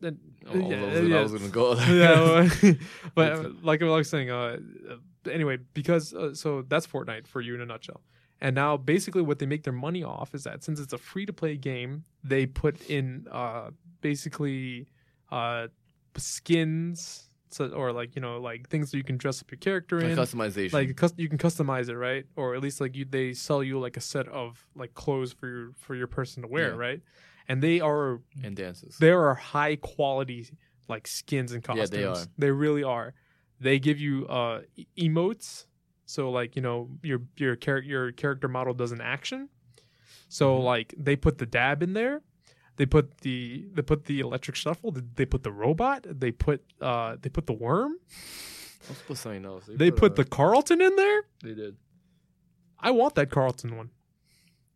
then- 0.00 0.18
Oh, 0.48 0.54
yeah, 0.56 0.76
I, 0.80 1.00
was 1.00 1.08
yeah. 1.08 1.18
I 1.18 1.22
was 1.22 1.32
gonna 1.32 1.48
go 1.48 1.74
there. 1.74 1.94
yeah, 1.96 2.20
well, 2.62 2.74
but 3.16 3.32
uh, 3.32 3.50
like 3.62 3.82
I 3.82 3.86
was 3.86 4.08
saying, 4.08 4.30
uh, 4.30 4.58
uh, 4.88 4.96
anyway, 5.30 5.58
because 5.74 6.14
uh, 6.14 6.34
so 6.34 6.62
that's 6.68 6.86
Fortnite 6.86 7.26
for 7.26 7.40
you 7.40 7.56
in 7.56 7.60
a 7.60 7.66
nutshell. 7.66 8.00
And 8.40 8.54
now, 8.54 8.76
basically, 8.76 9.22
what 9.22 9.40
they 9.40 9.46
make 9.46 9.64
their 9.64 9.72
money 9.72 10.04
off 10.04 10.36
is 10.36 10.44
that 10.44 10.62
since 10.62 10.78
it's 10.78 10.92
a 10.92 10.98
free 10.98 11.26
to 11.26 11.32
play 11.32 11.56
game, 11.56 12.04
they 12.22 12.46
put 12.46 12.80
in 12.88 13.26
uh, 13.32 13.70
basically 14.00 14.86
uh, 15.30 15.68
skins, 16.16 17.28
so, 17.50 17.68
or 17.68 17.92
like 17.92 18.14
you 18.16 18.22
know, 18.22 18.38
like 18.40 18.68
things 18.68 18.90
that 18.90 18.96
you 18.98 19.04
can 19.04 19.16
dress 19.16 19.40
up 19.40 19.50
your 19.50 19.58
character 19.58 20.00
Like 20.00 20.10
in. 20.12 20.18
customization. 20.18 20.72
like 20.72 20.96
cus- 20.96 21.14
you 21.16 21.28
can 21.28 21.38
customize 21.38 21.88
it 21.88 21.96
right 21.96 22.24
or 22.36 22.54
at 22.54 22.62
least 22.62 22.80
like 22.80 22.94
you 22.96 23.04
they 23.04 23.32
sell 23.32 23.62
you 23.62 23.78
like 23.78 23.96
a 23.96 24.00
set 24.00 24.28
of 24.28 24.66
like 24.74 24.94
clothes 24.94 25.32
for 25.32 25.48
your 25.48 25.70
for 25.78 25.94
your 25.94 26.06
person 26.06 26.42
to 26.42 26.48
wear 26.48 26.70
Yeah. 26.72 26.76
right 26.76 27.00
and 27.48 27.62
they 27.62 27.80
are 27.80 28.20
and 28.42 28.56
dances. 28.56 28.96
there 28.98 29.24
are 29.26 29.34
high 29.34 29.76
quality 29.76 30.48
like 30.88 31.06
skins 31.06 31.52
and 31.52 31.62
costumes 31.62 31.90
Yeah, 31.92 31.98
they 31.98 32.04
are. 32.04 32.26
they 32.38 32.50
really 32.50 32.82
are 32.82 33.14
they 33.60 33.78
give 33.78 33.98
you 34.00 34.26
uh 34.26 34.62
emotes 34.98 35.66
so 36.04 36.30
like 36.30 36.56
you 36.56 36.62
know 36.62 36.88
your 37.02 37.20
your 37.36 37.56
character 37.56 37.88
your 37.88 38.12
character 38.12 38.48
model 38.48 38.74
does 38.74 38.92
an 38.92 39.00
action 39.00 39.48
so 40.28 40.58
Mhm. 40.58 40.64
like 40.64 40.94
they 40.98 41.16
put 41.16 41.38
the 41.38 41.46
dab 41.46 41.82
in 41.82 41.92
there 41.92 42.22
they 42.76 42.86
put 42.86 43.18
the 43.18 43.66
they 43.74 43.82
put 43.82 44.04
the 44.04 44.20
electric 44.20 44.56
shuffle 44.56 44.94
they 45.14 45.24
put 45.26 45.42
the 45.42 45.52
robot 45.52 46.06
they 46.08 46.30
put 46.30 46.62
uh 46.80 47.16
they 47.20 47.28
put 47.30 47.46
the 47.46 47.52
worm 47.52 47.96
Let's 48.88 49.02
put 49.02 49.16
something 49.18 49.44
else. 49.44 49.64
they 49.68 49.90
put 49.90 50.12
uh, 50.12 50.14
the 50.16 50.24
carlton 50.24 50.80
in 50.80 50.94
there 50.96 51.22
They 51.42 51.54
did. 51.54 51.76
I 52.78 52.90
want 52.92 53.14
that 53.16 53.30
Carlton 53.30 53.76
one. 53.76 53.90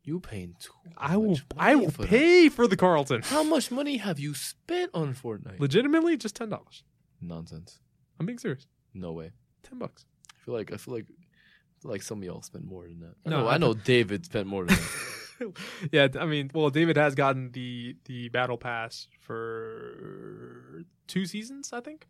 You 0.02 0.18
paying 0.20 0.56
too 0.58 0.72
I 0.96 1.16
will. 1.18 1.38
I 1.56 1.74
will 1.76 1.90
for 1.90 2.02
that. 2.02 2.08
pay 2.08 2.48
for 2.48 2.66
the 2.66 2.76
Carlton. 2.76 3.20
How 3.22 3.42
much 3.42 3.70
money 3.70 3.98
have 3.98 4.18
you 4.18 4.32
spent 4.34 4.90
on 4.94 5.14
Fortnite? 5.14 5.60
Legitimately, 5.60 6.16
just 6.16 6.34
ten 6.34 6.48
dollars. 6.48 6.82
Nonsense. 7.20 7.78
I'm 8.18 8.24
being 8.26 8.38
serious. 8.38 8.66
No 8.94 9.12
way. 9.12 9.32
Ten 9.62 9.78
bucks. 9.78 10.06
I 10.30 10.44
feel 10.44 10.54
like 10.54 10.72
I 10.72 10.78
feel 10.78 10.94
like 10.94 11.04
I 11.10 11.82
feel 11.82 11.90
like 11.92 12.02
some 12.02 12.18
of 12.18 12.24
y'all 12.24 12.42
spent 12.42 12.64
more 12.64 12.84
than 12.88 13.00
that. 13.00 13.14
I 13.26 13.30
No, 13.30 13.40
know, 13.42 13.46
I 13.48 13.54
I 13.54 13.58
know 13.58 13.74
David 13.74 14.24
spent 14.24 14.46
more 14.48 14.64
than 14.64 14.74
that. 14.74 14.88
yeah, 15.92 16.08
I 16.18 16.26
mean, 16.26 16.50
well, 16.54 16.70
David 16.70 16.96
has 16.96 17.14
gotten 17.14 17.50
the 17.52 17.96
the 18.04 18.28
battle 18.28 18.58
pass 18.58 19.08
for 19.20 20.84
two 21.06 21.26
seasons, 21.26 21.72
I 21.72 21.80
think. 21.80 22.06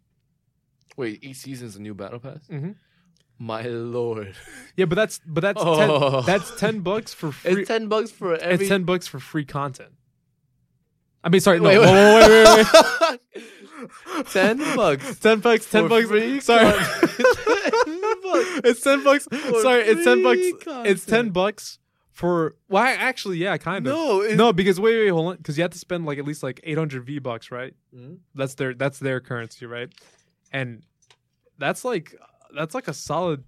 Wait, 0.96 1.22
each 1.24 1.36
season's 1.38 1.76
a 1.76 1.82
new 1.82 1.94
battle 1.94 2.18
pass? 2.18 2.40
Mm-hmm. 2.50 2.72
My 3.38 3.62
lord. 3.62 4.34
Yeah, 4.76 4.84
but 4.84 4.96
that's 4.96 5.20
but 5.26 5.40
that's 5.40 5.60
Oh. 5.64 6.16
ten, 6.22 6.26
that's 6.26 6.58
ten 6.60 6.80
bucks 6.80 7.14
for 7.14 7.32
free. 7.40 7.62
It's 7.62 7.68
ten 7.68 7.88
bucks 7.88 8.10
for 8.10 8.36
every 8.36 8.64
it's 8.66 8.68
ten 8.68 8.84
bucks 8.84 9.06
for 9.06 9.18
free 9.18 9.44
content. 9.44 9.92
I 11.22 11.28
mean, 11.28 11.40
sorry, 11.40 11.60
no, 11.60 11.68
Wait, 11.68 11.78
wait, 11.78 11.86
wait. 11.86 12.66
wait, 12.66 13.18
wait, 13.36 14.26
ten 14.30 14.58
bucks. 14.76 15.18
ten 15.20 15.40
bucks, 15.40 15.70
ten 15.70 15.84
For 15.84 15.88
bucks. 15.88 16.08
free 16.08 16.40
sorry, 16.40 16.72
content. 16.72 17.10
10 17.84 18.22
bucks. 18.22 18.60
it's 18.64 18.80
ten 18.82 19.04
bucks. 19.04 19.26
Sorry, 19.62 19.82
it's 19.82 20.04
ten 20.04 20.22
bucks. 20.22 20.40
It's 20.88 21.04
ten 21.06 21.28
bucks 21.30 21.78
for. 22.20 22.54
Well, 22.68 22.82
I- 22.82 22.92
actually, 22.92 23.38
yeah, 23.38 23.56
kind 23.56 23.86
of. 23.86 23.92
No, 23.94 24.20
it's, 24.20 24.36
No, 24.36 24.52
because 24.52 24.78
wait, 24.78 24.96
wait, 24.98 25.08
hold 25.08 25.28
on, 25.30 25.36
because 25.38 25.56
you 25.56 25.62
have 25.62 25.70
to 25.72 25.78
spend 25.78 26.04
like 26.06 26.18
at 26.18 26.24
least 26.26 26.42
like 26.42 26.60
eight 26.64 26.76
hundred 26.78 27.04
V 27.04 27.18
bucks, 27.18 27.50
right? 27.50 27.74
Mhm. 27.96 28.18
That's 28.34 28.54
their 28.54 28.74
that's 28.74 28.98
their 28.98 29.20
currency, 29.20 29.66
right? 29.66 29.88
And 30.52 30.82
that's 31.58 31.84
like 31.84 32.14
that's 32.54 32.74
like 32.74 32.88
a 32.88 32.94
solid. 32.94 33.42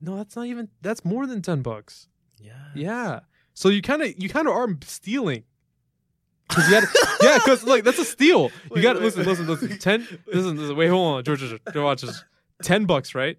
No, 0.00 0.16
that's 0.16 0.36
not 0.36 0.46
even. 0.46 0.68
That's 0.82 1.04
more 1.04 1.26
than 1.26 1.42
ten 1.42 1.62
bucks. 1.62 2.06
Yeah. 2.38 2.52
Yeah. 2.74 3.20
So 3.54 3.68
you 3.68 3.82
kind 3.82 4.02
of 4.02 4.12
you 4.22 4.28
kind 4.28 4.46
of 4.46 4.54
are 4.54 4.68
stealing. 4.84 5.44
Cause 6.48 6.68
you 6.68 6.80
yeah, 7.22 7.38
cause 7.38 7.64
like 7.64 7.84
that's 7.84 7.98
a 7.98 8.04
steal. 8.04 8.50
You 8.74 8.82
got 8.82 8.94
to 8.94 9.00
listen, 9.00 9.24
listen, 9.24 9.46
listen. 9.46 9.78
Ten. 9.78 10.00
Listen, 10.26 10.56
listen. 10.56 10.76
Wait, 10.76 10.88
hold 10.88 11.16
on, 11.18 11.24
George. 11.24 11.40
George, 11.40 11.60
George 11.72 11.76
watch 11.84 12.02
this. 12.02 12.24
Ten 12.62 12.84
bucks, 12.86 13.14
right? 13.14 13.38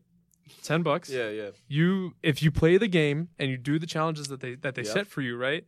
Ten 0.63 0.83
bucks. 0.83 1.09
Yeah, 1.09 1.29
yeah. 1.29 1.49
You 1.67 2.15
if 2.23 2.41
you 2.41 2.51
play 2.51 2.77
the 2.77 2.87
game 2.87 3.29
and 3.39 3.49
you 3.49 3.57
do 3.57 3.79
the 3.79 3.87
challenges 3.87 4.27
that 4.27 4.39
they 4.39 4.55
that 4.55 4.75
they 4.75 4.83
set 4.83 5.07
for 5.07 5.21
you, 5.21 5.37
right? 5.37 5.65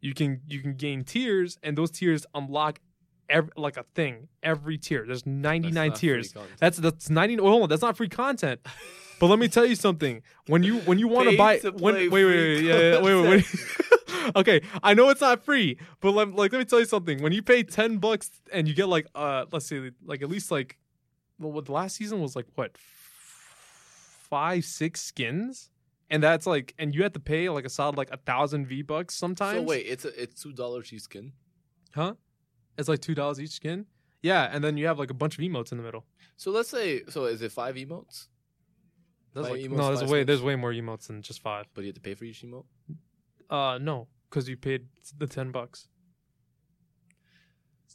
You 0.00 0.14
can 0.14 0.40
you 0.46 0.60
can 0.60 0.74
gain 0.74 1.04
tiers, 1.04 1.58
and 1.62 1.76
those 1.76 1.90
tiers 1.90 2.26
unlock 2.34 2.80
every 3.28 3.50
like 3.56 3.76
a 3.76 3.84
thing 3.94 4.28
every 4.42 4.78
tier. 4.78 5.04
There's 5.06 5.26
99 5.26 5.88
That's 5.88 6.00
tiers. 6.00 6.34
That's 6.58 6.78
that's 6.78 7.10
90. 7.10 7.40
Oh, 7.40 7.48
hold 7.48 7.62
on, 7.64 7.68
that's 7.68 7.82
not 7.82 7.96
free 7.96 8.08
content. 8.08 8.60
But 9.18 9.28
let 9.28 9.38
me 9.38 9.48
tell 9.48 9.64
you 9.64 9.76
something. 9.76 10.22
When 10.46 10.62
you 10.62 10.80
when 10.80 10.98
you 10.98 11.08
want 11.08 11.30
to 11.30 11.36
buy 11.36 11.58
when 11.58 11.94
wait 11.94 12.10
wait 12.10 12.24
wait 12.24 12.60
yeah, 12.60 12.78
yeah 12.78 13.00
wait 13.00 13.14
wait 13.14 13.28
wait. 13.28 14.36
okay, 14.36 14.60
I 14.82 14.94
know 14.94 15.08
it's 15.08 15.20
not 15.20 15.44
free, 15.44 15.78
but 16.00 16.10
let, 16.12 16.34
like 16.34 16.52
let 16.52 16.58
me 16.58 16.64
tell 16.64 16.80
you 16.80 16.84
something. 16.84 17.22
When 17.22 17.32
you 17.32 17.42
pay 17.42 17.62
10 17.62 17.98
bucks 17.98 18.30
and 18.52 18.68
you 18.68 18.74
get 18.74 18.88
like 18.88 19.06
uh 19.14 19.46
let's 19.52 19.66
say 19.66 19.90
like 20.04 20.22
at 20.22 20.28
least 20.28 20.50
like 20.50 20.76
well 21.38 21.52
what 21.52 21.64
the 21.64 21.72
last 21.72 21.96
season 21.96 22.20
was 22.20 22.36
like 22.36 22.46
what 22.54 22.76
five 24.30 24.64
six 24.64 25.02
skins. 25.02 25.70
And 26.08 26.22
that's 26.22 26.46
like, 26.46 26.72
and 26.78 26.94
you 26.94 27.02
have 27.02 27.12
to 27.14 27.20
pay 27.20 27.48
like 27.48 27.64
a 27.64 27.68
solid 27.68 27.96
like 27.96 28.10
a 28.12 28.16
thousand 28.16 28.66
V 28.66 28.82
bucks 28.82 29.14
sometimes. 29.16 29.58
So 29.58 29.62
wait, 29.62 29.86
it's 29.86 30.04
a, 30.04 30.22
it's 30.22 30.40
two 30.42 30.52
dollars 30.52 30.92
each 30.92 31.02
skin. 31.02 31.32
huh? 31.94 32.14
It's 32.78 32.88
like 32.88 33.00
two 33.00 33.14
dollars 33.14 33.40
each 33.40 33.50
skin. 33.50 33.86
Yeah, 34.22 34.48
and 34.52 34.62
then 34.62 34.76
you 34.76 34.86
have 34.86 34.98
like 34.98 35.10
a 35.10 35.14
bunch 35.14 35.36
of 35.38 35.42
emotes 35.42 35.72
in 35.72 35.78
the 35.78 35.84
middle. 35.84 36.04
So 36.36 36.50
let's 36.50 36.68
say, 36.68 37.02
so 37.08 37.24
is 37.24 37.42
it 37.42 37.50
five 37.52 37.74
emotes? 37.76 38.26
That's 39.34 39.48
Five 39.48 39.56
like, 39.56 39.60
emotes, 39.62 39.76
no, 39.76 39.88
there's 39.88 40.02
way 40.10 40.18
skins? 40.20 40.26
there's 40.28 40.42
way 40.42 40.56
more 40.56 40.72
emotes 40.72 41.08
than 41.08 41.22
just 41.22 41.42
five. 41.42 41.66
But 41.74 41.82
you 41.82 41.88
have 41.88 41.94
to 41.96 42.00
pay 42.00 42.14
for 42.14 42.24
each 42.24 42.42
emote. 42.42 42.64
Uh, 43.50 43.78
no, 43.78 44.08
because 44.30 44.48
you 44.48 44.56
paid 44.56 44.86
the 45.18 45.26
ten 45.26 45.50
bucks. 45.50 45.88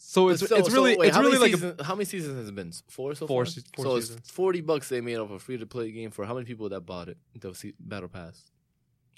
So 0.04 0.30
it's 0.30 0.46
So- 0.48 0.56
it's 0.56 0.68
so 0.70 0.74
really 0.74 0.98
wait, 0.98 1.10
it's 1.10 1.18
really 1.18 1.38
like 1.38 1.54
a, 1.80 1.84
how 1.84 1.94
many 1.94 2.06
seasons 2.06 2.36
has 2.38 2.50
it 2.50 2.56
been? 2.56 2.72
Four 2.90 3.14
so 3.14 3.28
Four 3.28 3.46
far. 3.46 3.52
se- 3.52 3.62
four 3.76 3.86
so 3.86 4.00
seasons. 4.00 4.20
it's 4.20 4.32
forty 4.32 4.62
bucks 4.62 4.90
they 4.90 5.00
made 5.00 5.18
off 5.18 5.30
a 5.32 5.38
free 5.40 5.58
to 5.58 5.66
play 5.68 5.92
game 5.92 6.10
for 6.12 6.26
how 6.26 6.34
many 6.34 6.46
people 6.46 6.68
that 6.70 6.82
bought 6.82 7.08
it? 7.08 7.18
The 7.40 7.54
se- 7.54 7.74
battle 7.80 8.10
pass. 8.10 8.44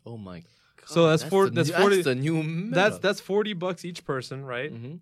Oh 0.05 0.17
my. 0.17 0.39
God, 0.41 0.89
So 0.89 1.07
that's 1.07 1.23
four- 1.23 1.45
the 1.45 1.51
that's 1.51 1.69
new, 1.69 1.75
40 1.77 1.95
That's 1.95 2.05
the 2.05 2.15
new. 2.15 2.43
Meta. 2.43 2.75
that's 2.75 2.97
that's 2.99 3.21
forty 3.21 3.53
bucks 3.53 3.85
each 3.85 4.03
person, 4.03 4.43
right? 4.43 4.69
hmm 4.71 4.95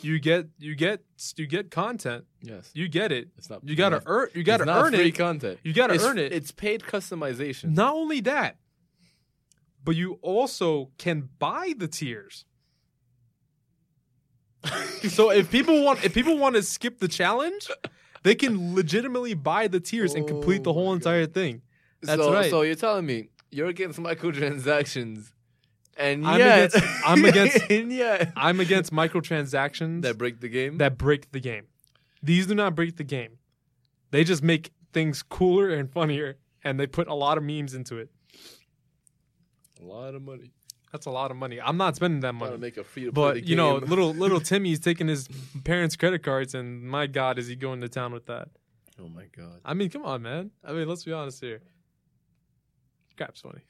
You 0.00 0.18
get 0.18 0.48
you 0.58 0.74
get 0.74 1.02
you 1.36 1.46
get 1.46 1.70
content. 1.70 2.24
Yes. 2.42 2.70
You 2.74 2.88
get 2.88 3.12
it. 3.12 3.28
It's 3.36 3.50
not. 3.50 3.60
You 3.62 3.76
gotta 3.76 4.02
earn. 4.06 4.28
You 4.34 4.42
gotta 4.42 4.64
not 4.64 4.86
earn 4.86 4.94
free 4.94 5.08
it. 5.08 5.12
content. 5.12 5.58
You 5.62 5.74
gotta 5.74 5.94
It's- 5.94 6.08
earn 6.08 6.18
it. 6.18 6.32
It's 6.32 6.50
paid 6.50 6.80
customization. 6.82 7.74
Not 7.74 7.92
only 7.94 8.20
that, 8.22 8.56
but 9.84 9.94
you 9.96 10.14
also 10.22 10.90
can 10.98 11.28
buy 11.38 11.74
the 11.76 11.86
tiers. 11.88 12.46
so 15.08 15.30
if 15.30 15.50
people 15.50 15.82
want 15.84 16.04
if 16.04 16.14
people 16.14 16.38
want 16.38 16.56
to 16.56 16.62
skip 16.62 16.98
the 16.98 17.08
challenge, 17.08 17.70
they 18.22 18.34
can 18.34 18.74
legitimately 18.74 19.34
buy 19.34 19.68
the 19.68 19.80
tiers 19.80 20.14
and 20.14 20.26
complete 20.26 20.64
the 20.64 20.70
Oh 20.70 20.74
whole 20.74 20.92
entire 20.92 21.26
thing. 21.26 21.62
That's 22.02 22.20
so, 22.20 22.32
right. 22.32 22.50
So 22.50 22.62
you're 22.62 22.74
telling 22.74 23.06
me 23.06 23.30
you're 23.50 23.68
against 23.68 23.98
microtransactions, 24.10 25.32
and 25.96 26.26
I'm 26.26 26.38
yet 26.38 26.74
against- 26.74 27.06
I'm 27.06 27.24
against- 27.24 27.62
and 27.70 27.92
yet 27.92 28.32
I'm 28.36 28.60
against 28.60 28.92
microtransactions 28.92 30.02
that 30.02 30.18
break 30.18 30.40
the 30.40 30.48
game. 30.48 30.78
that 30.78 30.98
break 30.98 31.32
the 31.32 31.40
game. 31.40 31.66
These 32.22 32.46
do 32.46 32.54
not 32.54 32.74
break 32.74 32.96
the 32.96 33.04
game. 33.04 33.38
They 34.10 34.24
just 34.24 34.42
make 34.42 34.72
things 34.92 35.22
cooler 35.22 35.68
and 35.70 35.90
funnier 35.90 36.38
and 36.64 36.80
they 36.80 36.86
put 36.86 37.06
a 37.06 37.14
lot 37.14 37.38
of 37.38 37.44
memes 37.44 37.74
into 37.74 37.98
it. 37.98 38.10
a 39.80 39.84
lot 39.84 40.14
of 40.14 40.22
money. 40.22 40.50
That's 40.96 41.04
a 41.04 41.10
lot 41.10 41.30
of 41.30 41.36
money. 41.36 41.60
I'm 41.60 41.76
not 41.76 41.94
spending 41.94 42.20
that 42.20 42.30
Trying 42.30 42.40
to 42.40 42.46
money. 42.46 42.58
make 42.58 42.78
a 42.78 42.84
free 42.84 43.04
to 43.04 43.12
play 43.12 43.32
But 43.34 43.46
you 43.46 43.54
know, 43.54 43.76
little 43.76 44.14
little 44.14 44.40
Timmy's 44.50 44.80
taking 44.80 45.08
his 45.08 45.28
parents' 45.64 45.94
credit 45.94 46.22
cards, 46.22 46.54
and 46.54 46.82
my 46.82 47.06
God, 47.06 47.38
is 47.38 47.48
he 47.48 47.54
going 47.54 47.82
to 47.82 47.88
town 47.90 48.14
with 48.14 48.24
that? 48.26 48.48
oh 48.98 49.08
my 49.08 49.24
god. 49.36 49.60
I 49.62 49.74
mean, 49.74 49.90
come 49.90 50.06
on, 50.06 50.22
man. 50.22 50.52
I 50.64 50.72
mean, 50.72 50.88
let's 50.88 51.04
be 51.04 51.12
honest 51.12 51.42
here. 51.42 51.60
Crap's 53.18 53.42
funny. 53.42 53.60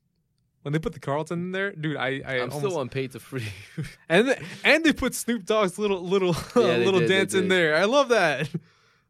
when 0.62 0.72
they 0.72 0.80
put 0.80 0.94
the 0.94 0.98
Carlton 0.98 1.38
in 1.38 1.52
there, 1.52 1.70
dude, 1.70 1.96
I 1.96 2.20
I 2.26 2.34
I'm 2.34 2.50
almost, 2.50 2.58
still 2.58 2.78
on 2.78 2.88
pay 2.88 3.06
to 3.06 3.20
free. 3.20 3.46
and 4.08 4.36
and 4.64 4.82
they 4.84 4.92
put 4.92 5.14
Snoop 5.14 5.44
Dogg's 5.44 5.78
little 5.78 6.02
little 6.02 6.34
Yeah, 6.56 6.78
little 6.78 6.98
did, 7.00 7.08
dance 7.08 7.34
in 7.34 7.46
there. 7.46 7.76
I 7.76 7.84
love 7.84 8.08
that. 8.08 8.50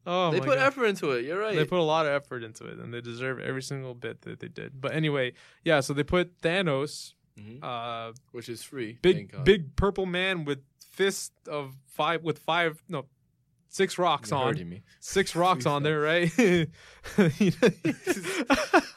Oh 0.07 0.31
they 0.33 0.41
put 0.41 0.59
God. 0.59 0.59
effort 0.59 0.85
into 0.85 1.13
it. 1.13 1.25
You're 1.25 1.41
right. 1.41 1.57
They 1.57 1.65
put 1.65 1.79
a 1.79 1.83
lot 1.83 2.05
of 2.05 2.13
effort 2.13 2.45
into 2.45 2.67
it, 2.67 2.79
and 2.79 2.93
they 2.93 3.01
deserve 3.01 3.41
every 3.41 3.63
single 3.63 3.95
bit 3.95 4.21
that 4.23 4.39
they 4.41 4.49
did. 4.49 4.79
But 4.79 4.93
anyway, 4.93 5.33
yeah. 5.65 5.81
So 5.81 5.95
they 5.95 6.03
put 6.03 6.43
Thanos, 6.43 7.15
Mhm. 7.39 7.59
uh, 7.63 8.13
Which 8.33 8.49
is 8.49 8.63
free. 8.63 8.99
big 9.03 9.17
thank 9.17 9.33
God. 9.33 9.45
big 9.45 9.75
purple 9.77 10.07
man 10.07 10.45
with 10.45 10.61
fist 10.91 11.33
of 11.49 11.75
five 11.89 12.23
with 12.23 12.39
five 12.39 12.83
no 12.89 13.07
six 13.69 13.99
rocks 13.99 14.31
You're 14.31 14.39
on 14.41 14.69
me. 14.69 14.83
six 15.01 15.35
rocks 15.35 15.67
on 15.67 15.83
there, 15.83 16.01
right? 16.01 16.31
You 16.39 16.67
know- 17.19 17.29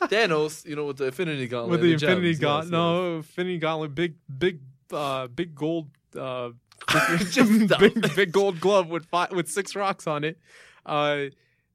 Thanos, 0.08 0.66
you 0.66 0.76
know, 0.76 0.86
with 0.86 0.98
the 0.98 1.06
Infinity 1.06 1.48
Gauntlet. 1.48 1.72
with 1.72 1.82
the 1.82 1.94
and 1.94 2.02
Infinity 2.04 2.32
gems, 2.34 2.40
Gauntlet, 2.40 2.66
yes, 2.66 2.72
no 2.72 3.16
Infinity 3.18 3.58
Gauntlet, 3.60 3.96
big 3.96 4.16
big 4.38 4.60
uh 4.92 5.28
big 5.28 5.56
gold 5.56 5.90
uh 6.18 6.50
big 7.80 8.16
big 8.16 8.32
gold 8.32 8.60
glove 8.60 8.88
with 8.88 9.06
five 9.08 9.32
with 9.32 9.50
six 9.50 9.76
rocks 9.76 10.08
on 10.08 10.24
it. 10.24 10.38
Uh, 10.86 11.26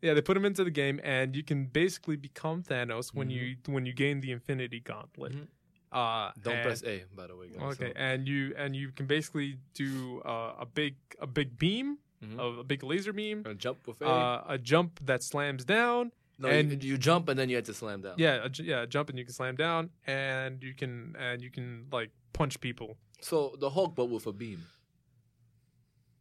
yeah, 0.01 0.15
they 0.15 0.21
put 0.23 0.37
him 0.37 0.45
into 0.45 0.65
the 0.65 0.71
game, 0.71 1.01
and 1.05 1.37
you 1.37 1.43
can 1.43 1.67
basically 1.67 2.17
become 2.17 2.63
Thanos 2.63 3.13
when 3.15 3.29
Mhm. 3.29 3.33
you 3.33 3.57
when 3.67 3.85
you 3.87 3.93
gain 3.93 4.21
the 4.21 4.31
Infinity 4.33 4.81
Gauntlet. 4.81 5.33
Mhm. 5.35 5.47
Uh, 5.93 6.33
Don't 6.41 6.55
and- 6.55 6.63
press 6.65 6.83
A, 6.85 7.05
by 7.15 7.27
the 7.27 7.37
way, 7.37 7.49
guys. 7.49 7.75
Okay, 7.75 7.93
So- 7.93 8.01
and 8.09 8.27
you 8.27 8.55
and 8.57 8.75
you 8.75 8.91
can 8.93 9.07
basically 9.07 9.59
do 9.75 10.21
uh, 10.25 10.55
a 10.65 10.67
big 10.67 10.95
a 11.21 11.27
big 11.27 11.59
beam, 11.59 11.99
Mhm. 12.25 12.39
of 12.39 12.59
a 12.59 12.65
big 12.65 12.83
laser 12.83 13.13
beam, 13.13 13.43
Uh, 13.47 13.53
jump 13.55 13.87
with 13.87 14.01
A. 14.01 14.07
uh, 14.07 14.45
a 14.49 14.59
jump 14.59 15.01
that 15.05 15.23
slams 15.23 15.65
down. 15.65 16.13
no, 16.39 16.49
and- 16.49 16.83
you, 16.83 16.93
you 16.93 16.99
jump 16.99 17.29
and 17.29 17.39
then 17.39 17.49
you 17.51 17.57
have 17.57 17.67
to 17.67 17.75
slam 17.75 18.01
down. 18.01 18.15
Yeah, 18.19 18.47
a, 18.47 18.51
yeah, 18.63 18.83
a 18.83 18.87
jump 18.87 19.11
and 19.11 19.19
you 19.19 19.25
can 19.25 19.35
slam 19.35 19.55
down, 19.55 19.91
and 20.07 20.63
you 20.63 20.73
can 20.75 21.15
and 21.19 21.43
you 21.43 21.51
can 21.51 21.87
like 21.93 22.11
punch 22.33 22.59
people. 22.61 22.97
So 23.21 23.55
the 23.61 23.71
Hulk, 23.71 23.95
but 23.95 24.07
with 24.07 24.27
a 24.27 24.33
beam. 24.33 24.61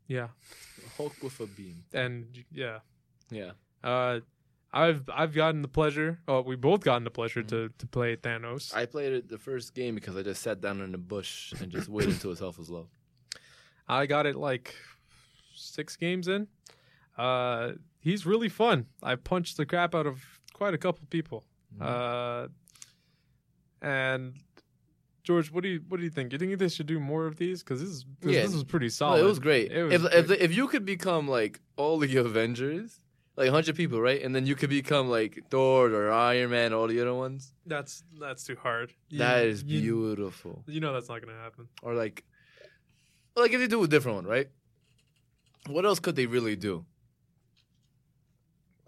Yeah, 0.08 0.28
Hulk 0.98 1.16
with 1.24 1.40
a 1.40 1.48
beam. 1.48 1.86
and 1.94 2.44
yeah, 2.52 2.80
Yeah. 3.30 3.52
uh, 3.84 4.20
I've 4.74 5.10
I've 5.14 5.34
gotten 5.34 5.62
the 5.62 5.68
pleasure. 5.68 6.20
Oh, 6.28 6.42
we 6.42 6.56
both 6.56 6.82
gotten 6.84 7.04
the 7.04 7.12
pleasure 7.12 7.44
to 7.44 7.70
to 7.78 7.88
play 7.88 8.16
Thanos. 8.16 8.74
I 8.74 8.86
played 8.86 9.12
it 9.14 9.28
the 9.30 9.38
first 9.38 9.74
game 9.74 9.96
because 9.96 10.16
I 10.16 10.22
just 10.24 10.42
sat 10.42 10.62
down 10.62 10.82
in 10.82 10.92
the 10.94 10.98
bush 10.98 11.54
and 11.60 11.70
just 11.72 11.90
waited 11.90 12.14
until 12.14 12.30
his 12.30 12.40
health 12.40 12.58
was 12.58 12.70
low. 12.70 12.88
I 13.88 14.06
got 14.06 14.26
it 14.26 14.36
like 14.38 14.74
six 15.56 15.98
games 15.98 16.30
in. 16.30 16.48
Uh, 17.18 17.74
he's 18.00 18.26
really 18.26 18.48
fun. 18.48 18.86
I 19.04 19.16
punched 19.16 19.58
the 19.58 19.66
crap 19.66 19.94
out 19.94 20.08
of 20.08 20.24
quite 20.54 20.74
a 20.74 20.78
couple 20.78 21.06
people. 21.10 21.44
Mhm. 21.78 21.82
Uh, 21.86 22.48
and 23.82 24.36
George, 25.24 25.52
what 25.52 25.64
do 25.64 25.70
you 25.70 25.82
what 25.90 25.98
do 25.98 26.04
you 26.04 26.10
think? 26.10 26.32
You 26.32 26.40
think 26.40 26.58
they 26.58 26.70
should 26.70 26.88
do 26.88 27.00
more 27.00 27.26
of 27.26 27.36
these? 27.36 27.62
Because 27.62 27.82
this 27.82 27.90
is 27.90 28.06
this, 28.22 28.34
Yeah. 28.36 28.42
this 28.44 28.54
was 28.54 28.64
pretty 28.64 28.86
No, 28.86 28.90
solid. 28.90 29.20
it 29.22 29.24
was 29.26 29.40
great. 29.40 29.72
It 29.72 29.84
was 29.84 29.94
if 29.94 30.02
great. 30.02 30.14
if 30.14 30.32
if 30.32 30.56
you 30.56 30.68
could 30.70 30.86
become 30.86 31.28
like 31.28 31.60
all 31.76 32.00
the 32.00 32.16
Avengers, 32.26 33.01
like 33.42 33.50
hundred 33.50 33.76
people, 33.76 34.00
right? 34.00 34.22
And 34.22 34.36
then 34.36 34.46
you 34.46 34.56
could 34.56 34.70
become 34.70 35.10
like 35.10 35.44
Thor 35.50 35.90
or 35.92 36.12
Iron 36.12 36.52
Man, 36.52 36.74
all 36.74 36.88
the 36.88 37.02
other 37.02 37.14
ones. 37.14 37.54
That's 37.66 38.04
that's 38.20 38.44
too 38.44 38.56
hard. 38.56 38.94
You- 39.10 39.20
that 39.20 39.46
is 39.46 39.64
you- 39.64 39.82
beautiful. 39.82 40.64
You 40.68 40.80
know 40.80 40.94
that's 40.94 41.10
not 41.10 41.22
gonna 41.22 41.38
happen. 41.38 41.68
Or 41.82 41.94
like, 41.94 42.24
like 43.36 43.52
if 43.52 43.60
they 43.60 43.68
do 43.68 43.84
a 43.84 43.88
different 43.88 44.18
one, 44.18 44.26
right? 44.28 44.50
What 45.68 45.86
else 45.86 46.00
could 46.00 46.16
they 46.16 46.26
really 46.28 46.56
do? 46.56 46.86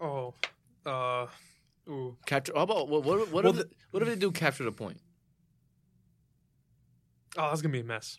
Oh, 0.00 0.34
uh, 0.86 1.26
ooh. 1.88 2.16
Capture. 2.26 2.52
How 2.54 2.62
about 2.62 2.88
what? 2.88 3.04
What, 3.04 3.30
what, 3.32 3.44
Well, 3.44 3.58
if, 3.60 3.66
what 3.90 4.02
if 4.02 4.08
they 4.08 4.16
do 4.16 4.30
capture 4.32 4.64
the 4.64 4.72
point? 4.72 5.00
Oh, 7.36 7.48
that's 7.48 7.62
gonna 7.62 7.72
be 7.72 7.80
a 7.80 7.84
mess. 7.84 8.18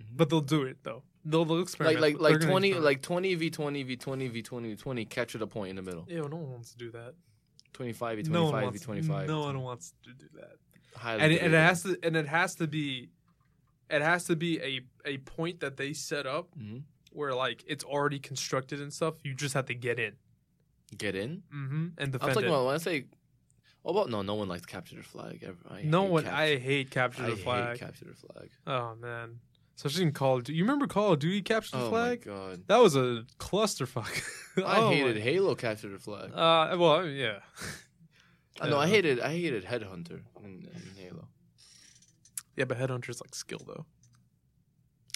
Mhm. 0.00 0.16
But 0.16 0.30
they'll 0.30 0.40
do 0.40 0.62
it 0.64 0.78
though. 0.82 1.02
They'll, 1.28 1.44
they'll 1.44 1.56
Like 1.56 1.62
experiment. 1.64 2.00
like 2.00 2.12
They're 2.14 2.22
like 2.22 2.32
gonna 2.40 2.50
twenty 2.52 2.68
experiment. 2.68 2.84
like 2.84 3.02
twenty 3.02 3.34
v 3.34 3.50
twenty 3.50 3.82
v 3.82 3.96
twenty 3.96 4.28
v 4.28 4.42
twenty 4.42 4.68
v 4.70 4.76
twenty. 4.76 5.04
Capture 5.04 5.38
the 5.38 5.46
point 5.46 5.70
in 5.70 5.76
the 5.76 5.82
middle. 5.82 6.04
Ew, 6.08 6.28
no 6.28 6.36
one 6.36 6.52
wants 6.52 6.70
to 6.72 6.78
do 6.78 6.90
that. 6.92 7.14
Twenty 7.72 7.92
five 7.92 8.16
v 8.18 8.22
No 8.24 8.28
twenty 8.30 8.44
one 8.44 8.52
five 8.52 8.60
v 8.62 8.66
wants. 8.66 8.80
twenty 8.82 9.02
five. 9.02 9.26
No 9.28 9.40
one 9.40 9.60
wants 9.62 9.92
to 10.04 10.12
do 10.12 10.26
that. 10.34 10.52
Highly 10.96 11.22
And 11.22 11.32
it, 11.32 11.42
and 11.42 11.46
it 11.54 11.58
debatable. 11.58 11.68
has 11.68 11.82
to 11.82 11.98
and 12.04 12.16
it 12.16 12.26
has 12.28 12.54
to 12.56 12.66
be, 12.66 13.10
it 13.90 14.02
has 14.02 14.24
to 14.24 14.36
be 14.36 14.60
a 14.60 14.80
a 15.04 15.18
point 15.18 15.60
that 15.60 15.76
they 15.76 15.92
set 15.92 16.26
up 16.26 16.48
Mhm. 16.58 16.82
where 17.12 17.34
like 17.34 17.64
it's 17.66 17.84
already 17.84 18.18
constructed 18.18 18.80
and 18.80 18.92
stuff. 18.92 19.14
You 19.24 19.34
just 19.34 19.54
have 19.54 19.66
to 19.66 19.74
get 19.74 19.98
in. 19.98 20.14
get 20.96 21.14
in. 21.16 21.42
Mm-hmm. 21.54 21.86
And 21.98 21.98
I 21.98 22.02
was 22.04 22.10
defend 22.12 22.32
talking 22.34 22.44
it. 22.44 22.48
about 22.48 22.66
when 22.66 22.74
I 22.76 22.78
say. 22.78 23.04
oh 23.84 23.92
well, 23.92 24.08
no? 24.08 24.22
No 24.22 24.34
one 24.34 24.48
likes 24.48 24.64
capture 24.64 24.96
the 24.96 25.02
flag. 25.02 25.42
Ever. 25.42 25.56
I 25.68 25.82
no 25.82 26.02
hate 26.04 26.10
one. 26.10 26.22
capture- 26.24 26.36
I 26.38 26.56
hate 26.56 26.90
capture 26.90 27.24
I 27.24 27.30
the 27.30 27.36
flag. 27.36 27.68
hate 27.70 27.78
capture 27.80 28.04
the 28.06 28.14
flag. 28.14 28.50
oh 28.66 28.94
man, 28.96 29.40
especially 29.76 30.04
in 30.04 30.12
Call 30.12 30.36
of 30.38 30.44
Duty. 30.44 30.56
You 30.58 30.64
remember 30.64 30.86
Call 30.86 31.12
of 31.12 31.18
Duty 31.18 31.42
capture 31.42 31.76
the 31.76 31.84
Oh 31.84 31.90
flag? 31.90 32.26
my 32.26 32.32
god. 32.32 32.62
That 32.66 32.78
was 32.78 32.96
a 32.96 33.24
clusterfuck. 33.38 34.22
I 34.64 34.78
Oh, 34.80 34.90
hated 34.90 35.16
my- 35.16 35.22
Halo 35.22 35.54
capture 35.54 35.88
the 35.90 35.98
flag. 35.98 36.30
Uh, 36.34 36.76
well, 36.78 37.06
yeah. 37.06 37.38
I 38.60 38.68
know. 38.70 38.78
I 38.78 38.86
hated. 38.88 39.20
I 39.20 39.30
hated 39.32 39.64
Headhunter 39.66 40.20
in, 40.42 40.66
in 40.74 40.90
Halo. 41.04 41.28
Yeah, 42.56 42.64
but 42.64 42.78
Headhunter's 42.78 43.20
like 43.20 43.34
skill 43.34 43.60
though. 43.66 43.84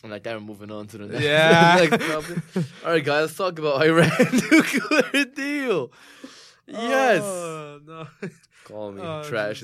And 0.03 0.13
like 0.13 0.23
that, 0.25 0.35
we're 0.35 0.41
moving 0.41 0.71
on 0.71 0.87
to 0.89 0.99
the 0.99 1.07
next, 1.07 1.25
Yeah. 1.25 1.77
next 1.91 2.07
topic. 2.07 2.39
All 2.85 2.91
right, 2.93 3.05
guys, 3.05 3.21
let's 3.23 3.37
talk 3.37 3.59
about 3.59 3.83
Iran 3.87 4.11
nuclear 4.33 5.25
deal. 5.27 5.93
Yes. 6.67 7.23
Oh, 7.23 7.81
no. 7.87 8.07
Call 8.65 8.93
me 8.93 9.03
Oh, 9.03 9.23
trash. 9.25 9.63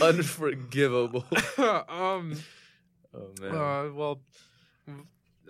Unforgivable. 0.00 1.24
um. 1.88 2.34
Oh 3.14 3.30
man. 3.40 3.54
Uh, 3.54 3.92
well, 3.92 4.20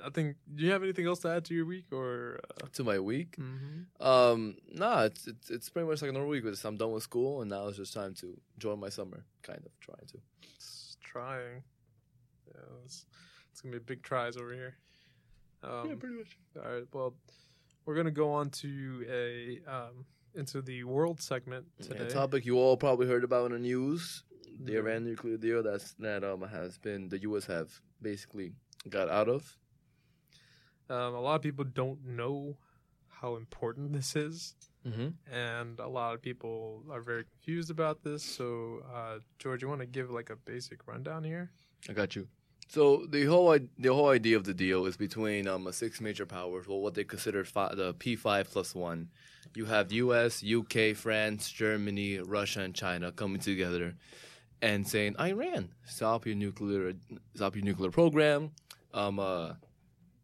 I 0.05 0.11
think. 0.11 0.37
Do 0.55 0.65
you 0.65 0.73
have 0.73 0.83
anything 0.83 1.07
else 1.07 1.21
to 1.21 1.29
add 1.29 1.45
to 1.47 1.55
your 1.55 1.67
week, 1.67 1.87
or? 1.93 2.41
Uh, 2.63 2.67
to 2.73 2.85
my 2.85 2.99
week. 2.99 3.37
mm-hmm. 3.37 4.07
Um, 4.07 4.57
nah, 4.73 5.05
it's, 5.05 5.27
it's 5.27 5.51
it's 5.51 5.69
pretty 5.69 5.89
much 5.89 6.03
like 6.03 6.11
a 6.11 6.13
normal 6.13 6.31
week. 6.31 6.45
Because 6.45 6.65
I'm 6.65 6.77
done 6.77 6.93
with 6.93 7.03
school, 7.03 7.41
and 7.41 7.51
now 7.51 7.69
it's 7.69 7.77
just 7.77 7.95
time 7.95 8.15
to 8.15 8.37
enjoy 8.57 8.77
my 8.77 8.89
summer. 8.89 9.25
Kind 9.43 9.63
of 9.65 9.73
trying 9.81 10.07
to. 10.09 10.19
It's 10.55 10.97
trying. 11.01 11.63
Yeah, 12.49 12.61
it's, 12.85 13.07
it's 13.51 13.61
gonna 13.61 13.77
be 13.77 13.79
big 13.79 14.03
tries 14.03 14.37
over 14.37 14.53
here. 14.53 14.77
Um, 15.63 15.97
pretty 15.99 16.17
much. 16.17 16.39
All 16.57 16.73
right. 16.73 16.85
Well, 16.93 17.15
we're 17.87 17.95
gonna 17.95 18.11
go 18.11 18.33
on 18.33 18.51
to 18.51 19.07
a 19.09 19.61
um 19.71 20.05
into 20.35 20.63
the 20.63 20.85
world 20.85 21.21
segment 21.21 21.67
today. 21.81 22.05
A 22.05 22.11
topic 22.11 22.47
you 22.47 22.57
all 22.57 22.77
probably 22.77 23.07
heard 23.07 23.25
about 23.25 23.47
in 23.47 23.53
the 23.53 23.59
news: 23.59 24.25
the 24.61 24.77
Iran 24.77 25.05
nuclear 25.05 25.37
deal. 25.37 25.63
That's 25.63 25.93
that 26.01 26.25
um 26.25 26.43
has 26.43 26.79
been 26.79 27.09
the 27.09 27.19
U.S. 27.23 27.47
have 27.47 27.71
basically 28.01 28.53
got 28.89 29.09
out 29.09 29.29
of. 29.29 29.57
Um, 30.91 31.15
a 31.15 31.21
lot 31.21 31.37
of 31.37 31.43
people 31.43 31.65
don't 31.65 32.05
know 32.05 32.57
how 33.09 33.37
important 33.37 33.93
this 33.93 34.17
is, 34.17 34.55
Mm-hmm. 34.87 35.11
and 35.33 35.79
a 35.79 35.87
lot 35.87 36.13
of 36.15 36.21
people 36.23 36.83
are 36.91 37.01
very 37.01 37.23
confused 37.25 37.71
about 37.71 38.03
this. 38.03 38.25
So, 38.25 38.83
uh, 38.93 39.19
George, 39.39 39.63
you 39.63 39.69
want 39.69 39.81
to 39.81 39.87
give 39.87 40.11
like 40.11 40.29
a 40.29 40.35
basic 40.35 40.89
rundown 40.89 41.23
here? 41.23 41.53
I 41.89 41.93
got 41.93 42.17
you. 42.17 42.27
So 42.69 43.07
the 43.09 43.25
whole 43.27 43.57
the 43.79 43.95
whole 43.95 44.09
idea 44.09 44.37
of 44.37 44.43
the 44.45 44.55
deal 44.55 44.87
is 44.87 44.97
between 44.97 45.47
um 45.47 45.71
six 45.73 46.01
major 46.01 46.27
powers, 46.27 46.67
well, 46.67 46.81
what 46.81 46.95
they 46.95 47.05
consider 47.05 47.45
fi- 47.45 47.75
the 47.77 47.95
P 47.95 48.17
five 48.17 48.51
plus 48.51 48.75
one. 48.75 49.11
You 49.55 49.67
have 49.67 49.93
U.S., 49.93 50.43
U.K., 50.43 50.95
France, 50.95 51.51
Germany, 51.51 52.19
Russia, 52.19 52.61
and 52.63 52.75
China 52.75 53.13
coming 53.13 53.41
together 53.41 53.95
and 54.63 54.87
saying, 54.89 55.17
"Iran, 55.21 55.71
stop 55.85 56.25
your 56.25 56.37
nuclear, 56.37 56.95
stop 57.35 57.55
your 57.57 57.65
nuclear 57.65 57.91
program," 57.91 58.53
um, 58.95 59.19
uh, 59.19 59.55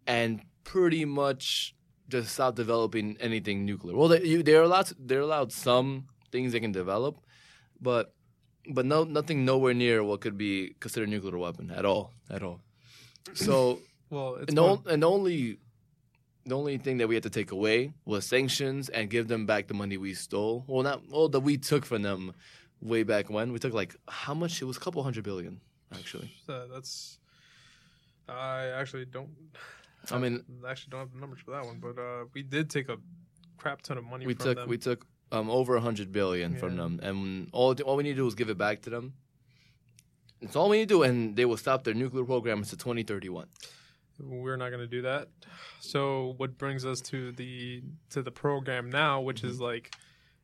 and 0.07 0.41
pretty 0.65 1.05
much 1.05 1.75
just 2.09 2.33
stop 2.33 2.55
developing 2.55 3.17
anything 3.21 3.67
nuclear. 3.67 3.95
Well, 3.97 4.09
they, 4.09 4.23
you, 4.23 4.43
they're 4.43 4.63
allowed 4.63 4.91
they're 4.99 5.21
allowed 5.21 5.53
some 5.53 6.07
things 6.33 6.53
they 6.53 6.61
can 6.61 6.73
develop, 6.73 7.19
but 7.81 8.15
but 8.71 8.87
no 8.87 9.05
nothing 9.05 9.45
nowhere 9.45 9.75
near 9.75 10.03
what 10.05 10.21
could 10.21 10.39
be 10.39 10.75
considered 10.81 11.09
a 11.09 11.11
nuclear 11.11 11.37
weapon 11.37 11.71
at 11.71 11.85
all 11.85 12.13
at 12.31 12.43
all. 12.43 12.61
So 13.35 13.81
Well, 14.11 14.37
it's 14.37 14.49
and 14.49 14.57
the, 14.57 14.63
one- 14.63 14.83
and 14.89 15.05
only 15.05 15.59
the 16.47 16.57
only 16.57 16.79
thing 16.79 16.97
that 16.99 17.09
we 17.09 17.15
had 17.15 17.25
to 17.25 17.31
take 17.31 17.51
away 17.51 17.93
was 18.07 18.25
sanctions 18.27 18.89
and 18.89 19.11
give 19.11 19.29
them 19.29 19.45
back 19.45 19.67
the 19.67 19.75
money 19.75 19.99
we 19.99 20.15
stole. 20.15 20.65
Well, 20.67 20.83
not 20.83 21.03
well 21.11 21.29
that 21.29 21.41
we 21.41 21.59
took 21.59 21.85
from 21.85 22.01
them 22.03 22.33
way 22.81 23.03
back 23.03 23.29
when. 23.31 23.53
We 23.53 23.59
took 23.59 23.73
like 23.73 23.95
how 24.09 24.35
much? 24.35 24.61
It 24.63 24.65
was 24.67 24.77
a 24.77 24.81
couple 24.81 25.03
hundred 25.03 25.25
billion 25.25 25.61
actually. 25.93 26.33
uh, 26.49 26.67
that's. 26.73 27.19
I 28.29 28.67
actually 28.67 29.07
don't. 29.07 29.31
I 30.11 30.19
mean- 30.19 30.45
I 30.67 30.71
actually 30.71 30.91
don't 30.91 31.01
have 31.01 31.13
the 31.13 31.21
numbers 31.21 31.41
for 31.45 31.53
that 31.53 31.65
one, 31.65 31.79
but 31.81 31.99
uh, 32.01 32.25
we 32.35 32.43
did 32.43 32.71
take 32.71 32.89
a 32.89 32.99
crap 33.57 33.83
ton 33.83 33.99
of 33.99 34.05
money. 34.05 34.27
We 34.27 34.35
from 34.35 34.45
took 34.47 34.57
them. 34.59 34.69
we 34.69 34.79
took 34.79 35.07
um 35.33 35.51
over 35.51 35.77
a 35.77 35.81
hundred 35.81 36.13
billion 36.13 36.57
from 36.57 36.77
them, 36.77 37.01
and 37.03 37.49
all 37.53 37.75
all 37.83 37.97
we 37.97 38.03
need 38.03 38.11
to 38.13 38.17
do 38.17 38.27
is 38.27 38.35
give 38.35 38.51
it 38.51 38.59
back 38.59 38.83
to 38.83 38.91
them. 38.91 39.15
It's 40.41 40.55
all 40.55 40.69
we 40.69 40.79
need 40.79 40.89
to 40.89 40.95
do, 40.97 41.03
and 41.03 41.35
they 41.37 41.45
will 41.45 41.57
stop 41.57 41.83
their 41.85 41.95
nuclear 41.95 42.25
program 42.25 42.59
until 42.59 42.79
2031. 42.79 43.49
We're 44.21 44.57
not 44.57 44.69
going 44.71 44.81
to 44.81 44.87
do 44.87 45.03
that. 45.03 45.29
So 45.81 46.35
what 46.39 46.59
brings 46.59 46.85
us 46.85 47.01
to 47.03 47.33
the 47.33 47.83
to 48.11 48.23
the 48.23 48.31
program 48.31 48.91
now, 48.91 49.21
which 49.21 49.39
Mm-hmm. 49.43 49.51
is 49.51 49.61
like 49.61 49.95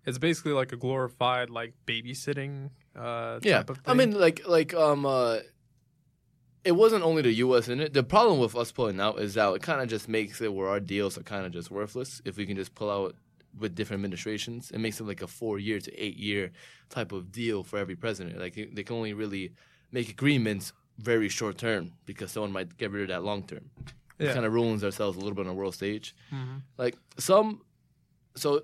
it's 0.07 0.19
basically 0.19 0.53
like 0.53 0.73
a 0.73 0.77
glorified 0.77 1.51
like 1.51 1.73
babysitting 1.87 2.71
uh 2.97 3.39
Yeah, 3.43 3.59
type 3.59 3.71
of 3.71 3.81
I 3.87 3.95
mean, 3.95 4.13
like, 4.19 4.47
like, 4.47 4.73
um, 4.75 5.05
uh, 5.07 5.39
it 6.65 6.73
wasn't 6.73 7.05
only 7.05 7.23
the 7.23 7.33
U.S. 7.35 7.69
in 7.69 7.81
it. 7.81 7.93
The 7.93 8.03
problem 8.03 8.39
with 8.39 8.57
us 8.57 8.73
pulling 8.73 8.99
out 9.01 9.19
is 9.19 9.35
that 9.35 9.53
it 9.55 9.63
kind 9.63 9.83
of 9.83 9.89
just 9.89 10.09
makes 10.09 10.41
it 10.41 10.53
where 10.53 10.69
our 10.69 10.81
deals 10.81 11.19
are 11.19 11.23
kind 11.23 11.45
of 11.45 11.53
just 11.53 11.71
worthless. 11.71 12.23
If 12.25 12.37
we 12.39 12.47
can 12.47 12.57
just 12.57 12.75
pull 12.75 12.91
out 12.91 13.15
with 13.59 13.75
different 13.75 13.99
administrations, 13.99 14.71
it 14.71 14.79
makes 14.79 14.99
it 14.99 15.05
like 15.05 15.21
a 15.23 15.27
four-year 15.27 15.79
to 15.81 15.93
eight-year 16.03 16.51
type 16.89 17.13
of 17.13 17.31
deal 17.31 17.63
for 17.65 17.79
every 17.79 17.97
president. 17.97 18.39
Like, 18.41 18.55
they 18.55 18.83
can 18.83 18.97
only 18.97 19.13
really 19.13 19.53
make 19.93 20.09
agreements 20.09 20.73
very 20.99 21.29
short 21.29 21.59
term 21.59 21.93
because 22.07 22.31
someone 22.33 22.53
might 22.53 22.77
get 22.79 22.91
rid 22.91 23.03
of 23.03 23.09
that 23.09 23.25
long 23.25 23.43
term. 23.47 23.71
It 24.19 24.33
kind 24.33 24.47
of 24.47 24.53
ruins 24.53 24.83
ourselves 24.85 25.17
a 25.19 25.21
little 25.21 25.35
bit 25.35 25.43
on 25.43 25.49
the 25.49 25.55
world 25.55 25.75
stage 25.75 26.15
Mhm. 26.33 26.63
like 26.79 26.97
some 27.19 27.61
so 28.37 28.63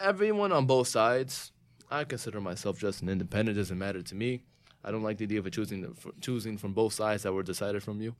everyone 0.00 0.50
on 0.50 0.66
both 0.66 0.88
sides 0.88 1.52
i 1.90 2.04
consider 2.04 2.40
myself 2.40 2.78
just 2.78 3.02
an 3.02 3.08
independent 3.08 3.56
doesn't 3.56 3.78
matter 3.78 4.02
to 4.02 4.14
me. 4.14 4.42
I 4.82 4.90
don't 4.90 5.02
like 5.02 5.18
the 5.18 5.24
idea 5.24 5.40
of 5.40 5.50
choosing 5.50 5.94
choosing 6.22 6.56
from 6.56 6.72
both 6.72 6.94
sides 6.94 7.24
that 7.24 7.32
were 7.32 7.42
decided 7.42 7.82
from 7.82 8.00
you 8.00 8.14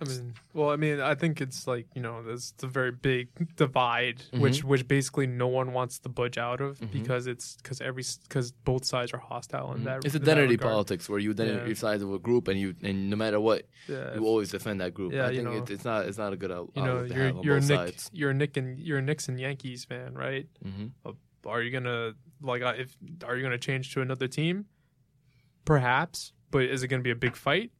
I 0.00 0.04
mean, 0.06 0.34
well, 0.52 0.70
I 0.70 0.76
mean, 0.76 1.00
I 1.00 1.14
think 1.14 1.40
it's 1.40 1.66
like 1.68 1.86
you 1.94 2.02
know, 2.02 2.22
there's 2.22 2.52
a 2.62 2.66
very 2.66 2.90
big 2.90 3.28
divide, 3.56 4.22
which 4.32 4.64
which 4.64 4.88
basically 4.88 5.26
no 5.28 5.46
one 5.46 5.72
wants 5.72 6.00
to 6.00 6.08
budge 6.08 6.36
out 6.36 6.60
of 6.60 6.78
Mhm. 6.80 6.90
because 6.90 7.26
it's 7.28 7.56
because 7.56 7.80
every 7.80 8.02
because 8.24 8.50
both 8.52 8.84
sides 8.84 9.12
are 9.14 9.18
hostile 9.18 9.72
in 9.74 9.84
that. 9.84 10.04
it's 10.04 10.14
in 10.16 10.24
that 10.24 10.32
identity 10.32 10.54
regard. 10.54 10.70
politics 10.72 11.08
where 11.08 11.20
you 11.20 11.30
identify 11.30 11.68
Yeah. 11.68 11.74
sides 11.74 12.02
of 12.02 12.12
a 12.12 12.18
group 12.18 12.48
and 12.48 12.58
you 12.58 12.74
and 12.82 13.08
no 13.08 13.16
matter 13.16 13.38
what 13.38 13.66
Yeah, 13.88 14.14
you 14.16 14.26
always 14.26 14.50
defend 14.50 14.80
that 14.80 14.94
group 14.94 15.12
Yeah, 15.12 15.26
i 15.26 15.30
think 15.34 15.44
know. 15.44 15.58
it, 15.62 15.70
it's 15.70 15.84
not 15.84 16.06
it's 16.06 16.18
not 16.18 16.32
a 16.32 16.36
good 16.36 16.50
out, 16.50 16.70
you 16.74 16.82
know, 16.82 17.04
you're 17.04 17.32
you're 17.44 17.60
Nick, 17.60 17.68
sides 17.78 18.10
you're 18.12 18.34
Nick 18.34 18.56
and 18.56 18.78
you're 18.78 18.98
a 18.98 19.02
Knicks 19.02 19.28
and 19.28 19.38
Yankees 19.38 19.84
fan, 19.84 20.14
right? 20.14 20.48
hmm 20.62 20.86
are 21.46 21.62
you 21.62 21.70
gonna 21.70 22.14
like 22.40 22.62
uh, 22.62 22.72
if 22.76 22.96
are 23.24 23.36
you 23.36 23.42
gonna 23.42 23.58
change 23.58 23.92
to 23.94 24.00
another 24.00 24.26
team? 24.26 24.64
Perhaps, 25.64 26.32
but 26.50 26.62
is 26.64 26.82
it 26.82 26.88
gonna 26.88 27.02
be 27.02 27.10
a 27.10 27.16
big 27.16 27.36
fight 27.36 27.70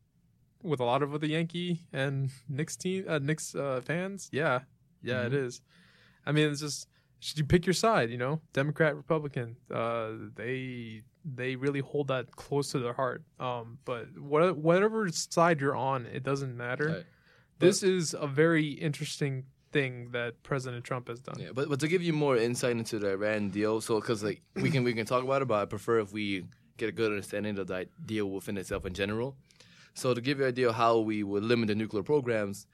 with 0.65 0.81
a 0.81 0.85
lot 0.85 1.03
of 1.03 1.21
the 1.21 1.29
Yankee 1.29 1.81
and 1.93 2.31
Knicks 2.49 2.77
team 2.77 3.05
uh, 3.09 3.19
Knicks 3.19 3.55
uh, 3.55 3.81
fans? 3.85 4.29
Yeah, 4.33 4.61
yeah, 5.03 5.27
it 5.27 5.33
Mhm. 5.33 5.47
is. 5.47 5.61
I 6.27 6.33
mean, 6.33 6.51
it's 6.51 6.61
just 6.61 6.89
should 7.21 7.39
you 7.39 7.45
pick 7.45 7.65
your 7.67 7.75
side? 7.75 8.11
You 8.11 8.19
know, 8.19 8.41
Democrat, 8.53 8.97
Republican. 8.97 9.57
Uh, 9.71 10.11
they 10.35 11.03
they 11.25 11.57
really 11.57 11.81
hold 11.81 12.09
that 12.09 12.35
close 12.37 12.71
to 12.73 12.79
their 12.79 12.93
heart. 12.93 13.23
Um, 13.41 13.79
but 13.87 14.09
what, 14.19 14.59
whatever 14.59 15.09
side 15.09 15.59
you're 15.61 15.75
on, 15.77 16.05
it 16.05 16.23
doesn't 16.23 16.55
matter. 16.55 16.89
Right. 16.89 17.05
This 17.61 17.83
is 17.83 18.15
a 18.19 18.27
very 18.27 18.69
interesting 18.69 19.45
thing 19.73 20.11
that 20.11 20.43
President 20.43 20.85
Trump 20.85 21.09
has 21.09 21.21
done. 21.21 21.37
Yeah, 21.39 21.53
but 21.55 21.69
but 21.69 21.81
to 21.81 21.89
give 21.89 22.03
you 22.03 22.13
more 22.13 22.37
insight 22.37 22.73
into 22.77 22.99
the 22.99 23.11
Iran 23.13 23.49
deal, 23.51 23.81
so 23.81 24.01
because 24.01 24.23
like 24.23 24.43
we 24.57 24.71
can 24.71 24.85
we 24.85 24.93
can 24.93 25.07
talk 25.07 25.25
about 25.25 25.41
it, 25.43 25.49
but 25.49 25.63
I 25.63 25.65
prefer 25.65 25.99
if 26.01 26.13
we 26.13 26.45
get 26.77 26.89
a 26.89 26.93
good 26.93 27.11
understanding 27.11 27.59
of 27.59 27.69
that 27.69 27.87
deal 28.07 28.29
within 28.31 28.57
itself 28.59 28.85
in 28.85 28.93
general. 28.95 29.37
So 29.95 30.13
to 30.15 30.21
give 30.21 30.39
you 30.39 30.45
an 30.45 30.49
idea 30.51 30.69
of 30.69 30.75
how 30.75 30.99
we 30.99 31.23
would 31.23 31.45
limit 31.45 31.69
the 31.69 31.75
nuclear 31.75 32.03
programs, 32.03 32.67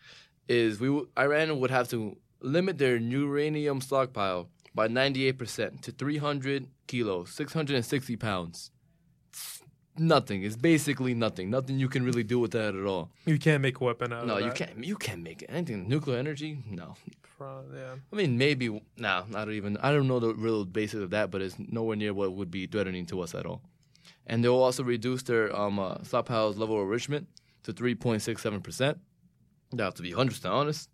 is 0.48 0.80
we 0.80 0.88
w- 0.88 1.08
Iran 1.18 1.60
would 1.60 1.70
have 1.70 1.88
to 1.90 2.16
limit 2.40 2.78
their 2.78 2.96
uranium 2.96 3.80
stockpile 3.80 4.48
by 4.74 4.88
98% 4.88 5.80
to 5.82 5.92
300 5.92 6.66
kilos, 6.86 7.30
660 7.34 8.16
pounds. 8.16 8.70
It's 9.30 9.62
nothing. 9.98 10.42
It's 10.42 10.56
basically 10.56 11.14
nothing. 11.14 11.50
Nothing 11.50 11.78
you 11.78 11.88
can 11.88 12.04
really 12.04 12.22
do 12.24 12.38
with 12.38 12.52
that 12.52 12.74
at 12.74 12.84
all. 12.86 13.10
You 13.26 13.38
can't 13.38 13.60
make 13.62 13.80
a 13.80 13.84
weapon 13.84 14.12
out 14.12 14.26
No, 14.26 14.34
of 14.34 14.38
it. 14.38 14.42
No, 14.42 14.46
you 14.48 14.52
can't. 14.54 14.84
You 14.84 14.96
can't 14.96 15.22
make 15.22 15.44
anything. 15.48 15.88
Nuclear 15.88 16.18
energy? 16.18 16.58
No. 16.68 16.94
Yeah. 17.40 17.94
I 18.12 18.16
mean, 18.16 18.36
maybe. 18.36 18.68
No, 18.98 19.24
I 19.34 19.44
don't 19.46 19.54
even. 19.54 19.76
I 19.78 19.92
don't 19.92 20.06
know 20.08 20.20
the 20.20 20.34
real 20.34 20.64
basis 20.66 21.00
of 21.02 21.10
that, 21.10 21.30
but 21.30 21.40
it's 21.40 21.56
nowhere 21.58 21.96
near 21.96 22.12
what 22.12 22.32
would 22.34 22.50
be 22.50 22.66
threatening 22.66 23.06
to 23.06 23.20
us 23.22 23.34
at 23.34 23.46
all. 23.46 23.62
And 24.26 24.44
they'll 24.44 24.55
also 24.62 24.82
reduce 24.82 25.22
their 25.22 25.55
um, 25.55 25.78
uh, 25.78 25.96
stockpiles 25.98 26.57
level 26.59 26.76
of 26.76 26.82
enrichment 26.82 27.28
to 27.64 27.72
3.67 27.72 28.62
percent. 28.62 28.98
Now, 29.72 29.90
to 29.90 30.03
be 30.03 30.11
100 30.11 30.30
percent 30.30 30.55
honest, 30.55 30.90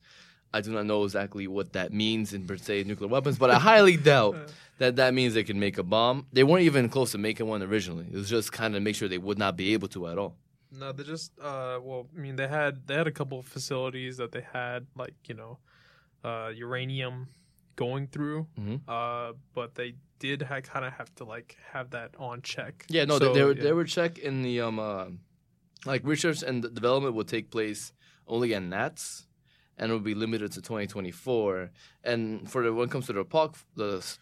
I 0.52 0.60
do 0.60 0.72
not 0.72 0.86
know 0.86 1.04
exactly 1.04 1.46
what 1.46 1.72
that 1.74 1.92
means 1.92 2.32
in 2.32 2.46
per 2.46 2.56
se 2.56 2.84
nuclear 2.84 3.08
weapons, 3.08 3.38
but 3.38 3.50
I 3.50 3.58
highly 3.58 3.96
doubt 4.12 4.36
that 4.78 4.96
that 4.96 5.14
means 5.14 5.34
they 5.34 5.44
can 5.44 5.58
make 5.58 5.78
a 5.78 5.82
bomb. 5.82 6.26
They 6.32 6.44
weren't 6.44 6.64
even 6.64 6.88
close 6.88 7.12
to 7.12 7.18
making 7.18 7.46
one 7.46 7.62
originally. 7.62 8.06
It 8.10 8.16
was 8.16 8.28
just 8.28 8.52
kind 8.52 8.76
of 8.76 8.82
make 8.82 8.94
sure 8.96 9.08
they 9.08 9.18
would 9.18 9.38
not 9.38 9.56
be 9.56 9.72
able 9.72 9.88
to 9.88 10.08
at 10.08 10.18
all. 10.18 10.36
No, 10.72 10.92
they 10.92 11.04
just 11.04 11.32
uh 11.40 11.78
well, 11.82 12.06
I 12.14 12.20
mean 12.20 12.36
they 12.36 12.48
had 12.48 12.86
they 12.86 12.94
had 12.94 13.06
a 13.06 13.12
couple 13.12 13.38
of 13.38 13.46
facilities 13.46 14.16
that 14.18 14.32
they 14.32 14.44
had 14.52 14.86
like, 14.96 15.14
you 15.26 15.34
know, 15.34 15.58
uh 16.24 16.50
uranium 16.54 17.28
going 17.76 18.06
through. 18.08 18.46
Mhm. 18.58 18.80
Uh 18.88 19.34
but 19.54 19.74
they 19.74 19.94
did 20.18 20.42
ha- 20.42 20.60
kind 20.62 20.84
of 20.84 20.92
have 20.94 21.14
to 21.16 21.24
like 21.24 21.56
have 21.72 21.90
that 21.90 22.10
on 22.18 22.40
check. 22.42 22.84
Yeah, 22.88 23.04
no, 23.04 23.18
So, 23.18 23.26
they, 23.32 23.34
they 23.38 23.44
were 23.44 23.52
yeah. 23.56 23.62
they 23.64 23.72
were 23.72 23.84
check 23.84 24.18
in 24.18 24.42
the 24.42 24.60
um 24.62 24.78
uh, 24.78 25.06
like 25.84 26.02
research 26.04 26.42
and 26.42 26.64
the 26.64 26.70
development 26.70 27.14
would 27.14 27.28
take 27.28 27.50
place 27.50 27.92
only 28.26 28.54
at 28.54 28.62
Natanz, 28.62 29.26
and 29.78 29.90
it 29.90 29.94
would 29.94 30.02
be 30.04 30.14
limited 30.14 30.50
to 30.52 30.60
2024. 30.62 31.70
And 32.02 32.50
for 32.50 32.64
the 32.64 32.72
when 32.72 32.88
it 32.88 32.90
comes 32.90 33.06
to 33.06 33.12
the 33.12 33.24
POC, 33.24 33.54
the 33.76 34.16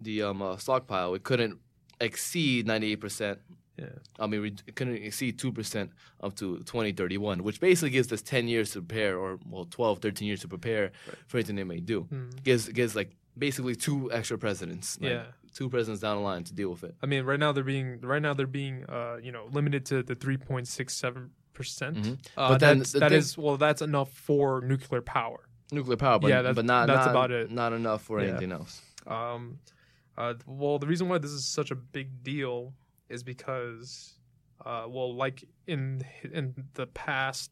the 0.00 0.22
um 0.22 0.42
uh, 0.42 0.56
stockpile, 0.56 1.14
it 1.14 1.22
couldn't 1.22 1.58
exceed 2.00 2.66
98 2.66 2.96
percent. 2.96 3.38
Yeah. 3.78 3.86
I 4.18 4.26
mean, 4.26 4.42
we- 4.42 4.50
couldn't 4.74 4.96
exceed 4.96 5.38
two 5.38 5.50
percent 5.52 5.90
up 6.20 6.34
to 6.36 6.58
2031, 6.64 7.42
which 7.42 7.58
basically 7.60 7.90
gives 7.90 8.12
us 8.12 8.20
10 8.22 8.46
years 8.48 8.72
to 8.72 8.80
prepare, 8.82 9.18
or 9.18 9.38
well, 9.48 9.64
12, 9.64 10.00
13 10.00 10.28
years 10.28 10.40
to 10.40 10.48
prepare 10.48 10.92
for 11.26 11.38
anything 11.38 11.56
they 11.56 11.64
may 11.64 11.80
do. 11.80 12.06
Mm. 12.12 12.42
Gives 12.44 12.68
gives 12.68 12.94
like 12.94 13.16
basically 13.38 13.74
two 13.74 14.12
extra 14.12 14.36
presidents. 14.36 14.98
like, 15.00 15.10
Yeah. 15.12 15.24
two 15.54 15.70
presidents 15.70 16.02
down 16.02 16.16
the 16.18 16.22
line 16.22 16.44
to 16.44 16.52
deal 16.54 16.70
with 16.70 16.84
it. 16.84 16.94
I 17.02 17.06
mean, 17.06 17.24
right 17.24 17.40
now 17.40 17.52
they're 17.52 17.64
being 17.64 18.00
right 18.02 18.20
now 18.22 18.34
they're 18.34 18.46
being 18.46 18.84
uh 18.90 19.16
you 19.22 19.32
know 19.32 19.48
limited 19.52 19.86
to 19.86 20.02
the 20.02 20.14
three 20.14 20.36
point 20.36 20.68
six 20.68 20.94
seven 20.94 21.30
percent. 21.54 21.96
Mhm. 21.96 22.18
Uh, 22.36 22.48
But 22.50 22.58
then 22.60 22.78
that's, 22.78 22.92
the 22.92 23.00
that 23.00 23.08
thing- 23.10 23.18
is 23.18 23.38
well 23.38 23.56
that's 23.56 23.80
enough 23.82 24.12
for 24.12 24.60
nuclear 24.60 25.00
power. 25.02 25.48
nuclear 25.70 25.96
power, 25.96 26.18
but, 26.18 26.28
Yeah, 26.28 26.42
that's- 26.42 26.56
but 26.56 26.66
not 26.66 26.86
that's 26.88 27.06
not, 27.06 27.10
about 27.10 27.30
it. 27.30 27.50
Not 27.50 27.72
enough 27.72 28.02
for 28.02 28.20
Yeah. 28.20 28.28
anything 28.28 28.52
else. 28.52 28.82
Um, 29.06 29.58
uh, 30.18 30.34
well, 30.46 30.78
the 30.78 30.86
reason 30.86 31.08
why 31.08 31.16
this 31.16 31.30
is 31.30 31.46
such 31.46 31.70
a 31.70 31.74
big 31.74 32.22
deal 32.22 32.74
is 33.08 33.22
because, 33.22 34.14
uh, 34.64 34.84
well, 34.88 35.14
like 35.14 35.44
in 35.66 36.02
in 36.32 36.54
the 36.74 36.86
past, 36.86 37.50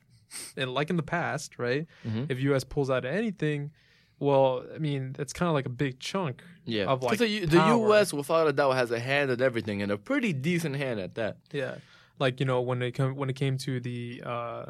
and 0.56 0.72
like 0.74 0.90
in 0.90 0.96
the 0.96 1.02
past, 1.02 1.58
right? 1.58 1.86
Mhm. 2.06 2.30
If 2.30 2.38
U.S. 2.40 2.64
pulls 2.64 2.88
out 2.90 3.04
of 3.04 3.12
anything, 3.14 3.72
well, 4.18 4.64
I 4.74 4.78
mean, 4.78 5.16
it's 5.18 5.32
kind 5.32 5.48
of 5.48 5.54
like 5.54 5.66
a 5.66 5.70
big 5.70 5.98
chunk. 5.98 6.42
Yeah, 6.64 6.84
Of, 6.84 7.00
'Cause 7.00 7.10
like, 7.10 7.18
the, 7.18 7.28
U- 7.28 7.46
the. 7.46 7.56
U.S. 7.78 8.12
without 8.12 8.46
a 8.46 8.52
doubt 8.52 8.72
has 8.72 8.90
a 8.90 9.00
hand 9.00 9.30
at 9.30 9.40
everything, 9.40 9.82
and 9.82 9.90
a 9.90 9.98
pretty 9.98 10.32
decent 10.32 10.76
hand 10.76 11.00
at 11.00 11.14
that. 11.16 11.38
Yeah, 11.52 11.76
like 12.18 12.38
you 12.40 12.46
know 12.46 12.60
when 12.60 12.80
it 12.82 12.92
come 12.92 13.16
when 13.16 13.28
it 13.30 13.36
came 13.36 13.56
to 13.58 13.80
the 13.80 14.22
uh, 14.24 14.66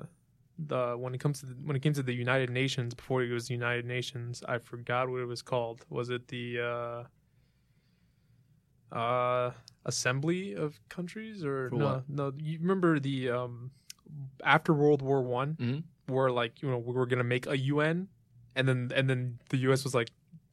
the 0.59 0.95
when 0.97 1.15
it 1.15 1.19
comes 1.19 1.41
to 1.41 1.47
the, 1.47 1.55
when 1.65 1.75
it 1.77 1.81
came 1.83 1.93
to 1.95 2.03
the 2.03 2.15
United 2.15 2.49
Nations 2.51 2.95
before 2.95 3.23
it 3.23 3.31
was 3.33 3.49
the 3.49 3.55
United 3.55 3.85
Nations, 3.87 4.43
I 4.49 4.59
forgot 4.59 5.09
what 5.11 5.21
it 5.21 5.27
was 5.27 5.43
called. 5.43 5.85
Was 5.91 6.09
it 6.11 6.29
the 6.29 7.07
uh, 8.93 8.97
uh, 8.97 9.51
Assembly 9.85 10.55
of 10.55 10.79
Countries 10.89 11.45
or 11.45 11.71
For 11.71 11.77
no? 11.77 11.85
what? 11.87 12.09
No, 12.09 12.33
you 12.39 12.59
remember 12.61 12.99
the 13.01 13.31
um, 13.31 13.71
after 14.45 14.73
World 14.73 15.03
War 15.03 15.23
One, 15.23 15.57
Mhm. 15.61 15.83
where 16.07 16.31
like 16.31 16.63
you 16.63 16.71
know 16.71 16.79
we 16.79 16.93
were 16.93 17.07
gonna 17.07 17.25
make 17.25 17.47
a 17.47 17.57
UN, 17.57 18.09
and 18.55 18.69
then 18.69 18.93
and 18.95 19.09
then 19.09 19.39
the 19.51 19.57
U.S. 19.69 19.85
was 19.85 19.95
like 19.95 20.11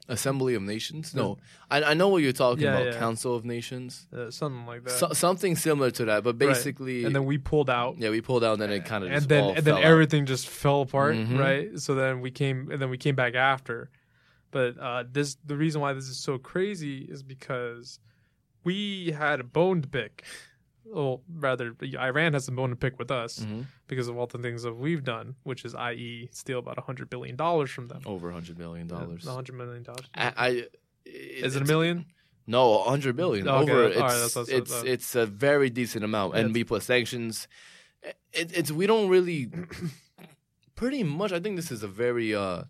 Assembly 0.09 0.55
of 0.55 0.61
Nations? 0.61 1.13
No, 1.13 1.37
I, 1.69 1.83
I 1.83 1.93
know 1.93 2.07
what 2.07 2.23
you're 2.23 2.31
talking 2.31 2.63
Yeah, 2.63 2.77
about. 2.79 2.93
yeah. 2.93 2.99
Council 2.99 3.35
of 3.35 3.43
Nations, 3.43 4.07
uh, 4.15 4.31
something 4.31 4.65
like 4.65 4.85
that, 4.85 4.91
so, 4.91 5.09
something 5.11 5.57
similar 5.57 5.91
to 5.91 6.05
that, 6.05 6.23
but 6.23 6.35
Right. 6.35 6.47
basically, 6.47 7.03
and 7.03 7.13
then 7.13 7.25
we 7.25 7.37
pulled 7.37 7.69
out. 7.69 7.97
yeah, 7.97 8.09
we 8.09 8.21
pulled 8.21 8.41
out, 8.45 8.53
and 8.53 8.61
then 8.61 8.71
it 8.71 8.85
kind 8.85 9.03
of 9.03 9.11
and 9.11 9.25
then 9.25 9.57
and 9.57 9.65
then 9.65 9.77
everything 9.83 10.25
just 10.25 10.47
fell 10.47 10.81
apart, 10.83 11.15
Mhm. 11.17 11.37
right? 11.37 11.77
So 11.79 11.93
then 11.95 12.21
we 12.21 12.31
came 12.31 12.71
and 12.71 12.81
then 12.81 12.89
we 12.89 12.97
came 12.97 13.15
back 13.15 13.35
after. 13.35 13.89
But 14.51 14.77
uh, 14.79 15.03
this 15.11 15.35
the 15.45 15.57
reason 15.57 15.81
why 15.81 15.91
this 15.91 16.07
is 16.07 16.17
so 16.17 16.37
crazy 16.37 16.99
is 16.99 17.21
because 17.21 17.99
we 18.67 19.11
had 19.23 19.37
a 19.39 19.43
bone 19.59 19.81
to 19.83 19.87
pick. 19.99 20.13
Well, 20.85 21.21
rather, 21.47 21.75
Iran 22.09 22.31
has 22.33 22.47
a 22.47 22.51
bone 22.59 22.69
to 22.69 22.75
pick 22.85 22.95
with 23.01 23.11
us 23.11 23.33
hmm 23.43 23.61
because 23.87 24.07
of 24.09 24.17
all 24.17 24.27
the 24.27 24.37
things 24.45 24.63
that 24.63 24.75
we've 24.85 25.03
done, 25.15 25.27
which 25.43 25.61
is, 25.67 25.73
i.e., 25.89 26.27
steal 26.31 26.59
about 26.59 26.77
a 26.77 26.81
hundred 26.89 27.09
billion 27.09 27.35
dollars 27.45 27.69
from 27.75 27.87
them. 27.91 28.01
over 28.05 28.31
hundred 28.31 28.57
million 28.63 28.85
dollars. 28.87 29.25
A 29.25 29.31
hundred 29.39 29.55
million 29.61 29.83
dollars. 29.83 30.05
I, 30.13 30.33
I 30.47 30.49
Is 31.05 31.55
it 31.57 31.61
a 31.61 31.65
million? 31.73 31.97
No, 32.57 32.63
a 32.79 32.89
hundred 32.93 33.15
billion. 33.21 33.47
Okay, 33.47 33.71
Over, 33.71 33.83
it's 33.87 33.97
right, 33.99 34.07
that's- 34.23 34.33
that's- 34.33 34.49
it's 34.59 34.71
that's- 34.71 34.93
it's 34.93 35.15
a 35.15 35.25
very 35.25 35.69
decent 35.79 36.03
amount, 36.09 36.35
and 36.37 36.53
we 36.53 36.63
put 36.71 36.83
sanctions. 36.83 37.47
It, 38.39 38.47
it's 38.59 38.71
we 38.79 38.85
don't 38.91 39.09
really, 39.15 39.39
pretty 40.75 41.03
much. 41.03 41.31
I 41.31 41.39
think 41.39 41.55
this 41.55 41.71
is 41.71 41.83
a 41.83 41.87
very. 42.03 42.33
uh 42.35 42.63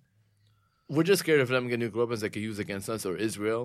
We're 0.90 1.04
just 1.12 1.22
scared 1.26 1.42
of 1.42 1.50
them 1.50 1.66
getting 1.68 1.82
nuclear 1.86 2.06
weapons 2.06 2.22
they 2.22 2.30
could 2.30 2.42
use 2.52 2.60
against 2.60 2.90
us 2.90 3.06
or 3.06 3.16
Israel, 3.30 3.64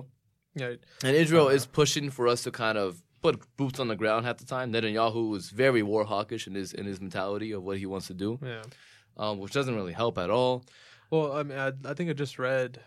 Yeah, 0.55 0.73
and 1.03 1.15
Israel 1.15 1.45
Uh-huh. 1.47 1.55
is 1.55 1.65
pushing 1.65 2.09
for 2.11 2.27
us 2.27 2.43
to 2.43 2.51
kind 2.51 2.77
of 2.77 3.01
put 3.21 3.41
boots 3.57 3.79
on 3.79 3.87
the 3.87 3.95
ground 3.95 4.25
half 4.25 4.37
the 4.37 4.45
time. 4.45 4.71
Netanyahu 4.71 5.35
is 5.37 5.49
very 5.49 5.81
war 5.81 6.03
hawkish 6.05 6.45
in 6.47 6.55
his 6.55 6.73
in 6.73 6.85
his 6.85 6.99
mentality 7.01 7.51
of 7.53 7.63
what 7.63 7.77
he 7.77 7.85
wants 7.85 8.07
to 8.07 8.13
do, 8.13 8.37
yeah. 8.43 8.63
um, 9.17 9.39
which 9.39 9.53
doesn't 9.53 9.75
really 9.75 9.93
help 9.93 10.17
at 10.17 10.29
all. 10.29 10.63
Well, 11.09 11.31
I 11.33 11.43
mean, 11.43 11.57
I, 11.57 11.71
I 11.85 11.93
think 11.93 12.09
I 12.09 12.13
just 12.13 12.37
read, 12.39 12.79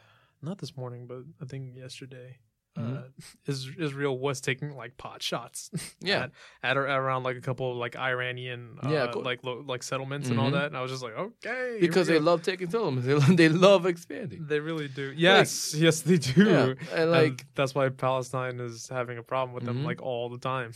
not 0.42 0.58
this 0.58 0.76
morning, 0.76 1.06
but 1.06 1.20
I 1.40 1.44
think 1.46 1.76
yesterday, 1.76 2.38
uh, 2.76 2.80
Mhm. 2.80 3.02
is, 3.46 3.68
Israel 3.78 4.18
was 4.18 4.40
taking 4.40 4.76
like 4.76 4.96
pot 4.96 5.22
shots. 5.22 5.70
Yeah. 6.00 6.24
at, 6.24 6.30
at, 6.62 6.76
around 6.76 7.22
like 7.24 7.36
a 7.36 7.40
couple 7.40 7.70
of 7.72 7.76
like 7.78 7.96
Iranian, 7.96 8.78
uh, 8.82 8.88
Yeah, 8.90 9.04
like 9.30 9.42
lo- 9.44 9.64
like 9.66 9.82
settlements 9.82 10.28
and 10.30 10.38
all 10.38 10.48
Mhm. 10.50 10.52
that, 10.58 10.66
and 10.66 10.76
I 10.76 10.82
was 10.82 10.90
just 10.90 11.02
like, 11.02 11.14
okay, 11.14 11.78
Because 11.80 12.06
they 12.08 12.18
love 12.18 12.42
taking 12.42 12.68
settlements, 12.70 13.06
they 13.06 13.14
love, 13.14 13.36
they 13.36 13.48
love 13.48 13.86
expanding. 13.86 14.46
they 14.46 14.60
really 14.60 14.88
do. 14.88 15.12
Yes, 15.16 15.74
yes, 15.74 16.00
they 16.02 16.18
do. 16.18 16.44
Yeah, 16.44 16.64
and 16.66 16.78
And 17.00 17.10
like 17.10 17.46
that's 17.54 17.74
why 17.74 17.88
Palestine 17.88 18.60
is 18.60 18.88
having 18.88 19.18
a 19.18 19.22
problem 19.22 19.54
with 19.54 19.64
them 19.64 19.78
Mhm. 19.82 19.84
like 19.84 20.00
all 20.02 20.28
the 20.28 20.38
time. 20.38 20.72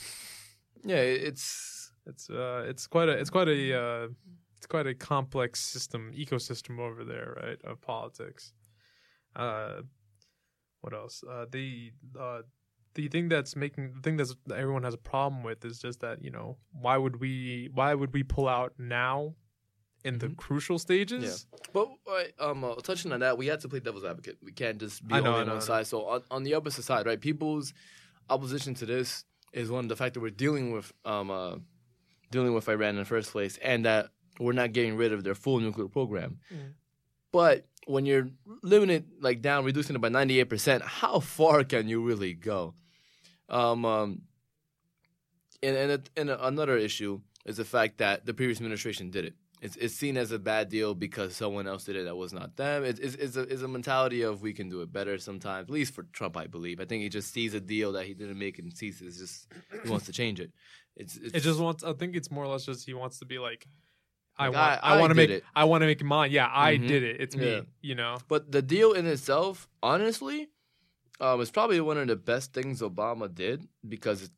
yeah, 0.84 1.02
it's 1.28 1.76
It's 2.06 2.30
uh, 2.30 2.64
it's 2.70 2.86
quite 2.86 3.08
a, 3.08 3.12
it's 3.20 3.30
quite 3.30 3.48
a, 3.48 3.60
uh, 3.82 4.08
it's 4.56 4.66
quite 4.66 4.86
a 4.86 4.94
complex 4.94 5.60
system, 5.60 6.12
ecosystem 6.14 6.78
over 6.78 7.04
there, 7.04 7.28
right? 7.42 7.60
Of 7.62 7.80
politics. 7.80 8.52
Uh, 9.36 9.82
what 10.80 10.92
else? 10.94 11.22
Uh, 11.28 11.46
the 11.50 11.92
uh, 12.18 12.42
the 12.94 13.08
thing 13.08 13.28
that's 13.28 13.54
making 13.54 13.92
the 13.94 14.00
thing 14.00 14.16
that's 14.16 14.34
that 14.46 14.58
everyone 14.58 14.82
has 14.82 14.94
a 14.94 14.98
problem 14.98 15.42
with 15.42 15.64
is 15.64 15.78
just 15.78 16.00
that 16.00 16.22
you 16.24 16.30
know 16.30 16.56
why 16.72 16.96
would 16.96 17.20
we 17.20 17.68
why 17.72 17.94
would 17.94 18.12
we 18.12 18.22
pull 18.22 18.48
out 18.48 18.72
now 18.78 19.34
in 20.04 20.18
the 20.18 20.28
Mhm. 20.28 20.36
crucial 20.36 20.78
stages? 20.78 21.46
Yeah. 21.52 21.58
But 21.72 21.88
right, 22.08 22.32
um, 22.38 22.64
uh, 22.64 22.74
touching 22.76 23.12
on 23.12 23.20
that, 23.20 23.36
we 23.38 23.46
have 23.48 23.60
to 23.60 23.68
play 23.68 23.80
devil's 23.80 24.04
advocate. 24.04 24.38
We 24.42 24.52
can't 24.52 24.78
just 24.78 25.06
be 25.06 25.14
I 25.14 25.20
know, 25.20 25.30
only 25.34 25.42
on 25.42 25.48
one 25.48 25.60
side. 25.60 25.86
So 25.86 26.06
on, 26.06 26.22
on 26.30 26.42
the 26.42 26.54
opposite 26.54 26.82
side, 26.84 27.04
right? 27.06 27.20
People's 27.20 27.72
opposition 28.28 28.74
to 28.74 28.86
this 28.86 29.24
is 29.52 29.70
one 29.70 29.88
the 29.88 29.96
fact 29.96 30.14
that 30.14 30.20
we're 30.20 30.30
dealing 30.30 30.72
with 30.72 30.92
um 31.04 31.30
uh, 31.30 31.56
dealing 32.30 32.54
with 32.54 32.68
Iran 32.68 32.90
in 32.90 32.96
the 32.96 33.04
first 33.04 33.30
place, 33.32 33.58
and 33.58 33.84
that 33.84 34.08
we're 34.38 34.52
not 34.52 34.72
getting 34.72 34.96
rid 34.96 35.12
of 35.12 35.22
their 35.22 35.34
full 35.34 35.60
nuclear 35.60 35.88
program. 35.88 36.38
Mm. 36.52 36.72
But 37.32 37.66
when 37.86 38.06
you're 38.06 38.28
limiting 38.62 38.96
it 38.96 39.04
like 39.20 39.42
down, 39.42 39.64
reducing 39.64 39.96
it 39.96 40.00
by 40.00 40.08
ninety 40.08 40.40
eight 40.40 40.48
percent, 40.48 40.82
how 40.82 41.20
far 41.20 41.64
can 41.64 41.88
you 41.88 42.02
really 42.02 42.34
go? 42.34 42.74
Um, 43.48 43.84
um 43.84 44.22
and 45.62 45.76
and, 45.76 46.10
and 46.16 46.30
another 46.30 46.76
issue 46.76 47.20
is 47.44 47.56
the 47.56 47.64
fact 47.64 47.98
that 47.98 48.26
the 48.26 48.34
previous 48.34 48.58
administration 48.58 49.10
did 49.10 49.24
it. 49.24 49.34
It's, 49.62 49.76
it's 49.76 49.94
seen 49.94 50.16
as 50.16 50.32
a 50.32 50.38
bad 50.38 50.70
deal 50.70 50.94
because 50.94 51.36
someone 51.36 51.66
else 51.66 51.84
did 51.84 51.94
it 51.94 52.04
that 52.04 52.16
was 52.16 52.32
not 52.32 52.56
them. 52.56 52.82
It's, 52.82 52.98
it's, 52.98 53.14
it's, 53.16 53.36
a, 53.36 53.42
it's 53.42 53.60
a 53.60 53.68
mentality 53.68 54.22
of 54.22 54.40
we 54.40 54.54
can 54.54 54.70
do 54.70 54.80
it 54.80 54.90
better 54.90 55.18
sometimes, 55.18 55.68
at 55.68 55.70
least 55.70 55.92
for 55.92 56.04
Trump, 56.04 56.38
I 56.38 56.46
believe. 56.46 56.80
I 56.80 56.86
think 56.86 57.02
he 57.02 57.10
just 57.10 57.30
sees 57.30 57.52
a 57.52 57.60
deal 57.60 57.92
that 57.92 58.06
he 58.06 58.14
didn't 58.14 58.38
make 58.38 58.58
and 58.58 58.74
sees 58.74 59.02
it's 59.02 59.18
just 59.18 59.48
he 59.82 59.90
wants 59.90 60.06
to 60.06 60.12
change 60.12 60.40
it. 60.40 60.50
It's, 60.96 61.16
it's 61.16 61.34
It 61.34 61.40
just 61.40 61.60
wants. 61.60 61.84
I 61.84 61.92
think 61.92 62.16
it's 62.16 62.30
more 62.30 62.44
or 62.44 62.48
less 62.48 62.64
just 62.64 62.86
he 62.86 62.94
wants 62.94 63.18
to 63.18 63.26
be 63.26 63.38
like. 63.38 63.66
I 64.40 64.46
Like, 64.48 64.54
want. 64.56 64.84
I- 64.84 64.86
I, 64.88 64.96
I 64.96 65.00
want 65.00 65.10
to 65.10 65.14
make. 65.14 65.30
it. 65.30 65.44
I 65.54 65.64
want 65.64 65.82
to 65.82 65.86
make 65.86 66.02
mine. 66.02 66.30
Yeah, 66.32 66.48
I 66.52 66.76
Mhm. 66.76 66.88
did 66.88 67.02
it. 67.02 67.20
It's 67.20 67.36
me. 67.36 67.50
Yeah. 67.52 67.60
You 67.82 67.94
know. 67.94 68.18
But 68.28 68.50
the 68.50 68.62
deal 68.62 68.92
in 68.92 69.06
itself, 69.06 69.68
honestly, 69.82 70.48
um, 71.20 71.40
is 71.40 71.50
probably 71.50 71.80
one 71.80 71.98
of 71.98 72.08
the 72.08 72.16
best 72.16 72.52
things 72.52 72.80
Obama 72.80 73.32
did 73.32 73.68
because 73.86 74.22
it 74.22 74.30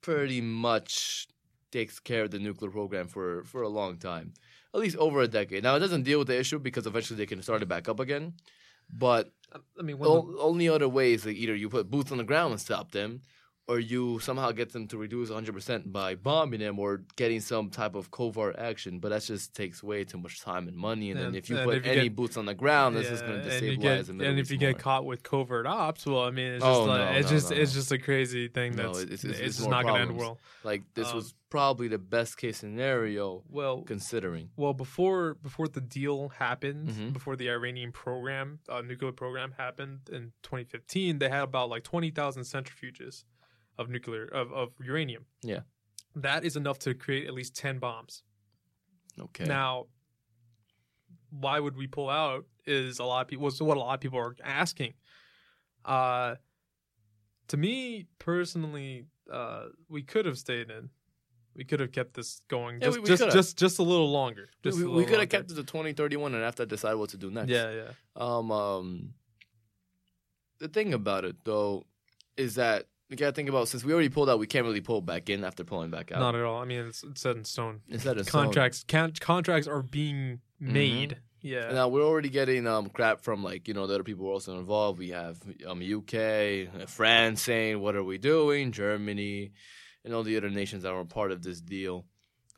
pretty 0.00 0.40
much 0.40 1.28
takes 1.70 2.00
care 2.00 2.22
of 2.24 2.30
the 2.30 2.38
nuclear 2.38 2.70
program 2.70 3.06
for, 3.08 3.44
for 3.44 3.62
a 3.62 3.68
long 3.68 3.98
time, 3.98 4.32
at 4.74 4.80
least 4.80 4.96
over 4.96 5.20
a 5.22 5.28
decade. 5.28 5.62
Now, 5.62 5.74
it 5.76 5.80
doesn't 5.80 6.04
deal 6.04 6.18
with 6.20 6.28
the 6.28 6.38
issue 6.38 6.58
because 6.58 6.86
eventually 6.86 7.18
they 7.18 7.26
can 7.26 7.42
start 7.42 7.62
it 7.62 7.68
back 7.68 7.88
up 7.88 8.00
again. 8.00 8.34
But 8.90 9.32
I 9.78 9.82
mean, 9.82 9.98
the 9.98 10.36
only 10.40 10.68
other 10.68 10.88
way 10.88 11.12
is 11.14 11.26
like 11.26 11.36
either 11.36 11.54
you 11.54 11.68
put 11.68 11.90
boots 11.90 12.12
on 12.12 12.18
the 12.18 12.24
ground 12.24 12.52
and 12.52 12.60
stop 12.60 12.92
them, 12.92 13.22
or 13.66 13.78
you 13.80 14.18
somehow 14.18 14.50
get 14.52 14.72
them 14.74 14.86
to 14.86 14.98
reduce 14.98 15.30
100% 15.30 15.90
by 15.90 16.14
bombing 16.14 16.60
them 16.60 16.78
or 16.78 17.00
getting 17.16 17.40
some 17.40 17.70
type 17.70 17.94
of 17.94 18.10
covert 18.10 18.56
action. 18.58 18.98
But 18.98 19.08
that 19.08 19.22
just 19.22 19.54
takes 19.54 19.82
way 19.82 20.04
too 20.04 20.18
much 20.18 20.42
time 20.42 20.68
and 20.68 20.76
money. 20.76 21.10
And, 21.10 21.18
then 21.18 21.34
if 21.34 21.48
you 21.48 21.56
put 21.56 21.76
if 21.76 21.86
you 21.86 21.92
any 21.92 22.02
get- 22.02 22.16
boots 22.16 22.36
on 22.36 22.44
the 22.44 22.54
ground, 22.54 22.94
that's 22.94 23.06
yeah, 23.06 23.10
just 23.12 23.26
going 23.26 23.40
to 23.42 23.50
and 23.50 23.62
destabilize 23.62 23.80
get, 23.80 24.06
the 24.06 24.12
Middle 24.12 24.30
and 24.32 24.38
if 24.40 24.50
you 24.50 24.58
get 24.58 24.78
caught 24.78 25.06
with 25.06 25.22
covert 25.22 25.66
ops, 25.66 26.04
well, 26.04 26.24
I 26.24 26.30
mean, 26.30 26.52
it's 26.52 26.62
just 26.64 26.78
Oh, 26.78 26.84
like, 26.84 26.98
no, 27.12 27.16
it's 27.18 27.30
no, 27.30 27.36
just 27.36 27.50
no. 27.50 27.56
it's 27.56 27.72
just 27.72 27.90
a 27.90 27.98
crazy 27.98 28.48
thing 28.48 28.76
that's 28.76 28.98
it's- 28.98 29.14
it's, 29.14 29.24
it's- 29.24 29.40
it's 29.40 29.56
just 29.56 29.70
not 29.70 29.84
going 29.84 29.94
to 29.94 30.00
end 30.10 30.16
well. 30.18 30.38
Like 30.62 30.82
this 30.92 31.08
Um, 31.08 31.16
was 31.16 31.34
probably 31.48 31.88
the 31.88 31.98
best 31.98 32.36
case 32.36 32.58
scenario 32.58 33.44
Well, 33.48 33.82
considering. 33.82 34.50
well, 34.56 34.74
before 34.74 35.34
before 35.42 35.68
the 35.68 35.80
deal 35.80 36.28
happened, 36.28 36.88
Mhm. 36.90 37.12
before 37.14 37.36
the 37.36 37.48
Iranian 37.48 37.92
program, 37.92 38.58
uh, 38.68 38.82
nuclear 38.82 39.12
program 39.12 39.52
happened 39.56 40.00
in 40.12 40.32
2015, 40.42 41.18
they 41.18 41.28
had 41.30 41.44
about 41.44 41.70
like 41.70 41.82
20,000 41.82 42.42
centrifuges 42.42 43.24
of 43.78 43.88
nuclear 43.88 44.24
of, 44.26 44.52
of 44.52 44.68
uranium. 44.82 45.24
Yeah. 45.42 45.60
that 46.16 46.44
is 46.44 46.56
enough 46.56 46.78
to 46.80 46.94
create 46.94 47.26
at 47.26 47.34
least 47.34 47.56
10 47.56 47.78
bombs. 47.78 48.22
Okay. 49.20 49.44
Now, 49.44 49.86
why 51.30 51.58
would 51.60 51.76
we 51.76 51.86
pull 51.86 52.08
out? 52.10 52.44
Is 52.66 52.98
a 52.98 53.04
lot 53.04 53.22
of 53.22 53.28
people 53.28 53.44
was 53.44 53.60
what 53.60 53.76
a 53.76 53.80
lot 53.80 53.94
of 53.94 54.00
people 54.00 54.18
are 54.18 54.36
asking. 54.42 54.94
Uh, 55.84 56.36
to 57.48 57.56
me 57.56 58.06
personally, 58.18 59.04
uh, 59.30 59.66
we 59.88 60.02
could 60.02 60.24
have 60.26 60.38
stayed 60.38 60.70
in. 60.70 60.88
We 61.54 61.64
could 61.64 61.78
have 61.80 61.92
kept 61.92 62.14
this 62.14 62.40
going 62.48 62.80
Yeah, 62.80 62.86
just 62.88 62.96
we- 62.98 63.02
we 63.02 63.06
just, 63.08 63.20
could've. 63.20 63.34
just 63.34 63.58
just 63.58 63.78
a 63.78 63.82
little 63.82 64.10
longer. 64.10 64.48
Just 64.62 64.78
we, 64.78 64.84
we 64.86 65.04
could 65.04 65.20
have 65.20 65.28
kept 65.28 65.50
it 65.50 65.54
to 65.54 65.62
2031 65.62 66.34
and 66.34 66.42
after 66.42 66.64
decide 66.66 66.94
what 66.94 67.10
to 67.10 67.16
do 67.16 67.30
next. 67.30 67.50
Yeah, 67.50 67.70
yeah. 67.70 67.90
Um, 68.16 68.50
um, 68.50 69.14
the 70.58 70.68
thing 70.68 70.94
about 70.94 71.24
it 71.24 71.36
though 71.44 71.84
is 72.36 72.54
that 72.56 72.86
you 73.20 73.26
gotta 73.26 73.34
think 73.34 73.48
about 73.48 73.68
since 73.68 73.84
we 73.84 73.92
already 73.92 74.08
pulled 74.08 74.28
out, 74.28 74.38
we 74.38 74.46
can't 74.46 74.64
really 74.64 74.80
pull 74.80 75.00
back 75.00 75.28
in 75.30 75.44
after 75.44 75.64
pulling 75.64 75.90
back 75.90 76.12
out. 76.12 76.20
Not 76.20 76.34
at 76.34 76.42
all. 76.42 76.60
I 76.60 76.64
mean, 76.64 76.86
it's, 76.86 77.02
it's 77.02 77.20
set 77.20 77.36
in 77.36 77.44
stone. 77.44 77.80
Instead 77.88 78.18
of 78.18 78.26
Contracts, 78.26 78.84
can, 78.86 79.12
contracts 79.20 79.68
are 79.68 79.82
being 79.82 80.40
made. 80.60 81.18
Yeah. 81.40 81.72
Now 81.72 81.88
we're 81.88 82.02
already 82.02 82.30
getting 82.30 82.66
um 82.66 82.88
crap 82.88 83.20
from 83.20 83.44
like 83.44 83.68
you 83.68 83.74
know 83.74 83.86
the 83.86 83.94
other 83.94 84.02
people 84.02 84.24
who 84.24 84.30
are 84.30 84.34
also 84.34 84.58
involved. 84.58 84.98
We 84.98 85.10
have 85.10 85.38
um 85.66 85.82
UK, 85.82 86.88
France 86.88 87.42
saying 87.42 87.80
what 87.80 87.96
are 87.96 88.04
we 88.04 88.16
doing, 88.16 88.72
Germany, 88.72 89.52
and 90.04 90.14
all 90.14 90.22
the 90.22 90.36
other 90.36 90.50
nations 90.50 90.82
that 90.84 90.94
were 90.94 91.04
part 91.04 91.32
of 91.32 91.42
this 91.42 91.60
deal. 91.60 92.06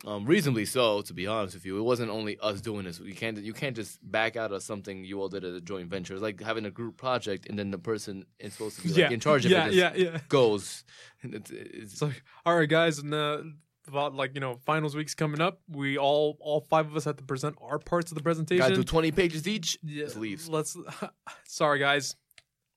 Um, 0.05 0.25
reasonably 0.25 0.65
so, 0.65 1.01
to 1.01 1.13
be 1.13 1.25
honest 1.25 1.55
with 1.55 1.65
you. 1.65 1.79
It 1.79 1.81
wasn't 1.81 2.11
only 2.11 2.37
us 2.39 2.61
doing 2.61 2.85
this. 2.85 2.99
You 2.99 3.15
can't 3.15 3.37
you 3.39 3.53
can't 3.53 3.75
just 3.75 3.99
back 4.09 4.35
out 4.35 4.51
of 4.51 4.61
something 4.61 5.03
you 5.03 5.19
all 5.19 5.27
did 5.27 5.43
as 5.43 5.55
a 5.55 5.61
joint 5.61 5.89
venture. 5.89 6.13
It's 6.13 6.21
like 6.21 6.39
having 6.39 6.65
a 6.65 6.71
group 6.71 6.97
project 6.97 7.47
and 7.49 7.57
then 7.57 7.71
the 7.71 7.79
person 7.79 8.25
is 8.39 8.53
supposed 8.53 8.77
to 8.77 8.83
be 8.83 8.89
like, 8.89 8.97
yeah. 8.97 9.09
in 9.09 9.19
charge 9.19 9.45
of 9.45 9.51
yeah, 9.51 9.67
it 9.67 9.73
yeah, 9.73 9.93
yeah. 9.95 10.19
goes. 10.29 10.83
It's, 11.23 11.49
it's, 11.49 11.93
It's 11.93 12.01
like, 12.01 12.23
all 12.45 12.55
right, 12.55 12.69
guys, 12.69 12.99
and 12.99 13.11
uh, 13.11 13.39
about 13.87 14.13
like 14.13 14.35
you 14.35 14.41
know, 14.41 14.59
finals 14.65 14.95
week's 14.95 15.15
coming 15.15 15.41
up. 15.41 15.61
We 15.67 15.97
all, 15.97 16.37
all 16.39 16.61
five 16.61 16.85
of 16.85 16.95
us 16.95 17.05
have 17.05 17.17
to 17.17 17.23
present 17.23 17.55
our 17.61 17.79
parts 17.79 18.11
of 18.11 18.15
the 18.15 18.23
presentation. 18.23 18.61
gotta 18.61 18.75
do 18.75 18.83
twenty 18.83 19.11
pages 19.11 19.47
each. 19.47 19.79
Yeah, 19.83 20.07
leaves. 20.15 20.47
Let's. 20.47 20.77
Sorry, 21.45 21.79
guys. 21.79 22.15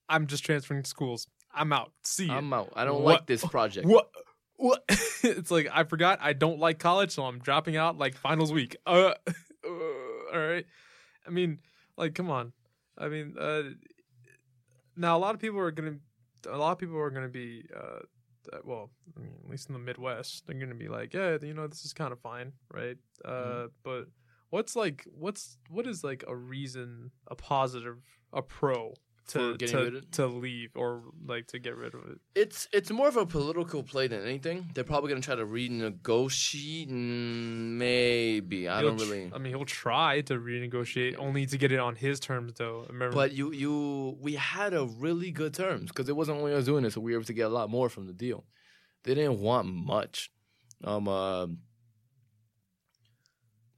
I'm 0.09 0.26
just 0.26 0.44
transferring 0.44 0.84
schools. 0.84 1.26
I'm 1.52 1.72
out. 1.72 1.92
See 2.05 2.26
you. 2.26 2.32
I'm 2.32 2.52
out. 2.52 2.72
I 2.74 2.84
don't 2.84 3.02
What- 3.02 3.20
like 3.20 3.26
this 3.26 3.44
project. 3.44 3.86
What? 3.86 4.09
What? 4.60 4.84
it's 5.22 5.50
like 5.50 5.68
I 5.72 5.84
forgot 5.84 6.18
I 6.20 6.34
don't 6.34 6.58
like 6.58 6.78
college, 6.78 7.12
so 7.12 7.24
I'm 7.24 7.38
dropping 7.38 7.76
out 7.76 7.96
like 7.98 8.14
finals 8.16 8.52
week. 8.52 8.76
Uh, 8.86 9.14
uh, 9.66 9.70
all 10.34 10.38
right. 10.38 10.66
I 11.26 11.30
mean, 11.30 11.60
like, 11.96 12.14
come 12.14 12.30
on. 12.30 12.52
I 12.98 13.08
mean, 13.08 13.36
uh, 13.38 13.62
now 14.96 15.16
a 15.16 15.20
lot 15.20 15.34
of 15.34 15.40
people 15.40 15.58
are 15.60 15.70
gonna, 15.70 15.96
a 16.48 16.56
lot 16.56 16.72
of 16.72 16.78
people 16.78 16.98
are 16.98 17.10
gonna 17.10 17.28
be, 17.28 17.64
uh, 17.74 18.00
uh, 18.52 18.58
well, 18.64 18.90
I 19.16 19.20
mean, 19.20 19.32
at 19.44 19.50
least 19.50 19.68
in 19.68 19.72
the 19.72 19.78
Midwest, 19.78 20.46
they're 20.46 20.58
gonna 20.58 20.74
be 20.74 20.88
like, 20.88 21.14
yeah, 21.14 21.38
you 21.40 21.54
know, 21.54 21.66
this 21.66 21.84
is 21.84 21.92
kind 21.92 22.12
of 22.12 22.20
fine, 22.20 22.52
right? 22.72 22.96
Uh, 23.24 23.30
Mm-hmm. 23.30 23.66
but 23.82 24.04
what's 24.50 24.76
like, 24.76 25.06
what's 25.18 25.56
what 25.70 25.86
is 25.86 26.04
like 26.04 26.24
a 26.28 26.34
reason, 26.36 27.12
a 27.28 27.34
positive, 27.34 27.98
a 28.32 28.42
pro 28.42 28.94
to 29.31 29.52
For 29.52 29.57
getting 29.57 29.77
rid 29.77 29.93
to, 29.93 29.98
of 29.98 30.11
to 30.12 30.27
leave 30.27 30.70
or 30.74 31.02
like 31.27 31.47
to 31.48 31.59
get 31.59 31.77
rid 31.77 31.94
of 31.94 32.01
it? 32.11 32.19
It's 32.35 32.69
it's 32.73 32.90
more 32.90 33.09
of 33.09 33.16
a 33.16 33.27
political 33.27 33.82
play 33.82 34.07
than 34.07 34.23
anything. 34.23 34.70
They're 34.74 34.85
probably 34.85 35.09
gonna 35.11 35.20
try 35.20 35.35
to 35.35 35.47
renegotiate. 35.47 36.89
Maybe 36.89 38.69
I 38.69 38.81
He'll 38.81 38.89
don't 38.90 38.98
tr- 38.98 39.05
really. 39.05 39.31
I 39.35 39.39
mean, 39.39 39.52
he'll 39.52 39.65
try 39.65 40.20
to 40.23 40.35
renegotiate, 40.35 41.16
only 41.19 41.47
to 41.47 41.57
get 41.59 41.73
it 41.73 41.78
on 41.78 41.97
his 41.97 42.20
terms, 42.20 42.52
though. 42.57 42.86
Remember, 42.89 43.15
But 43.15 43.32
you 43.32 43.52
you 43.52 44.16
we 44.20 44.35
had 44.35 44.74
a 44.74 44.85
really 44.86 45.31
good 45.31 45.55
terms 45.55 45.89
because 45.89 46.09
it 46.09 46.16
wasn't 46.16 46.39
only 46.39 46.55
us 46.55 46.65
doing 46.65 46.85
it, 46.85 46.93
so 46.93 47.01
we 47.01 47.12
were 47.12 47.19
able 47.19 47.27
to 47.27 47.32
get 47.32 47.47
a 47.47 47.55
lot 47.55 47.70
more 47.70 47.89
from 47.89 48.07
the 48.07 48.12
deal. 48.12 48.44
They 49.05 49.15
didn't 49.15 49.40
want 49.40 49.66
much. 49.66 50.31
Um, 50.85 51.09
uh, 51.09 51.47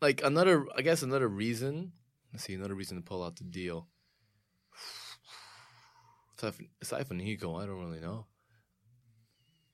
like 0.01 0.23
another, 0.25 0.67
I 0.77 0.83
guess 0.83 1.03
another 1.03 1.29
reason. 1.29 1.93
Let's 2.33 2.45
see, 2.45 2.55
another 2.55 2.75
reason 2.75 2.97
to 2.97 3.03
pull 3.03 3.23
out 3.23 3.37
the 3.37 3.45
deal. 3.45 3.89
Aside 6.43 6.55
from- 6.55 6.69
Aside 6.81 7.07
from 7.07 7.17
Nico, 7.19 7.55
I 7.57 7.67
don't 7.67 7.79
really 7.81 8.01
know. 8.01 8.27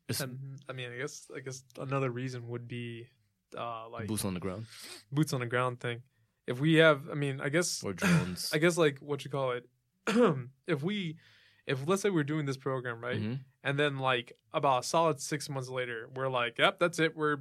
It's 0.08 0.20
And, 0.20 0.58
I 0.68 0.72
mean, 0.72 0.90
I 0.92 0.96
guess, 0.98 1.30
I 1.34 1.40
guess 1.40 1.62
another 1.78 2.10
reason 2.10 2.48
would 2.48 2.66
be, 2.68 3.08
uh, 3.56 3.88
like 3.88 4.06
boots 4.08 4.24
on 4.24 4.34
the 4.34 4.40
ground 4.40 4.66
boots 5.12 5.32
on 5.32 5.40
the 5.40 5.46
ground 5.46 5.80
thing. 5.80 6.02
If 6.46 6.60
we 6.60 6.74
have, 6.74 7.08
I 7.10 7.14
mean, 7.14 7.40
I 7.40 7.48
guess, 7.50 7.82
or 7.84 7.92
drones. 7.94 8.50
I 8.54 8.58
guess, 8.58 8.76
like 8.78 8.98
what 9.00 9.24
you 9.24 9.30
call 9.30 9.52
it. 9.52 9.68
if 10.66 10.82
we, 10.82 11.16
if 11.66 11.86
let's 11.86 12.02
say 12.02 12.10
we're 12.10 12.24
doing 12.24 12.46
this 12.46 12.56
program 12.56 13.00
right, 13.02 13.20
Mhm. 13.20 13.40
and 13.64 13.78
then 13.78 13.98
like 13.98 14.32
about 14.54 14.84
a 14.84 14.86
solid 14.86 15.20
six 15.20 15.48
months 15.50 15.68
later, 15.68 16.08
we're 16.14 16.28
like, 16.28 16.58
yep, 16.58 16.78
that's 16.78 16.98
it, 16.98 17.14
we're, 17.16 17.38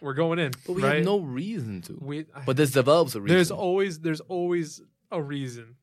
we're 0.00 0.14
going 0.14 0.38
in, 0.38 0.52
But 0.66 0.72
we 0.74 0.82
right? 0.82 0.96
have 0.96 1.04
no 1.04 1.20
reason 1.20 1.82
to. 1.82 1.98
we, 2.00 2.24
But 2.46 2.56
this 2.56 2.70
develops 2.70 3.14
a 3.14 3.20
reason. 3.20 3.36
there's 3.36 3.50
always, 3.50 4.00
there's 4.00 4.20
always 4.20 4.80
a 5.10 5.22
reason 5.22 5.76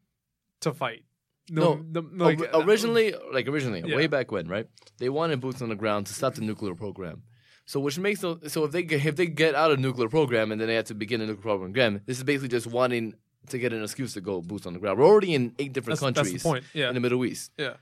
to 0.61 0.73
fight. 0.73 1.03
No, 1.53 1.83
no, 1.91 2.01
like, 2.25 2.39
Ori- 2.39 2.63
originally, 2.65 3.13
like 3.33 3.47
originally, 3.47 3.83
Yeah. 3.85 3.95
way 3.97 4.07
back 4.07 4.31
when, 4.31 4.47
right? 4.47 4.67
They 4.99 5.09
wanted 5.09 5.41
boots 5.41 5.61
on 5.61 5.69
the 5.69 5.75
ground 5.75 6.07
to 6.07 6.13
stop 6.13 6.35
the 6.35 6.41
nuclear 6.41 6.75
program. 6.75 7.23
So 7.65 7.79
which 7.79 7.99
makes 7.99 8.23
no, 8.23 8.39
so 8.47 8.63
if 8.63 8.71
they 8.71 8.83
get, 8.83 9.05
if 9.05 9.15
they 9.17 9.27
get 9.27 9.53
out 9.55 9.71
of 9.71 9.79
nuclear 9.79 10.09
program 10.09 10.51
and 10.51 10.59
then 10.59 10.67
they 10.67 10.75
have 10.75 10.85
to 10.85 10.95
begin 10.95 11.19
a 11.21 11.25
nuclear 11.25 11.41
program 11.43 11.69
again, 11.71 12.01
this 12.05 12.17
is 12.17 12.23
basically 12.23 12.47
just 12.49 12.67
wanting 12.67 13.13
to 13.49 13.57
get 13.59 13.73
an 13.73 13.83
excuse 13.83 14.13
to 14.13 14.21
go 14.21 14.41
boots 14.41 14.65
on 14.65 14.73
the 14.73 14.79
ground. 14.79 14.97
We're 14.99 15.05
already 15.05 15.33
in 15.33 15.53
eight 15.59 15.73
different 15.73 15.99
that's, 15.99 16.17
countries 16.17 16.43
that's 16.43 16.71
the. 16.73 16.79
Yeah, 16.79 16.87
in 16.89 16.95
the 16.95 17.01
Middle 17.01 17.23
East. 17.25 17.51
yeah. 17.57 17.75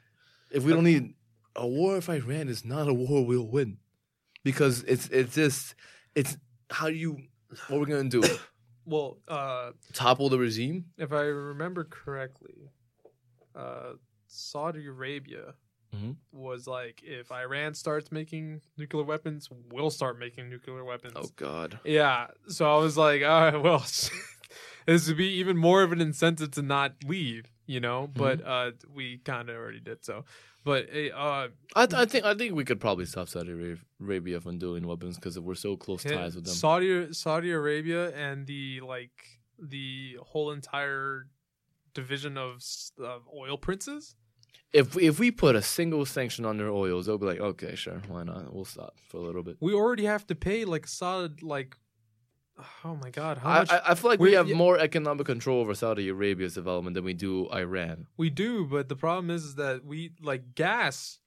If 0.52 0.64
we 0.64 0.74
don't 0.74 0.84
need 0.84 1.14
a 1.56 1.68
war 1.68 1.98
if 1.98 2.10
Iran 2.10 2.50
is 2.50 2.66
not 2.66 2.88
a 2.88 2.94
war 2.94 3.26
we'll 3.26 3.48
win, 3.48 3.78
because 4.44 4.84
it's 4.84 5.08
it's 5.10 5.36
just 5.36 5.76
it's 6.16 6.38
how 6.72 6.88
do 6.88 6.96
you 6.96 7.18
what 7.68 7.80
we're 7.80 7.86
gonna 7.86 8.10
do 8.10 8.22
Well, 8.86 9.20
uh, 9.28 9.72
topple 9.94 10.30
the 10.30 10.40
regime? 10.40 10.86
if 10.98 11.12
I 11.14 11.22
remember 11.22 11.84
correctly, 11.84 12.72
uh, 13.56 13.94
Saudi 14.28 14.86
Arabia 14.88 15.56
Mhm. 15.96 16.18
was 16.32 16.68
like, 16.68 17.02
if 17.04 17.32
Iran 17.32 17.74
starts 17.74 18.12
making 18.12 18.62
nuclear 18.78 19.04
weapons, 19.04 19.50
we'll 19.72 19.90
start 19.90 20.20
making 20.20 20.48
nuclear 20.50 20.84
weapons. 20.86 21.14
Oh 21.16 21.30
God. 21.36 21.80
Yeah. 21.84 22.28
So 22.48 22.72
I 22.72 22.78
was 22.80 22.96
like, 22.96 23.24
all 23.24 23.42
right, 23.52 23.58
well, 23.58 23.80
this 24.86 25.08
would 25.08 25.18
be 25.18 25.30
even 25.40 25.58
more 25.58 25.82
of 25.82 25.92
an 25.92 26.00
incentive 26.00 26.52
to 26.52 26.62
not 26.62 26.94
leave, 27.06 27.46
you 27.66 27.80
know. 27.80 28.08
But 28.16 28.46
uh, 28.46 28.72
we 28.94 29.18
kind 29.26 29.50
of 29.50 29.56
already 29.56 29.80
did 29.80 30.06
so. 30.06 30.26
But 30.64 30.90
uh, 30.94 31.48
I, 31.76 31.86
th- 31.88 32.00
I 32.00 32.06
think 32.06 32.26
I 32.26 32.36
think 32.36 32.54
we 32.54 32.66
could 32.66 32.80
probably 32.80 33.06
stop 33.06 33.28
Saudi 33.30 33.78
Arabia 34.00 34.42
from 34.42 34.60
doing 34.60 34.86
weapons 34.86 35.16
because 35.16 35.40
we're 35.40 35.56
so 35.56 35.76
close 35.76 36.04
ties 36.04 36.36
with 36.36 36.46
them. 36.46 36.54
Saudi 36.54 37.14
Saudi 37.14 37.50
Arabia 37.52 38.12
and 38.16 38.46
the 38.46 38.82
like 38.82 39.40
the 39.58 40.18
whole 40.22 40.52
entire 40.52 41.28
division 41.94 42.38
of, 42.38 42.62
oil 43.36 43.58
princes. 43.58 44.16
if 44.74 44.96
if 44.98 45.20
we 45.20 45.32
put 45.32 45.56
a 45.56 45.62
single 45.62 46.06
sanction 46.06 46.46
on 46.46 46.58
their 46.58 46.70
oils, 46.70 47.06
they'll 47.06 47.18
be 47.18 47.26
like, 47.26 47.40
okay, 47.40 47.76
sure, 47.76 48.02
why 48.08 48.24
not? 48.24 48.54
We'll 48.54 48.66
stop 48.66 48.94
for 49.10 49.18
a 49.18 49.22
little 49.22 49.44
bit. 49.44 49.58
We 49.60 49.74
already 49.74 50.06
have 50.06 50.26
to 50.28 50.36
pay 50.36 50.66
like 50.66 50.86
solid 50.88 51.42
like. 51.44 51.76
Oh 52.84 52.96
my 53.02 53.10
god! 53.10 53.38
How 53.38 53.50
I, 53.50 53.60
much 53.60 53.72
I, 53.72 53.82
I 53.88 53.96
feel 53.96 54.12
like 54.12 54.20
we- 54.20 54.30
we 54.30 54.34
have 54.36 54.50
yeah. 54.50 54.56
more 54.56 54.78
economic 54.78 55.26
control 55.26 55.62
over 55.62 55.74
Saudi 55.74 56.10
Arabia's 56.10 56.56
development 56.56 56.94
than 56.94 57.06
we 57.06 57.14
do 57.14 57.50
Iran. 57.54 58.08
we 58.18 58.30
do, 58.30 58.66
but 58.66 58.90
the 58.90 58.98
problem 58.98 59.30
is, 59.30 59.44
is 59.46 59.56
that 59.56 59.86
we 59.86 60.12
like 60.22 60.56
gas, 60.56 61.20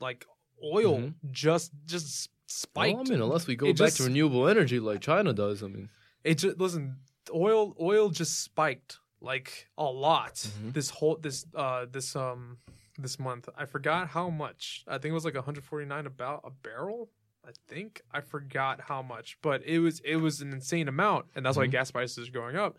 like 0.00 0.24
oil, 0.64 0.98
Mhm. 0.98 1.14
just 1.30 1.72
just 1.84 2.30
spiked. 2.46 2.94
Well, 2.96 3.06
I 3.06 3.10
mean, 3.10 3.20
unless 3.20 3.46
we 3.46 3.54
go 3.54 3.66
It 3.66 3.76
back 3.76 3.88
just- 3.88 3.98
to 3.98 4.04
renewable 4.04 4.48
energy 4.48 4.80
like 4.80 5.00
China 5.02 5.34
does, 5.34 5.62
I 5.62 5.66
mean, 5.68 5.90
it 6.24 6.38
just 6.38 6.56
listen 6.58 6.96
oil 7.34 7.76
oil 7.78 8.08
just 8.08 8.40
spiked 8.42 8.96
like 9.20 9.68
a 9.76 9.84
lot 9.84 10.34
Mhm. 10.34 10.72
this 10.72 10.90
whole 10.90 11.16
this 11.16 11.44
uh 11.54 11.86
this 11.90 12.14
um 12.16 12.58
this 12.98 13.18
month. 13.18 13.48
I 13.56 13.64
forgot 13.64 14.08
how 14.08 14.28
much. 14.30 14.84
I 14.88 14.98
think 14.98 15.10
it 15.12 15.14
was 15.14 15.24
like 15.24 15.34
149 15.34 16.06
about 16.06 16.40
a 16.44 16.50
barrel 16.50 17.10
i 17.46 17.50
think. 17.68 18.02
I 18.12 18.20
forgot 18.20 18.80
how 18.80 19.00
much 19.02 19.38
but 19.42 19.62
it 19.64 19.78
was 19.78 20.00
it 20.00 20.16
was 20.16 20.40
an 20.40 20.52
insane 20.52 20.88
amount 20.88 21.26
and 21.34 21.46
that's 21.46 21.56
why 21.56 21.66
Mhm. 21.66 21.70
gas 21.70 21.90
prices 21.90 22.28
are 22.28 22.32
going 22.32 22.56
up. 22.56 22.76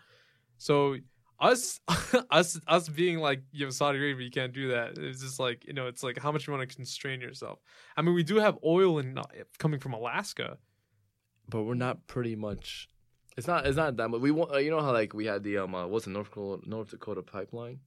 So 0.57 0.97
us 1.39 1.79
us 2.29 2.59
us 2.67 2.89
being 2.89 3.19
like 3.19 3.41
you 3.51 3.65
know 3.65 3.69
Saudi 3.71 3.97
Arabia 3.97 4.25
you 4.25 4.31
can't 4.31 4.53
do 4.53 4.69
that. 4.69 4.97
It's 4.97 5.21
just 5.21 5.39
like 5.39 5.65
you 5.65 5.73
know 5.73 5.87
it's 5.87 6.03
like 6.03 6.19
how 6.19 6.31
much 6.31 6.45
you 6.47 6.53
want 6.53 6.69
to 6.69 6.75
constrain 6.75 7.21
yourself? 7.21 7.59
I 7.97 8.01
mean 8.01 8.13
we 8.13 8.23
do 8.23 8.35
have 8.37 8.57
oil 8.63 8.99
in 8.99 9.17
coming 9.57 9.79
from 9.79 9.93
Alaska. 9.93 10.57
But 11.47 11.63
we're 11.63 11.73
not 11.75 12.05
pretty 12.07 12.35
much 12.35 12.89
it's 13.39 13.47
not 13.47 13.65
it's 13.67 13.77
not 13.77 13.97
that 13.97 14.07
much 14.09 14.21
we 14.21 14.31
want 14.31 14.51
uh, 14.53 14.57
you 14.65 14.69
know 14.73 14.81
how 14.81 14.91
like 14.93 15.13
we 15.13 15.25
had 15.25 15.41
the 15.43 15.57
um 15.57 15.73
uh, 15.73 15.85
what's 15.87 16.05
the 16.05 16.11
North 16.11 16.29
Dakota 16.29 16.69
North 16.69 16.89
Dakota 16.91 17.21
pipeline? 17.23 17.79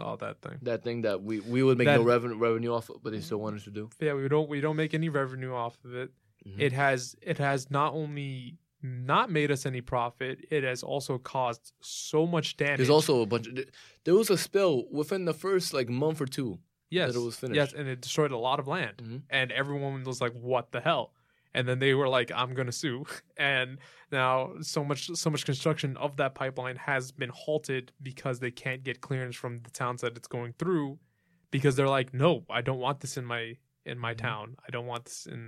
Oh 0.00 0.16
that 0.16 0.42
thing. 0.42 0.58
That 0.62 0.82
thing 0.84 1.02
that 1.02 1.22
we 1.22 1.40
we 1.40 1.62
would 1.62 1.78
make 1.78 1.86
That- 1.86 2.00
no 2.00 2.04
revenue 2.14 2.36
revenue 2.36 2.72
off 2.74 2.90
of, 2.90 3.02
but 3.02 3.12
they 3.12 3.20
still 3.20 3.38
wanted 3.38 3.62
to 3.64 3.70
do? 3.70 3.88
Yeah 4.00 4.14
we 4.14 4.28
don't 4.28 4.48
we 4.48 4.60
don't 4.60 4.76
make 4.76 4.92
any 4.94 5.08
revenue 5.08 5.54
off 5.54 5.76
of 5.84 5.94
it. 5.94 6.10
Mhm. 6.46 6.60
it 6.66 6.72
has 6.72 7.16
it 7.22 7.38
has 7.38 7.70
not 7.70 7.90
only 7.94 8.58
not 8.82 9.30
made 9.38 9.50
us 9.50 9.66
any 9.66 9.80
profit 9.80 10.34
it 10.50 10.62
has 10.70 10.82
also 10.82 11.18
caused 11.18 11.72
so 11.80 12.26
much 12.26 12.56
damage. 12.56 12.78
There's 12.78 12.90
also 12.98 13.22
a 13.22 13.26
bunch 13.26 13.46
of 13.48 13.54
there 14.04 14.14
was 14.14 14.30
a 14.30 14.38
spill 14.38 14.84
within 15.00 15.24
the 15.24 15.34
first 15.34 15.72
like 15.78 15.88
month 15.88 16.20
or 16.20 16.26
two 16.26 16.58
yes. 16.90 17.12
that 17.12 17.18
it 17.20 17.24
was 17.24 17.36
finished. 17.36 17.56
Yes 17.56 17.72
and 17.72 17.88
it 17.88 18.00
destroyed 18.00 18.32
a 18.32 18.38
lot 18.48 18.58
of 18.60 18.66
land. 18.68 18.96
Mhm. 19.04 19.22
and 19.30 19.50
everyone 19.50 20.04
was 20.04 20.20
like 20.20 20.34
what 20.34 20.72
the 20.72 20.80
hell 20.80 21.12
and 21.56 21.62
then 21.68 21.78
they 21.84 21.92
were 22.00 22.08
like 22.18 22.28
i'm 22.40 22.52
gonna 22.58 22.76
sue. 22.82 23.04
And 23.54 23.78
now 24.12 24.34
so 24.74 24.80
much 24.90 25.02
so 25.24 25.28
much 25.34 25.42
construction 25.52 25.90
of 26.04 26.10
that 26.20 26.32
pipeline 26.42 26.76
has 26.90 27.04
been 27.22 27.32
halted 27.44 27.84
because 28.10 28.36
they 28.44 28.52
can't 28.64 28.82
get 28.88 28.96
clearance 29.08 29.36
from 29.42 29.52
the 29.66 29.70
towns 29.82 30.00
that 30.02 30.12
it's 30.18 30.28
going 30.36 30.52
through 30.60 30.88
because 31.54 31.72
they're 31.76 31.94
like 32.00 32.10
no 32.24 32.30
i 32.58 32.60
don't 32.68 32.82
want 32.86 32.96
this 33.00 33.16
in 33.20 33.24
my 33.34 33.44
in 33.92 33.98
my 34.06 34.14
Mhm. 34.14 34.18
town. 34.28 34.46
I 34.66 34.68
don't 34.74 34.88
want 34.92 35.02
this 35.08 35.20
in 35.34 35.42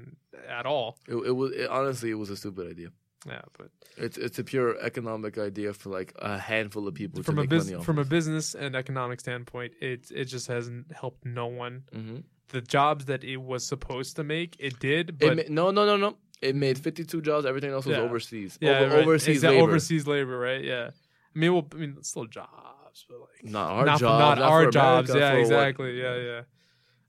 at 0.59 0.64
all. 0.72 0.89
It, 1.14 1.16
it 1.30 1.35
was 1.40 1.51
it, 1.60 1.68
honestly 1.78 2.10
it 2.14 2.18
was 2.24 2.30
a 2.30 2.36
stupid 2.43 2.64
idea. 2.74 2.90
Yeah 3.26 3.43
but 3.59 3.68
it's 4.05 4.16
it's 4.26 4.39
a 4.39 4.44
pure 4.52 4.70
economic 4.90 5.35
idea 5.51 5.70
for 5.80 5.89
like 5.98 6.10
a 6.32 6.39
handful 6.51 6.85
of 6.89 6.94
people 7.02 7.18
from 7.24 7.35
to 7.35 7.40
a 7.40 7.44
make 7.44 7.51
bus- 7.51 7.85
from 7.89 7.98
a 7.98 8.05
business 8.16 8.47
and 8.62 8.70
economic 8.85 9.18
standpoint 9.26 9.72
it 9.90 10.02
it 10.20 10.26
just 10.35 10.47
hasn't 10.56 10.85
helped 11.02 11.22
no 11.40 11.47
one. 11.64 11.74
Mm-hmm. 11.98 12.18
The 12.49 12.61
jobs 12.61 13.05
that 13.07 13.25
it 13.25 13.37
was 13.39 13.65
supposed 13.65 14.16
to 14.16 14.25
make 14.25 14.57
it 14.59 14.79
did 14.81 15.19
but 15.19 15.39
It 15.39 15.51
ma- 15.51 15.55
no, 15.55 15.70
no, 15.70 15.85
no, 15.87 15.97
no. 15.97 16.16
It 16.41 16.55
made 16.55 16.79
52 16.79 17.20
jobs. 17.20 17.45
Everything 17.47 17.70
else 17.73 17.85
was 17.85 17.97
Yeah. 17.97 18.03
overseas. 18.03 18.59
Yeah, 18.61 18.79
Over- 18.81 18.95
right. 18.97 19.03
overseas 19.07 19.43
labor. 19.43 19.62
Overseas 19.65 20.07
labor, 20.07 20.39
right? 20.39 20.62
Yeah. 20.62 20.91
I 21.35 21.39
mean, 21.39 21.53
well, 21.53 21.66
I 21.73 21.77
mean, 21.77 21.95
it's 21.99 22.09
still 22.11 22.27
jobs, 22.27 23.05
but 23.09 23.19
like 23.20 23.45
Not 23.45 23.70
our 23.70 23.85
not, 23.85 23.99
jobs. 24.01 24.19
not 24.20 24.39
not 24.39 24.51
our 24.51 24.70
jobs. 24.70 25.11
America, 25.11 25.19
yeah, 25.19 25.31
for 25.31 25.37
what- 25.37 25.41
exactly. 25.43 26.01
Yeah, 26.01 26.16
yeah. 26.16 26.43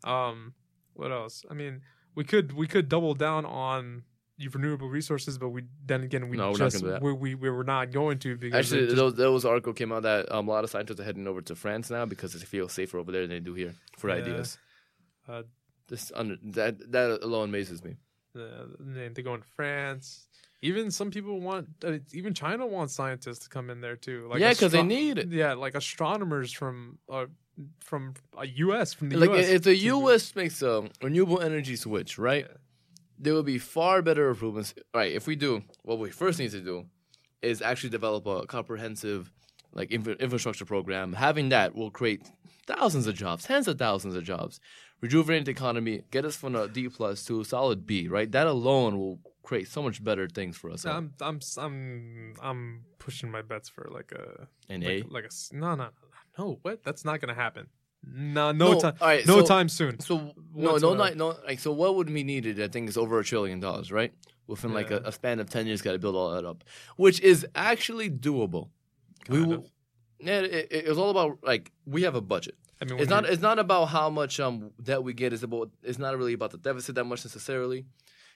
Um, 0.03 0.53
what 0.93 1.11
else? 1.11 1.45
I 1.49 1.53
mean, 1.53 1.81
we 2.15 2.23
could 2.23 2.53
we 2.53 2.67
could 2.67 2.89
double 2.89 3.13
down 3.13 3.45
on 3.45 4.03
renewable 4.53 4.87
resources, 4.89 5.37
but 5.37 5.49
we 5.49 5.63
then 5.85 6.01
again 6.03 6.29
we 6.29 6.37
No, 6.37 6.51
we're 6.51 6.57
not 6.57 6.71
just 6.71 6.83
we, 7.01 7.11
we 7.13 7.35
we 7.35 7.49
were 7.49 7.63
not 7.63 7.91
going 7.91 8.17
to 8.19 8.35
because 8.37 8.57
Actually, 8.71 8.85
just- 8.85 8.95
those, 8.97 9.13
those 9.15 9.45
article 9.45 9.73
came 9.73 9.91
out 9.91 10.03
that 10.03 10.31
um, 10.31 10.47
a 10.47 10.51
lot 10.51 10.63
of 10.63 10.69
scientists 10.69 10.99
are 10.99 11.03
heading 11.03 11.27
over 11.27 11.41
to 11.41 11.55
France 11.55 11.89
now 11.89 12.05
because 12.05 12.33
they 12.33 12.39
feel 12.39 12.67
safer 12.69 12.97
over 12.97 13.11
there 13.11 13.21
than 13.21 13.29
they 13.31 13.39
do 13.39 13.53
here 13.53 13.75
for 13.97 14.09
Yeah. 14.09 14.15
ideas. 14.23 14.57
Uh, 15.29 15.43
this 15.87 16.11
under, 16.15 16.37
that 16.43 16.91
that 16.91 17.19
alone 17.23 17.49
amazes 17.49 17.83
me. 17.83 17.95
uh, 18.35 18.65
they 19.13 19.21
go 19.21 19.33
in 19.35 19.43
France. 19.55 20.27
Even 20.61 20.91
some 20.91 21.09
people 21.09 21.39
want, 21.39 21.67
uh, 21.85 21.99
even 22.13 22.33
China 22.33 22.67
wants 22.67 22.93
scientists 22.93 23.39
to 23.39 23.49
come 23.49 23.69
in 23.69 23.79
there 23.79 23.95
too. 23.95 24.27
Like 24.29 24.39
yeah, 24.41 24.49
because 24.51 24.73
they 24.73 24.83
need 24.83 25.17
it. 25.17 25.29
Yeah, 25.29 25.53
like 25.53 25.73
astronomers 25.75 26.51
from 26.51 26.99
uh, 27.09 27.27
from 27.79 28.13
a 28.37 28.45
U.S. 28.47 28.93
from 28.93 29.09
the 29.09 29.17
Like 29.17 29.29
U.S. 29.29 29.49
if 29.49 29.61
the 29.63 29.75
U.S. 29.75 30.35
makes 30.35 30.61
a 30.61 30.89
renewable 31.01 31.39
energy 31.41 31.75
switch, 31.75 32.17
right? 32.17 32.45
Yeah. 32.47 32.57
There 33.21 33.33
will 33.33 33.43
be 33.43 33.57
far 33.57 34.01
better 34.01 34.29
improvements. 34.29 34.73
Right, 34.93 35.11
if 35.13 35.27
we 35.27 35.35
do 35.35 35.63
what 35.83 35.97
we 35.99 36.09
first 36.11 36.39
need 36.39 36.51
to 36.51 36.61
do 36.61 36.85
is 37.41 37.61
actually 37.61 37.89
develop 37.89 38.25
a 38.27 38.45
comprehensive 38.45 39.31
like 39.73 39.91
infra- 39.91 40.15
infrastructure 40.15 40.65
program. 40.65 41.13
Having 41.13 41.49
that 41.49 41.73
will 41.75 41.91
create 41.91 42.21
thousands 42.67 43.07
of 43.07 43.15
jobs, 43.15 43.45
tens 43.45 43.67
of 43.67 43.77
thousands 43.77 44.15
of 44.15 44.23
jobs, 44.23 44.59
rejuvenate 45.01 45.45
the 45.45 45.51
economy, 45.51 46.03
get 46.11 46.25
us 46.25 46.35
from 46.35 46.55
a 46.55 46.67
D 46.67 46.89
plus 46.89 47.23
to 47.25 47.41
a 47.41 47.45
solid 47.45 47.85
B. 47.85 48.07
Right, 48.07 48.31
that 48.31 48.47
alone 48.47 48.97
will 48.99 49.19
create 49.43 49.67
so 49.67 49.81
much 49.81 50.03
better 50.03 50.27
things 50.27 50.57
for 50.57 50.69
us. 50.71 50.85
I'm 50.85 51.13
I'm 51.21 51.39
I'm 51.57 52.33
I'm 52.41 52.81
pushing 52.99 53.31
my 53.31 53.41
bets 53.41 53.69
for 53.69 53.87
like 53.91 54.11
a 54.11 54.47
An 54.71 54.81
like, 54.81 55.05
A. 55.05 55.07
like 55.09 55.25
a 55.25 55.55
no 55.55 55.75
no 55.75 55.89
no 56.37 56.59
what 56.61 56.83
that's 56.83 57.03
not 57.05 57.19
gonna 57.21 57.33
happen. 57.33 57.67
No 58.01 58.53
no, 58.53 58.79
time 58.79 58.93
all 59.01 59.07
right, 59.07 59.27
no 59.27 59.39
so- 59.39 59.45
time 59.45 59.67
soon. 59.67 59.99
So 59.99 60.33
no, 60.55 60.77
no, 60.77 60.93
not, 60.93 61.17
no. 61.17 61.35
Like, 61.45 61.59
so 61.59 61.71
what 61.73 61.95
would 61.95 62.07
be 62.13 62.23
needed? 62.23 62.61
I 62.61 62.69
think 62.69 62.87
is 62.87 62.97
over 62.97 63.19
a 63.19 63.23
trillion 63.25 63.59
dollars, 63.59 63.91
right? 63.91 64.13
Within 64.47 64.73
like 64.73 64.89
a, 64.89 65.01
a 65.05 65.11
span 65.11 65.39
of 65.39 65.49
ten 65.49 65.67
years, 65.67 65.81
got 65.81 65.91
to 65.91 65.99
build 65.99 66.15
all 66.15 66.31
that 66.31 66.45
up, 66.45 66.63
which 66.95 67.19
is 67.19 67.45
actually 67.55 68.09
doable. 68.09 68.69
we 69.27 69.43
will. 69.43 69.69
Yeah, 70.19 70.39
it, 70.39 70.67
it, 70.71 70.85
it's 70.87 70.97
all 70.97 71.09
about 71.11 71.39
like 71.43 71.71
we 71.85 72.03
have 72.03 72.15
a 72.15 72.21
budget. 72.21 72.55
I 72.81 72.85
mean, 72.85 72.99
It's 72.99 73.09
not. 73.09 73.25
It's 73.25 73.41
not 73.41 73.59
about 73.59 73.85
how 73.85 74.09
much 74.09 74.39
um 74.39 74.71
debt 74.81 75.03
we 75.03 75.13
get. 75.13 75.33
It's 75.33 75.43
about. 75.43 75.71
It's 75.83 75.99
not 75.99 76.17
really 76.17 76.33
about 76.33 76.51
the 76.51 76.57
deficit 76.57 76.95
that 76.95 77.03
much 77.03 77.25
necessarily. 77.25 77.85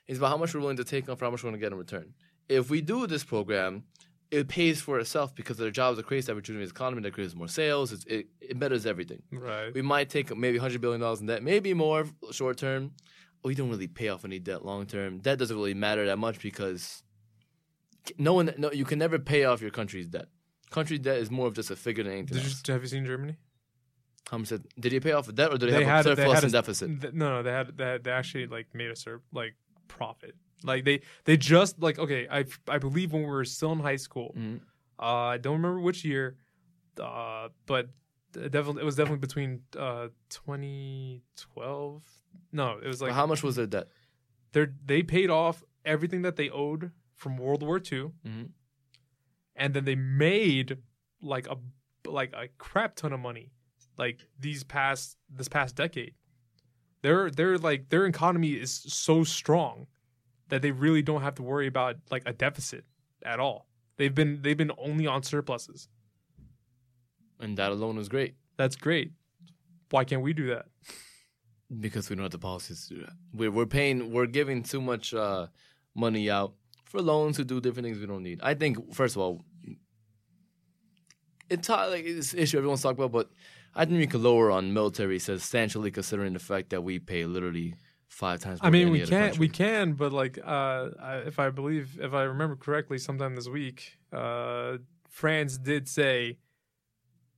It's 0.07 0.17
about 0.17 0.29
how 0.29 0.37
much 0.37 0.53
we're 0.53 0.61
willing 0.61 0.77
to 0.77 0.83
take 0.83 1.07
on 1.07 1.15
for 1.15 1.25
how 1.25 1.31
much 1.31 1.43
we're 1.43 1.51
going 1.51 1.61
to 1.61 1.65
get 1.65 1.71
in 1.71 1.77
return. 1.77 2.13
If 2.49 2.69
we 2.69 2.81
do 2.81 3.07
this 3.07 3.23
program, 3.23 3.85
it 4.31 4.49
pays 4.49 4.81
for 4.81 4.99
itself 4.99 5.33
because 5.33 5.57
the 5.57 5.71
jobs 5.71 5.97
it 5.97 6.05
creates 6.05 6.27
that 6.27 6.35
rejuvenates 6.35 6.71
the 6.71 6.75
economy, 6.75 7.01
that 7.03 7.13
creates 7.13 7.35
more 7.35 7.47
sales. 7.47 7.93
It's, 7.93 8.03
it 8.05 8.27
it 8.41 8.59
betters 8.59 8.85
everything 8.85 9.21
right. 9.31 9.73
we 9.73 9.81
might 9.81 10.09
take 10.09 10.35
maybe 10.35 10.57
hundred 10.57 10.81
billion 10.81 10.99
dollars 10.99 11.21
in 11.21 11.27
debt, 11.27 11.43
maybe 11.43 11.73
more 11.73 12.05
short 12.31 12.57
term. 12.57 12.91
We 13.45 13.55
don't 13.55 13.69
really 13.69 13.87
pay 13.87 14.07
off 14.07 14.25
any 14.25 14.39
debt 14.39 14.65
long 14.65 14.85
term. 14.85 15.19
Debt 15.19 15.37
doesn't 15.37 15.55
really 15.55 15.73
matter 15.73 16.05
that 16.07 16.17
much 16.17 16.41
because 16.41 17.03
no 18.17 18.33
one, 18.33 18.53
no, 18.57 18.71
you 18.71 18.85
can 18.85 18.99
never 18.99 19.19
pay 19.19 19.45
off 19.45 19.61
your 19.61 19.71
country's 19.71 20.07
debt. 20.07 20.27
Country 20.71 20.97
debt 20.97 21.17
is 21.17 21.29
more 21.29 21.47
of 21.47 21.53
just 21.53 21.69
a 21.69 21.75
figure 21.75 22.03
than 22.03 22.13
anything 22.13 22.37
you, 22.37 22.73
have 22.73 22.81
you 22.81 22.87
seen 22.87 23.05
Germany? 23.05 23.37
How 24.31 24.37
much 24.37 24.47
said, 24.47 24.63
did 24.79 24.91
he 24.91 24.99
pay 24.99 25.11
off 25.11 25.27
a 25.27 25.31
debt 25.33 25.51
or 25.53 25.57
did 25.57 25.69
he, 25.69 25.75
They 25.75 25.83
have 25.83 26.05
had- 26.05 26.13
a 26.13 26.15
surplus 26.15 26.33
had 26.35 26.43
and 26.45 26.53
a- 26.53 26.57
deficit? 26.57 27.01
Th- 27.01 27.13
no, 27.13 27.29
no, 27.29 27.43
they 27.43 27.51
had 27.51 27.77
they, 27.77 27.83
had, 27.85 28.03
they 28.03 28.11
actually 28.11 28.47
like 28.47 28.67
made 28.73 28.89
a 28.89 28.95
sur- 28.95 29.21
like 29.33 29.55
profit. 29.87 30.35
Like 30.63 30.85
they 30.85 31.01
they 31.25 31.35
just 31.37 31.79
like 31.81 31.99
okay, 31.99 32.27
I 32.31 32.45
I 32.67 32.77
believe 32.77 33.11
when 33.13 33.23
we 33.23 33.29
were 33.29 33.45
still 33.45 33.73
in 33.73 33.79
high 33.79 33.97
school, 33.97 34.33
Mhm. 34.37 34.61
uh, 34.99 35.03
I 35.35 35.37
don't 35.37 35.57
remember 35.57 35.79
which 35.81 36.05
year, 36.05 36.37
uh, 36.99 37.49
but 37.65 37.89
definitely 38.31 38.81
it 38.81 38.85
was 38.85 38.95
definitely 38.95 39.19
between 39.19 39.61
uh 39.77 40.07
2012. 40.29 42.03
No, 42.51 42.77
it 42.81 42.87
was 42.87 42.99
But 42.99 43.07
like 43.07 43.13
how 43.15 43.25
much 43.25 43.43
was 43.43 43.55
their 43.55 43.67
debt? 43.67 43.87
they 44.53 44.67
they 44.85 45.03
paid 45.03 45.29
off 45.29 45.63
everything 45.85 46.21
that 46.21 46.35
they 46.35 46.49
owed 46.49 46.91
from 47.15 47.37
World 47.37 47.61
War 47.63 47.77
II, 47.77 48.11
Mhm. 48.25 48.49
and 49.55 49.73
then 49.73 49.85
they 49.85 49.95
made 49.95 50.77
like 51.21 51.47
a 51.47 51.57
like 52.05 52.33
a 52.33 52.47
crap 52.57 52.95
ton 52.95 53.13
of 53.13 53.19
money, 53.19 53.51
like 53.97 54.19
these 54.39 54.63
past 54.63 55.17
this 55.29 55.47
past 55.47 55.75
decade. 55.75 56.13
Their 57.01 57.29
their 57.29 57.57
like 57.57 57.89
their 57.89 58.05
economy 58.05 58.51
is 58.51 58.71
so 58.71 59.23
strong 59.23 59.87
that 60.49 60.61
they 60.61 60.71
really 60.71 61.01
don't 61.01 61.21
have 61.21 61.35
to 61.35 61.43
worry 61.43 61.67
about 61.67 61.97
like 62.11 62.23
a 62.25 62.33
deficit 62.33 62.85
at 63.23 63.39
all. 63.39 63.67
They've 63.97 64.13
been 64.13 64.41
they've 64.41 64.57
been 64.57 64.71
only 64.77 65.07
on 65.07 65.23
surpluses. 65.23 65.87
And 67.39 67.57
that 67.57 67.71
alone 67.71 67.97
is 67.97 68.07
great 68.07 68.35
That's 68.57 68.75
great. 68.75 69.11
Why 69.89 70.05
can't 70.05 70.21
we 70.21 70.33
do 70.33 70.47
that? 70.47 70.65
because 71.79 72.09
we 72.09 72.15
don't 72.15 72.23
have 72.23 72.31
the 72.31 72.39
policies 72.39 72.87
to 72.87 72.95
do 72.95 73.01
that. 73.01 73.13
We're, 73.33 73.51
we're 73.51 73.65
paying, 73.65 74.11
we're 74.11 74.25
giving 74.25 74.63
too 74.63 74.81
much 74.81 75.13
uh, 75.13 75.47
money 75.95 76.29
out 76.29 76.53
for 76.85 77.01
loans 77.01 77.37
to 77.37 77.45
do 77.45 77.59
different 77.59 77.85
things 77.85 77.99
we 77.99 78.05
don't 78.05 78.23
need. 78.23 78.39
I 78.43 78.53
think, 78.53 78.93
first 78.93 79.15
of 79.15 79.21
all, 79.21 79.43
it's 81.49 81.69
like 81.69 82.05
it's 82.05 82.33
an 82.33 82.39
issue 82.39 82.57
everyone's 82.57 82.81
talking 82.81 83.03
about, 83.03 83.11
but 83.11 83.31
I 83.75 83.85
think 83.85 83.97
we 83.99 84.07
could 84.07 84.21
lower 84.21 84.51
on 84.51 84.73
military 84.73 85.19
substantially, 85.19 85.91
considering 85.91 86.33
the 86.33 86.39
fact 86.39 86.69
that 86.69 86.81
we 86.83 86.99
pay 86.99 87.25
literally 87.25 87.75
five 88.07 88.39
times. 88.39 88.61
More 88.61 88.67
I 88.67 88.71
mean, 88.71 88.83
than 88.85 88.91
we 88.93 89.05
can 89.05 89.37
we 89.39 89.49
can, 89.49 89.93
but 89.93 90.13
like 90.13 90.37
uh, 90.43 90.89
I, 91.01 91.15
if 91.25 91.39
I 91.39 91.49
believe 91.49 91.99
if 91.99 92.13
I 92.13 92.23
remember 92.23 92.55
correctly, 92.55 92.97
sometime 92.99 93.35
this 93.35 93.49
week, 93.49 93.97
uh, 94.11 94.77
France 95.09 95.57
did 95.57 95.87
say 95.89 96.37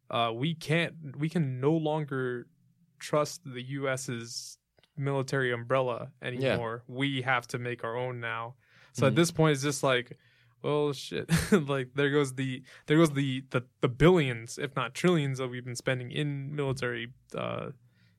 uh, 0.10 0.32
we 0.34 0.54
can't 0.56 0.94
we 1.18 1.30
can 1.30 1.60
no 1.60 1.72
longer 1.72 2.48
trust 3.00 3.42
the 3.46 3.62
U.S.'s 3.62 4.58
military 4.98 5.52
umbrella 5.54 6.12
anymore. 6.22 6.84
We 6.88 7.22
have 7.22 7.48
to 7.50 7.58
make 7.60 7.84
our 7.84 7.96
own 7.98 8.20
now. 8.20 8.56
So 8.94 9.08
at 9.08 9.14
Mhm. 9.14 9.16
this 9.18 9.32
point, 9.32 9.54
it's 9.54 9.64
just 9.64 9.84
like. 9.84 10.18
Well, 10.66 10.94
shit! 10.94 11.30
like 11.52 11.90
there 11.94 12.10
goes 12.10 12.34
the 12.34 12.64
there 12.88 12.98
goes 12.98 13.12
the, 13.12 13.44
the 13.52 13.62
the 13.82 13.88
billions, 14.04 14.58
if 14.58 14.76
not 14.76 14.94
trillions, 14.96 15.38
that 15.38 15.48
we've 15.48 15.64
been 15.66 15.76
spending 15.86 16.10
in 16.12 16.56
military 16.56 17.06
uh, 17.36 17.68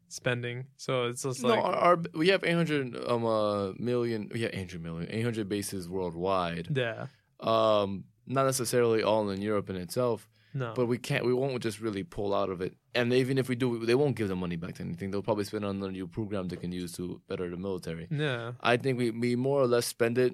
spending. 0.09 0.67
So 0.77 1.07
it's 1.07 1.23
just 1.23 1.43
no, 1.43 1.49
like 1.49 1.59
our, 1.59 1.75
our 1.75 1.97
we 2.15 2.29
have 2.29 2.45
800 2.45 2.97
um 3.09 3.25
uh, 3.27 3.73
million, 3.79 4.31
yeah, 4.35 4.49
800 4.53 4.83
million, 4.83 5.09
800 5.11 5.49
bases 5.49 5.89
worldwide. 5.89 6.69
yeah, 6.77 7.07
Um, 7.41 8.05
not 8.27 8.45
necessarily 8.47 9.03
all 9.03 9.29
in 9.31 9.41
Europe 9.43 9.69
in 9.71 9.77
itself. 9.77 10.29
no, 10.55 10.73
But 10.75 10.87
we 10.87 10.99
can't. 10.99 11.25
We 11.25 11.35
won't 11.35 11.63
just 11.63 11.81
really 11.81 12.03
pull 12.05 12.33
out 12.35 12.51
of 12.51 12.61
it. 12.61 12.75
And 12.95 13.13
even 13.13 13.39
if 13.39 13.49
we 13.49 13.57
do, 13.57 13.85
they 13.85 13.95
won't 13.95 14.17
give 14.17 14.29
the 14.29 14.37
money 14.37 14.57
back 14.57 14.75
to 14.77 14.83
anything. 14.83 15.11
They'll 15.11 15.23
probably 15.31 15.45
spend 15.45 15.65
on 15.65 15.83
a 15.83 15.91
new 15.91 16.07
program 16.07 16.49
they 16.49 16.57
can 16.57 16.73
use 16.73 16.93
to 16.93 17.21
better 17.29 17.51
the 17.51 17.57
military. 17.57 18.07
yeah. 18.11 18.53
I 18.61 18.77
think 18.79 18.99
we, 18.99 19.11
we 19.11 19.37
more 19.37 19.61
or 19.61 19.67
less 19.67 19.87
spend 19.87 20.17
it 20.19 20.33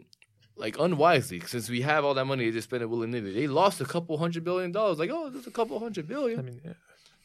like 0.57 0.79
unwisely 0.79 1.41
since 1.41 1.69
we 1.70 1.81
have 1.83 2.05
all 2.05 2.15
that 2.15 2.24
money 2.27 2.45
they 2.45 2.51
just 2.51 2.69
spend 2.69 2.83
it 2.83 2.87
willy 2.91 3.07
nilly. 3.07 3.33
They 3.33 3.47
lost 3.47 3.81
a 3.81 3.85
couple 3.85 4.19
hundred 4.19 4.45
billion 4.45 4.73
dollars. 4.73 4.99
Like 4.99 5.11
oh, 5.12 5.31
there's 5.31 5.47
a 5.47 5.51
couple 5.51 5.79
hundred 5.79 6.07
billion. 6.09 6.39
I 6.39 6.43
mean, 6.43 6.61
yeah. 6.65 6.73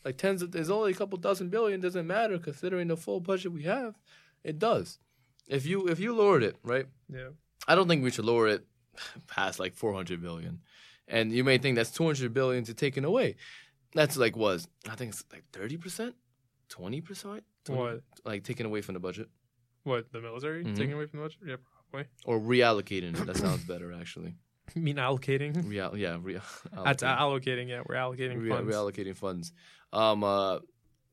like 0.05 0.17
tens 0.17 0.41
of 0.41 0.51
there's 0.51 0.69
only 0.69 0.91
a 0.91 0.95
couple 0.95 1.17
dozen 1.17 1.49
billion 1.49 1.79
doesn't 1.81 2.07
matter 2.07 2.37
considering 2.39 2.87
the 2.87 2.97
full 2.97 3.19
budget 3.19 3.51
we 3.51 3.63
have. 3.63 3.95
It 4.43 4.59
does. 4.59 4.99
If 5.47 5.65
you 5.65 5.87
if 5.87 5.99
you 5.99 6.15
lowered 6.15 6.43
it 6.43 6.55
right, 6.63 6.87
yeah. 7.11 7.29
I 7.67 7.75
don't 7.75 7.87
think 7.87 8.03
we 8.03 8.11
should 8.11 8.25
lower 8.25 8.47
it 8.47 8.65
past 9.27 9.59
like 9.59 9.75
400 9.75 10.21
billion. 10.21 10.61
And 11.09 11.31
you 11.31 11.43
may 11.43 11.57
think 11.57 11.75
that's 11.77 11.91
200 11.91 12.33
billion 12.33 12.63
to 12.65 12.73
taken 12.73 13.05
away. 13.05 13.35
That's 13.93 14.17
like 14.17 14.35
was 14.35 14.67
I 14.89 14.95
think 14.95 15.11
it's 15.13 15.23
like 15.31 15.43
30 15.53 15.77
percent, 15.77 16.15
20 16.69 17.01
percent. 17.01 17.43
What? 17.67 18.01
Like 18.23 18.43
taken 18.43 18.65
away 18.65 18.81
from 18.81 18.93
the 18.93 18.99
budget 19.01 19.27
What 19.83 20.11
the 20.13 20.21
military 20.21 20.63
Mhm. 20.63 20.75
taking 20.77 20.93
away 20.93 21.05
from 21.05 21.19
the 21.19 21.25
budget? 21.25 21.39
Yeah, 21.45 21.55
or 22.25 22.39
reallocating. 22.39 23.15
That 23.25 23.37
sounds 23.37 23.63
better 23.63 23.93
actually. 23.93 24.35
You 24.75 24.81
mean 24.81 24.97
allocating? 24.97 25.67
Real, 25.67 25.95
yeah, 25.97 26.17
real. 26.21 26.41
That's 26.83 27.01
allocating. 27.01 27.69
Yeah, 27.69 27.83
we're 27.87 27.95
allocating 27.95 28.41
Re- 28.41 28.49
funds. 28.49 28.75
reallocating 28.75 29.15
funds. 29.15 29.53
Um, 29.93 30.25
uh, 30.25 30.59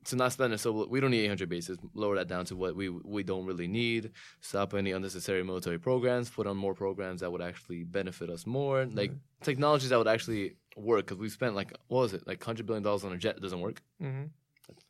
to 0.07 0.17
not 0.17 0.33
spend 0.33 0.53
it, 0.53 0.59
so 0.59 0.87
we 0.87 1.01
don't 1.01 1.13
need 1.13 1.25
800 1.25 1.49
bases. 1.49 1.79
Lower 1.95 2.17
that 2.17 2.27
down 2.27 2.45
to 2.47 2.57
what 2.57 2.75
we 2.75 2.89
we 2.89 3.23
don't 3.23 3.47
really 3.47 3.69
need. 3.69 4.11
Stop 4.41 4.75
any 4.75 4.91
unnecessary 4.91 5.45
military 5.45 5.79
programs. 5.79 6.29
Put 6.29 6.49
on 6.49 6.57
more 6.57 6.75
programs 6.75 7.21
that 7.21 7.31
would 7.31 7.41
actually 7.41 7.85
benefit 7.85 8.29
us 8.29 8.45
more. 8.45 8.85
Like 8.87 9.13
technologies 9.41 9.91
that 9.91 9.99
would 9.99 10.09
actually 10.09 10.57
work. 10.77 11.07
Because 11.07 11.19
we 11.19 11.29
spent 11.29 11.55
like 11.55 11.73
what 11.87 12.01
was 12.01 12.13
it, 12.13 12.27
like 12.27 12.41
100 12.41 12.67
billion 12.67 12.83
dollars 12.83 13.05
on 13.05 13.13
a 13.13 13.17
jet 13.17 13.37
that 13.37 13.41
doesn't 13.43 13.61
work. 13.61 13.83
hmm 14.01 14.25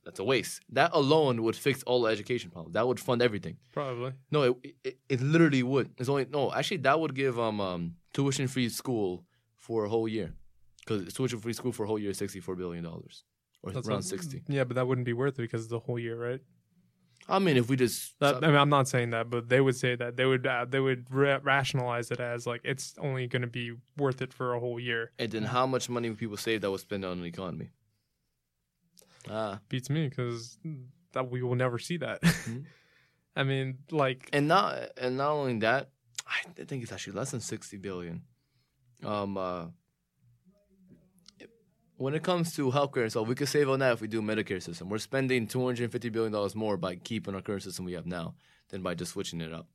That's 0.05 0.21
a 0.21 0.25
waste. 0.25 0.61
That 0.71 0.91
alone 0.93 1.43
would 1.43 1.57
fix 1.57 1.83
all 1.85 2.03
the 2.03 2.11
education 2.11 2.51
problems. 2.51 2.75
That 2.75 2.87
would 2.87 3.01
fund 3.01 3.23
everything. 3.23 3.57
Probably. 3.73 4.13
No, 4.31 4.43
it, 4.43 4.75
it 4.85 4.99
it 5.09 5.21
literally 5.21 5.63
would. 5.63 5.91
It's 5.99 6.09
only 6.09 6.27
no. 6.31 6.53
Actually, 6.53 6.79
that 6.79 7.01
would 7.01 7.15
give 7.15 7.39
um 7.39 7.61
um 7.61 7.97
tuition 8.13 8.47
free 8.49 8.69
school 8.69 9.25
for 9.57 9.85
a 9.85 9.89
whole 9.89 10.07
year. 10.09 10.35
Because 10.87 11.13
tuition 11.15 11.39
free 11.41 11.55
school 11.55 11.73
for 11.73 11.85
a 11.85 11.87
whole 11.87 11.99
year 11.99 12.11
is 12.11 12.19
64 12.19 12.57
billion 12.57 12.85
dollars 12.85 13.25
or 13.63 13.73
That's 13.73 13.89
around 13.89 14.03
60. 14.03 14.43
Yeah, 14.49 14.65
but 14.65 14.75
that 14.75 14.87
wouldn't 14.87 15.07
be 15.07 15.15
worth 15.15 15.39
it 15.39 15.43
because 15.43 15.63
it's 15.63 15.71
the 15.71 15.79
whole 15.79 15.99
year, 15.99 16.17
right? 16.17 16.41
I 17.27 17.39
mean, 17.39 17.57
if 17.57 17.71
we 17.71 17.77
just 17.77 18.19
That, 18.21 18.45
I 18.45 18.49
mean, 18.49 18.57
I'm 18.57 18.69
not 18.69 18.87
saying 18.87 19.11
that, 19.11 19.31
but 19.31 19.49
they 19.49 19.63
would 19.63 19.77
say 19.77 19.97
that 19.97 20.19
they 20.19 20.27
would 20.27 20.47
uh, 20.47 20.67
they 20.69 20.81
would 20.81 21.07
ra- 21.11 21.41
rationalize 21.43 22.11
it 22.11 22.21
as 22.21 22.47
like 22.47 22.61
it's 22.65 22.95
only 22.99 23.27
going 23.27 23.41
to 23.41 23.49
be 23.49 23.73
worth 23.97 24.21
it 24.21 24.35
for 24.35 24.53
a 24.53 24.61
whole 24.61 24.79
year. 24.79 25.13
and 25.19 25.33
then 25.33 25.45
how 25.45 25.67
much 25.67 25.89
money 25.89 26.11
would 26.11 26.19
people 26.19 26.37
save 26.37 26.61
that 26.61 26.71
would 26.71 26.81
spend 26.81 27.03
on 27.05 27.23
the 27.23 27.27
economy? 27.27 27.71
Ah, 29.29 29.61
Beats 29.69 29.91
me 29.91 30.09
because 30.09 30.59
that 31.13 31.31
we 31.31 31.43
will 31.43 31.55
never 31.55 31.79
see 31.79 31.97
that. 31.99 32.23
Mhm. 32.23 32.65
I 33.37 33.43
mean, 33.43 33.79
like 33.91 34.29
and 34.33 34.47
not 34.47 34.91
and 34.97 35.17
not 35.17 35.31
only 35.31 35.59
that, 35.61 35.91
I 36.27 36.65
think 36.65 36.83
it's 36.83 36.93
actually 36.93 37.15
less 37.15 37.33
than 37.33 37.41
60 37.41 37.77
billion. 37.79 38.23
Um, 39.03 39.37
uh, 39.37 39.67
when 41.97 42.15
it 42.15 42.23
comes 42.23 42.55
to 42.57 42.71
healthcare, 42.71 43.03
and 43.03 43.13
so 43.13 43.23
we 43.23 43.35
could 43.35 43.49
save 43.49 43.69
on 43.69 43.79
that 43.81 43.93
if 43.93 44.01
we 44.01 44.09
do 44.09 44.21
a 44.21 44.23
Medicare 44.23 44.63
system. 44.63 44.89
We're 44.89 44.99
spending 44.99 45.47
250 45.47 46.09
billion 46.11 46.33
dollars 46.33 46.55
more 46.55 46.77
by 46.77 46.97
keeping 46.97 47.35
our 47.35 47.41
current 47.41 47.63
system 47.63 47.85
we 47.85 47.93
have 47.93 48.07
now 48.07 48.35
than 48.71 48.83
by 48.83 48.95
just 48.95 49.13
switching 49.13 49.41
it 49.41 49.53
up, 49.53 49.69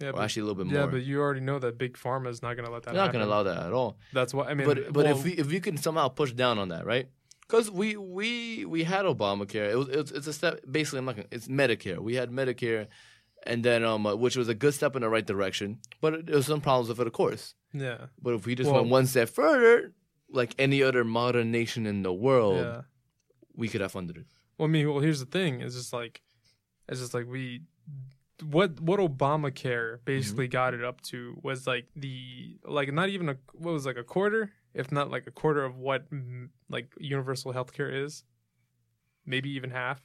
yeah, 0.00 0.08
or 0.08 0.12
but, 0.14 0.22
actually 0.22 0.42
a 0.42 0.44
little 0.46 0.64
bit 0.64 0.72
yeah, 0.72 0.80
more. 0.80 0.88
Yeah, 0.88 0.92
but 0.92 1.04
you 1.04 1.20
already 1.20 1.40
know 1.40 1.58
that 1.58 1.78
big 1.78 1.94
pharma 1.94 2.28
is 2.28 2.42
not 2.42 2.54
going 2.54 2.66
to 2.66 2.72
let 2.72 2.84
that. 2.84 2.94
They're 2.94 3.02
not 3.02 3.12
going 3.12 3.24
to 3.24 3.30
allow 3.30 3.42
that 3.44 3.58
at 3.58 3.72
all. 3.72 3.98
That's 4.12 4.32
why 4.32 4.46
I 4.46 4.54
mean. 4.54 4.66
but 4.66 4.92
but 4.92 5.04
well, 5.04 5.16
if 5.16 5.24
we 5.24 5.32
if 5.32 5.46
we 5.48 5.60
can 5.60 5.76
somehow 5.76 6.08
push 6.08 6.32
down 6.32 6.58
on 6.58 6.68
that, 6.68 6.86
right? 6.86 7.08
Because 7.46 7.70
we 7.70 7.96
we 7.96 8.64
we 8.64 8.84
had 8.84 9.04
Obamacare. 9.04 9.70
It 9.70 9.76
was 9.76 9.88
it's, 9.88 10.10
it's 10.10 10.26
a 10.26 10.32
step. 10.32 10.60
Basically, 10.70 10.98
I'm 11.00 11.04
not. 11.04 11.16
Gonna, 11.16 11.28
it's 11.30 11.48
Medicare. 11.48 11.98
We 11.98 12.14
had 12.14 12.30
Medicare, 12.30 12.86
and 13.46 13.62
then 13.62 13.84
um, 13.84 14.06
uh, 14.06 14.14
which 14.16 14.36
was 14.36 14.48
a 14.48 14.54
good 14.54 14.72
step 14.74 14.96
in 14.96 15.02
the 15.02 15.08
right 15.08 15.26
direction. 15.26 15.78
But 16.00 16.26
there 16.26 16.36
was 16.36 16.46
some 16.46 16.60
problems 16.62 16.88
with 16.88 17.00
it, 17.00 17.06
of 17.06 17.12
course. 17.12 17.54
yeah, 17.72 18.06
But 18.20 18.34
if 18.34 18.46
we 18.46 18.54
just 18.54 18.70
Well- 18.70 18.80
went 18.80 18.90
one 18.90 19.06
step 19.06 19.28
further, 19.28 19.92
like 20.30 20.54
any 20.58 20.82
other 20.82 21.04
modern 21.04 21.50
nation 21.50 21.86
in 21.86 22.02
the 22.02 22.12
world, 22.12 22.56
yeah. 22.64 22.82
we 23.54 23.68
could 23.68 23.80
have 23.82 23.92
funded 23.92 24.16
it. 24.16 24.26
Well, 24.56 24.68
I 24.68 24.70
mean, 24.70 24.88
well, 24.88 25.00
here's 25.00 25.20
the 25.20 25.26
thing: 25.26 25.60
it's 25.60 25.74
just 25.74 25.92
like, 25.92 26.22
it's 26.88 27.00
just 27.00 27.12
like 27.12 27.26
we, 27.26 27.62
what 28.42 28.80
what 28.80 29.00
Obamacare 29.00 29.98
basically 30.04 30.48
got 30.48 30.72
it 30.74 30.82
up 30.82 31.02
to 31.02 31.38
was 31.42 31.66
like 31.66 31.86
the 31.94 32.56
like 32.64 32.92
not 32.92 33.08
even 33.10 33.28
a 33.28 33.36
what 33.52 33.72
was 33.72 33.84
like 33.84 33.96
a 33.98 34.04
quarter, 34.04 34.52
if 34.74 34.90
not 34.92 35.10
like 35.10 35.26
a 35.26 35.30
quarter 35.30 35.64
of 35.64 35.76
what 35.78 36.10
mm, 36.10 36.48
like 36.68 36.92
universal 36.98 37.52
healthcare 37.52 38.04
is, 38.04 38.24
maybe 39.26 39.50
even 39.50 39.70
half. 39.70 40.00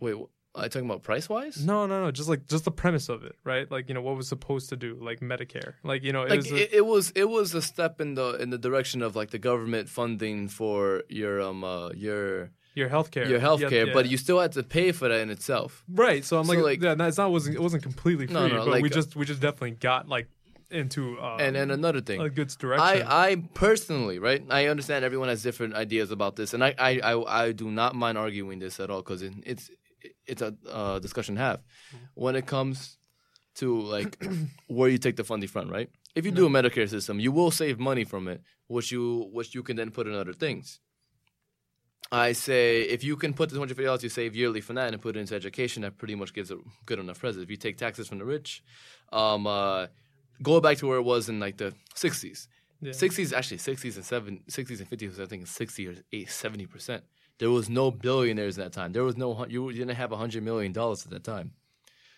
Wait, 0.00 0.14
are 0.54 0.64
you 0.64 0.68
talking 0.68 0.88
about 0.88 1.02
price 1.02 1.28
wise? 1.28 1.64
No, 1.64 1.86
no, 1.86 2.02
no, 2.04 2.10
just 2.10 2.28
like 2.28 2.46
just 2.46 2.64
the 2.64 2.70
premise 2.70 3.08
of 3.08 3.24
it, 3.24 3.36
right? 3.44 3.70
Like 3.70 3.88
you 3.88 3.94
know 3.94 4.02
what 4.02 4.16
was 4.16 4.28
supposed 4.28 4.68
to 4.70 4.76
do, 4.76 4.96
like 5.00 5.20
Medicare, 5.20 5.74
like 5.82 6.02
you 6.02 6.12
know 6.12 6.22
it 6.22 6.30
Like 6.30 6.38
was 6.40 6.52
a- 6.52 6.62
it, 6.62 6.72
it 6.74 6.86
was, 6.86 7.10
it 7.14 7.28
was 7.28 7.54
a 7.54 7.62
step 7.62 8.00
in 8.00 8.14
the 8.14 8.34
in 8.40 8.50
the 8.50 8.58
direction 8.58 9.02
of 9.02 9.16
like 9.16 9.30
the 9.30 9.38
government 9.38 9.88
funding 9.88 10.48
for 10.48 11.02
your 11.08 11.40
um 11.40 11.64
uh, 11.64 11.90
your 11.90 12.50
your 12.74 12.88
healthcare, 12.88 13.28
your 13.28 13.38
healthcare, 13.40 13.86
Yeah, 13.86 13.92
but 13.94 14.08
you 14.08 14.16
still 14.16 14.40
had 14.40 14.52
to 14.52 14.62
pay 14.64 14.90
for 14.92 15.08
that 15.08 15.20
in 15.20 15.30
itself. 15.30 15.84
Right. 15.88 16.24
So 16.24 16.38
I'm 16.38 16.44
So, 16.44 16.54
like, 16.54 16.80
like- 16.82 16.82
yeah, 16.98 17.06
it's 17.06 17.18
not 17.18 17.30
wasn't 17.30 17.56
it 17.56 17.60
wasn't 17.62 17.82
completely 17.84 18.26
free, 18.26 18.34
No, 18.34 18.48
no, 18.48 18.56
but 18.58 18.68
like, 18.68 18.82
we 18.82 18.90
uh, 18.90 18.94
just 18.94 19.14
we 19.16 19.24
just 19.24 19.40
definitely 19.40 19.72
got 19.72 20.08
like 20.08 20.28
into 20.74 21.18
uh, 21.18 21.36
And 21.40 21.56
and 21.56 21.70
another 21.70 22.00
thing, 22.00 22.20
a 22.20 22.28
good 22.28 22.48
direction. 22.58 23.06
I, 23.06 23.30
I 23.30 23.36
personally, 23.54 24.18
right? 24.18 24.42
I 24.50 24.66
understand 24.66 25.04
everyone 25.04 25.28
has 25.28 25.42
different 25.42 25.74
ideas 25.74 26.10
about 26.10 26.36
this, 26.36 26.54
and 26.54 26.64
I, 26.64 26.74
I, 26.78 26.98
I, 27.00 27.44
I 27.44 27.52
do 27.52 27.70
not 27.70 27.94
mind 27.94 28.18
arguing 28.18 28.58
this 28.58 28.80
at 28.80 28.90
all 28.90 29.02
because 29.02 29.22
it, 29.22 29.32
it's 29.44 29.70
it's 30.26 30.42
a 30.42 30.54
uh, 30.70 30.98
discussion 30.98 31.36
to 31.36 31.40
have 31.40 31.60
when 32.14 32.36
it 32.36 32.46
comes 32.46 32.98
to 33.56 33.80
like 33.80 34.22
where 34.66 34.88
you 34.88 34.98
take 34.98 35.16
the 35.16 35.24
funding 35.24 35.48
from, 35.48 35.70
right? 35.70 35.88
If 36.14 36.24
you 36.24 36.30
do 36.30 36.46
a 36.46 36.50
Medicare 36.50 36.88
system, 36.88 37.18
you 37.18 37.32
will 37.32 37.50
save 37.50 37.78
money 37.78 38.04
from 38.04 38.28
it, 38.28 38.40
which 38.68 38.92
you 38.92 39.28
which 39.32 39.54
you 39.54 39.62
can 39.62 39.76
then 39.76 39.90
put 39.90 40.06
in 40.06 40.14
other 40.14 40.32
things. 40.32 40.80
I 42.12 42.32
say 42.32 42.82
if 42.82 43.02
you 43.02 43.16
can 43.16 43.32
put 43.34 43.48
the 43.48 43.54
two 43.56 43.60
hundred 43.60 43.74
fifty 43.74 43.84
dollars 43.84 44.02
you 44.02 44.08
save 44.08 44.36
yearly 44.36 44.60
from 44.60 44.76
that 44.76 44.92
and 44.92 45.02
put 45.02 45.16
it 45.16 45.20
into 45.20 45.34
education, 45.34 45.82
that 45.82 45.98
pretty 45.98 46.14
much 46.14 46.32
gives 46.34 46.50
a 46.50 46.58
good 46.86 46.98
enough 46.98 47.18
present. 47.18 47.42
If 47.42 47.50
you 47.50 47.56
take 47.56 47.78
taxes 47.78 48.08
from 48.08 48.18
the 48.18 48.24
rich, 48.24 48.62
um, 49.12 49.46
uh, 49.46 49.86
go 50.42 50.60
back 50.60 50.76
to 50.78 50.86
where 50.86 50.98
it 50.98 51.02
was 51.04 51.28
in 51.28 51.38
like 51.40 51.56
the 51.58 51.74
sixties. 51.94 52.48
Yeah. 52.80 52.90
60s 52.92 53.32
actually 53.32 53.56
60s 53.58 53.94
and 53.96 54.04
7 54.04 54.40
60s 54.50 54.80
and 54.80 54.90
50s 54.90 55.18
I 55.18 55.24
think 55.24 55.42
it's 55.44 55.52
60 55.52 55.88
or 55.88 55.94
8, 56.12 56.28
70 56.30 56.66
percent 56.66 57.04
there 57.38 57.50
was 57.50 57.70
no 57.70 57.90
billionaires 57.90 58.58
in 58.58 58.62
that 58.64 58.72
time 58.74 58.92
there 58.92 59.04
was 59.04 59.16
no 59.16 59.46
you 59.48 59.72
didn't 59.72 59.94
have 59.96 60.12
a 60.12 60.18
hundred 60.18 60.42
million 60.42 60.72
dollars 60.72 61.02
at 61.06 61.10
that 61.12 61.24
time 61.24 61.52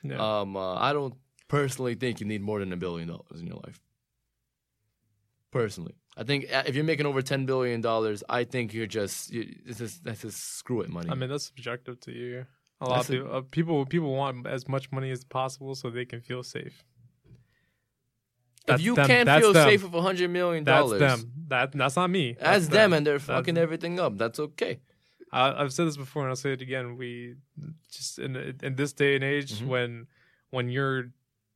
Yeah. 0.02 0.18
um 0.40 0.56
uh, 0.56 0.74
I 0.74 0.92
don't 0.92 1.14
personally 1.46 1.94
think 1.94 2.18
you 2.20 2.26
need 2.26 2.42
more 2.42 2.58
than 2.58 2.72
a 2.72 2.76
billion 2.76 3.06
dollars 3.06 3.38
in 3.40 3.46
your 3.46 3.60
life 3.64 3.78
personally 5.50 5.94
I 6.16 6.24
think 6.24 6.46
uh, 6.52 6.62
if 6.66 6.74
you're 6.74 6.84
making 6.84 7.06
over 7.06 7.22
10 7.22 7.46
billion 7.46 7.80
dollars 7.80 8.24
I 8.28 8.44
think 8.44 8.72
you're 8.74 8.86
just 8.86 9.30
you, 9.32 9.54
this 9.66 9.80
is 9.80 10.00
that's 10.00 10.22
just 10.22 10.38
screw 10.58 10.80
it 10.80 10.88
money 10.90 11.10
I 11.10 11.14
mean, 11.14 11.30
that's 11.30 11.46
subjective 11.46 12.00
to 12.00 12.12
you. 12.12 12.46
A 12.80 12.84
lot 12.88 13.00
of 13.00 13.06
That's 13.06 13.08
a- 13.08 13.12
people, 13.12 13.36
uh, 13.36 13.40
people 13.50 13.86
people 13.86 14.12
want 14.14 14.46
as 14.46 14.66
much 14.68 14.90
money 14.90 15.10
as 15.10 15.24
possible 15.24 15.74
so 15.74 15.90
they 15.90 16.04
can 16.04 16.20
feel 16.20 16.42
safe. 16.42 16.84
If 18.68 18.80
you 18.80 18.94
them. 18.94 19.06
can't 19.06 19.26
That's 19.26 19.42
feel 19.44 19.52
them. 19.52 19.68
safe 19.68 19.82
with 19.84 19.94
a 19.94 20.00
hundred 20.02 20.30
million 20.30 20.64
That's 20.64 20.82
dollars 20.84 21.00
them. 21.00 21.32
That 21.48 21.72
that's 21.72 21.96
not 21.96 22.10
me. 22.10 22.36
that's 22.40 22.68
them 22.68 22.92
and 22.92 23.06
they're 23.06 23.18
fucking 23.18 23.54
That's- 23.54 23.62
everything 23.62 24.00
up 24.00 24.16
that's 24.18 24.38
okay 24.40 24.80
I, 25.32 25.52
I've 25.62 25.72
said 25.72 25.86
this 25.88 25.96
before 25.96 26.22
and 26.22 26.30
I'll 26.30 26.36
say 26.36 26.52
it 26.52 26.62
again. 26.62 26.96
We 26.96 27.34
just 27.90 28.18
in 28.18 28.36
in 28.62 28.76
this 28.76 28.92
day 28.92 29.16
and 29.16 29.24
age 29.24 29.60
Mhm. 29.60 29.66
when 29.66 30.06
when 30.50 30.68
you're 30.68 31.10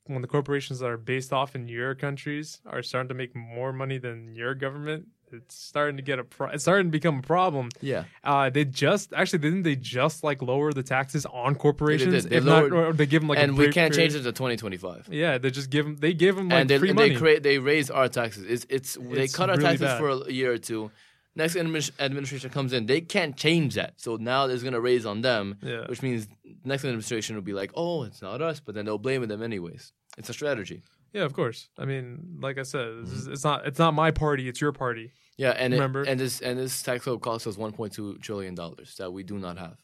when 0.07 0.23
the 0.23 0.29
corporations 0.29 0.81
that 0.81 0.87
are 0.91 0.97
based 0.97 1.33
off 1.33 1.55
in 1.55 1.69
your 1.69 1.95
countries 1.95 2.61
are 2.67 2.83
starting 2.83 3.09
to 3.09 3.15
make 3.15 3.35
more 3.37 3.73
money 3.73 3.97
than 3.99 4.35
your 4.35 4.55
government, 4.57 5.07
it's 5.33 5.55
starting 5.55 5.97
to 5.97 6.03
get 6.03 6.19
a 6.19 6.25
pro- 6.25 6.51
it's 6.51 6.65
starting 6.65 6.87
to 6.87 6.91
become 6.91 7.19
a 7.19 7.23
problem. 7.23 7.69
yeah 7.81 8.05
Uh, 8.25 8.51
they 8.51 8.65
just 8.65 9.13
actually 9.13 9.39
didn't 9.41 9.63
they 9.63 9.77
just 9.77 10.23
like 10.25 10.43
lower 10.43 10.73
the 10.73 10.83
taxes 10.83 11.27
on 11.27 11.55
corporations? 11.55 12.25
did. 12.25 12.31
They 12.31 12.37
if 12.39 12.45
not, 12.45 12.71
lowered- 12.71 12.73
or 12.73 12.93
they 12.93 13.07
give 13.07 13.23
them 13.23 13.29
like 13.29 13.39
a 13.39 13.43
and 13.43 13.57
we 13.59 13.71
can't 13.73 13.95
change 13.95 14.15
it 14.15 14.23
to 14.23 14.33
2025 14.33 15.09
Yeah, 15.11 15.39
they 15.39 15.51
just 15.51 15.71
give 15.71 15.85
them. 15.87 15.97
They 15.97 16.13
give 16.15 16.37
them 16.37 16.49
like 16.49 16.61
and 16.61 16.71
they, 16.71 16.79
free 16.79 16.91
and 16.91 16.97
money. 16.99 17.11
they 17.11 17.17
create 17.17 17.43
they 17.43 17.59
raise 17.59 17.91
our 17.91 18.09
taxes. 18.09 18.45
It's 18.49 18.67
it's 18.69 18.95
they 18.95 19.25
It's 19.25 19.37
cut 19.37 19.51
our 19.51 19.57
really 19.57 19.69
taxes 19.79 19.87
bad. 19.87 19.99
for 19.99 20.09
a 20.29 20.33
year 20.33 20.53
or 20.53 20.59
two. 20.59 20.91
Next 21.37 21.55
adminis- 21.55 21.93
administration 22.01 22.51
comes 22.51 22.73
in, 22.73 22.87
they 22.87 23.01
can't 23.01 23.37
change 23.37 23.75
that. 23.77 23.95
So 23.99 24.17
now 24.17 24.47
there's 24.49 24.65
gonna 24.65 24.81
raise 24.81 25.07
on 25.07 25.23
them, 25.23 25.59
yeah, 25.63 25.87
which 25.87 26.03
means 26.03 26.27
next 26.65 26.85
administration 26.85 27.37
will 27.37 27.43
be 27.43 27.53
like, 27.53 27.71
oh, 27.77 28.03
it's 28.03 28.21
not 28.21 28.43
us, 28.43 28.59
but 28.59 28.75
then 28.75 28.85
they'll 28.85 28.99
blame 28.99 29.25
them 29.29 29.41
anyways. 29.43 29.93
It's 30.19 30.29
a 30.29 30.33
strategy. 30.33 30.83
Yeah, 31.13 31.23
of 31.23 31.33
course. 31.33 31.69
I 31.79 31.85
mean, 31.85 32.39
like 32.41 32.59
I 32.59 32.63
said, 32.63 32.87
it's, 33.03 33.11
mm-hmm. 33.11 33.33
it's 33.33 33.45
not 33.45 33.67
it's 33.67 33.79
not 33.79 33.95
my 33.95 34.11
party. 34.11 34.49
It's 34.49 34.61
your 34.61 34.73
party. 34.73 35.13
Yeah, 35.37 35.51
and 35.51 35.73
Remember? 35.73 36.03
it, 36.03 36.09
and 36.09 36.21
this 36.21 36.41
and 36.41 36.59
this 36.59 36.83
tax 36.83 37.05
code 37.05 37.23
costs 37.23 37.47
us 37.47 37.57
1.2 37.57 38.21
trillion 38.21 38.55
dollars 38.55 38.95
that 38.99 39.13
we 39.13 39.23
do 39.23 39.39
not 39.39 39.59
have, 39.59 39.79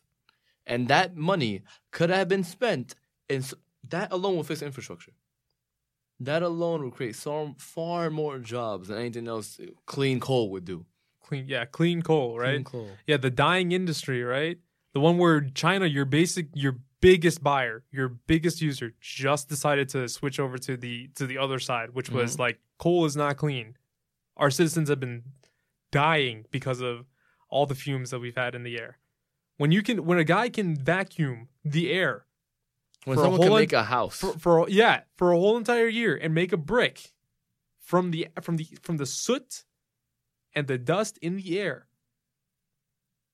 and 0.67 0.89
that 0.89 1.17
money 1.17 1.63
could 1.91 2.11
have 2.11 2.29
been 2.29 2.45
spent 2.45 2.95
in 3.29 3.43
that 3.89 4.13
alone 4.13 4.37
will 4.37 4.45
fix 4.45 4.63
infrastructure. 4.63 5.13
That 6.21 6.43
alone 6.43 6.83
will 6.83 6.91
create 6.91 7.17
so 7.17 7.55
far 7.59 8.11
more 8.11 8.39
jobs 8.39 8.89
than 8.89 8.99
anything 8.99 9.29
else 9.29 9.61
clean 9.85 10.19
coal 10.21 10.51
would 10.51 10.65
do. 10.65 10.87
Clean, 11.23 11.45
yeah, 11.47 11.65
clean 11.65 12.03
coal, 12.03 12.39
right? 12.39 12.65
Clean 12.65 12.65
coal. 12.65 12.91
Yeah, 13.07 13.17
the 13.17 13.31
dying 13.31 13.73
industry, 13.73 14.23
right? 14.23 14.59
The 14.95 15.01
one 15.01 15.19
where 15.19 15.41
China, 15.41 15.87
you're 15.87 16.07
basic, 16.07 16.49
you're 16.55 16.79
biggest 17.01 17.43
buyer, 17.43 17.85
your 17.91 18.09
biggest 18.09 18.61
user, 18.61 18.95
just 19.01 19.49
decided 19.49 19.89
to 19.91 20.09
switch 20.09 20.41
over 20.41 20.59
to 20.59 20.77
the 20.77 21.09
to 21.15 21.27
the 21.27 21.39
other 21.39 21.59
side, 21.59 21.91
which 21.91 22.11
was 22.11 22.33
mm-hmm. 22.33 22.43
like 22.43 22.59
coal 22.79 23.05
is 23.05 23.17
not 23.17 23.37
clean. 23.37 23.77
Our 24.37 24.51
citizens 24.51 24.89
have 24.89 25.01
been 25.01 25.23
dying 25.93 26.45
because 26.51 26.81
of 26.81 27.07
all 27.49 27.67
the 27.67 27.75
fumes 27.75 28.11
that 28.11 28.21
we've 28.21 28.37
had 28.37 28.55
in 28.55 28.65
the 28.65 28.79
air. 28.79 28.99
When 29.57 29.73
you 29.73 29.83
can, 29.83 30.05
when 30.05 30.19
a 30.19 30.25
guy 30.25 30.51
can 30.51 30.77
vacuum 30.77 31.49
the 31.65 31.91
air 31.91 32.27
When 33.05 33.17
For 33.17 33.23
a 33.23 33.25
someone 33.25 33.41
can 33.41 33.49
whole 33.49 33.59
make 33.59 33.73
a 33.73 33.85
house, 33.85 34.19
for, 34.19 34.39
for 34.39 34.69
yeah 34.69 35.03
for 35.17 35.33
a 35.33 35.39
whole 35.39 35.57
entire 35.57 35.89
year 35.89 36.17
and 36.17 36.35
make 36.35 36.53
a 36.53 36.57
brick 36.57 37.13
from 37.81 38.11
the 38.11 38.29
from 38.43 38.57
the 38.57 38.67
from 38.83 38.97
the 38.97 39.07
soot 39.07 39.65
and 40.55 40.67
the 40.67 40.77
dust 40.77 41.19
in 41.23 41.37
the 41.37 41.59
air, 41.59 41.87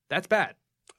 that's 0.09 0.27
bad. 0.27 0.57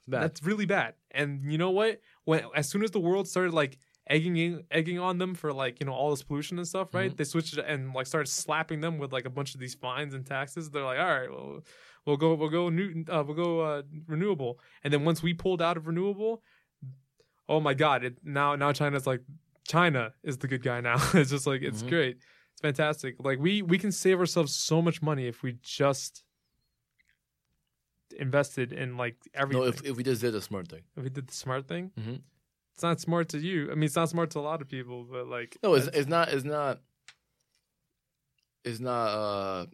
bad. 0.08 0.22
That's 0.22 0.42
really 0.42 0.66
bad. 0.66 0.94
And 1.12 1.50
you 1.50 1.56
know 1.56 1.70
what? 1.70 2.00
When 2.24 2.42
as 2.54 2.68
soon 2.68 2.82
as 2.82 2.90
the 2.90 3.00
world 3.00 3.28
started 3.28 3.52
like 3.54 3.78
egging 4.08 4.36
in, 4.36 4.64
egging 4.70 4.98
on 4.98 5.18
them 5.18 5.34
for 5.34 5.52
like 5.52 5.78
you 5.80 5.86
know 5.86 5.92
all 5.92 6.10
this 6.10 6.22
pollution 6.22 6.58
and 6.58 6.66
stuff, 6.68 6.94
right? 6.94 7.10
Mhm. 7.12 7.16
They 7.16 7.24
switched 7.24 7.56
it 7.58 7.64
and 7.66 7.92
like 7.94 8.06
started 8.06 8.28
slapping 8.30 8.80
them 8.80 8.98
with 8.98 9.12
like 9.12 9.24
a 9.26 9.30
bunch 9.30 9.54
of 9.54 9.60
these 9.60 9.74
fines 9.74 10.14
and 10.14 10.26
taxes. 10.26 10.70
They're 10.70 10.84
like, 10.84 10.98
all 10.98 11.06
right, 11.06 11.30
well, 11.30 11.60
we'll 12.06 12.16
go, 12.16 12.34
we'll 12.34 12.48
go 12.50 12.68
new, 12.70 13.04
uh, 13.10 13.22
we'll 13.26 13.36
go 13.36 13.60
uh, 13.60 13.82
renewable. 14.06 14.58
And 14.82 14.92
then 14.92 15.04
once 15.04 15.22
we 15.22 15.32
pulled 15.34 15.62
out 15.62 15.76
of 15.76 15.86
renewable, 15.86 16.42
oh 17.48 17.60
my 17.60 17.74
god! 17.74 18.04
It 18.04 18.18
now 18.24 18.56
now 18.56 18.72
China's 18.72 19.06
like 19.06 19.20
China 19.66 20.12
is 20.22 20.38
the 20.38 20.48
good 20.48 20.62
guy 20.62 20.80
now. 20.80 20.96
it's 21.14 21.30
just 21.30 21.46
like 21.46 21.62
it's 21.62 21.82
Mhm. 21.82 21.88
great. 21.88 22.16
It's 22.52 22.60
fantastic. 22.60 23.16
Like 23.18 23.38
we 23.38 23.62
we 23.62 23.78
can 23.78 23.92
save 23.92 24.18
ourselves 24.18 24.54
so 24.54 24.80
much 24.82 25.02
money 25.02 25.26
if 25.26 25.42
we 25.42 25.56
just 25.62 26.23
invested 28.18 28.72
in 28.72 28.96
like 28.96 29.16
everything. 29.34 29.62
no, 29.62 29.68
if, 29.68 29.84
if 29.84 29.96
we 29.96 30.02
just 30.02 30.20
did 30.20 30.34
a 30.34 30.40
smart 30.40 30.68
thing. 30.68 30.82
If 30.96 31.02
we 31.04 31.10
did 31.10 31.26
the 31.28 31.34
smart 31.34 31.66
thing, 31.68 31.90
Mhm. 31.98 32.20
it's 32.74 32.82
not 32.82 33.00
smart 33.00 33.28
to 33.30 33.38
you. 33.38 33.70
I 33.70 33.74
mean, 33.74 33.84
it's 33.84 33.96
not 33.96 34.08
smart 34.08 34.30
to 34.32 34.38
a 34.38 34.46
lot 34.50 34.60
of 34.62 34.68
people, 34.68 35.04
but 35.04 35.26
like, 35.28 35.56
No, 35.62 35.74
it's 35.74 35.86
it's 35.88 36.08
not 36.08 36.28
it's 36.32 36.44
not 36.44 36.80
it's 38.64 38.80
not 38.80 39.06
uh 39.08 39.66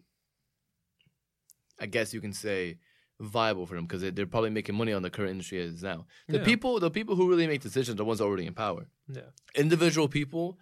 I 1.79 1.85
guess 1.87 2.13
you 2.13 2.21
can 2.21 2.33
say 2.33 2.77
viable 3.19 3.65
for 3.65 3.75
them 3.75 3.85
because 3.85 4.01
they're 4.13 4.25
probably 4.25 4.49
making 4.49 4.75
money 4.75 4.93
on 4.93 5.01
the 5.03 5.09
current 5.09 5.31
industry 5.31 5.61
as 5.61 5.81
now. 5.83 6.05
The 6.27 6.37
Yeah. 6.39 6.43
people 6.45 6.79
the 6.79 6.91
people 6.91 7.15
who 7.15 7.29
really 7.29 7.47
make 7.47 7.61
decisions 7.61 7.95
are 7.95 7.97
the 7.97 8.05
ones 8.05 8.21
already 8.21 8.45
in 8.45 8.53
power. 8.53 8.87
yeah, 9.07 9.29
Individual 9.55 10.07
people 10.07 10.57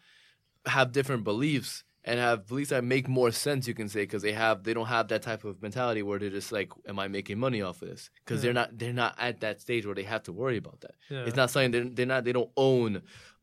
have 0.65 0.91
different 0.91 1.23
beliefs 1.23 1.83
and 2.09 2.19
have 2.19 2.47
beliefs 2.47 2.71
that 2.71 2.83
make 2.83 3.07
more 3.07 3.31
sense 3.31 3.67
you 3.67 3.73
can 3.73 3.87
say 3.87 4.01
because 4.03 4.23
they 4.27 4.31
have 4.33 4.63
they 4.65 4.73
don't 4.73 4.87
have 4.97 5.07
that 5.09 5.21
type 5.29 5.43
of 5.49 5.61
mentality 5.61 6.01
where 6.01 6.19
they're 6.19 6.29
just 6.39 6.51
like 6.51 6.69
am 6.87 6.97
i 6.99 7.07
making 7.07 7.37
money 7.39 7.61
off 7.61 7.81
of 7.81 7.87
this 7.89 8.09
because 8.25 8.37
Yeah. 8.39 8.41
they're 8.45 8.53
not 8.61 8.69
they're 8.79 8.93
not 9.05 9.13
at 9.17 9.39
that 9.41 9.61
stage 9.61 9.85
where 9.85 9.95
they 9.99 10.03
have 10.13 10.23
to 10.23 10.33
worry 10.41 10.57
about 10.57 10.79
that 10.81 10.95
yeah. 11.09 11.23
it's 11.27 11.35
not 11.41 11.49
something 11.51 11.71
they're, 11.71 11.89
they're 11.95 12.05
not 12.13 12.23
they 12.25 12.33
don't 12.39 12.51
own 12.57 12.91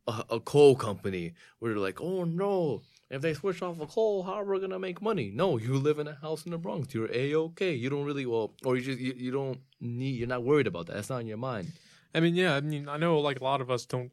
a, 0.09 0.25
a 0.37 0.41
coal 0.41 0.77
company 0.77 1.35
where 1.59 1.73
they're 1.73 1.83
like, 1.89 2.01
oh 2.01 2.23
no, 2.23 2.81
if 3.11 3.21
they 3.23 3.35
switch 3.35 3.61
off 3.61 3.81
of 3.81 3.89
coal, 3.91 4.23
how 4.23 4.35
are 4.35 4.45
we 4.45 4.61
gonna 4.61 4.79
make 4.79 5.03
money? 5.03 5.33
No, 5.35 5.59
you 5.59 5.75
live 5.79 5.99
in 5.99 6.07
a 6.07 6.15
house 6.15 6.45
in 6.47 6.53
the 6.53 6.59
Bronx, 6.59 6.95
you're 6.95 7.11
a 7.13 7.35
okay. 7.35 7.73
You 7.75 7.91
don't 7.91 8.05
really 8.05 8.25
well, 8.25 8.55
or 8.65 8.77
you 8.77 8.83
just 8.83 9.01
you, 9.01 9.15
you 9.17 9.33
don't 9.33 9.59
need, 9.81 10.15
you're 10.21 10.29
not 10.29 10.45
worried 10.45 10.69
about 10.69 10.87
that. 10.87 10.95
That's 10.95 11.11
not 11.11 11.23
in 11.23 11.27
your 11.27 11.39
mind. 11.39 11.73
I 12.15 12.21
mean, 12.21 12.37
yeah. 12.37 12.55
I 12.55 12.61
mean, 12.61 12.89
I 12.89 12.99
know 12.99 13.19
like 13.19 13.41
a 13.41 13.45
lot 13.45 13.61
of 13.61 13.69
us 13.69 13.85
don't 13.85 14.13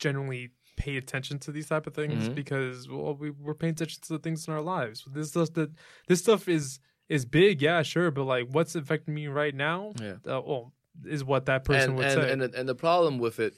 generally 0.00 0.50
pay 0.76 0.96
attention 0.96 1.38
to 1.40 1.50
these 1.52 1.68
type 1.68 1.86
of 1.86 1.94
things 1.94 2.28
Mhm. 2.28 2.34
because 2.34 2.88
well, 2.88 3.14
we, 3.14 3.30
we're 3.30 3.54
paying 3.54 3.72
attention 3.72 4.00
to 4.02 4.12
the 4.14 4.18
things 4.18 4.46
in 4.46 4.54
our 4.54 4.60
lives. 4.60 5.04
This 5.12 5.28
stuff 5.30 5.52
that 5.54 5.70
this 6.08 6.20
stuff 6.20 6.48
is 6.48 6.80
is 7.08 7.24
big, 7.24 7.62
yeah, 7.62 7.82
sure, 7.82 8.10
but 8.10 8.24
like 8.24 8.46
what's 8.50 8.74
affecting 8.74 9.14
me 9.14 9.26
right 9.28 9.54
now, 9.54 9.92
Yeah. 10.00 10.14
uh, 10.26 10.40
well, 10.46 10.72
is 11.04 11.22
what 11.24 11.46
that 11.46 11.64
person 11.64 11.90
and 11.90 11.96
would 11.98 12.06
and, 12.06 12.20
say. 12.22 12.32
and 12.32 12.40
the- 12.42 12.54
and 12.58 12.68
the 12.68 12.74
problem 12.74 13.18
with 13.18 13.38
it 13.38 13.54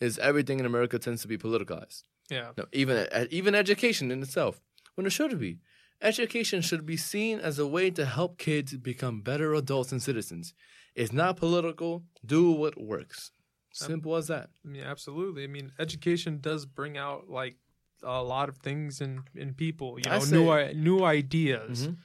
is 0.00 0.18
everything 0.18 0.58
in 0.60 0.66
America 0.66 0.98
tends 0.98 1.22
to 1.22 1.28
be 1.28 1.38
politicized. 1.38 2.04
yeah, 2.30 2.52
No, 2.58 2.64
even 2.72 3.06
even 3.30 3.54
education 3.54 4.10
in 4.10 4.22
itself, 4.22 4.60
when 4.94 5.06
it 5.06 5.10
should 5.10 5.38
be. 5.38 5.58
Education 6.02 6.62
should 6.62 6.86
be 6.86 6.96
seen 6.96 7.38
as 7.40 7.58
a 7.58 7.66
way 7.66 7.90
to 7.90 8.04
help 8.06 8.38
kids 8.38 8.74
become 8.76 9.20
better 9.20 9.52
adults 9.54 9.92
and 9.92 10.02
citizens. 10.02 10.54
It's 10.94 11.12
not 11.12 11.36
political. 11.36 12.04
Do 12.24 12.50
what 12.52 12.80
works. 12.80 13.32
Simple 13.72 14.16
as 14.16 14.26
that. 14.28 14.50
I 14.64 14.68
mean, 14.68 14.82
absolutely. 14.82 15.44
I 15.44 15.46
mean, 15.46 15.72
education 15.78 16.38
does 16.40 16.66
bring 16.66 16.96
out 16.98 17.28
like 17.30 17.56
a 18.02 18.22
lot 18.22 18.48
of 18.48 18.56
things 18.58 19.00
in 19.00 19.22
in 19.34 19.54
people. 19.54 19.98
You 19.98 20.10
know, 20.10 20.18
new 20.18 20.24
say- 20.24 20.70
i- 20.70 20.72
new 20.72 21.04
ideas. 21.04 21.88
Mhm. 21.88 21.96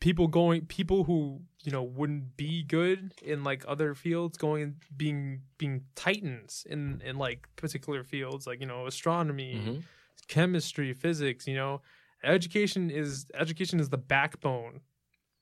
People 0.00 0.28
going, 0.28 0.64
people 0.64 1.04
who 1.04 1.42
you 1.62 1.70
know 1.70 1.82
wouldn't 1.82 2.34
be 2.38 2.62
good 2.62 3.12
in 3.22 3.44
like 3.44 3.64
other 3.68 3.94
fields, 3.94 4.38
going 4.38 4.76
being 4.96 5.42
being 5.58 5.84
titans 5.94 6.64
in 6.68 7.02
in 7.04 7.16
like 7.18 7.46
particular 7.56 8.02
fields, 8.02 8.46
like 8.46 8.60
you 8.60 8.66
know 8.66 8.86
astronomy, 8.86 9.54
Mhm. 9.56 9.82
chemistry, 10.26 10.94
physics. 10.94 11.46
You 11.46 11.54
know, 11.56 11.82
education 12.24 12.90
is 12.90 13.26
education 13.34 13.78
is 13.78 13.90
the 13.90 13.98
backbone 13.98 14.80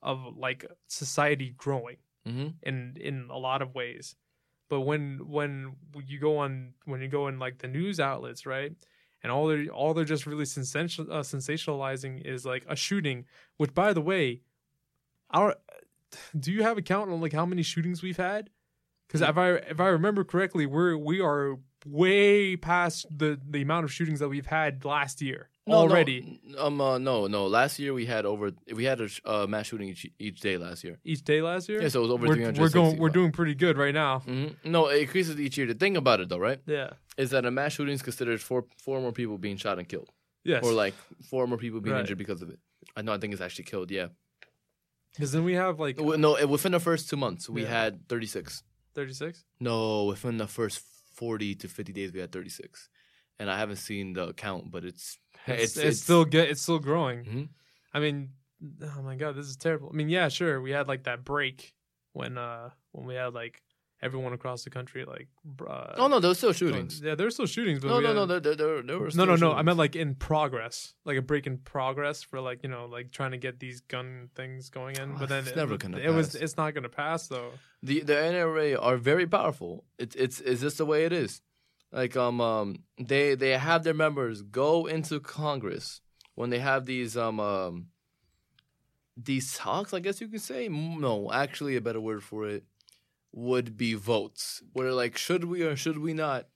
of 0.02 0.36
like 0.36 0.64
society 0.88 1.54
growing 1.56 1.98
Mhm. 2.26 2.54
in 2.64 2.96
in 3.00 3.28
a 3.30 3.38
lot 3.38 3.62
of 3.62 3.76
ways 3.76 4.16
but 4.68 4.80
when 4.82 5.20
when 5.26 5.74
you 6.06 6.18
go 6.18 6.38
on 6.38 6.74
when 6.84 7.00
you 7.00 7.08
go 7.08 7.28
in 7.28 7.38
like 7.38 7.58
the 7.58 7.68
news 7.68 8.00
outlets 8.00 8.46
right 8.46 8.72
and 9.22 9.32
all 9.32 9.46
they're 9.46 9.66
all 9.66 9.94
they're 9.94 10.04
just 10.04 10.26
really 10.26 10.44
sensational, 10.44 11.12
uh, 11.12 11.20
sensationalizing 11.20 12.24
is 12.24 12.44
like 12.44 12.64
a 12.68 12.76
shooting 12.76 13.24
which 13.56 13.74
by 13.74 13.92
the 13.92 14.00
way 14.00 14.40
our 15.30 15.56
do 16.38 16.52
you 16.52 16.62
have 16.62 16.78
a 16.78 16.82
count 16.82 17.10
on 17.10 17.20
like 17.20 17.32
how 17.32 17.46
many 17.46 17.62
shootings 17.62 18.02
we've 18.02 18.16
had? 18.16 18.50
Because 19.06 19.22
if 19.22 19.38
i 19.38 19.52
if 19.52 19.80
i 19.80 19.88
remember 19.88 20.22
correctly 20.22 20.66
we're 20.66 20.96
we 20.96 21.20
are 21.20 21.58
way 21.86 22.56
past 22.56 23.06
the 23.10 23.40
the 23.48 23.62
amount 23.62 23.84
of 23.84 23.92
shootings 23.92 24.20
that 24.20 24.28
we've 24.28 24.46
had 24.46 24.84
last 24.84 25.22
year 25.22 25.48
No, 25.68 25.74
no, 25.74 25.80
already 25.92 26.40
n- 26.48 26.54
um, 26.58 26.80
uh, 26.80 26.98
no, 26.98 27.26
no. 27.26 27.46
Last 27.46 27.78
year 27.78 27.92
we 27.94 28.06
had 28.06 28.24
over 28.26 28.52
we 28.74 28.84
had 28.84 29.00
a 29.00 29.08
sh- 29.08 29.20
uh, 29.24 29.46
mass 29.48 29.66
shooting 29.66 29.88
each, 29.88 30.06
each 30.18 30.40
day 30.40 30.56
last 30.56 30.82
year. 30.84 30.98
each 31.04 31.22
day 31.24 31.40
last 31.42 31.68
year 31.68 31.80
Yeah, 31.82 31.88
so 31.88 32.00
it 32.00 32.02
was 32.02 32.10
over 32.12 32.26
we're, 32.26 32.34
360. 32.34 32.60
we're 32.62 32.82
going 32.82 32.96
we're 33.02 33.08
doing 33.20 33.32
pretty 33.32 33.54
good 33.54 33.76
right 33.78 33.94
now 33.94 34.20
hmm 34.20 34.46
No, 34.64 34.88
it 34.88 35.02
increases 35.02 35.38
each 35.40 35.56
year. 35.58 35.66
The 35.66 35.74
thing 35.74 35.96
about 35.96 36.20
it 36.20 36.28
though, 36.28 36.38
right, 36.48 36.60
yeah 36.66 36.90
is 37.16 37.30
that 37.30 37.44
a 37.44 37.50
mass 37.50 37.72
shooting 37.72 37.94
is 37.94 38.02
considered 38.02 38.40
four 38.40 38.64
four 38.84 39.00
more 39.00 39.12
people 39.12 39.38
being 39.38 39.56
shot 39.56 39.78
and 39.78 39.88
killed, 39.88 40.10
yes 40.44 40.62
or 40.64 40.72
like 40.72 40.94
four 41.30 41.46
more 41.46 41.58
people 41.58 41.80
being 41.80 41.94
Right. 41.94 42.00
injured 42.02 42.18
because 42.18 42.40
of 42.42 42.48
it. 42.50 42.58
I 42.96 43.02
know. 43.02 43.12
I 43.12 43.18
think 43.18 43.32
it's 43.34 43.42
actually 43.42 43.64
killed. 43.72 43.90
Yeah. 43.90 44.08
because 45.14 45.32
then 45.32 45.44
we 45.44 45.54
have 45.54 45.78
like 45.80 45.98
No, 45.98 46.30
within 46.46 46.72
the 46.72 46.80
first 46.80 47.08
two 47.10 47.16
months 47.16 47.48
we 47.48 47.62
Yeah. 47.62 47.68
had 47.82 48.08
36. 48.08 48.62
36 48.94 49.44
No, 49.60 50.04
within 50.04 50.38
the 50.38 50.46
first 50.46 50.80
40 51.14 51.54
to 51.56 51.68
50 51.68 51.92
days 51.92 52.12
we 52.12 52.20
had 52.20 52.30
36, 52.32 52.88
and 53.38 53.50
I 53.50 53.58
haven't 53.58 53.76
seen 53.76 54.12
the 54.14 54.28
account, 54.28 54.70
but 54.70 54.84
it's 54.84 55.18
it's, 55.46 55.76
it's, 55.76 56.00
still 56.00 56.24
get 56.24 56.48
it's 56.50 56.62
still 56.62 56.78
growing. 56.78 57.24
Mhm. 57.24 57.48
I 57.94 58.00
mean, 58.00 58.30
oh 58.82 59.02
my 59.02 59.16
god, 59.16 59.34
this 59.36 59.46
is 59.46 59.56
terrible. 59.56 59.90
I 59.92 59.96
mean, 59.96 60.08
yeah, 60.08 60.28
sure, 60.28 60.60
we 60.60 60.70
had 60.72 60.88
like 60.88 61.04
that 61.04 61.24
break 61.24 61.74
when 62.12 62.36
uh 62.38 62.70
when 62.92 63.06
we 63.06 63.14
had 63.14 63.34
like 63.34 63.62
everyone 64.00 64.32
across 64.32 64.62
the 64.62 64.70
country 64.70 65.04
like. 65.04 65.26
Uh, 65.66 65.94
Oh 65.96 66.06
no, 66.06 66.20
there 66.20 66.28
was 66.28 66.38
still 66.38 66.52
shootings. 66.52 67.00
Yeah, 67.00 67.16
there's 67.16 67.34
still 67.34 67.46
shootings, 67.46 67.80
but 67.80 67.88
No, 67.88 67.98
no, 67.98 68.06
had- 68.08 68.14
no, 68.16 68.26
there, 68.26 68.38
there, 68.40 68.54
there, 68.54 68.82
there 68.82 68.98
were 69.00 69.10
no, 69.14 69.24
no, 69.24 69.34
no. 69.34 69.52
I 69.52 69.62
meant 69.62 69.76
like 69.78 69.96
in 69.96 70.14
progress, 70.14 70.94
like 71.04 71.16
a 71.16 71.22
break 71.22 71.46
in 71.48 71.58
progress 71.58 72.22
for 72.22 72.40
like 72.40 72.62
you 72.62 72.68
know 72.68 72.86
like 72.86 73.10
trying 73.10 73.32
to 73.32 73.38
get 73.38 73.58
these 73.58 73.80
gun 73.80 74.28
things 74.36 74.70
going 74.70 74.96
in. 74.96 75.12
Oh, 75.12 75.16
But 75.18 75.28
then 75.30 75.40
it's 75.40 75.50
it, 75.50 75.56
never 75.56 75.76
gonna 75.76 75.98
It 75.98 76.10
was. 76.10 76.34
It's 76.36 76.56
not 76.56 76.74
gonna 76.74 76.88
pass 76.88 77.26
though. 77.28 77.50
the 77.82 78.00
the 78.00 78.12
NRA 78.12 78.76
are 78.80 78.96
very 78.98 79.26
powerful. 79.26 79.84
It's 79.98 80.14
it's 80.14 80.40
is 80.40 80.60
this 80.60 80.76
the 80.76 80.86
way 80.86 81.04
it 81.04 81.12
is. 81.12 81.40
Like 81.92 82.16
um 82.16 82.40
um 82.40 82.84
they 82.98 83.34
they 83.34 83.56
have 83.56 83.82
their 83.82 83.94
members 83.94 84.42
go 84.42 84.86
into 84.86 85.20
Congress 85.20 86.00
when 86.34 86.50
they 86.50 86.58
have 86.58 86.84
these 86.86 87.16
um 87.16 87.40
um 87.40 87.86
these 89.16 89.54
talks. 89.54 89.94
I 89.94 90.00
guess 90.00 90.20
you 90.20 90.28
could 90.28 90.42
say 90.42 90.68
no. 90.68 91.32
Actually, 91.32 91.76
a 91.76 91.80
better 91.80 92.00
word 92.00 92.22
for 92.22 92.46
it 92.46 92.64
would 93.32 93.76
be 93.76 93.94
votes. 93.94 94.62
Where 94.72 94.92
like 94.92 95.16
should 95.16 95.44
we 95.44 95.62
or 95.62 95.76
should 95.76 95.98
we 95.98 96.12
not 96.12 96.46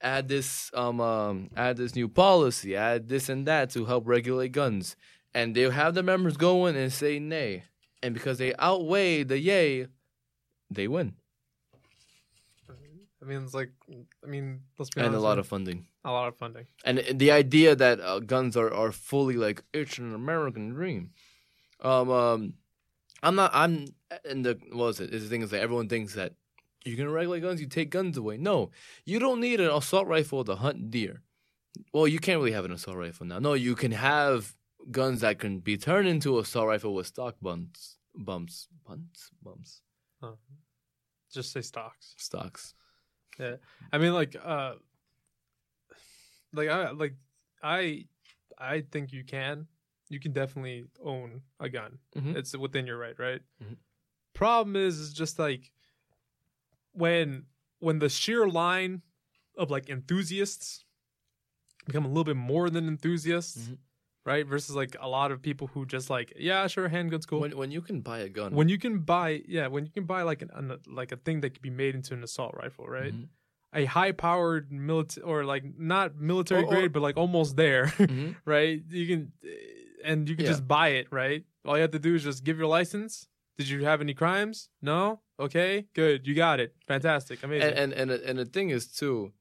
add 0.00 0.28
this 0.28 0.70
um 0.74 1.00
um 1.00 1.50
add 1.56 1.76
this 1.76 1.94
new 1.94 2.08
policy, 2.08 2.74
add 2.74 3.08
this 3.08 3.28
and 3.28 3.46
that 3.46 3.70
to 3.70 3.84
help 3.84 4.08
regulate 4.08 4.52
guns, 4.52 4.96
and 5.34 5.54
they'll 5.54 5.70
have 5.70 5.94
the 5.94 6.02
members 6.02 6.36
go 6.36 6.66
in 6.66 6.76
and 6.76 6.92
say 6.92 7.18
nay, 7.18 7.64
and 8.02 8.14
because 8.14 8.38
they 8.38 8.54
outweigh 8.58 9.22
the 9.22 9.38
yay, 9.38 9.86
they 10.70 10.88
win. 10.88 11.14
I 13.22 13.24
mean, 13.24 13.42
it's 13.44 13.54
like, 13.54 13.70
I 14.24 14.26
mean, 14.26 14.62
let's 14.78 14.90
be 14.90 15.00
and 15.00 15.14
a 15.14 15.20
lot 15.20 15.38
of 15.38 15.46
funding. 15.46 15.86
a 16.04 16.10
lot 16.10 16.26
of 16.26 16.36
funding. 16.36 16.66
And 16.84 16.98
the 17.14 17.30
idea 17.30 17.76
that 17.76 18.00
uh, 18.00 18.18
guns 18.18 18.56
are, 18.56 18.72
are 18.74 18.90
fully 18.90 19.36
like 19.36 19.62
it's 19.72 19.98
an 19.98 20.12
American 20.14 20.70
dream. 20.70 21.10
Um, 21.80 22.10
um, 22.10 22.54
I'm 23.22 23.36
not. 23.36 23.52
I'm 23.54 23.86
in 24.28 24.42
the 24.42 24.58
what 24.72 24.88
is 24.88 25.00
it? 25.00 25.14
Is 25.14 25.22
the 25.22 25.28
thing 25.28 25.42
is 25.42 25.50
that 25.50 25.60
everyone 25.60 25.88
thinks 25.88 26.14
that 26.14 26.34
you're 26.84 26.96
gonna 26.96 27.10
regulate 27.10 27.40
guns, 27.40 27.60
you 27.60 27.68
take 27.68 27.90
guns 27.90 28.16
away. 28.16 28.36
No, 28.38 28.70
you 29.04 29.20
don't 29.20 29.40
need 29.40 29.60
an 29.60 29.70
assault 29.70 30.08
rifle 30.08 30.42
to 30.44 30.56
hunt 30.56 30.90
deer. 30.90 31.22
Well, 31.92 32.08
you 32.08 32.18
can't 32.18 32.38
really 32.38 32.52
have 32.52 32.64
an 32.64 32.72
assault 32.72 32.96
rifle 32.96 33.26
now. 33.26 33.38
No, 33.38 33.54
you 33.54 33.76
can 33.76 33.92
have 33.92 34.54
guns 34.90 35.20
that 35.20 35.38
can 35.38 35.60
be 35.60 35.76
turned 35.76 36.08
into 36.08 36.38
assault 36.40 36.66
rifle 36.66 36.92
with 36.94 37.06
stock 37.06 37.36
bumps, 37.40 37.98
bumps, 38.16 38.68
bumps, 38.84 39.30
bumps, 39.42 39.80
Just 41.32 41.52
say 41.52 41.60
stocks. 41.62 42.14
stocks. 42.18 42.74
I 43.92 43.98
mean, 43.98 44.12
like, 44.14 44.36
uh, 44.42 44.74
like 46.52 46.68
I 46.68 46.90
like 46.90 47.14
I 47.62 48.06
I 48.58 48.82
think 48.82 49.12
you 49.12 49.24
can. 49.24 49.66
You 50.08 50.20
can 50.20 50.32
definitely 50.32 50.84
own 51.02 51.42
a 51.58 51.68
gun. 51.70 51.98
Mhm. 52.14 52.36
It's 52.36 52.56
within 52.56 52.86
your 52.86 52.98
right, 52.98 53.18
right? 53.18 53.40
Mhm. 53.62 53.76
Problem 54.34 54.76
is, 54.76 54.98
is 54.98 55.12
just 55.12 55.38
like 55.38 55.72
when 56.92 57.46
when 57.78 57.98
the 57.98 58.08
sheer 58.08 58.46
line 58.48 59.02
of 59.56 59.70
like 59.70 59.88
enthusiasts 59.88 60.84
become 61.86 62.04
a 62.04 62.08
little 62.08 62.24
bit 62.24 62.36
more 62.36 62.70
than 62.70 62.86
enthusiasts, 62.86 63.68
Mhm. 63.68 63.78
Right? 64.24 64.46
Versus 64.46 64.74
like 64.76 64.96
a 65.00 65.08
lot 65.08 65.32
of 65.32 65.42
people 65.42 65.66
who 65.68 65.84
just 65.86 66.10
like, 66.10 66.32
yeah, 66.38 66.66
sure, 66.66 66.88
handguns 66.88 67.26
cool. 67.26 67.40
When 67.40 67.56
when 67.56 67.70
you 67.70 67.80
can 67.80 68.00
buy 68.00 68.18
a 68.18 68.28
gun, 68.28 68.54
when 68.54 68.68
you 68.68 68.78
can 68.78 69.00
buy 69.00 69.42
yeah 69.46 69.66
when 69.68 69.84
you 69.86 69.90
can 69.92 70.04
buy 70.04 70.22
like 70.22 70.42
an, 70.42 70.50
an 70.54 70.78
like 70.86 71.12
a 71.12 71.16
thing 71.16 71.40
that 71.42 71.50
could 71.50 71.62
be 71.62 71.70
made 71.70 71.94
into 71.94 72.14
an 72.14 72.22
assault 72.22 72.54
rifle 72.62 72.86
right 72.86 73.12
Mhm. 73.14 73.28
a 73.74 73.84
high 73.86 74.12
powered 74.12 74.70
military 74.70 75.24
or 75.24 75.44
like 75.44 75.64
not 75.78 76.14
military 76.16 76.62
Or- 76.62 76.66
or- 76.66 76.70
grade 76.70 76.92
but 76.92 77.02
like 77.02 77.16
almost 77.16 77.56
there 77.56 77.86
Mhm. 77.98 78.36
right 78.44 78.82
you 78.90 79.06
can 79.06 79.32
and 80.04 80.28
you 80.28 80.36
can 80.36 80.44
Yeah. 80.44 80.50
just 80.52 80.66
buy 80.68 80.88
it 81.00 81.06
right 81.10 81.44
all 81.64 81.76
you 81.76 81.82
have 81.82 81.90
to 81.92 81.98
do 81.98 82.14
is 82.14 82.22
just 82.24 82.44
give 82.44 82.58
your 82.58 82.66
license 82.78 83.28
did 83.58 83.68
you 83.68 83.84
have 83.84 84.00
any 84.00 84.14
crimes 84.14 84.68
no 84.82 85.20
okay 85.38 85.86
good 85.94 86.26
you 86.26 86.34
got 86.34 86.60
it 86.60 86.74
fantastic 86.86 87.42
amazing 87.42 87.72
and 87.74 87.92
and 87.92 88.10
and, 88.10 88.22
and 88.28 88.38
the 88.38 88.44
thing 88.44 88.70
is 88.70 88.86
too, 88.88 89.32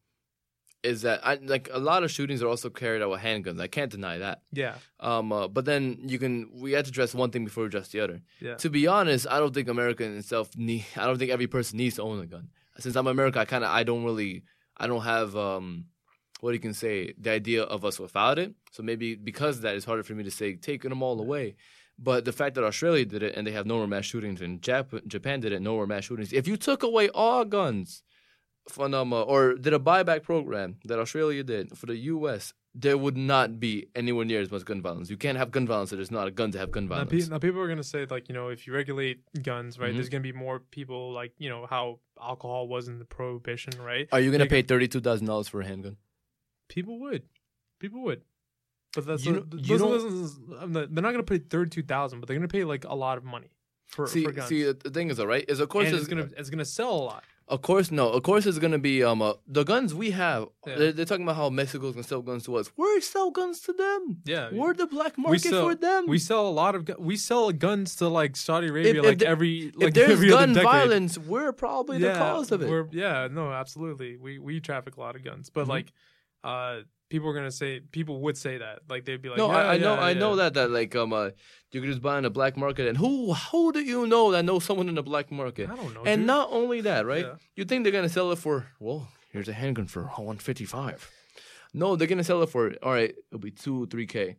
is 0.83 1.03
that 1.03 1.19
I 1.25 1.35
like 1.35 1.69
a 1.71 1.79
lot 1.79 2.03
of 2.03 2.09
shootings 2.11 2.41
are 2.41 2.47
also 2.47 2.69
carried 2.69 3.01
out 3.01 3.11
with 3.11 3.21
handguns. 3.21 3.59
I 3.61 3.67
can't 3.67 3.91
deny 3.91 4.17
that. 4.17 4.41
yeah 4.51 4.75
Um, 4.99 5.31
uh, 5.31 5.47
but 5.47 5.65
then 5.65 5.97
you 6.11 6.17
can 6.19 6.49
we 6.63 6.71
have 6.73 6.85
to 6.85 6.89
address 6.89 7.13
one 7.13 7.29
thing 7.31 7.45
before 7.45 7.63
we 7.63 7.67
address 7.67 7.89
the 7.89 7.99
other. 7.99 8.21
yeah 8.39 8.55
To 8.55 8.69
be 8.69 8.87
honest, 8.87 9.27
I 9.29 9.39
don't 9.39 9.53
think 9.53 9.67
America 9.67 10.03
in 10.03 10.17
itself 10.17 10.49
need. 10.57 10.85
I 10.97 11.05
don't 11.05 11.19
think 11.19 11.31
every 11.31 11.47
person 11.47 11.77
needs 11.77 11.95
to 11.97 12.01
own 12.03 12.19
a 12.19 12.25
gun. 12.25 12.49
Since 12.79 12.95
I'm 12.95 13.07
America, 13.07 13.39
I 13.39 13.45
kind 13.45 13.63
of 13.63 13.69
I 13.69 13.83
don't 13.83 14.03
really 14.03 14.43
I 14.77 14.87
don't 14.87 15.03
have 15.03 15.35
um 15.35 15.85
what 16.39 16.53
you 16.55 16.59
can 16.59 16.73
say 16.73 17.13
the 17.19 17.29
idea 17.31 17.61
of 17.63 17.85
us 17.85 17.99
without 17.99 18.39
it. 18.39 18.53
So 18.71 18.81
maybe 18.81 19.13
because 19.15 19.57
of 19.57 19.61
that, 19.63 19.75
it's 19.75 19.85
harder 19.85 20.03
for 20.03 20.15
me 20.15 20.23
to 20.23 20.31
say 20.31 20.55
taking 20.55 20.89
them 20.89 21.03
all 21.03 21.19
away. 21.19 21.55
But 21.99 22.25
the 22.25 22.31
fact 22.31 22.55
that 22.55 22.63
Australia 22.63 23.05
did 23.05 23.21
it 23.21 23.35
and 23.35 23.45
they 23.45 23.51
have 23.51 23.67
no 23.67 23.77
more 23.77 23.85
mass 23.85 24.05
shootings, 24.05 24.41
and 24.41 24.59
Jap- 24.59 25.05
Japan 25.05 25.39
did 25.41 25.51
it, 25.51 25.61
no 25.61 25.73
more 25.75 25.85
mass 25.85 26.05
shootings. 26.05 26.33
If 26.33 26.47
you 26.47 26.57
took 26.57 26.81
away 26.81 27.09
all 27.09 27.45
guns 27.45 28.01
from 28.69 28.93
uh, 29.13 29.21
or 29.23 29.55
did 29.55 29.73
a 29.73 29.79
buyback 29.79 30.23
program 30.23 30.77
that 30.85 30.99
Australia 30.99 31.43
did 31.43 31.77
for 31.77 31.85
the 31.87 31.95
U.S., 31.97 32.53
there 32.73 32.97
would 32.97 33.17
not 33.17 33.59
be 33.59 33.87
anywhere 33.95 34.23
near 34.23 34.39
as 34.39 34.49
much 34.49 34.63
gun 34.63 34.81
violence. 34.81 35.09
You 35.09 35.17
can't 35.17 35.37
have 35.37 35.51
gun 35.51 35.67
violence. 35.67 35.91
If 35.91 35.97
there's 35.97 36.11
not 36.11 36.27
a 36.27 36.31
gun 36.31 36.51
to 36.51 36.57
have 36.59 36.71
gun 36.71 36.85
now, 36.85 36.95
violence. 36.95 37.25
pe- 37.27 37.31
now 37.31 37.37
people 37.39 37.59
are 37.59 37.67
gonna 37.67 37.83
say 37.83 38.05
like 38.09 38.29
you 38.29 38.35
know 38.35 38.47
if 38.49 38.65
you 38.65 38.73
regulate 38.73 39.19
guns 39.43 39.77
right 39.77 39.91
Mhm. 39.91 39.95
there's 39.95 40.09
gonna 40.09 40.21
be 40.21 40.31
more 40.31 40.59
people 40.59 41.11
like 41.11 41.33
you 41.37 41.49
know 41.49 41.65
how 41.69 41.99
alcohol 42.21 42.67
was 42.69 42.87
in 42.87 42.97
the 42.99 43.03
prohibition 43.05 43.73
right 43.81 44.07
Are 44.13 44.19
you 44.21 44.31
gonna 44.31 44.45
pay 44.45 44.61
thirty-two 44.61 45.01
thousand 45.01 45.27
dollars 45.27 45.47
for 45.49 45.59
a 45.61 45.65
handgun? 45.65 45.97
People 46.69 46.99
would, 47.01 47.23
people 47.79 48.01
would, 48.03 48.21
but 48.95 49.05
that's 49.05 49.25
You 49.25 49.33
you 49.33 49.39
know- 49.39 49.45
you 49.57 49.77
don't- 49.77 50.73
they're 50.73 50.87
not 51.03 51.11
going 51.11 51.17
to 51.17 51.23
pay 51.23 51.39
thirty 51.39 51.69
two 51.69 51.83
thousand, 51.83 52.21
but 52.21 52.27
they're 52.27 52.37
going 52.37 52.47
to 52.47 52.51
pay 52.51 52.63
like 52.63 52.85
a 52.85 52.95
lot 52.95 53.17
of 53.17 53.25
money 53.25 53.51
for, 53.89 54.07
see, 54.07 54.23
for 54.23 54.31
guns. 54.31 54.47
see, 54.47 54.63
the 54.63 54.73
the 54.73 54.89
thing 54.89 55.09
is, 55.09 55.19
all 55.19 55.27
right, 55.27 55.43
is 55.49 55.59
of 55.59 55.67
course 55.67 55.89
it's 55.89 55.97
it's 55.97 56.07
gonna 56.07 56.29
it's 56.37 56.49
gonna 56.49 56.63
sell 56.63 56.93
a 56.95 57.03
lot. 57.03 57.23
Of 57.51 57.61
course, 57.61 57.91
no. 57.91 58.05
Of 58.17 58.23
course, 58.23 58.45
it's 58.45 58.59
gonna 58.59 58.79
be 58.79 59.03
um 59.03 59.21
uh, 59.21 59.33
the 59.57 59.63
guns 59.71 59.93
we 59.93 60.11
have. 60.11 60.41
Yeah. 60.65 60.75
They're, 60.79 60.91
they're 60.93 61.05
talking 61.11 61.25
about 61.27 61.35
how 61.35 61.49
Mexico's 61.49 61.93
gonna 61.95 62.03
sell 62.13 62.21
guns 62.21 62.43
to 62.45 62.55
us. 62.55 62.71
We 62.77 63.01
sell 63.01 63.29
guns 63.39 63.59
to 63.67 63.73
them. 63.73 63.99
Yeah, 64.25 64.49
We're 64.53 64.73
the 64.73 64.87
black 64.87 65.17
market 65.17 65.41
sell- 65.41 65.65
for 65.67 65.75
them. 65.75 66.05
we 66.07 66.17
sell 66.17 66.47
a 66.47 66.55
lot 66.63 66.73
of 66.75 66.85
gu- 66.85 66.95
we 66.97 67.17
sell 67.17 67.51
guns 67.51 67.95
to 67.97 68.07
like 68.07 68.37
Saudi 68.37 68.67
Arabia 68.67 68.99
if 69.01 69.05
like 69.05 69.19
the- 69.19 69.27
every 69.27 69.71
like 69.75 69.87
if 69.89 69.93
there's 69.95 70.11
every 70.11 70.29
gun 70.29 70.53
violence, 70.53 71.17
we're 71.17 71.51
probably 71.51 71.97
the 71.99 72.13
cause 72.13 72.51
of 72.53 72.61
it. 72.61 72.69
We're, 72.69 72.87
yeah, 72.91 73.27
no, 73.29 73.51
absolutely. 73.51 74.15
We 74.15 74.39
we 74.39 74.61
traffic 74.61 74.95
a 74.95 74.99
lot 75.01 75.15
of 75.17 75.23
guns, 75.23 75.49
but 75.49 75.65
Mhm. 75.65 75.69
like, 75.75 75.87
uh, 76.45 76.77
people 77.11 77.27
are 77.29 77.33
gonna 77.39 77.51
say 77.51 77.81
people 77.97 78.21
would 78.21 78.37
say 78.37 78.57
that 78.57 78.79
like 78.89 79.05
they'd 79.05 79.21
be 79.21 79.29
like, 79.29 79.37
no, 79.37 79.49
yeah, 79.51 79.57
I, 79.57 79.73
I 79.73 79.77
know, 79.77 79.93
yeah, 79.95 80.01
I 80.09 80.13
know 80.21 80.35
that 80.37 80.53
that 80.55 80.71
like 80.71 80.95
um 80.95 81.11
uh, 81.13 81.29
you 81.71 81.79
could 81.81 81.89
just 81.93 82.01
buy 82.01 82.17
in 82.17 82.23
the 82.23 82.29
black 82.39 82.55
market, 82.57 82.87
and 82.87 82.97
who 82.97 83.33
who 83.51 83.71
do 83.71 83.81
you 83.93 84.07
know 84.07 84.31
that 84.31 84.43
knows 84.43 84.63
someone 84.65 84.89
in 84.89 84.95
the 84.95 85.03
black 85.03 85.31
market? 85.31 85.69
I 85.69 85.75
don't 85.75 85.93
know, 85.93 86.03
And 86.05 86.21
dude. 86.21 86.27
not 86.27 86.47
only 86.51 86.81
that, 86.89 87.05
right? 87.05 87.27
You 87.55 87.65
think 87.65 87.83
they're 87.83 87.91
gonna 87.99 88.09
sell 88.17 88.31
it 88.31 88.39
for? 88.39 88.65
Well, 88.79 89.09
here's 89.33 89.49
a 89.49 89.53
handgun 89.53 89.87
for 89.87 90.03
one 90.31 90.37
fifty 90.37 90.65
five. 90.65 91.09
No, 91.73 91.95
they're 91.95 92.07
gonna 92.07 92.23
sell 92.23 92.41
it 92.43 92.49
for. 92.49 92.73
All 92.81 92.93
right, 92.93 93.13
it'll 93.29 93.39
be 93.39 93.51
two, 93.51 93.85
three 93.87 94.07
k. 94.07 94.37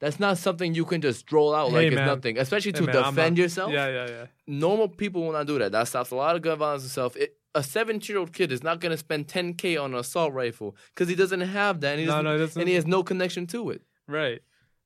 That's 0.00 0.18
not 0.18 0.38
something 0.38 0.74
you 0.74 0.86
can 0.86 1.00
just 1.02 1.30
roll 1.30 1.54
out 1.54 1.68
Hey, 1.70 1.74
like 1.76 1.86
it's 1.92 1.96
nothing, 2.14 2.38
especially 2.38 2.72
Hey, 2.72 2.78
to 2.80 2.86
man, 2.86 2.94
defend 2.96 3.36
not- 3.36 3.42
yourself. 3.42 3.70
Yeah, 3.72 3.88
yeah, 3.88 4.06
yeah. 4.08 4.26
Normal 4.46 4.88
people 4.88 5.20
will 5.22 5.32
not 5.32 5.46
do 5.46 5.58
that. 5.58 5.72
That 5.72 5.88
stops 5.88 6.10
a 6.10 6.14
lot 6.16 6.36
of 6.36 6.40
gun 6.42 6.56
violence 6.58 6.82
and 6.84 6.90
stuff. 6.90 7.16
It, 7.16 7.36
a 7.54 7.62
17 7.62 8.12
year 8.12 8.18
old 8.20 8.32
kid 8.32 8.52
is 8.52 8.62
not 8.62 8.80
gonna 8.80 8.96
spend 8.96 9.26
10k 9.28 9.76
on 9.82 9.92
an 9.94 9.98
assault 10.00 10.32
rifle 10.32 10.76
because 10.94 11.08
he 11.08 11.14
doesn't 11.14 11.40
have 11.40 11.80
that, 11.80 11.92
and 11.92 12.00
he, 12.00 12.06
No, 12.06 12.20
no, 12.22 12.36
and 12.56 12.68
he 12.68 12.74
has 12.74 12.86
no 12.86 13.02
connection 13.02 13.46
to 13.48 13.70
it. 13.70 13.82
Right. 14.06 14.40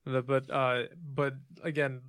But 0.05 0.51
uh 0.51 0.85
but 1.15 1.35
again, 1.62 2.03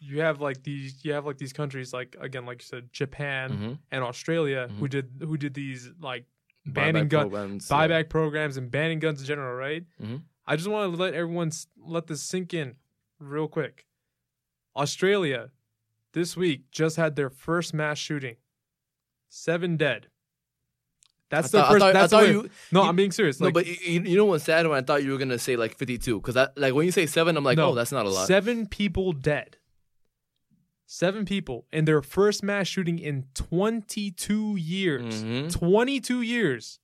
you 0.00 0.20
have 0.20 0.40
like 0.40 0.62
these 0.62 1.04
you 1.04 1.12
have 1.12 1.26
like 1.26 1.38
these 1.38 1.52
countries 1.52 1.92
like 1.92 2.16
again 2.20 2.46
like 2.46 2.62
you 2.62 2.66
said 2.66 2.92
Japan 2.92 3.50
Mhm. 3.50 3.78
and 3.90 4.02
Australia 4.04 4.68
who 4.78 4.86
Mhm. 4.86 4.90
did 4.90 5.10
who 5.20 5.36
did 5.36 5.54
these 5.54 5.90
like 6.00 6.24
banning 6.66 7.06
Buyback 7.06 7.08
gun 7.08 7.20
programs, 7.30 7.68
yeah. 7.70 7.76
buyback 7.76 8.08
programs 8.08 8.56
and 8.56 8.70
banning 8.70 8.98
guns 8.98 9.20
in 9.20 9.26
general, 9.26 9.54
right? 9.54 9.84
Mhm. 10.02 10.22
I 10.46 10.56
just 10.56 10.68
want 10.68 10.92
to 10.92 10.96
let 11.00 11.14
everyone 11.14 11.48
s- 11.48 11.66
let 11.76 12.06
this 12.06 12.22
sink 12.22 12.52
in 12.54 12.76
real 13.18 13.48
quick. 13.48 13.86
Australia 14.76 15.50
this 16.12 16.36
week 16.36 16.70
just 16.70 16.96
had 16.96 17.16
their 17.16 17.30
first 17.30 17.72
mass 17.74 17.98
shooting. 17.98 18.36
7 19.30 19.76
dead. 19.78 20.08
That's 21.30 21.46
I 21.46 21.48
the 21.48 21.58
thought- 21.58 21.64
I 21.68 21.72
first 21.72 21.80
thought- 21.80 21.88
I 21.88 21.92
that's 21.92 22.10
thought 22.12 22.28
you- 22.28 22.50
No, 22.72 22.82
you- 22.82 22.88
I'm 22.88 22.96
being 22.96 23.12
serious. 23.12 23.38
no, 23.40 23.46
Like, 23.46 23.54
but 23.54 23.66
you, 23.66 24.00
you 24.02 24.16
know 24.16 24.24
what's 24.26 24.44
sad? 24.44 24.66
When 24.66 24.76
I 24.76 24.82
thought 24.82 25.02
you 25.04 25.12
were 25.12 25.18
gonna 25.18 25.38
say 25.38 25.54
like 25.56 25.78
52, 25.78 26.20
because 26.20 26.36
I 26.36 26.48
like 26.56 26.74
when 26.74 26.84
you 26.86 26.92
say 26.92 27.06
seven, 27.06 27.36
I'm 27.36 27.44
like, 27.44 27.56
No. 27.56 27.70
oh, 27.70 27.74
that's 27.74 27.92
not 27.92 28.04
a 28.04 28.10
lot. 28.10 28.26
Seven 28.26 28.66
people 28.66 29.12
dead. 29.12 29.56
Seven 30.86 31.24
people 31.24 31.66
in 31.72 31.84
their 31.84 32.02
first 32.02 32.42
mass 32.42 32.66
shooting 32.66 32.98
in 32.98 33.26
22 33.34 34.56
years. 34.56 35.22
Mhm. 35.22 35.52
22 35.52 36.20
years. 36.20 36.80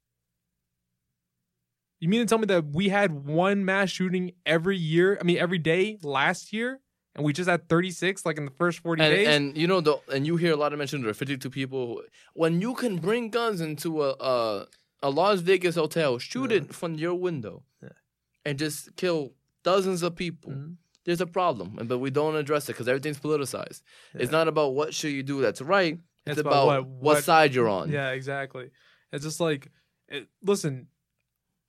You 1.98 2.08
mean 2.08 2.20
to 2.20 2.26
tell 2.26 2.38
me 2.38 2.46
that 2.46 2.66
we 2.66 2.90
had 2.90 3.26
one 3.26 3.64
mass 3.64 3.90
shooting 3.90 4.32
every 4.44 4.76
year? 4.76 5.18
I 5.20 5.24
mean, 5.24 5.38
every 5.38 5.58
day 5.58 5.98
last 6.02 6.52
year, 6.52 6.80
and 7.16 7.24
we 7.24 7.32
just 7.32 7.48
had 7.50 7.68
36 7.68 8.24
like 8.26 8.38
in 8.38 8.44
the 8.44 8.50
first 8.52 8.78
40 8.80 9.02
And, 9.02 9.12
days? 9.14 9.26
and 9.28 9.56
you 9.58 9.66
know 9.66 9.80
the 9.80 9.96
and 10.14 10.26
you 10.26 10.36
hear 10.36 10.52
a 10.52 10.56
lot 10.56 10.72
of 10.72 10.78
mention 10.78 11.00
there 11.02 11.10
are 11.10 11.14
52 11.14 11.50
people. 11.50 12.02
When 12.34 12.60
you 12.60 12.74
can 12.74 12.98
bring 12.98 13.30
guns 13.30 13.60
into 13.60 14.02
a 14.04 14.10
a, 14.20 14.66
a 15.02 15.10
Las 15.10 15.40
Vegas 15.40 15.74
hotel, 15.74 16.18
shoot 16.18 16.50
Yeah. 16.50 16.58
it 16.58 16.74
from 16.74 16.94
your 16.94 17.14
window, 17.14 17.64
Yeah. 17.82 17.96
and 18.44 18.58
just 18.58 18.94
kill 18.96 19.32
dozens 19.64 20.02
of 20.02 20.14
people. 20.14 20.52
Mhm. 20.52 20.76
There's 21.04 21.20
a 21.20 21.26
problem, 21.26 21.68
but 21.90 21.98
we 21.98 22.10
don't 22.10 22.34
address 22.36 22.64
it 22.68 22.72
because 22.72 22.88
everything's 22.88 23.20
politicized. 23.20 23.80
It's 24.14 24.32
not 24.32 24.48
about 24.48 24.74
what 24.74 24.92
should 24.92 25.12
you 25.12 25.22
do 25.22 25.40
that's 25.40 25.60
right. 25.62 25.94
It's, 26.26 26.32
It's 26.32 26.40
about, 26.40 26.52
about 26.64 26.66
what, 26.66 26.86
what- 26.86 27.02
what- 27.16 27.24
side 27.24 27.54
you're 27.54 27.68
on. 27.68 27.90
Yeah, 27.92 28.10
exactly. 28.10 28.70
It's 29.12 29.24
just 29.24 29.38
like, 29.38 29.70
it, 30.08 30.26
listen, 30.42 30.88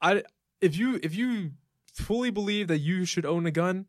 I 0.02 0.24
if 0.60 0.76
you 0.76 1.00
if 1.04 1.14
you 1.16 1.52
fully 1.94 2.32
believe 2.32 2.68
that 2.68 2.80
you 2.80 3.06
should 3.06 3.26
own 3.26 3.46
a 3.46 3.52
gun, 3.52 3.86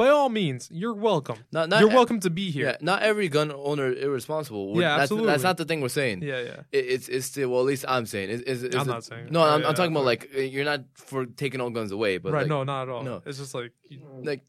by 0.00 0.08
all 0.08 0.28
means, 0.42 0.62
you're 0.80 0.94
welcome. 1.10 1.38
Not, 1.56 1.68
not 1.68 1.80
you're 1.80 1.90
e- 1.92 2.00
welcome 2.00 2.18
to 2.26 2.30
be 2.40 2.46
here. 2.56 2.66
Yeah, 2.66 2.76
not 2.90 3.02
every 3.10 3.28
gun 3.36 3.48
owner 3.70 3.88
irresponsible. 3.92 4.62
We're- 4.72 4.82
Yeah, 4.84 4.90
that's, 4.92 5.02
absolutely. 5.02 5.30
That's 5.30 5.42
not 5.50 5.56
the 5.58 5.66
thing 5.68 5.80
we're 5.84 5.88
saying. 6.02 6.22
Yeah, 6.22 6.40
yeah. 6.50 6.60
It, 6.78 6.84
it's 6.94 7.06
it's 7.14 7.26
still 7.32 7.48
well, 7.50 7.60
at 7.64 7.66
least 7.72 7.84
I'm 7.94 8.06
saying. 8.14 8.28
It's, 8.34 8.42
it's, 8.50 8.62
it's 8.68 8.76
I'm 8.76 8.88
a- 8.88 8.92
not 8.96 9.04
saying 9.04 9.26
it. 9.26 9.32
No, 9.36 9.40
I'm, 9.42 9.60
Yeah, 9.60 9.68
I'm 9.68 9.74
talking 9.78 9.92
about 9.96 10.06
like 10.12 10.22
uh, 10.34 10.40
you're 10.54 10.64
not 10.72 10.80
for 10.94 11.20
taking 11.42 11.60
all 11.60 11.70
guns 11.78 11.92
away, 11.92 12.12
but 12.22 12.32
right? 12.32 12.40
like, 12.42 12.48
no, 12.48 12.64
not 12.64 12.82
at 12.88 12.88
all. 12.94 13.02
no. 13.02 13.16
It's 13.26 13.38
just 13.38 13.54
like 13.54 13.72
like 14.30 14.42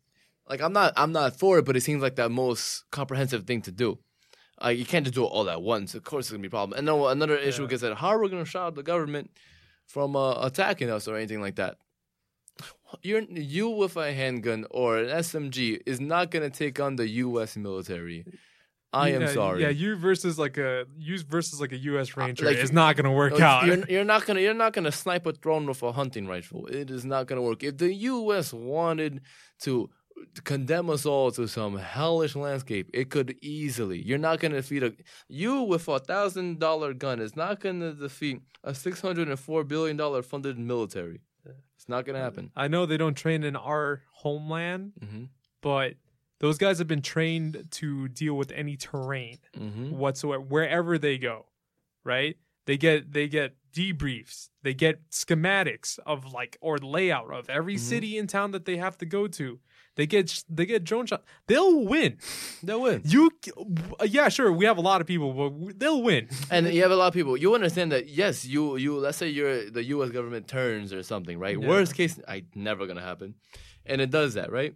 like 0.52 0.62
I'm 0.66 0.74
not 0.80 0.94
I'm 1.02 1.12
not 1.20 1.30
for 1.42 1.60
it, 1.60 1.66
but 1.66 1.76
it 1.76 1.82
seems 1.82 2.02
like 2.02 2.16
the 2.16 2.30
most 2.30 2.86
comprehensive 2.92 3.44
thing 3.46 3.62
to 3.64 3.72
do. 3.84 4.00
Uh, 4.64 4.70
you 4.70 4.86
can't 4.86 5.06
just 5.06 5.16
do 5.16 5.24
it 5.24 5.34
all 5.36 5.50
at 5.50 5.62
once. 5.62 5.96
Of 5.96 6.04
course, 6.04 6.26
it's 6.26 6.32
gonna 6.32 6.42
be 6.48 6.48
a 6.48 6.56
problem. 6.58 6.78
And 6.78 6.88
then 6.88 6.96
another 7.18 7.36
issue 7.50 7.64
Yeah. 7.64 7.68
gets 7.72 7.84
at 7.84 7.98
how 7.98 8.10
are 8.14 8.22
we 8.22 8.30
gonna 8.30 8.46
stop 8.46 8.76
the 8.76 8.84
government 8.84 9.32
from 9.88 10.16
uh, 10.16 10.46
attacking 10.46 10.90
us 10.90 11.08
or 11.10 11.16
anything 11.18 11.42
like 11.42 11.56
that. 11.56 11.78
You're 13.04 13.22
you 13.22 13.70
with 13.70 13.96
a 13.98 14.12
handgun 14.14 14.66
or 14.72 14.98
an 14.98 15.08
SMG 15.08 15.82
is 15.86 16.00
not 16.00 16.32
gonna 16.32 16.50
take 16.50 16.80
on 16.80 16.96
the 16.96 17.08
U.S. 17.08 17.56
military. 17.56 18.26
I 18.94 19.10
am 19.12 19.26
sorry. 19.30 19.64
Uh, 19.64 19.68
Yeah, 19.68 19.74
you 19.74 19.96
versus 19.96 20.38
like 20.38 20.58
a 20.58 20.86
you 20.98 21.18
versus 21.20 21.62
like 21.62 21.72
a 21.72 21.78
U.S. 21.78 22.18
Ranger 22.18 22.46
like- 22.46 22.58
is 22.58 22.72
not 22.74 22.98
gonna 22.98 23.14
work 23.14 23.40
out. 23.40 23.66
You're, 23.66 23.86
you're 23.88 24.04
not 24.04 24.26
gonna 24.26 24.42
you're 24.42 24.54
not 24.54 24.74
gonna 24.74 24.92
snipe 24.92 25.26
a 25.26 25.34
drone 25.34 25.66
with 25.66 25.82
a 25.84 25.92
hunting 25.94 26.28
rifle. 26.28 26.68
It 26.68 26.92
is 26.92 27.06
not 27.06 27.28
gonna 27.28 27.42
work. 27.42 27.64
If 27.64 27.78
the 27.78 27.94
U.S. 27.94 28.52
wanted 28.52 29.22
to 29.62 29.90
condemn 30.44 30.90
us 30.90 31.06
all 31.06 31.32
to 31.32 31.48
some 31.48 31.78
hellish 31.78 32.36
landscape, 32.36 32.90
it 32.94 33.10
could 33.10 33.36
easily. 33.42 34.02
You're 34.06 34.18
not 34.18 34.40
gonna 34.42 34.56
defeat 34.56 34.84
a 34.84 34.94
you 35.30 35.62
with 35.62 35.88
a 35.88 36.00
thousand 36.00 36.60
dollar 36.60 36.94
gun 36.94 37.22
is 37.22 37.36
not 37.36 37.62
gonna 37.62 37.94
defeat 37.94 38.42
a 38.64 38.76
six 38.76 39.00
hundred 39.00 39.30
and 39.30 39.40
four 39.40 39.64
billion 39.64 39.96
dollar 39.96 40.22
funded 40.22 40.60
military. 40.60 41.22
It's 41.82 41.90
not 41.90 42.06
gonna 42.06 42.20
happen. 42.20 42.52
I 42.56 42.68
know 42.68 42.86
they 42.86 42.98
don't 42.98 43.16
train 43.18 43.44
in 43.44 43.56
our 43.56 44.04
homeland, 44.12 44.94
hmm 45.04 45.24
but 45.62 45.96
those 46.40 46.58
guys 46.60 46.78
have 46.80 46.88
been 46.88 47.02
trained 47.04 47.68
to 47.72 48.08
deal 48.08 48.36
with 48.36 48.52
any 48.52 48.78
terrain 48.78 49.40
hmm 49.58 49.90
whatsoever, 49.92 50.42
wherever 50.44 51.00
they 51.00 51.18
go. 51.18 51.48
Right? 52.04 52.38
They 52.68 52.78
get 52.78 53.12
they 53.14 53.28
get 53.28 53.56
debriefs. 53.74 54.50
They 54.62 54.76
get 54.76 55.10
schematics 55.10 55.98
of 56.06 56.32
like 56.32 56.56
or 56.62 56.78
layout 56.78 57.34
of 57.34 57.50
every 57.50 57.76
Mhm. 57.78 57.80
city 57.80 58.18
in 58.20 58.28
town 58.28 58.52
that 58.52 58.66
they 58.66 58.78
have 58.78 58.96
to 59.00 59.08
go 59.08 59.28
to. 59.28 59.60
They 59.96 60.08
get 60.08 60.44
they 60.50 60.66
get 60.66 60.84
drone 60.84 61.06
shot. 61.06 61.24
They'll 61.48 61.86
win. 61.86 62.18
They'll 62.64 62.82
win. 62.82 63.02
You 63.06 63.30
uh, 64.00 64.06
yeah, 64.06 64.30
sure. 64.30 64.52
We 64.52 64.66
have 64.66 64.78
a 64.78 64.82
lot 64.82 65.02
of 65.02 65.08
people, 65.08 65.34
but 65.34 65.80
they'll 65.80 66.02
win. 66.02 66.30
And 66.50 66.74
you 66.74 66.82
have 66.82 66.92
a 66.92 66.96
lot 66.96 67.08
of 67.08 67.14
people. 67.14 67.36
You 67.36 67.54
understand 67.54 67.92
that? 67.92 68.08
Yes, 68.08 68.46
you 68.46 68.78
you. 68.78 68.98
Let's 68.98 69.18
say 69.18 69.28
you're 69.28 69.70
the 69.70 69.84
U.S. 69.96 70.12
government 70.12 70.48
turns 70.48 70.94
or 70.94 71.04
something, 71.04 71.38
right? 71.38 71.60
Yeah. 71.60 71.68
Worst 71.68 71.96
case, 71.96 72.20
I 72.28 72.46
never 72.56 72.88
gonna 72.88 73.02
happen, 73.02 73.36
and 73.86 74.00
it 74.00 74.12
does 74.12 74.36
that, 74.36 74.52
right? 74.52 74.76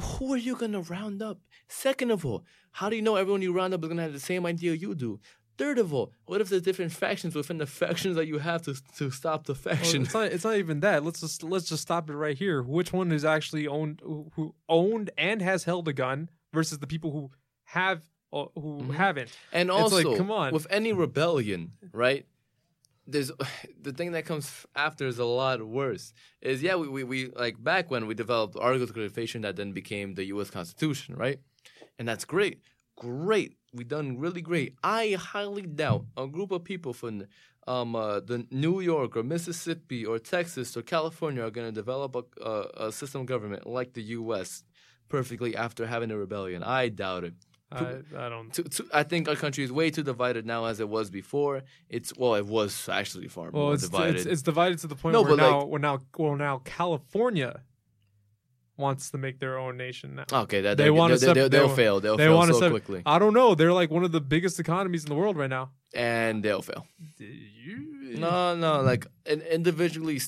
Who 0.00 0.32
are 0.32 0.38
you 0.38 0.54
gonna 0.54 0.82
round 0.82 1.20
up? 1.20 1.40
Second 1.66 2.12
of 2.12 2.24
all, 2.24 2.44
how 2.70 2.88
do 2.88 2.96
you 2.96 3.02
know 3.02 3.16
everyone 3.16 3.42
you 3.42 3.52
round 3.52 3.74
up 3.74 3.82
is 3.82 3.88
gonna 3.88 4.02
have 4.02 4.12
the 4.12 4.20
same 4.20 4.46
idea 4.46 4.74
you 4.74 4.94
do? 4.94 5.18
Third 5.58 5.78
of 5.78 5.92
all, 5.92 6.12
what 6.26 6.40
if 6.40 6.48
there's 6.48 6.62
different 6.62 6.92
factions 6.92 7.34
within 7.34 7.58
the 7.58 7.66
factions 7.66 8.14
that 8.16 8.26
you 8.26 8.38
have 8.38 8.62
to 8.62 8.74
to 8.98 9.10
stop 9.10 9.44
the 9.44 9.52
Well, 9.54 9.74
faction? 9.74 10.02
it's 10.02 10.14
not. 10.14 10.26
It's 10.32 10.44
not 10.44 10.56
even 10.56 10.80
that. 10.80 11.04
Let's 11.04 11.20
just 11.20 11.42
let's 11.42 11.68
just 11.68 11.82
stop 11.82 12.08
it 12.08 12.14
right 12.14 12.38
here. 12.38 12.62
Which 12.62 12.92
one 12.92 13.10
is 13.12 13.24
actually 13.24 13.66
owned, 13.66 14.00
who, 14.04 14.54
owned 14.68 15.10
and 15.18 15.42
has 15.42 15.64
held 15.64 15.88
a 15.88 15.92
gun, 15.92 16.30
versus 16.54 16.78
the 16.78 16.86
people 16.86 17.10
who 17.10 17.30
have 17.64 18.02
uh, 18.32 18.44
who 18.54 18.82
Mhm. 18.82 18.94
haven't? 18.94 19.30
And 19.52 19.68
It's 19.68 19.92
like, 19.92 20.06
also, 20.06 20.16
come 20.16 20.30
on. 20.30 20.52
with 20.52 20.66
any 20.70 20.92
rebellion, 20.92 21.72
right? 21.92 22.24
There's 23.06 23.32
the 23.82 23.92
thing 23.92 24.12
that 24.12 24.26
comes 24.26 24.64
after 24.76 25.06
is 25.08 25.18
a 25.18 25.24
lot 25.24 25.66
worse. 25.66 26.12
Is 26.40 26.62
yeah, 26.62 26.76
we, 26.76 26.86
we, 26.88 27.02
we 27.04 27.30
like 27.30 27.60
back 27.62 27.90
when 27.90 28.06
we 28.06 28.14
developed 28.14 28.54
Articles 28.60 28.90
of 28.90 28.94
Confederation 28.94 29.42
that 29.42 29.56
then 29.56 29.72
became 29.72 30.14
the 30.14 30.26
U.S. 30.26 30.50
Constitution, 30.50 31.16
right? 31.16 31.40
And 31.98 32.06
that's 32.06 32.24
great, 32.24 32.60
great. 32.96 33.56
We 33.74 33.84
done 33.84 34.18
really 34.18 34.40
great. 34.40 34.74
I 34.82 35.16
highly 35.18 35.62
doubt 35.62 36.04
a 36.16 36.26
group 36.26 36.50
of 36.52 36.64
people 36.64 36.92
from 36.94 37.24
um, 37.66 37.94
uh, 37.94 38.20
the 38.20 38.46
New 38.50 38.80
York 38.80 39.16
or 39.16 39.22
Mississippi 39.22 40.04
or 40.06 40.18
Texas 40.18 40.74
or 40.76 40.82
California 40.82 41.42
are 41.44 41.50
going 41.50 41.66
to 41.68 41.72
develop 41.72 42.16
a, 42.16 42.24
a, 42.42 42.86
a 42.88 42.92
system 42.92 43.20
of 43.22 43.26
government 43.26 43.66
like 43.66 43.92
the 43.92 44.02
U.S. 44.02 44.64
perfectly 45.10 45.54
after 45.54 45.86
having 45.86 46.10
a 46.10 46.16
rebellion. 46.16 46.62
I 46.62 46.88
doubt 46.88 47.24
it 47.24 47.34
I, 47.70 47.96
I 48.16 48.28
don't. 48.30 48.50
to, 48.54 48.62
to, 48.62 48.86
I 48.94 49.02
think 49.02 49.28
our 49.28 49.36
country 49.36 49.62
is 49.62 49.70
way 49.70 49.90
too 49.90 50.02
divided 50.02 50.46
now 50.46 50.64
as 50.64 50.80
it 50.80 50.88
was 50.88 51.10
before. 51.10 51.64
It's 51.90 52.16
well, 52.16 52.34
it 52.36 52.46
was 52.46 52.88
actually 52.88 53.28
far 53.28 53.50
Well, 53.50 53.64
more 53.64 53.74
it's, 53.74 53.82
divided. 53.82 54.16
it's 54.16 54.24
it's 54.24 54.40
divided 54.42 54.78
to 54.78 54.86
the 54.86 54.94
point 54.96 55.12
No, 55.12 55.20
where 55.20 55.36
now 55.36 55.58
like- 55.60 55.68
where 55.68 55.78
now 55.80 55.98
well 56.16 56.36
now 56.36 56.62
California 56.64 57.60
wants 58.78 59.10
to 59.10 59.18
make 59.18 59.38
their 59.40 59.58
own 59.58 59.76
nation 59.76 60.14
now. 60.14 60.42
okay, 60.44 60.60
that 60.62 60.76
they 60.76 60.84
they, 60.84 60.90
wanna 60.90 61.16
they, 61.16 61.26
sep- 61.26 61.34
they, 61.34 61.48
they 61.48 61.60
will 61.60 61.68
fail. 61.68 62.00
They'll 62.00 62.16
they 62.16 62.24
fail 62.24 62.36
wanna 62.36 62.54
so 62.54 62.60
sep- 62.60 62.70
quickly, 62.70 63.02
I 63.04 63.18
don't 63.18 63.34
know. 63.34 63.54
They're 63.54 63.72
like 63.72 63.90
one 63.90 64.04
of 64.04 64.12
the 64.12 64.20
biggest 64.20 64.58
economies 64.60 65.02
in 65.04 65.08
the 65.08 65.16
world 65.16 65.36
right 65.36 65.50
now. 65.50 65.70
and 65.94 66.42
they'll 66.42 66.62
fail. 66.62 66.86
No, 67.20 68.56
no, 68.56 68.80
like 68.82 69.06
and 69.26 69.42
individually, 69.42 70.20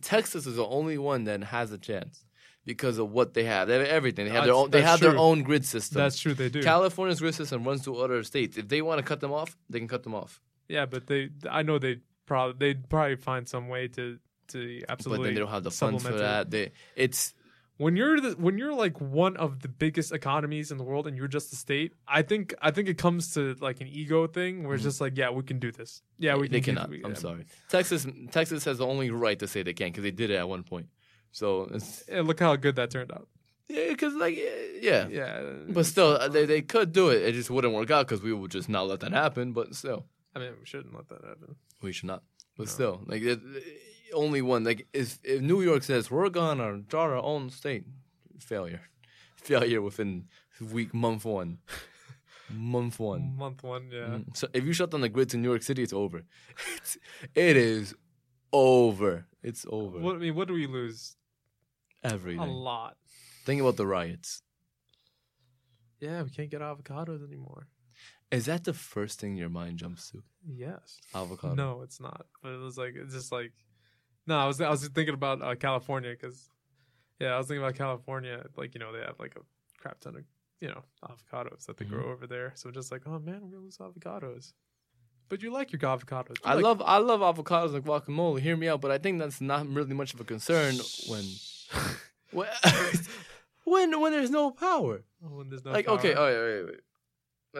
Texas 0.00 0.46
is 0.46 0.56
the 0.56 0.66
only 0.66 0.98
one 0.98 1.24
that 1.24 1.42
has 1.44 1.72
a 1.72 1.78
chance 1.78 2.24
because 2.64 2.98
of 2.98 3.10
what 3.10 3.34
they 3.34 3.44
have. 3.44 3.68
They 3.68 3.78
have 3.78 3.86
everything. 3.86 4.26
They 4.26 4.32
have 4.32 4.44
their 4.44 4.54
own. 4.54 4.70
They 4.70 4.80
that's 4.80 4.90
have 4.90 5.00
their 5.00 5.16
own 5.18 5.42
grid 5.42 5.64
system. 5.64 5.98
That's 6.00 6.18
true. 6.18 6.34
They 6.34 6.48
do. 6.48 6.62
California's 6.62 7.20
grid 7.20 7.34
system 7.34 7.64
runs 7.64 7.82
through 7.84 7.96
other 7.96 8.22
states. 8.22 8.56
If 8.56 8.68
they 8.68 8.82
want 8.82 8.98
to 8.98 9.02
cut 9.02 9.20
them 9.20 9.32
off, 9.32 9.56
they 9.68 9.78
can 9.78 9.88
cut 9.88 10.02
them 10.02 10.14
off. 10.14 10.40
yeah, 10.68 10.86
but 10.86 11.06
they. 11.06 11.30
I 11.50 11.62
know 11.62 11.78
they 11.78 11.98
probably 12.26 12.72
they'd 12.72 12.88
probably 12.88 13.16
find 13.16 13.48
some 13.48 13.68
way 13.68 13.88
to 13.88 14.18
to 14.48 14.82
absolutely. 14.88 15.18
but 15.18 15.24
then 15.24 15.34
they 15.34 15.40
don't 15.40 15.50
have 15.50 15.64
the 15.64 15.70
funds 15.70 16.02
for 16.02 16.08
supplement 16.12 16.24
it. 16.24 16.50
that. 16.50 16.50
They, 16.50 16.72
it's 16.96 17.34
when 17.78 17.96
you're 17.96 18.20
the, 18.20 18.30
when 18.32 18.58
you're 18.58 18.74
like 18.74 19.00
one 19.00 19.36
of 19.36 19.60
the 19.62 19.68
biggest 19.68 20.12
economies 20.12 20.70
in 20.72 20.76
the 20.78 20.84
world 20.84 21.06
and 21.06 21.16
you're 21.16 21.28
just 21.38 21.52
a 21.52 21.56
state 21.56 21.92
i 22.06 22.20
think 22.22 22.54
i 22.60 22.70
think 22.70 22.88
it 22.88 22.98
comes 22.98 23.32
to 23.34 23.54
like 23.60 23.80
an 23.80 23.88
ego 23.88 24.26
thing 24.26 24.64
where 24.64 24.74
it's 24.74 24.84
just 24.84 25.00
like 25.00 25.16
yeah 25.16 25.30
we 25.30 25.42
can 25.42 25.58
do 25.58 25.70
this 25.72 26.02
yeah 26.18 26.34
we 26.34 26.46
Mm-hmm. 26.46 26.52
they 26.54 26.60
can 26.60 26.74
cannot. 26.74 26.90
we- 26.90 27.02
I'm 27.04 27.12
yeah. 27.12 27.16
sorry. 27.26 27.44
Texas, 27.68 28.06
Texas 28.30 28.64
has 28.64 28.76
the 28.78 28.86
only 28.86 29.10
right 29.10 29.38
to 29.38 29.46
say 29.46 29.62
they 29.62 29.72
can 29.74 29.88
because 29.88 30.02
they 30.04 30.10
did 30.22 30.30
it 30.30 30.36
at 30.36 30.48
one 30.48 30.62
point. 30.64 30.86
So 31.32 31.68
it's, 31.74 32.04
Yeah, 32.08 32.22
look 32.22 32.40
how 32.40 32.54
good 32.56 32.76
that 32.76 32.90
turned 32.90 33.12
out 33.12 33.26
yeah, 33.68 33.88
because 33.90 34.14
like 34.14 34.34
yeah, 34.80 35.06
yeah 35.08 35.42
but 35.76 35.84
still 35.84 36.12
uh, 36.22 36.26
they 36.28 36.44
they 36.46 36.62
could 36.62 36.90
do 36.92 37.10
it. 37.10 37.20
It 37.28 37.32
just 37.40 37.50
wouldn't 37.50 37.74
work 37.74 37.90
out 37.90 38.06
because 38.08 38.22
we 38.22 38.32
would 38.32 38.50
just 38.50 38.68
not 38.68 38.84
let 38.90 39.00
that 39.00 39.12
happen. 39.12 39.52
But 39.52 39.74
still, 39.74 40.00
i 40.34 40.38
mean 40.40 40.52
we 40.60 40.64
shouldn't 40.70 40.94
let 40.98 41.06
that 41.10 41.22
happen 41.32 41.56
we 41.82 41.92
should 41.92 42.06
not. 42.14 42.22
But 42.56 42.66
No. 42.68 42.72
still, 42.76 42.94
like 43.10 43.22
it, 43.22 43.38
only 44.14 44.42
one. 44.42 44.64
Like 44.64 44.86
if 44.92 45.18
if 45.24 45.40
New 45.40 45.60
York 45.62 45.82
says 45.82 46.10
we're 46.10 46.28
gonna 46.30 46.78
draw 46.88 47.02
our 47.02 47.16
own 47.16 47.50
state, 47.50 47.84
failure, 48.40 48.82
failure 49.36 49.80
within 49.82 50.26
week 50.60 50.92
month 50.94 51.24
one, 51.24 51.58
month 52.50 52.98
one. 52.98 53.36
month 53.36 53.62
one 53.62 53.90
yeah 53.92 54.08
Mm. 54.18 54.36
So 54.36 54.48
if 54.52 54.64
you 54.64 54.72
shut 54.72 54.90
down 54.90 55.02
the 55.02 55.08
grids 55.08 55.34
in 55.34 55.42
New 55.42 55.48
York 55.50 55.62
City, 55.62 55.82
it's 55.82 55.92
over. 55.92 56.22
It's, 56.76 56.96
it 57.34 57.56
is 57.56 57.94
over. 58.52 59.26
It's 59.42 59.64
over. 59.68 59.98
what 60.00 60.16
i 60.16 60.18
mean 60.18 60.34
what 60.34 60.48
do 60.48 60.54
we 60.54 60.66
lose 60.66 61.16
Everything. 62.02 62.40
a 62.40 62.46
lot 62.52 62.96
Think 63.44 63.60
about 63.60 63.76
the 63.76 63.86
riots. 63.86 64.42
yeah 66.00 66.22
we 66.22 66.30
can't 66.30 66.50
get 66.50 66.60
avocados 66.60 67.24
anymore 67.26 67.66
Is 68.30 68.46
that 68.46 68.64
the 68.64 68.72
first 68.74 69.20
thing 69.20 69.36
your 69.36 69.48
mind 69.48 69.78
jumps 69.78 70.10
to? 70.10 70.22
yes 70.46 70.98
Avocado. 71.14 71.54
no 71.54 71.82
it's 71.82 72.00
not 72.00 72.26
but 72.42 72.52
it 72.52 72.58
was 72.60 72.76
like 72.78 72.94
it's 72.96 73.14
just 73.14 73.30
like 73.32 73.52
no 74.28 74.36
i 74.38 74.46
was 74.46 74.60
i 74.60 74.68
was 74.70 74.86
thinking 74.96 75.14
about 75.14 75.42
uh, 75.42 75.54
california 75.66 76.10
because 76.10 76.38
yeah 77.20 77.30
i 77.34 77.38
was 77.38 77.46
thinking 77.48 77.62
about 77.64 77.74
california 77.74 78.36
like 78.56 78.74
you 78.74 78.80
know 78.80 78.92
they 78.92 79.00
have 79.00 79.18
like 79.18 79.34
a 79.36 79.42
crap 79.80 79.98
ton 80.00 80.14
of 80.16 80.22
you 80.60 80.68
know 80.68 80.82
avocados 81.10 81.66
that 81.66 81.76
they 81.78 81.84
Mhm. 81.86 81.90
grow 81.90 82.06
over 82.12 82.26
there 82.34 82.52
so 82.60 82.70
just 82.70 82.90
like 82.92 83.02
oh 83.06 83.18
man 83.18 83.40
we're 83.42 83.50
gonna 83.54 83.64
lose 83.68 83.78
avocados 83.78 84.52
but 85.30 85.42
you 85.42 85.50
like 85.58 85.68
your 85.72 85.80
avocados 85.80 86.36
You 86.38 86.44
I 86.50 86.54
like- 86.54 86.64
love 86.68 86.82
I 86.94 86.98
love 86.98 87.20
avocados 87.20 87.74
and 87.74 87.84
guacamole. 87.84 88.40
Hear 88.40 88.56
me 88.56 88.66
out, 88.68 88.80
but 88.80 88.90
I 88.90 88.96
think 88.96 89.18
that's 89.18 89.40
not 89.42 89.62
really 89.68 89.92
much 90.02 90.14
of 90.14 90.20
a 90.20 90.24
concern 90.24 90.74
when 91.10 91.24
when 92.32 92.48
when, 93.64 94.00
when 94.00 94.12
there's 94.12 94.30
no 94.30 94.50
power. 94.50 95.02
Oh, 95.24 95.28
when 95.38 95.50
there's 95.50 95.64
no 95.66 95.72
like 95.72 95.88
okay, 95.96 96.14
oh 96.14 96.24
wait, 96.26 96.40
wait, 96.64 96.64
wait. 96.70 96.80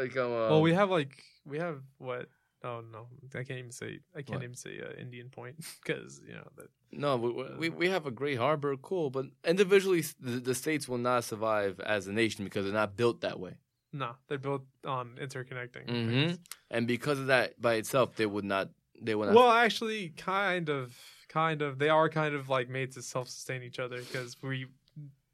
Like 0.02 0.16
um, 0.16 0.30
well 0.30 0.62
we 0.62 0.72
have 0.74 0.90
like 0.90 1.22
we 1.44 1.58
have 1.58 1.82
what 1.98 2.28
oh 2.64 2.80
no 2.92 3.06
i 3.34 3.42
can't 3.44 3.58
even 3.58 3.70
say 3.72 4.00
i 4.14 4.22
can't 4.22 4.38
What? 4.40 4.42
even 4.44 4.56
say 4.56 4.80
uh, 4.80 5.00
indian 5.00 5.28
point 5.28 5.56
because 5.84 6.20
you 6.26 6.34
know 6.34 6.48
that 6.56 6.68
no, 6.90 7.16
we, 7.16 7.30
we 7.58 7.68
we 7.68 7.88
have 7.90 8.06
a 8.06 8.10
great 8.10 8.38
harbor, 8.38 8.74
cool, 8.78 9.10
but 9.10 9.26
individually 9.44 10.02
the, 10.20 10.40
the 10.40 10.54
states 10.54 10.88
will 10.88 10.96
not 10.96 11.22
survive 11.24 11.78
as 11.80 12.06
a 12.06 12.12
nation 12.12 12.44
because 12.44 12.64
they're 12.64 12.72
not 12.72 12.96
built 12.96 13.20
that 13.20 13.38
way. 13.38 13.54
no 13.92 14.12
they're 14.26 14.38
built 14.38 14.62
on 14.86 15.16
interconnecting 15.20 15.86
Mhm. 15.86 16.38
And 16.70 16.86
because 16.86 17.18
of 17.18 17.26
that 17.26 17.60
by 17.60 17.74
itself, 17.74 18.16
they 18.16 18.26
would 18.26 18.44
not. 18.44 18.70
They 19.00 19.14
would 19.14 19.26
not. 19.28 19.34
Well, 19.34 19.50
actually, 19.50 20.10
kind 20.16 20.68
of, 20.68 20.96
kind 21.28 21.60
of. 21.62 21.78
They 21.78 21.88
are 21.88 22.08
kind 22.08 22.34
of 22.34 22.48
like 22.48 22.68
made 22.68 22.92
to 22.92 23.02
self-sustain 23.02 23.62
each 23.62 23.78
other 23.78 23.98
because 23.98 24.36
we, 24.42 24.66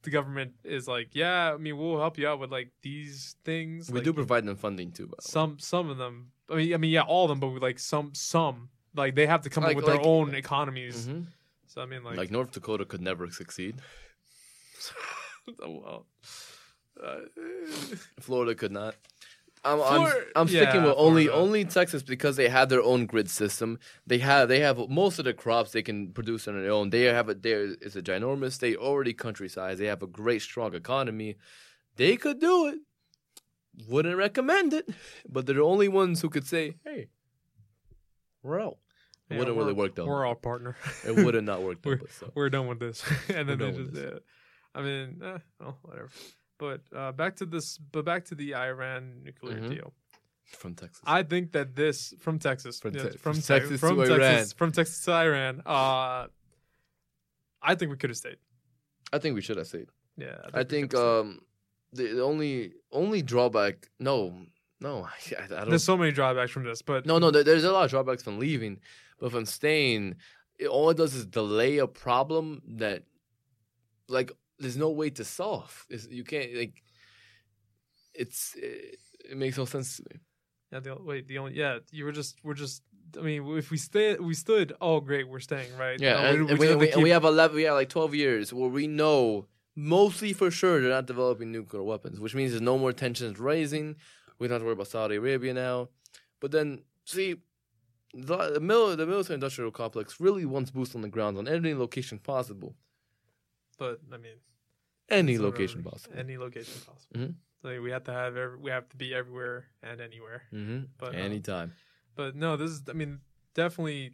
the 0.02 0.10
government 0.10 0.52
is 0.64 0.86
like, 0.86 1.08
yeah, 1.12 1.52
I 1.54 1.56
mean, 1.56 1.76
we'll 1.78 1.98
help 1.98 2.18
you 2.18 2.28
out 2.28 2.38
with 2.40 2.52
like 2.52 2.70
these 2.82 3.34
things. 3.44 3.90
we 3.90 3.98
like, 3.98 4.04
do 4.04 4.12
provide 4.12 4.44
them 4.44 4.56
funding 4.56 4.90
too. 4.92 5.06
The 5.06 5.10
way. 5.12 5.22
some, 5.22 5.58
some 5.58 5.88
of 5.90 5.98
them. 5.98 6.30
I 6.50 6.56
mean, 6.56 6.74
I 6.74 6.76
mean, 6.76 6.90
yeah, 6.90 7.02
all 7.02 7.24
of 7.24 7.28
them, 7.30 7.40
but 7.40 7.48
with 7.48 7.62
like 7.62 7.78
some, 7.78 8.10
some, 8.14 8.68
like 8.94 9.14
they 9.14 9.26
have 9.26 9.42
to 9.42 9.50
come 9.50 9.64
Like- 9.64 9.72
up 9.72 9.76
with 9.76 9.86
like- 9.86 10.02
their 10.02 10.06
own 10.10 10.34
economies. 10.34 11.06
Mhm. 11.08 11.26
So 11.66 11.80
I 11.82 11.86
mean, 11.86 12.04
like, 12.04 12.16
Like 12.16 12.30
North 12.30 12.52
Dakota 12.52 12.84
could 12.84 13.00
never 13.00 13.30
succeed. 13.30 13.76
oh, 15.62 15.70
well, 15.70 16.06
uh, 17.02 17.20
Florida 18.20 18.54
could 18.54 18.72
not. 18.72 18.94
I'm 19.66 19.80
I'm, 19.80 20.12
I'm 20.36 20.46
sticking 20.48 20.82
yeah, 20.82 20.88
with 20.88 20.94
only 20.98 21.24
Florida. 21.24 21.42
only 21.42 21.64
Texas 21.64 22.02
because 22.02 22.36
they 22.36 22.50
have 22.50 22.68
their 22.68 22.82
own 22.82 23.06
grid 23.06 23.30
system. 23.30 23.78
They 24.06 24.18
have 24.18 24.48
they 24.48 24.60
have 24.60 24.76
most 24.90 25.18
of 25.18 25.24
the 25.24 25.32
crops 25.32 25.72
they 25.72 25.80
can 25.82 26.12
produce 26.12 26.46
on 26.46 26.60
their 26.60 26.70
own. 26.70 26.90
They 26.90 27.04
have 27.04 27.30
a 27.30 27.34
there 27.34 27.64
is 27.80 27.96
a 27.96 28.02
ginormous 28.02 28.52
state 28.52 28.76
already 28.76 29.14
country 29.14 29.48
size. 29.48 29.78
They 29.78 29.86
have 29.86 30.02
a 30.02 30.06
great 30.06 30.42
strong 30.42 30.74
economy. 30.74 31.36
They 31.96 32.16
could 32.18 32.40
do 32.40 32.66
it. 32.66 32.78
Wouldn't 33.88 34.16
recommend 34.16 34.72
it, 34.72 34.88
but 35.28 35.46
they're 35.46 35.56
the 35.56 35.62
only 35.62 35.88
ones 35.88 36.20
who 36.20 36.28
could 36.30 36.46
say, 36.46 36.74
"Hey, 36.84 37.08
we're 38.42 38.60
out." 38.60 38.78
It 39.30 39.34
yeah, 39.34 39.38
wouldn't 39.38 39.56
really 39.56 39.72
work 39.72 39.94
though. 39.94 40.06
We're 40.06 40.26
our 40.26 40.34
partner. 40.36 40.76
It 41.06 41.16
would 41.16 41.34
have 41.34 41.44
not 41.44 41.62
worked 41.62 41.82
though. 41.82 41.90
We're- 41.90 42.00
But 42.02 42.10
so. 42.12 42.32
we're 42.34 42.50
done 42.50 42.66
with 42.68 42.78
this 42.78 43.02
and 43.28 43.48
then 43.48 43.58
We're 43.58 43.72
they 43.72 43.82
just 43.84 43.94
yeah. 43.96 44.18
i 44.74 44.82
mean 44.82 45.20
eh, 45.24 45.38
well 45.60 45.78
whatever 45.82 46.10
but 46.58 46.80
uh 46.94 47.12
back 47.12 47.36
to 47.36 47.46
this 47.46 47.78
but 47.78 48.04
back 48.04 48.24
to 48.26 48.34
the 48.34 48.54
iran 48.54 49.22
nuclear 49.24 49.58
Mhm. 49.60 49.70
deal 49.70 49.94
from 50.58 50.74
Texas. 50.74 51.00
i 51.06 51.22
think 51.22 51.52
that 51.52 51.74
this 51.74 52.12
from 52.20 52.38
texas 52.38 52.80
From 52.80 52.94
yeah, 52.94 53.02
Te- 53.04 53.16
from 53.18 53.18
from 53.18 53.34
Te- 53.34 53.46
Texas 53.46 53.80
from 53.80 53.96
to 53.96 54.06
texas 54.06 54.18
Iran. 54.18 54.46
from 54.58 54.72
texas 54.72 55.04
to 55.04 55.12
iran 55.12 55.62
uh 55.64 56.26
i 57.62 57.74
think 57.76 57.90
we 57.92 57.96
could 57.96 58.10
have 58.10 58.16
stayed 58.16 58.38
I 59.12 59.18
think 59.18 59.34
we 59.36 59.42
should 59.42 59.56
have 59.58 59.68
stayed. 59.68 59.88
yeah 60.16 60.38
I 60.52 60.64
think 60.64 60.90
could've 60.90 61.24
um, 61.26 61.40
the, 61.94 62.22
only 62.22 62.72
only 62.92 63.22
drawback. 63.22 63.88
No, 63.98 64.34
no, 64.80 65.06
I, 65.40 65.44
I 65.44 65.46
don't. 65.46 65.70
there's 65.70 65.84
so 65.84 65.96
many 65.96 66.12
drawbacks 66.12 66.50
from 66.50 66.64
this 66.64 66.82
but 66.82 67.06
no, 67.06 67.18
no. 67.18 67.30
There, 67.30 67.44
there's 67.44 67.64
a 67.64 67.72
lot 67.72 67.84
of 67.84 67.90
drawbacks 67.90 68.22
from 68.22 68.38
leaving, 68.38 68.80
but 69.18 69.32
from 69.32 69.46
staying, 69.46 70.16
it, 70.58 70.66
all 70.68 70.90
it 70.90 70.96
does 70.96 71.14
is 71.14 71.26
delay 71.26 71.78
a 71.78 71.86
problem 71.86 72.62
that, 72.76 73.04
like, 74.08 74.32
there's 74.58 74.76
no 74.76 74.90
way 74.90 75.10
to 75.10 75.24
solve. 75.24 75.86
It's, 75.88 76.06
you 76.08 76.24
can't 76.24 76.54
like. 76.54 76.82
It's 78.14 78.54
it, 78.56 78.98
it 79.30 79.36
makes 79.36 79.58
no 79.58 79.64
sense 79.64 79.96
to 79.96 80.04
me. 80.10 80.20
yeah 80.72 80.80
the, 80.80 80.96
wait 81.02 81.26
the 81.26 81.38
only 81.38 81.54
yeah 81.56 81.78
you 81.90 82.04
were 82.04 82.12
just 82.12 82.36
we're 82.44 82.54
just 82.54 82.82
I 83.18 83.20
mean, 83.20 83.46
if 83.58 83.70
we 83.70 83.76
stay, 83.76 84.16
we 84.16 84.34
stood. 84.34 84.72
Oh, 84.80 84.98
great, 84.98 85.28
we're 85.28 85.38
staying, 85.38 85.76
right? 85.76 86.00
Yeah, 86.00 86.14
No, 86.14 86.18
and, 86.30 86.44
we- 86.46 86.50
and 86.50 86.58
we 86.58 86.66
we, 86.66 86.66
just 86.66 86.72
and 86.72 86.80
we, 86.80 86.88
have 86.88 87.02
we 87.02 87.10
have 87.10 87.24
eleven. 87.24 87.54
We 87.56 87.62
have 87.64 87.74
like 87.74 87.88
twelve 87.88 88.12
years 88.14 88.52
where 88.52 88.68
we 88.68 88.86
know 88.88 89.46
mostly 89.76 90.32
for 90.32 90.50
sure 90.50 90.80
they're 90.80 90.90
not 90.90 91.06
developing 91.06 91.50
nuclear 91.52 91.82
weapons, 91.82 92.20
which 92.20 92.34
means 92.34 92.50
there's 92.52 92.62
no 92.62 92.78
more 92.78 92.92
tensions 92.92 93.38
rising. 93.38 93.96
We 94.38 94.48
don't 94.48 94.54
have 94.56 94.62
to 94.62 94.66
worry 94.66 94.72
about 94.74 94.88
Saudi 94.88 95.16
Arabia 95.16 95.54
now. 95.54 95.88
But 96.40 96.50
then, 96.50 96.82
see, 97.04 97.36
the, 98.12 98.50
the, 98.54 98.60
mil- 98.60 98.96
the 98.96 99.06
military 99.06 99.34
industrial 99.34 99.70
complex 99.70 100.20
really 100.20 100.44
wants 100.44 100.70
boots 100.70 100.94
on 100.94 101.02
the 101.02 101.08
ground 101.08 101.38
on 101.38 101.48
any 101.48 101.74
location 101.74 102.18
possible. 102.18 102.74
But 103.78 104.00
I 104.12 104.16
mean, 104.18 104.36
Any 105.08 105.38
location 105.38 105.80
whatever. 105.82 105.90
possible. 105.96 106.18
Any 106.18 106.36
location 106.36 106.74
possible. 106.86 107.16
Mhm. 107.16 107.34
Like 107.62 107.80
we 107.80 107.90
have 107.92 108.04
to 108.04 108.12
have. 108.12 108.36
Every, 108.36 108.58
we 108.58 108.70
have 108.70 108.88
to 108.90 108.96
be 108.96 109.14
everywhere 109.14 109.64
and 109.82 110.00
anywhere. 110.00 110.42
Mm-hmm. 110.52 110.80
But 110.98 111.14
uh, 111.14 111.18
Anytime. 111.18 111.72
But 112.14 112.36
no, 112.36 112.56
this 112.58 112.70
is. 112.70 112.82
I 112.88 112.92
mean, 112.92 113.20
definitely. 113.54 114.12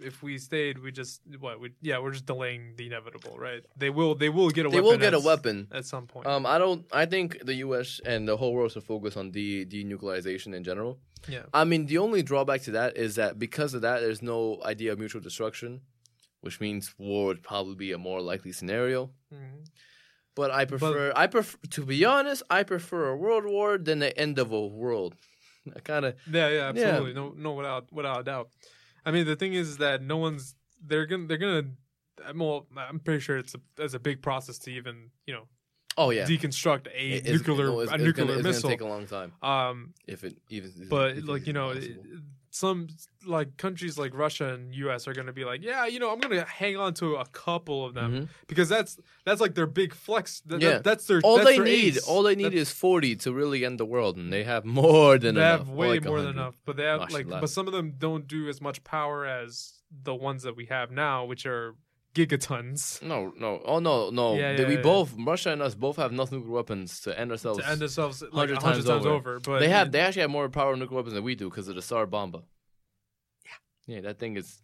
If 0.00 0.22
we 0.22 0.38
stayed, 0.38 0.78
we 0.78 0.92
just 0.92 1.20
what? 1.40 1.58
We 1.60 1.72
yeah, 1.82 1.98
we're 1.98 2.12
just 2.12 2.26
delaying 2.26 2.74
the 2.76 2.86
inevitable, 2.86 3.36
right? 3.38 3.62
They 3.76 3.90
will. 3.90 4.14
They 4.14 4.28
will 4.28 4.50
get 4.50 4.66
a. 4.66 4.68
They 4.68 4.76
weapon 4.80 4.90
will 4.90 4.98
get 4.98 5.14
a 5.14 5.18
at- 5.18 5.22
weapon. 5.24 5.68
at 5.72 5.84
some 5.84 6.06
point. 6.06 6.26
Um, 6.26 6.46
I 6.46 6.58
don't. 6.58 6.86
I 6.92 7.04
think 7.06 7.44
the 7.44 7.54
U.S. 7.66 8.00
and 8.04 8.26
the 8.28 8.36
whole 8.36 8.52
world 8.54 8.72
should 8.72 8.84
focus 8.84 9.16
on 9.16 9.30
de 9.32 9.64
denuclearization 9.66 10.54
in 10.54 10.62
general. 10.64 10.98
yeah. 11.28 11.42
I 11.52 11.64
mean, 11.64 11.86
the 11.86 11.98
only 11.98 12.22
drawback 12.22 12.62
to 12.62 12.70
that 12.72 12.96
is 12.96 13.16
that 13.16 13.38
because 13.38 13.74
of 13.74 13.82
that, 13.82 14.00
there's 14.00 14.22
no 14.22 14.60
idea 14.64 14.92
of 14.92 14.98
mutual 14.98 15.20
destruction, 15.20 15.80
which 16.42 16.60
means 16.60 16.94
war 16.98 17.26
would 17.26 17.42
probably 17.42 17.74
be 17.74 17.90
a 17.92 17.98
more 17.98 18.20
likely 18.20 18.52
scenario. 18.52 19.10
Mhm. 19.34 19.66
But 20.36 20.52
I 20.52 20.64
prefer, 20.66 21.12
I 21.16 21.26
prefer, 21.26 21.58
to 21.70 21.84
be 21.84 22.04
honest, 22.04 22.44
I 22.48 22.62
prefer 22.62 23.08
a 23.08 23.16
world 23.16 23.44
war 23.44 23.76
than 23.78 23.98
the 23.98 24.16
end 24.16 24.38
of 24.38 24.52
a 24.52 24.64
world. 24.64 25.16
I 25.76 25.80
kind 25.80 26.04
of, 26.04 26.14
Yeah, 26.32 26.48
yeah, 26.50 26.68
absolutely. 26.68 27.14
No, 27.14 27.34
no, 27.36 27.52
without 27.54 27.92
without 27.92 28.20
a 28.20 28.22
doubt. 28.22 28.48
I 29.04 29.10
mean, 29.10 29.26
the 29.26 29.36
thing 29.36 29.54
is 29.54 29.78
that 29.78 30.02
no 30.02 30.16
one's. 30.16 30.54
They're 30.84 31.06
gonna. 31.06 31.26
They're 31.26 31.38
gonna. 31.38 31.64
I'm 32.26 32.38
well, 32.38 32.66
I'm 32.76 32.98
pretty 33.00 33.20
sure 33.20 33.38
it's 33.38 33.54
a 33.54 33.60
it's 33.78 33.94
a 33.94 33.98
big 33.98 34.22
process 34.22 34.58
to 34.60 34.70
even 34.72 35.10
you 35.26 35.34
know 35.34 35.44
oh 35.96 36.10
yeah, 36.10 36.24
deconstruct 36.24 36.86
a 36.88 37.10
It- 37.18 37.24
nuclear 37.26 37.66
no, 37.66 37.80
it's- 37.80 37.94
a 37.94 37.98
nuclear 38.02 38.26
gonna, 38.26 38.48
it's. 38.48 38.62
Gonna 38.62 38.74
take 38.74 38.80
a 38.80 38.86
long 38.86 39.06
time 39.06 39.32
um, 39.42 39.94
if 40.06 40.24
it 40.24 40.36
even. 40.48 40.72
but 40.90 41.16
it 41.18 41.24
like 41.26 41.46
you 41.46 41.52
know, 41.52 41.74
possible. 41.74 42.04
Some 42.58 42.88
like 43.26 43.56
countries 43.56 43.98
like 43.98 44.12
Russia 44.14 44.46
and 44.54 44.74
U.S. 44.84 45.06
are 45.08 45.12
gonna 45.18 45.32
be 45.32 45.44
like, 45.44 45.62
yeah, 45.62 45.86
you 45.86 45.98
know, 46.00 46.10
I'm 46.12 46.20
gonna 46.20 46.44
hang 46.44 46.76
on 46.76 46.94
to 46.94 47.16
a 47.16 47.26
couple 47.26 47.84
of 47.86 47.94
them 47.94 48.10
Mhm. 48.12 48.28
because 48.46 48.68
that's 48.68 48.98
that's 49.24 49.40
like 49.40 49.54
their 49.54 49.66
big 49.66 49.94
flex. 49.94 50.40
That, 50.46 50.60
Yeah. 50.60 50.68
that- 50.74 50.84
that's 50.84 51.06
their 51.06 51.20
all 51.22 51.36
that's 51.36 51.48
they 51.48 51.56
their 51.56 51.64
need, 51.64 51.96
ace. 51.96 52.06
all 52.08 52.22
they 52.22 52.34
need 52.34 52.44
That's- 52.44 52.62
is 52.62 52.72
forty 52.72 53.14
to 53.16 53.32
really 53.32 53.64
end 53.64 53.78
the 53.78 53.86
world, 53.94 54.16
and 54.16 54.32
they 54.32 54.44
have 54.44 54.64
more 54.64 55.18
than 55.18 55.36
enough. 55.36 55.42
they 55.42 55.54
enough. 55.54 55.66
have 55.68 55.68
way 55.76 55.88
like 55.90 56.04
more 56.04 56.20
than 56.20 56.30
enough, 56.30 56.56
but 56.64 56.76
they 56.76 56.84
have 56.84 57.10
like, 57.10 57.28
but 57.28 57.48
some 57.50 57.66
of 57.66 57.72
them 57.72 57.92
don't 57.98 58.26
do 58.26 58.48
as 58.48 58.60
much 58.60 58.82
power 58.84 59.24
as 59.26 59.74
the 59.90 60.14
ones 60.14 60.42
that 60.42 60.54
we 60.56 60.66
have 60.66 60.90
now, 60.90 61.24
which 61.24 61.46
are 61.46 61.74
gigatons 62.14 63.02
No, 63.02 63.32
no, 63.38 63.60
oh 63.64 63.78
no, 63.78 64.10
no. 64.10 64.34
Yeah, 64.34 64.52
yeah, 64.52 64.68
we 64.68 64.76
yeah. 64.76 64.82
both, 64.82 65.14
Russia 65.18 65.52
and 65.52 65.62
us, 65.62 65.74
both 65.74 65.96
have 65.96 66.12
enough 66.12 66.32
nuclear 66.32 66.52
weapons 66.52 67.00
to 67.00 67.18
end 67.18 67.30
ourselves. 67.30 67.60
to 67.60 67.68
end 67.68 67.80
themselves 67.80 68.22
like 68.22 68.50
100 68.50 68.56
a 68.56 68.60
times 68.60 68.84
times 68.84 69.06
over. 69.06 69.40
But 69.40 69.60
they 69.60 69.68
have, 69.68 69.92
they 69.92 70.00
actually 70.00 70.22
have 70.22 70.30
more 70.30 70.48
power 70.48 70.76
nuclear 70.76 70.96
weapons 70.96 71.14
than 71.14 71.24
we 71.24 71.34
do 71.34 71.48
because 71.50 71.68
of 71.68 71.74
the 71.76 71.82
Tsar 71.82 72.06
Bomba. 72.06 72.42
Yeah, 73.86 73.96
yeah, 73.96 74.00
that 74.02 74.18
thing 74.18 74.36
is, 74.36 74.60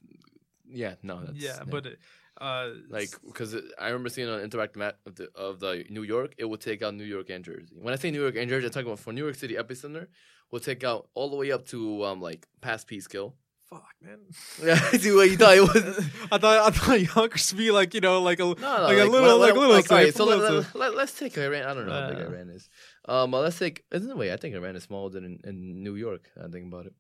yeah, 0.66 0.94
no, 1.02 1.20
that's, 1.24 1.38
yeah, 1.38 1.60
but 1.68 1.86
it, 1.86 1.98
uh, 2.40 2.70
like 2.88 3.10
because 3.24 3.54
I 3.78 3.86
remember 3.86 4.08
seeing 4.08 4.28
an 4.28 4.48
interactive 4.48 4.76
map 4.76 4.96
of 5.06 5.14
the, 5.14 5.28
of 5.36 5.60
the 5.60 5.84
New 5.88 6.02
York, 6.02 6.34
it 6.36 6.46
would 6.46 6.60
take 6.60 6.82
out 6.82 6.94
New 6.94 7.04
York 7.04 7.30
and 7.30 7.44
Jersey. 7.44 7.76
When 7.80 7.94
I 7.94 7.96
say 7.96 8.10
New 8.10 8.20
York 8.20 8.36
and 8.36 8.48
Jersey, 8.48 8.66
I'm 8.66 8.72
talking 8.72 8.88
about 8.88 8.98
for 8.98 9.12
New 9.12 9.22
York 9.22 9.36
City 9.36 9.54
epicenter, 9.54 10.08
will 10.50 10.60
take 10.60 10.82
out 10.82 11.08
all 11.14 11.30
the 11.30 11.36
way 11.36 11.52
up 11.52 11.66
to 11.66 12.04
um 12.04 12.20
like 12.20 12.46
past 12.60 12.88
Peekskill. 12.88 13.34
Fuck, 13.68 13.94
man. 14.00 14.18
Yeah, 14.62 14.80
I 14.92 14.96
see 14.98 15.12
what 15.12 15.30
you 15.30 15.36
thought 15.36 15.56
it 15.56 15.60
was. 15.62 15.98
I 16.32 16.38
thought 16.38 16.44
I 16.66 16.70
thought 16.70 17.00
Yonkers 17.16 17.52
would 17.52 17.58
be 17.58 17.70
like 17.70 17.94
you 17.94 18.00
know 18.00 18.22
like 18.22 18.40
a 18.40 18.44
No, 18.44 18.54
no, 18.54 18.82
like, 18.82 18.98
a 18.98 19.04
little 19.04 19.38
like 19.38 19.54
a 19.54 19.58
little 19.58 19.74
like, 19.74 19.90
alright, 19.90 20.14
so 20.14 20.24
a 20.24 20.26
let, 20.26 20.38
little 20.38 20.64
let, 20.74 20.94
let's 20.94 21.18
take 21.18 21.36
Iran. 21.38 21.64
I 21.64 21.74
don't 21.74 21.86
know 21.86 21.92
how 21.92 22.08
big. 22.10 22.18
Iran 22.18 22.50
is. 22.50 22.68
Um, 23.06 23.30
well, 23.30 23.42
let's 23.42 23.58
take. 23.58 23.84
Isn't 23.92 24.08
the 24.08 24.16
way 24.16 24.32
I 24.32 24.36
think 24.36 24.54
Iran 24.54 24.76
is 24.76 24.84
smaller 24.84 25.10
than 25.10 25.24
in, 25.24 25.40
in 25.44 25.82
New 25.82 25.96
York. 25.96 26.30
I 26.42 26.48
think 26.48 26.66
about 26.66 26.86
it. 26.86 26.94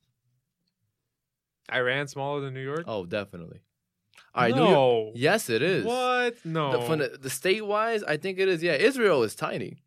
Iran 1.72 2.08
smaller 2.08 2.40
than 2.40 2.54
New 2.54 2.60
York. 2.60 2.84
Oh, 2.86 3.06
definitely. 3.06 3.60
All 4.34 4.42
right, 4.42 4.54
no. 4.54 4.64
New 4.64 4.70
York. 4.70 5.12
Yes, 5.16 5.48
it 5.48 5.62
is. 5.62 5.84
What? 5.84 6.36
No. 6.44 6.72
The, 6.72 6.80
from 6.82 6.98
the, 6.98 7.18
the 7.20 7.30
state 7.30 7.64
wise, 7.64 8.02
I 8.02 8.16
think 8.16 8.38
it 8.38 8.48
is. 8.48 8.62
Yeah, 8.62 8.74
Israel 8.74 9.22
is 9.22 9.34
tiny. 9.34 9.78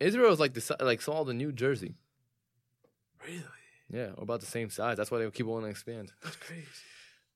Israel 0.00 0.32
is 0.32 0.40
like 0.40 0.54
the 0.54 0.60
si- 0.60 0.74
like 0.80 1.02
smaller 1.02 1.26
than 1.26 1.38
New 1.38 1.52
Jersey. 1.52 1.94
really? 3.26 3.42
Yeah, 3.90 4.10
or 4.16 4.24
about 4.24 4.40
the 4.40 4.46
same 4.46 4.70
size. 4.70 4.96
That's 4.96 5.10
why 5.10 5.18
they 5.18 5.30
keep 5.30 5.46
wanting 5.46 5.66
to 5.66 5.70
expand. 5.70 6.12
That's 6.22 6.36
crazy. 6.36 6.66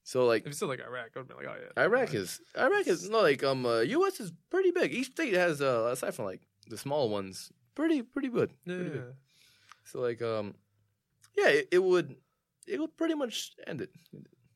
So 0.02 0.26
like 0.26 0.42
If 0.42 0.48
it's 0.48 0.56
still 0.56 0.68
like 0.68 0.80
Iraq, 0.80 1.10
I'd 1.16 1.28
be 1.28 1.34
like, 1.34 1.46
oh 1.46 1.54
yeah. 1.76 1.82
Iraq 1.82 2.14
is 2.14 2.40
Iraq 2.58 2.86
is 2.88 3.08
no 3.08 3.20
like 3.20 3.44
um 3.44 3.64
uh, 3.66 3.80
U.S. 3.80 4.18
is 4.20 4.32
pretty 4.50 4.70
big. 4.70 4.92
Each 4.92 5.10
state 5.10 5.34
has 5.34 5.60
uh 5.62 5.90
aside 5.92 6.14
from 6.14 6.24
like 6.24 6.40
the 6.68 6.76
small 6.78 7.08
ones, 7.10 7.52
pretty 7.74 8.02
pretty 8.02 8.28
good. 8.28 8.52
Yeah. 8.64 8.76
Pretty. 8.76 9.00
So 9.84 10.00
like 10.00 10.22
um 10.22 10.54
yeah, 11.36 11.48
it, 11.48 11.68
it 11.72 11.78
would 11.82 12.16
it 12.66 12.80
would 12.80 12.96
pretty 12.96 13.14
much 13.14 13.52
end 13.66 13.82
it. 13.82 13.90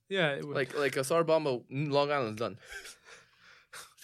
Yeah. 0.08 0.32
It 0.32 0.44
would. 0.44 0.56
Like 0.56 0.76
like 0.76 0.96
a 0.96 1.04
Tsar 1.04 1.22
Bomba, 1.24 1.60
Long 1.70 2.10
Island's 2.10 2.40
done. 2.40 2.58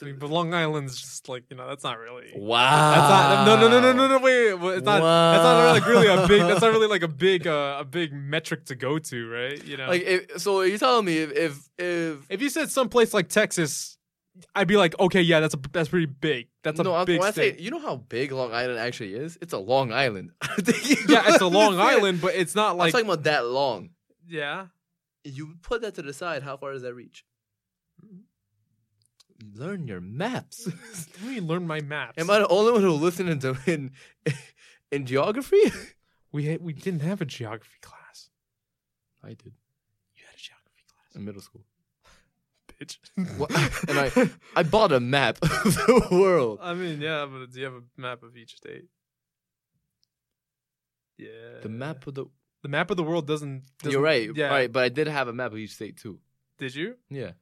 I 0.03 0.07
mean, 0.07 0.17
but 0.19 0.31
Long 0.31 0.55
Island's 0.55 1.01
just 1.01 1.29
like 1.29 1.45
you 1.51 1.57
know 1.57 1.69
that's 1.69 1.85
not 1.85 1.99
really. 1.99 2.33
Wow. 2.35 2.91
That's 2.95 3.11
not 3.11 3.45
no 3.47 3.57
no 3.57 3.69
no 3.69 3.81
no 3.81 3.93
no 3.93 4.09
no 4.09 4.19
wait 4.25 4.55
wait, 4.55 4.77
it's 4.79 4.85
not 4.85 5.01
that's 5.01 5.43
not 5.45 5.73
like 5.73 5.87
really 5.87 6.07
a 6.09 6.27
big 6.27 6.43
that's 6.43 6.61
not 6.63 6.73
really 6.73 6.87
like 6.89 7.03
a 7.03 7.09
big 7.09 7.47
uh, 7.47 7.77
a 7.81 7.85
big 7.85 8.13
metric 8.13 8.65
to 8.67 8.75
go 8.75 8.99
to 8.99 9.29
right 9.31 9.65
you 9.65 9.77
know 9.77 9.89
Like 9.89 10.03
if, 10.03 10.41
so, 10.41 10.63
you're 10.63 10.79
telling 10.79 11.05
me 11.05 11.19
if 11.19 11.33
if, 11.33 11.69
if 11.79 12.17
if 12.31 12.43
you 12.43 12.49
said 12.51 12.71
someplace 12.71 13.13
like 13.13 13.29
Texas 13.29 13.99
I'd 14.55 14.69
be 14.69 14.77
like 14.77 14.99
okay 14.99 15.21
yeah 15.21 15.41
that's 15.41 15.55
a 15.55 15.59
that's 15.73 15.89
pretty 15.91 16.07
big 16.07 16.49
that's 16.63 16.81
a 16.81 16.83
no, 16.83 16.95
I'm- 16.95 17.05
big 17.07 17.21
I 17.21 17.31
state 17.33 17.57
say 17.59 17.63
you 17.63 17.71
know 17.71 17.81
how 17.81 17.97
big 17.97 18.33
Long 18.33 18.55
Island 18.55 18.79
actually 18.79 19.15
is? 19.15 19.37
It's 19.43 19.53
a 19.53 19.59
Long 19.59 19.93
Island. 19.93 20.31
yeah 21.09 21.25
it's 21.27 21.43
a 21.43 21.47
Long 21.61 21.79
Island 21.79 22.21
but 22.23 22.35
it's 22.35 22.55
not 22.55 22.73
I'm 22.73 22.79
like 22.79 22.93
talking 22.93 23.07
about 23.07 23.25
that 23.25 23.45
long. 23.47 23.91
yeah 24.27 24.67
You 25.25 25.57
put 25.63 25.83
that 25.83 25.95
to 25.97 26.03
the 26.03 26.13
side. 26.15 26.43
How 26.43 26.57
far 26.57 26.73
does 26.73 26.83
that 26.83 26.95
reach? 26.95 27.25
Learn 29.55 29.87
your 29.89 30.01
maps. 30.01 30.67
let 31.23 31.23
me 31.23 31.41
learn 31.41 31.67
my 31.67 31.81
maps 31.81 32.19
Am 32.19 32.31
I 32.31 32.39
the 32.41 32.49
only 32.49 32.73
one 32.73 32.83
who 32.83 32.93
listened 32.93 33.41
to 33.41 33.57
in 33.67 33.93
in 34.91 35.07
geography? 35.07 35.63
we 36.33 36.45
had, 36.47 36.61
we 36.63 36.73
didn't 36.73 37.01
have 37.03 37.21
a 37.21 37.25
geography 37.25 37.79
class 37.81 38.31
I 39.23 39.29
did 39.31 39.53
you 40.17 40.23
had 40.27 40.35
a 40.35 40.39
geography 40.39 40.85
class 40.93 41.15
in 41.17 41.25
middle 41.25 41.41
school. 41.43 41.63
bitch 42.79 42.99
What? 43.39 43.51
and 43.89 43.99
I 43.99 44.31
I 44.57 44.63
bought 44.63 44.93
a 44.93 45.01
map 45.01 45.39
of 45.43 45.75
the 45.75 46.09
world. 46.11 46.59
I 46.63 46.75
mean 46.75 47.01
yeah 47.01 47.27
but 47.31 47.51
do 47.53 47.59
you 47.61 47.65
have 47.65 47.75
a 47.75 48.01
map 48.01 48.23
of 48.23 48.37
each 48.37 48.57
state 48.57 48.87
yeah 51.19 51.61
The 51.63 51.69
map 51.69 52.07
of 52.07 52.15
the. 52.15 52.27
the 52.63 52.69
map 52.69 52.91
of 52.91 52.97
the 52.97 53.03
world 53.03 53.27
doesn't, 53.27 53.63
doesn't 53.79 53.93
You're 53.93 54.03
right. 54.03 54.31
yeah 54.35 54.49
Right, 54.49 54.71
but 54.73 54.83
I 54.85 54.89
did 54.89 55.07
have 55.09 55.29
a 55.29 55.33
map 55.33 55.53
of 55.53 55.59
each 55.59 55.73
state 55.75 55.97
too. 55.97 56.19
did 56.59 56.75
you 56.75 56.97
Yeah. 57.11 57.33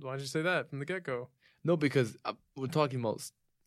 why'd 0.00 0.20
you 0.20 0.26
say 0.26 0.42
that 0.42 0.68
from 0.70 0.78
the 0.80 0.84
get-go 0.84 1.28
No, 1.64 1.76
because 1.76 2.16
uh, 2.24 2.34
we're 2.56 2.66
talking 2.66 3.00
about. 3.00 3.22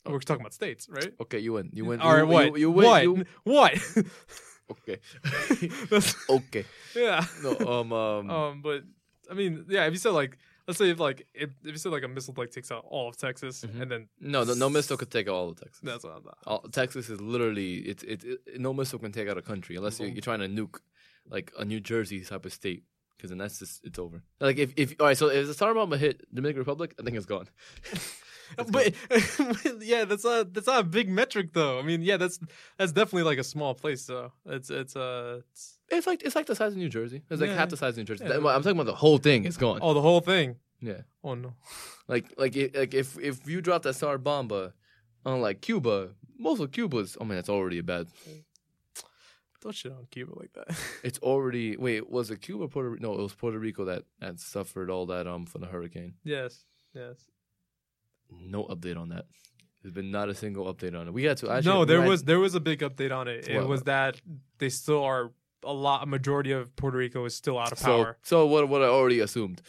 Oh, 0.05 0.11
we're 0.11 0.19
talking 0.19 0.41
about 0.41 0.53
states, 0.53 0.87
right? 0.89 1.11
Okay, 1.19 1.39
you 1.39 1.53
win. 1.53 1.69
You 1.73 1.83
win. 1.85 1.99
All 1.99 2.13
right, 2.13 2.19
you, 2.21 2.27
what? 2.27 2.45
You, 2.45 2.57
you 2.57 2.71
win. 2.71 2.85
what? 2.85 3.03
You, 3.03 3.25
what? 3.43 3.73
okay. 4.71 4.99
Okay. 6.29 6.65
yeah. 6.95 7.25
No. 7.43 7.57
Um. 7.59 7.93
Um. 7.93 8.29
Um, 8.29 8.61
but 8.61 8.83
I 9.29 9.33
mean, 9.33 9.65
yeah. 9.67 9.85
If 9.85 9.93
you 9.93 9.99
said 9.99 10.11
like, 10.11 10.37
let's 10.67 10.77
say 10.77 10.89
if 10.91 10.99
like 10.99 11.25
if, 11.33 11.49
if 11.63 11.71
you 11.71 11.77
said 11.77 11.91
like 11.91 12.03
a 12.03 12.07
missile 12.07 12.33
like 12.37 12.51
takes 12.51 12.71
out 12.71 12.85
all 12.87 13.09
of 13.09 13.17
Texas, 13.17 13.65
Mhm. 13.65 13.81
and 13.81 13.91
then 13.91 14.07
no. 14.21 14.43
No. 14.43 14.53
No 14.53 14.69
missile 14.69 14.97
could 14.97 15.11
take 15.11 15.27
out 15.27 15.33
all 15.33 15.49
of 15.49 15.59
Texas. 15.59 15.79
that's 15.83 16.03
what 16.03 16.13
I 16.13 16.19
thought. 16.19 16.37
All, 16.45 16.59
Texas 16.69 17.09
is 17.09 17.19
literally 17.19 17.75
it's 17.79 18.03
it, 18.03 18.23
it. 18.23 18.59
No 18.59 18.73
missile 18.73 18.99
can 18.99 19.11
take 19.11 19.27
out 19.27 19.37
a 19.37 19.41
country 19.41 19.75
unless 19.75 19.99
you're, 19.99 20.09
you're 20.09 20.21
trying 20.21 20.39
to 20.39 20.47
nuke 20.47 20.79
like 21.29 21.51
a 21.57 21.65
New 21.65 21.79
Jersey 21.79 22.21
type 22.21 22.45
of 22.45 22.53
state. 22.53 22.83
Because 23.17 23.29
then 23.31 23.39
that's 23.39 23.59
just 23.59 23.83
it's 23.83 23.97
over. 23.99 24.21
Like 24.39 24.57
if 24.57 24.73
if 24.77 24.95
all 24.99 25.07
right, 25.07 25.17
so 25.17 25.29
if 25.29 25.47
the 25.47 25.53
Tsar 25.53 25.73
Bomb 25.73 25.91
hit 25.93 26.21
Dominican 26.33 26.59
Republic, 26.59 26.93
I 26.99 27.03
think 27.03 27.17
it's 27.17 27.25
gone. 27.25 27.47
It's 28.57 28.71
but 28.71 28.93
yeah, 29.81 30.05
that's 30.05 30.23
not 30.23 30.53
that's 30.53 30.67
not 30.67 30.79
a 30.79 30.83
big 30.83 31.09
metric 31.09 31.51
though. 31.51 31.79
I 31.79 31.81
mean, 31.81 32.01
yeah, 32.01 32.15
that's 32.15 32.39
that's 32.77 32.93
definitely 32.93 33.23
like 33.23 33.39
a 33.39 33.43
small 33.43 33.73
place 33.73 34.05
though. 34.05 34.31
It's 34.45 34.69
it's 34.69 34.95
uh 34.95 35.41
it's, 35.51 35.79
It's 35.89 36.07
like 36.07 36.23
it's 36.23 36.33
like 36.33 36.45
the 36.45 36.55
size 36.55 36.71
of 36.71 36.77
New 36.77 36.87
Jersey. 36.87 37.23
It's 37.29 37.41
like 37.41 37.49
Yeah. 37.49 37.57
half 37.57 37.67
the 37.69 37.75
size 37.75 37.93
of 37.93 37.97
New 37.97 38.03
Jersey. 38.05 38.23
Yeah. 38.25 38.35
I'm 38.37 38.43
talking 38.43 38.71
about 38.71 38.85
the 38.85 38.95
whole 38.95 39.17
thing. 39.17 39.43
It's 39.43 39.57
gone. 39.57 39.79
oh 39.81 39.93
the 39.93 40.01
whole 40.01 40.21
thing. 40.21 40.55
Yeah. 40.79 41.01
Oh 41.25 41.33
no. 41.35 41.55
Like 42.07 42.33
like 42.37 42.55
it, 42.55 42.73
like 42.73 42.93
if 42.93 43.19
if 43.19 43.45
you 43.49 43.59
drop 43.61 43.83
that 43.83 43.95
Tsar 43.95 44.17
Bomba 44.17 44.73
on 45.25 45.41
like 45.41 45.59
Cuba, 45.59 46.11
most 46.39 46.61
of 46.61 46.71
Cuba's. 46.71 47.17
I 47.19 47.25
mean, 47.25 47.35
that's 47.35 47.49
already 47.49 47.79
a 47.79 47.83
bad. 47.83 48.07
Don't 49.61 49.73
shit 49.73 49.91
on 49.91 50.07
Cuba 50.11 50.33
like 50.39 50.53
that. 50.53 50.77
It's 51.03 51.19
already 51.19 51.75
wait. 51.77 52.09
Was 52.09 52.29
it 52.31 52.41
Cuba? 52.41 52.67
Puerto 52.67 52.89
Rico? 52.91 53.03
No, 53.07 53.13
it 53.19 53.21
was 53.23 53.33
Puerto 53.33 53.57
Rico 53.59 53.85
that 53.85 54.03
that 54.19 54.39
suffered 54.39 54.89
all 54.91 55.05
that 55.07 55.25
um 55.27 55.45
from 55.45 55.61
the 55.61 55.67
hurricane. 55.67 56.13
yes. 56.23 56.65
Yes. 56.93 57.17
No 58.29 58.65
update 58.65 58.97
on 58.97 59.09
that. 59.09 59.25
There's 59.81 59.93
been 59.93 60.11
not 60.11 60.27
a 60.29 60.35
single 60.35 60.71
update 60.73 60.99
on 60.99 61.07
it. 61.07 61.13
We 61.13 61.23
had 61.23 61.37
to 61.37 61.49
actually. 61.49 61.71
no, 61.73 61.85
there 61.85 62.01
had- 62.01 62.09
was 62.09 62.23
there 62.23 62.39
was 62.39 62.55
a 62.55 62.59
big 62.59 62.79
update 62.79 63.11
on 63.15 63.27
it. 63.27 63.47
It 63.47 63.55
What? 63.57 63.67
was 63.67 63.83
that 63.83 64.19
they 64.59 64.69
still 64.69 65.03
are 65.03 65.31
a 65.63 65.73
lot, 65.73 66.03
a 66.03 66.05
majority 66.05 66.51
of 66.51 66.75
Puerto 66.75 66.97
Rico 66.97 67.25
is 67.25 67.35
still 67.35 67.57
out 67.57 67.71
of 67.71 67.79
So, 67.79 67.85
power. 67.85 68.17
so 68.23 68.45
what? 68.45 68.67
What 68.69 68.81
I 68.83 68.85
already 68.87 69.19
assumed. 69.21 69.61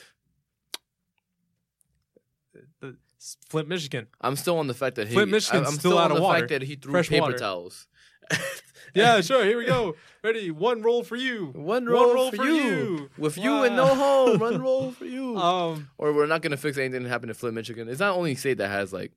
The, 2.81 2.97
Flint, 3.49 3.69
Michigan. 3.69 4.07
I'm 4.21 4.37
still 4.37 4.59
on 4.59 4.67
the 4.67 4.75
fact 4.75 4.97
that 4.97 5.09
he. 5.09 5.15
Flint, 5.15 5.31
Michigan's 5.31 5.67
I'm 5.69 5.73
still 5.75 5.93
still 5.93 5.99
out 5.99 6.07
on 6.07 6.11
of 6.13 6.17
the 6.19 6.23
water. 6.23 6.39
fact 6.41 6.51
that 6.51 6.63
he 6.63 6.77
threw 6.77 6.93
Fresh 6.93 7.09
paper 7.09 7.23
water. 7.23 7.39
towels. 7.39 7.87
Yeah, 8.95 9.21
sure. 9.21 9.45
Here 9.45 9.59
we 9.59 9.67
go. 9.67 9.97
Ready? 10.23 10.51
One 10.51 10.83
roll 10.83 11.03
for 11.03 11.17
you. 11.17 11.47
One 11.55 11.85
One 11.85 11.87
roll, 11.87 12.15
roll 12.15 12.31
for, 12.31 12.37
for 12.39 12.45
you. 12.47 12.55
you. 12.55 13.11
With 13.19 13.37
you 13.39 13.63
and 13.65 13.77
no 13.77 13.87
home. 13.95 14.39
One 14.39 14.61
roll 14.69 14.93
for 14.93 15.05
you. 15.05 15.37
Um, 15.37 15.91
or 15.99 16.13
we're 16.13 16.27
not 16.27 16.43
gonna 16.43 16.57
fix 16.57 16.77
anything 16.79 17.03
that 17.05 17.09
happened 17.09 17.31
in 17.31 17.35
Flint, 17.35 17.55
Michigan. 17.55 17.89
It's 17.89 18.01
not 18.01 18.17
only 18.17 18.35
state 18.35 18.59
that 18.59 18.69
has 18.69 18.93
like 18.93 19.13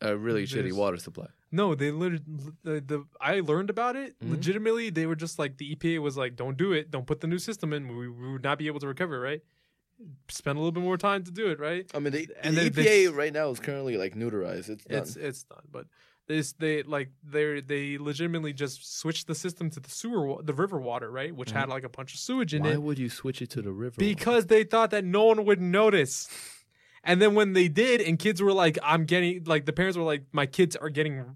a 0.00 0.16
really 0.16 0.44
shitty 0.46 0.72
water 0.72 0.96
supply. 0.96 1.26
no, 1.52 1.74
they 1.74 1.90
literally. 1.92 2.24
The, 2.64 2.80
the 2.80 3.04
I 3.20 3.40
learned 3.40 3.70
about 3.70 3.94
it. 3.96 4.18
Mhm. 4.20 4.30
Legitimately, 4.32 4.90
they 4.90 5.06
were 5.06 5.14
just 5.16 5.38
like 5.38 5.58
the 5.58 5.74
EPA 5.76 6.00
was 6.00 6.16
like, 6.16 6.34
"Don't 6.36 6.56
do 6.56 6.72
it. 6.72 6.90
Don't 6.90 7.06
put 7.06 7.20
the 7.20 7.26
new 7.28 7.38
system 7.38 7.72
in. 7.72 7.86
We, 7.96 8.08
we 8.08 8.32
would 8.32 8.42
not 8.42 8.58
be 8.58 8.66
able 8.66 8.80
to 8.80 8.88
recover." 8.88 9.20
Right? 9.20 9.42
Spend 10.28 10.56
a 10.56 10.60
little 10.60 10.72
bit 10.72 10.82
more 10.82 10.96
time 10.96 11.22
to 11.24 11.30
do 11.30 11.48
it. 11.50 11.60
Right? 11.60 11.88
I 11.94 12.00
mean, 12.00 12.12
the, 12.12 12.28
And 12.42 12.56
the 12.56 12.62
EPA 12.70 12.74
this- 12.74 13.10
right 13.10 13.32
now 13.32 13.50
is 13.50 13.60
currently 13.60 13.96
like 13.96 14.14
neuterized. 14.16 14.68
It's 14.70 14.84
done. 14.84 14.98
It's 15.02 15.16
it's 15.16 15.42
done, 15.44 15.62
but 15.70 15.86
this 16.28 16.52
they 16.52 16.82
like 16.84 17.10
they 17.24 17.60
they 17.60 17.98
legitimately 17.98 18.52
just 18.52 18.98
switched 19.00 19.26
the 19.26 19.34
system 19.34 19.70
to 19.70 19.80
the 19.80 19.90
sewer 19.90 20.42
the 20.42 20.54
river 20.54 20.78
water 20.80 21.10
right, 21.10 21.34
which 21.34 21.50
had 21.50 21.68
like 21.68 21.84
a 21.84 21.88
bunch 21.88 22.14
of 22.14 22.20
sewage 22.20 22.54
in 22.54 22.62
Why 22.62 22.70
it 22.70 22.72
Why 22.72 22.78
would 22.78 22.98
you 22.98 23.08
switch 23.10 23.42
it 23.42 23.50
to 23.50 23.62
the 23.62 23.72
river? 23.72 23.96
because 23.98 24.46
they 24.46 24.64
thought 24.64 24.90
that 24.90 25.04
no 25.04 25.24
one 25.24 25.44
would 25.44 25.60
notice. 25.60 26.28
And 27.04 27.20
then 27.20 27.34
when 27.34 27.52
they 27.52 27.66
did, 27.66 28.00
and 28.00 28.16
kids 28.16 28.40
were 28.40 28.52
like, 28.52 28.78
"I'm 28.82 29.04
getting 29.06 29.42
like," 29.44 29.66
the 29.66 29.72
parents 29.72 29.96
were 29.98 30.04
like, 30.04 30.22
"My 30.32 30.46
kids 30.46 30.76
are 30.76 30.88
getting 30.88 31.34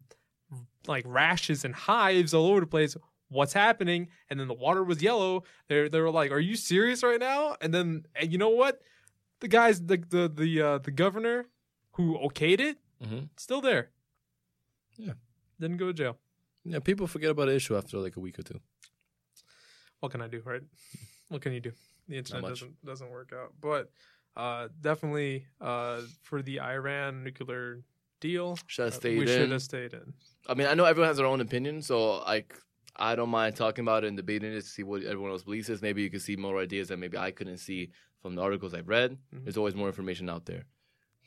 like 0.86 1.04
rashes 1.08 1.64
and 1.64 1.74
hives 1.74 2.32
all 2.32 2.46
over 2.46 2.60
the 2.60 2.66
place. 2.68 2.96
What's 3.28 3.52
happening?" 3.52 4.08
And 4.30 4.38
then 4.38 4.46
the 4.46 4.54
water 4.54 4.84
was 4.84 5.02
yellow. 5.02 5.42
They 5.68 5.88
they 5.88 6.00
were 6.00 6.12
like, 6.12 6.30
"Are 6.30 6.38
you 6.38 6.54
serious 6.54 7.02
right 7.02 7.18
now?" 7.18 7.56
And 7.60 7.74
then 7.74 8.06
and 8.14 8.30
you 8.30 8.38
know 8.38 8.50
what? 8.50 8.80
The 9.40 9.48
guys, 9.48 9.80
the 9.84 9.96
the 9.96 10.28
the 10.32 10.62
uh, 10.62 10.78
the 10.78 10.92
governor 10.92 11.46
who 11.94 12.16
okayed 12.18 12.60
it, 12.60 12.78
Mhm. 13.04 13.28
still 13.36 13.60
there. 13.60 13.90
Yeah. 14.98 15.12
didn't 15.60 15.76
go 15.78 15.86
to 15.86 15.92
jail. 15.92 16.18
Yeah, 16.64 16.80
people 16.80 17.06
forget 17.06 17.30
about 17.30 17.46
the 17.46 17.54
issue 17.54 17.76
after 17.76 17.98
like 17.98 18.16
a 18.16 18.20
week 18.20 18.38
or 18.38 18.42
two. 18.42 18.60
What 20.00 20.12
can 20.12 20.20
I 20.22 20.28
do, 20.28 20.42
right? 20.44 20.62
What 21.28 21.42
can 21.42 21.52
you 21.52 21.60
do? 21.60 21.72
The 22.08 22.18
internet 22.18 22.44
doesn't 22.44 22.84
doesn't 22.84 23.10
work 23.10 23.32
out, 23.34 23.52
but 23.60 23.90
uh, 24.36 24.68
definitely 24.80 25.46
uh, 25.60 26.02
for 26.22 26.40
the 26.40 26.60
Iran 26.60 27.24
nuclear 27.24 27.82
deal, 28.20 28.56
Should 28.68 28.84
have 28.84 28.92
uh, 28.92 28.96
stayed 28.96 29.18
we 29.18 29.26
should 29.26 29.50
have 29.50 29.62
stayed 29.62 29.92
in. 29.92 30.12
I 30.46 30.54
mean, 30.54 30.68
I 30.68 30.74
know 30.74 30.84
everyone 30.84 31.08
has 31.08 31.16
their 31.16 31.26
own 31.26 31.40
opinion, 31.40 31.82
so 31.82 32.18
like 32.22 32.54
I 32.94 33.16
don't 33.16 33.28
mind 33.30 33.56
talking 33.56 33.82
about 33.84 34.04
it 34.04 34.08
and 34.08 34.16
debating 34.16 34.52
it 34.52 34.60
to 34.60 34.66
see 34.76 34.84
what 34.84 35.02
everyone 35.02 35.32
else 35.32 35.42
believes 35.42 35.68
is. 35.68 35.82
Maybe 35.82 36.02
you 36.02 36.10
can 36.10 36.20
see 36.20 36.36
more 36.36 36.60
ideas 36.60 36.88
that 36.88 36.98
maybe 36.98 37.18
I 37.18 37.32
couldn't 37.32 37.58
see 37.58 37.90
from 38.22 38.36
the 38.36 38.42
articles 38.42 38.72
I've 38.72 38.88
read. 38.88 39.18
Mhm. 39.34 39.42
There's 39.44 39.56
always 39.56 39.74
more 39.74 39.88
information 39.88 40.30
out 40.30 40.44
there. 40.46 40.64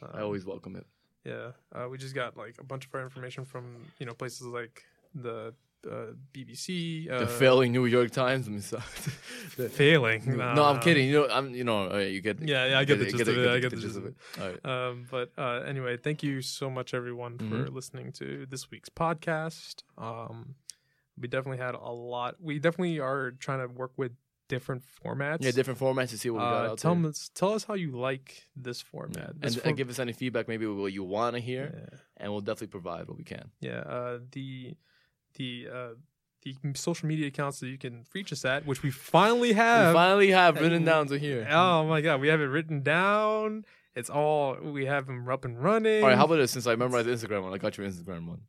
I 0.01 0.05
Um, 0.19 0.23
always 0.23 0.45
welcome 0.45 0.77
it. 0.77 0.87
Yeah, 1.25 1.51
uh, 1.73 1.87
we 1.89 1.97
just 1.97 2.15
got 2.15 2.37
like 2.37 2.55
a 2.59 2.63
bunch 2.63 2.85
of 2.85 2.95
our 2.95 3.01
information 3.03 3.45
from 3.45 3.85
you 3.99 4.05
know 4.05 4.13
places 4.13 4.41
like 4.47 4.83
the 5.13 5.53
uh, 5.89 6.13
BBC. 6.33 7.09
Uh, 7.11 7.19
the 7.19 7.27
failing 7.27 7.71
New 7.71 7.85
York 7.85 8.11
Times. 8.11 8.47
I 8.47 8.51
mean, 8.51 8.61
so, 8.61 8.77
the- 9.57 9.69
failing. 9.69 10.23
no, 10.37 10.63
I'm 10.65 10.79
kidding. 10.79 11.07
You 11.07 11.13
know, 11.21 11.27
I'm. 11.29 11.53
You 11.53 11.63
know, 11.63 11.97
you 11.97 12.21
get. 12.21 12.41
Yeah, 12.41 12.67
yeah, 12.67 12.79
I 12.79 12.85
get 12.85 12.99
the 12.99 13.05
you 13.05 13.11
gist 13.11 13.27
of 13.29 13.37
it. 13.37 13.47
I 13.49 13.59
get 13.59 13.71
the 13.71 13.77
gist 13.77 13.97
of 13.97 14.05
it. 14.05 14.15
All 14.39 14.47
right. 14.49 14.65
Um, 14.65 15.07
but 15.11 15.31
uh, 15.37 15.61
anyway, 15.67 15.97
thank 15.97 16.23
you 16.23 16.41
so 16.41 16.69
much, 16.69 16.93
everyone, 16.93 17.37
for 17.37 17.43
Mhm. 17.65 17.73
listening 17.73 18.11
to 18.13 18.45
this 18.49 18.71
week's 18.71 18.89
podcast. 18.89 19.83
Um, 19.97 20.55
we 21.19 21.27
definitely 21.27 21.57
had 21.63 21.75
a 21.75 21.91
lot. 21.91 22.35
We 22.41 22.59
definitely 22.59 22.99
are 22.99 23.31
trying 23.31 23.59
to 23.59 23.73
work 23.73 23.91
with 23.97 24.13
different 24.49 24.83
formats. 25.01 25.37
Yeah, 25.41 25.51
different 25.51 25.79
formats 25.79 26.09
to 26.09 26.17
see 26.17 26.29
what 26.29 26.39
we 26.39 26.43
got 26.49 26.65
Uh, 26.65 26.71
out 26.71 26.77
tell 26.79 26.95
there. 26.95 27.09
us, 27.11 27.29
tell 27.33 27.53
us 27.53 27.63
how 27.63 27.75
you 27.75 27.91
like 27.91 28.47
this 28.57 28.81
format. 28.81 29.29
and, 29.29 29.41
This 29.41 29.53
and 29.53 29.63
for- 29.63 29.71
give 29.71 29.89
us 29.89 29.99
any 29.99 30.11
feedback, 30.11 30.47
maybe 30.49 30.65
what 30.65 30.91
you 30.91 31.03
want 31.05 31.35
to 31.37 31.39
hear, 31.39 31.65
yeah, 31.91 31.99
and 32.17 32.31
we'll 32.31 32.41
definitely 32.41 32.67
provide 32.79 33.07
what 33.07 33.17
we 33.17 33.23
can. 33.23 33.51
yeah. 33.61 33.79
Uh, 33.79 34.19
the 34.31 34.75
the 35.35 35.67
uh, 35.73 35.89
the 36.43 36.55
social 36.73 37.07
media 37.07 37.27
accounts 37.27 37.59
that 37.61 37.67
you 37.67 37.77
can 37.77 38.05
reach 38.13 38.31
us 38.33 38.43
at, 38.45 38.65
which 38.65 38.81
we 38.83 38.91
finally 38.91 39.53
have, 39.53 39.93
we 39.93 39.93
finally 39.93 40.31
have 40.31 40.59
written 40.59 40.83
down 40.85 41.07
to 41.07 41.17
here. 41.19 41.47
Oh 41.49 41.85
my 41.85 42.01
god, 42.01 42.19
we 42.21 42.27
have 42.29 42.41
it 42.41 42.45
written 42.45 42.81
down. 42.83 43.65
It's 43.95 44.09
all 44.09 44.55
we 44.61 44.85
have 44.85 45.07
them 45.07 45.27
up 45.27 45.43
and 45.45 45.61
running. 45.61 46.01
All 46.03 46.09
right, 46.09 46.17
how 46.17 46.25
about 46.25 46.37
this? 46.37 46.51
Since 46.51 46.65
I 46.67 46.75
memorized 46.75 47.07
the 47.07 47.13
Instagram 47.13 47.43
one, 47.43 47.53
I 47.53 47.57
got 47.57 47.77
your 47.77 47.85
Instagram 47.87 48.27
one. 48.27 48.41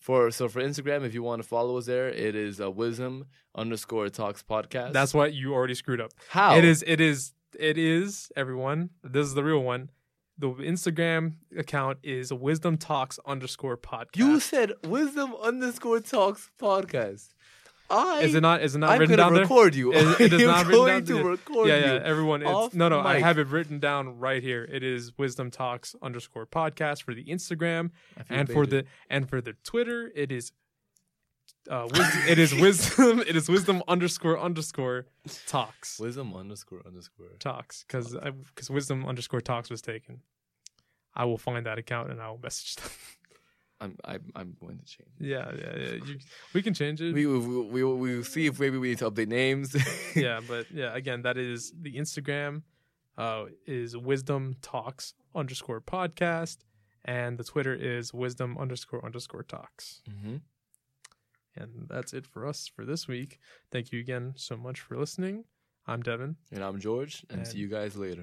For 0.00 0.30
so 0.30 0.48
for 0.48 0.62
Instagram, 0.62 1.04
if 1.04 1.12
you 1.12 1.22
want 1.22 1.42
to 1.42 1.46
follow 1.48 1.76
us 1.76 1.84
there, 1.84 2.08
it 2.08 2.34
is 2.34 2.58
a 2.58 2.70
wisdom 2.70 3.26
underscore 3.54 4.08
talks 4.08 4.42
podcast. 4.42 4.94
That's 4.94 5.12
what 5.12 5.34
you 5.34 5.52
already 5.52 5.74
screwed 5.74 6.00
up. 6.00 6.12
how 6.28 6.56
It 6.56 6.64
is. 6.64 6.82
It 6.86 7.00
is. 7.02 7.32
It 7.58 7.76
is. 7.76 8.32
Everyone, 8.34 8.90
this 9.04 9.26
is 9.26 9.34
the 9.34 9.44
real 9.44 9.62
one. 9.62 9.90
The 10.38 10.48
Instagram 10.52 11.34
account 11.54 11.98
is 12.02 12.32
Wisdom 12.32 12.78
Talks 12.78 13.18
underscore 13.26 13.76
podcast. 13.76 14.16
You 14.16 14.40
said 14.40 14.72
wisdom 14.86 15.34
underscore 15.34 16.00
talks 16.00 16.50
podcast. 16.58 17.34
I 17.90 18.20
is 18.22 18.34
it 18.34 18.40
not? 18.40 18.62
Is 18.62 18.74
it 18.74 18.78
not 18.78 18.90
I'm 18.90 19.00
written 19.00 19.16
gonna 19.16 19.28
down 19.28 19.34
there? 19.34 19.42
record 19.42 19.74
you. 19.74 19.92
It- 19.94 20.20
it 20.20 20.32
is 20.32 20.40
I'm 20.42 20.46
not 20.46 20.66
written 20.66 20.72
going 20.80 20.92
down 20.92 21.04
to 21.06 21.14
there. 21.14 21.24
record 21.24 21.68
yeah, 21.68 21.76
you. 21.76 21.84
yeah. 21.94 22.00
Everyone, 22.04 22.42
it's, 22.42 22.50
off 22.50 22.74
no, 22.74 22.88
no. 22.88 23.00
I 23.00 23.20
have 23.20 23.38
it 23.38 23.48
written 23.48 23.78
down 23.80 24.18
right 24.18 24.42
here. 24.42 24.64
It 24.64 24.82
is 24.82 25.16
Wisdom 25.18 25.50
Talks 25.50 25.94
underscore 26.02 26.46
podcast 26.46 27.02
for 27.02 27.14
the 27.14 27.24
Instagram 27.24 27.90
I 28.18 28.22
feel 28.22 28.38
and 28.38 28.48
for 28.48 28.66
the 28.66 28.84
and 29.08 29.28
for 29.28 29.40
the 29.40 29.54
Twitter. 29.64 30.10
It 30.14 30.30
is. 30.32 30.52
Uh, 31.68 31.86
wisdom, 31.92 32.22
it 32.26 32.38
is 32.38 32.54
wisdom. 32.54 33.18
It 33.28 33.36
is 33.36 33.48
wisdom 33.48 33.82
underscore 33.86 34.38
underscore 34.40 35.06
talks 35.46 36.00
wisdom 36.00 36.34
underscore 36.34 36.80
underscore. 36.86 37.26
talks 37.38 37.84
because 37.86 38.16
because 38.54 38.70
wisdom 38.70 39.04
underscore 39.06 39.42
talks 39.42 39.68
was 39.68 39.82
taken. 39.82 40.22
I 41.14 41.26
will 41.26 41.36
find 41.38 41.66
that 41.66 41.76
account 41.78 42.10
and 42.10 42.20
I 42.20 42.30
will 42.30 42.40
message 42.42 42.76
them. 42.76 42.90
I'm 43.80 43.96
I'm 44.04 44.24
I'm 44.34 44.56
going 44.60 44.78
to 44.78 44.84
change. 44.84 45.08
yeah, 45.18 45.50
yeah, 45.56 45.76
yeah. 45.78 45.92
You, 46.06 46.18
we 46.54 46.60
can 46.62 46.74
change 46.74 47.00
it. 47.00 47.14
We 47.14 47.26
we 47.26 47.38
we 47.38 47.82
we 47.84 48.16
will 48.16 48.24
see 48.24 48.46
if 48.46 48.60
maybe 48.60 48.76
we 48.78 48.88
need 48.90 48.98
to 48.98 49.10
update 49.10 49.28
names. 49.28 49.74
yeah, 50.16 50.40
but 50.46 50.66
yeah, 50.70 50.94
again, 50.94 51.22
that 51.22 51.36
is 51.38 51.72
the 51.80 51.92
Instagram 51.96 52.62
uh, 53.16 53.44
is 53.66 53.96
wisdom 53.96 54.56
talks 54.62 55.14
underscore 55.34 55.80
podcast, 55.80 56.58
and 57.04 57.38
the 57.38 57.44
Twitter 57.44 57.74
is 57.74 58.12
wisdom 58.12 58.58
underscore 58.58 59.04
underscore 59.04 59.44
talks. 59.44 60.02
hmm 60.08 60.36
And 61.56 61.86
that's 61.88 62.12
it 62.12 62.26
for 62.26 62.46
us 62.46 62.68
for 62.74 62.84
this 62.84 63.08
week. 63.08 63.38
Thank 63.72 63.92
you 63.92 63.98
again 64.00 64.34
so 64.36 64.56
much 64.56 64.78
for 64.80 64.96
listening. 64.98 65.44
I'm 65.86 66.02
Devin. 66.02 66.36
And 66.52 66.62
I'm 66.62 66.78
George, 66.78 67.24
and 67.30 67.46
see 67.46 67.58
you 67.58 67.66
guys 67.68 67.96
later. 67.96 68.18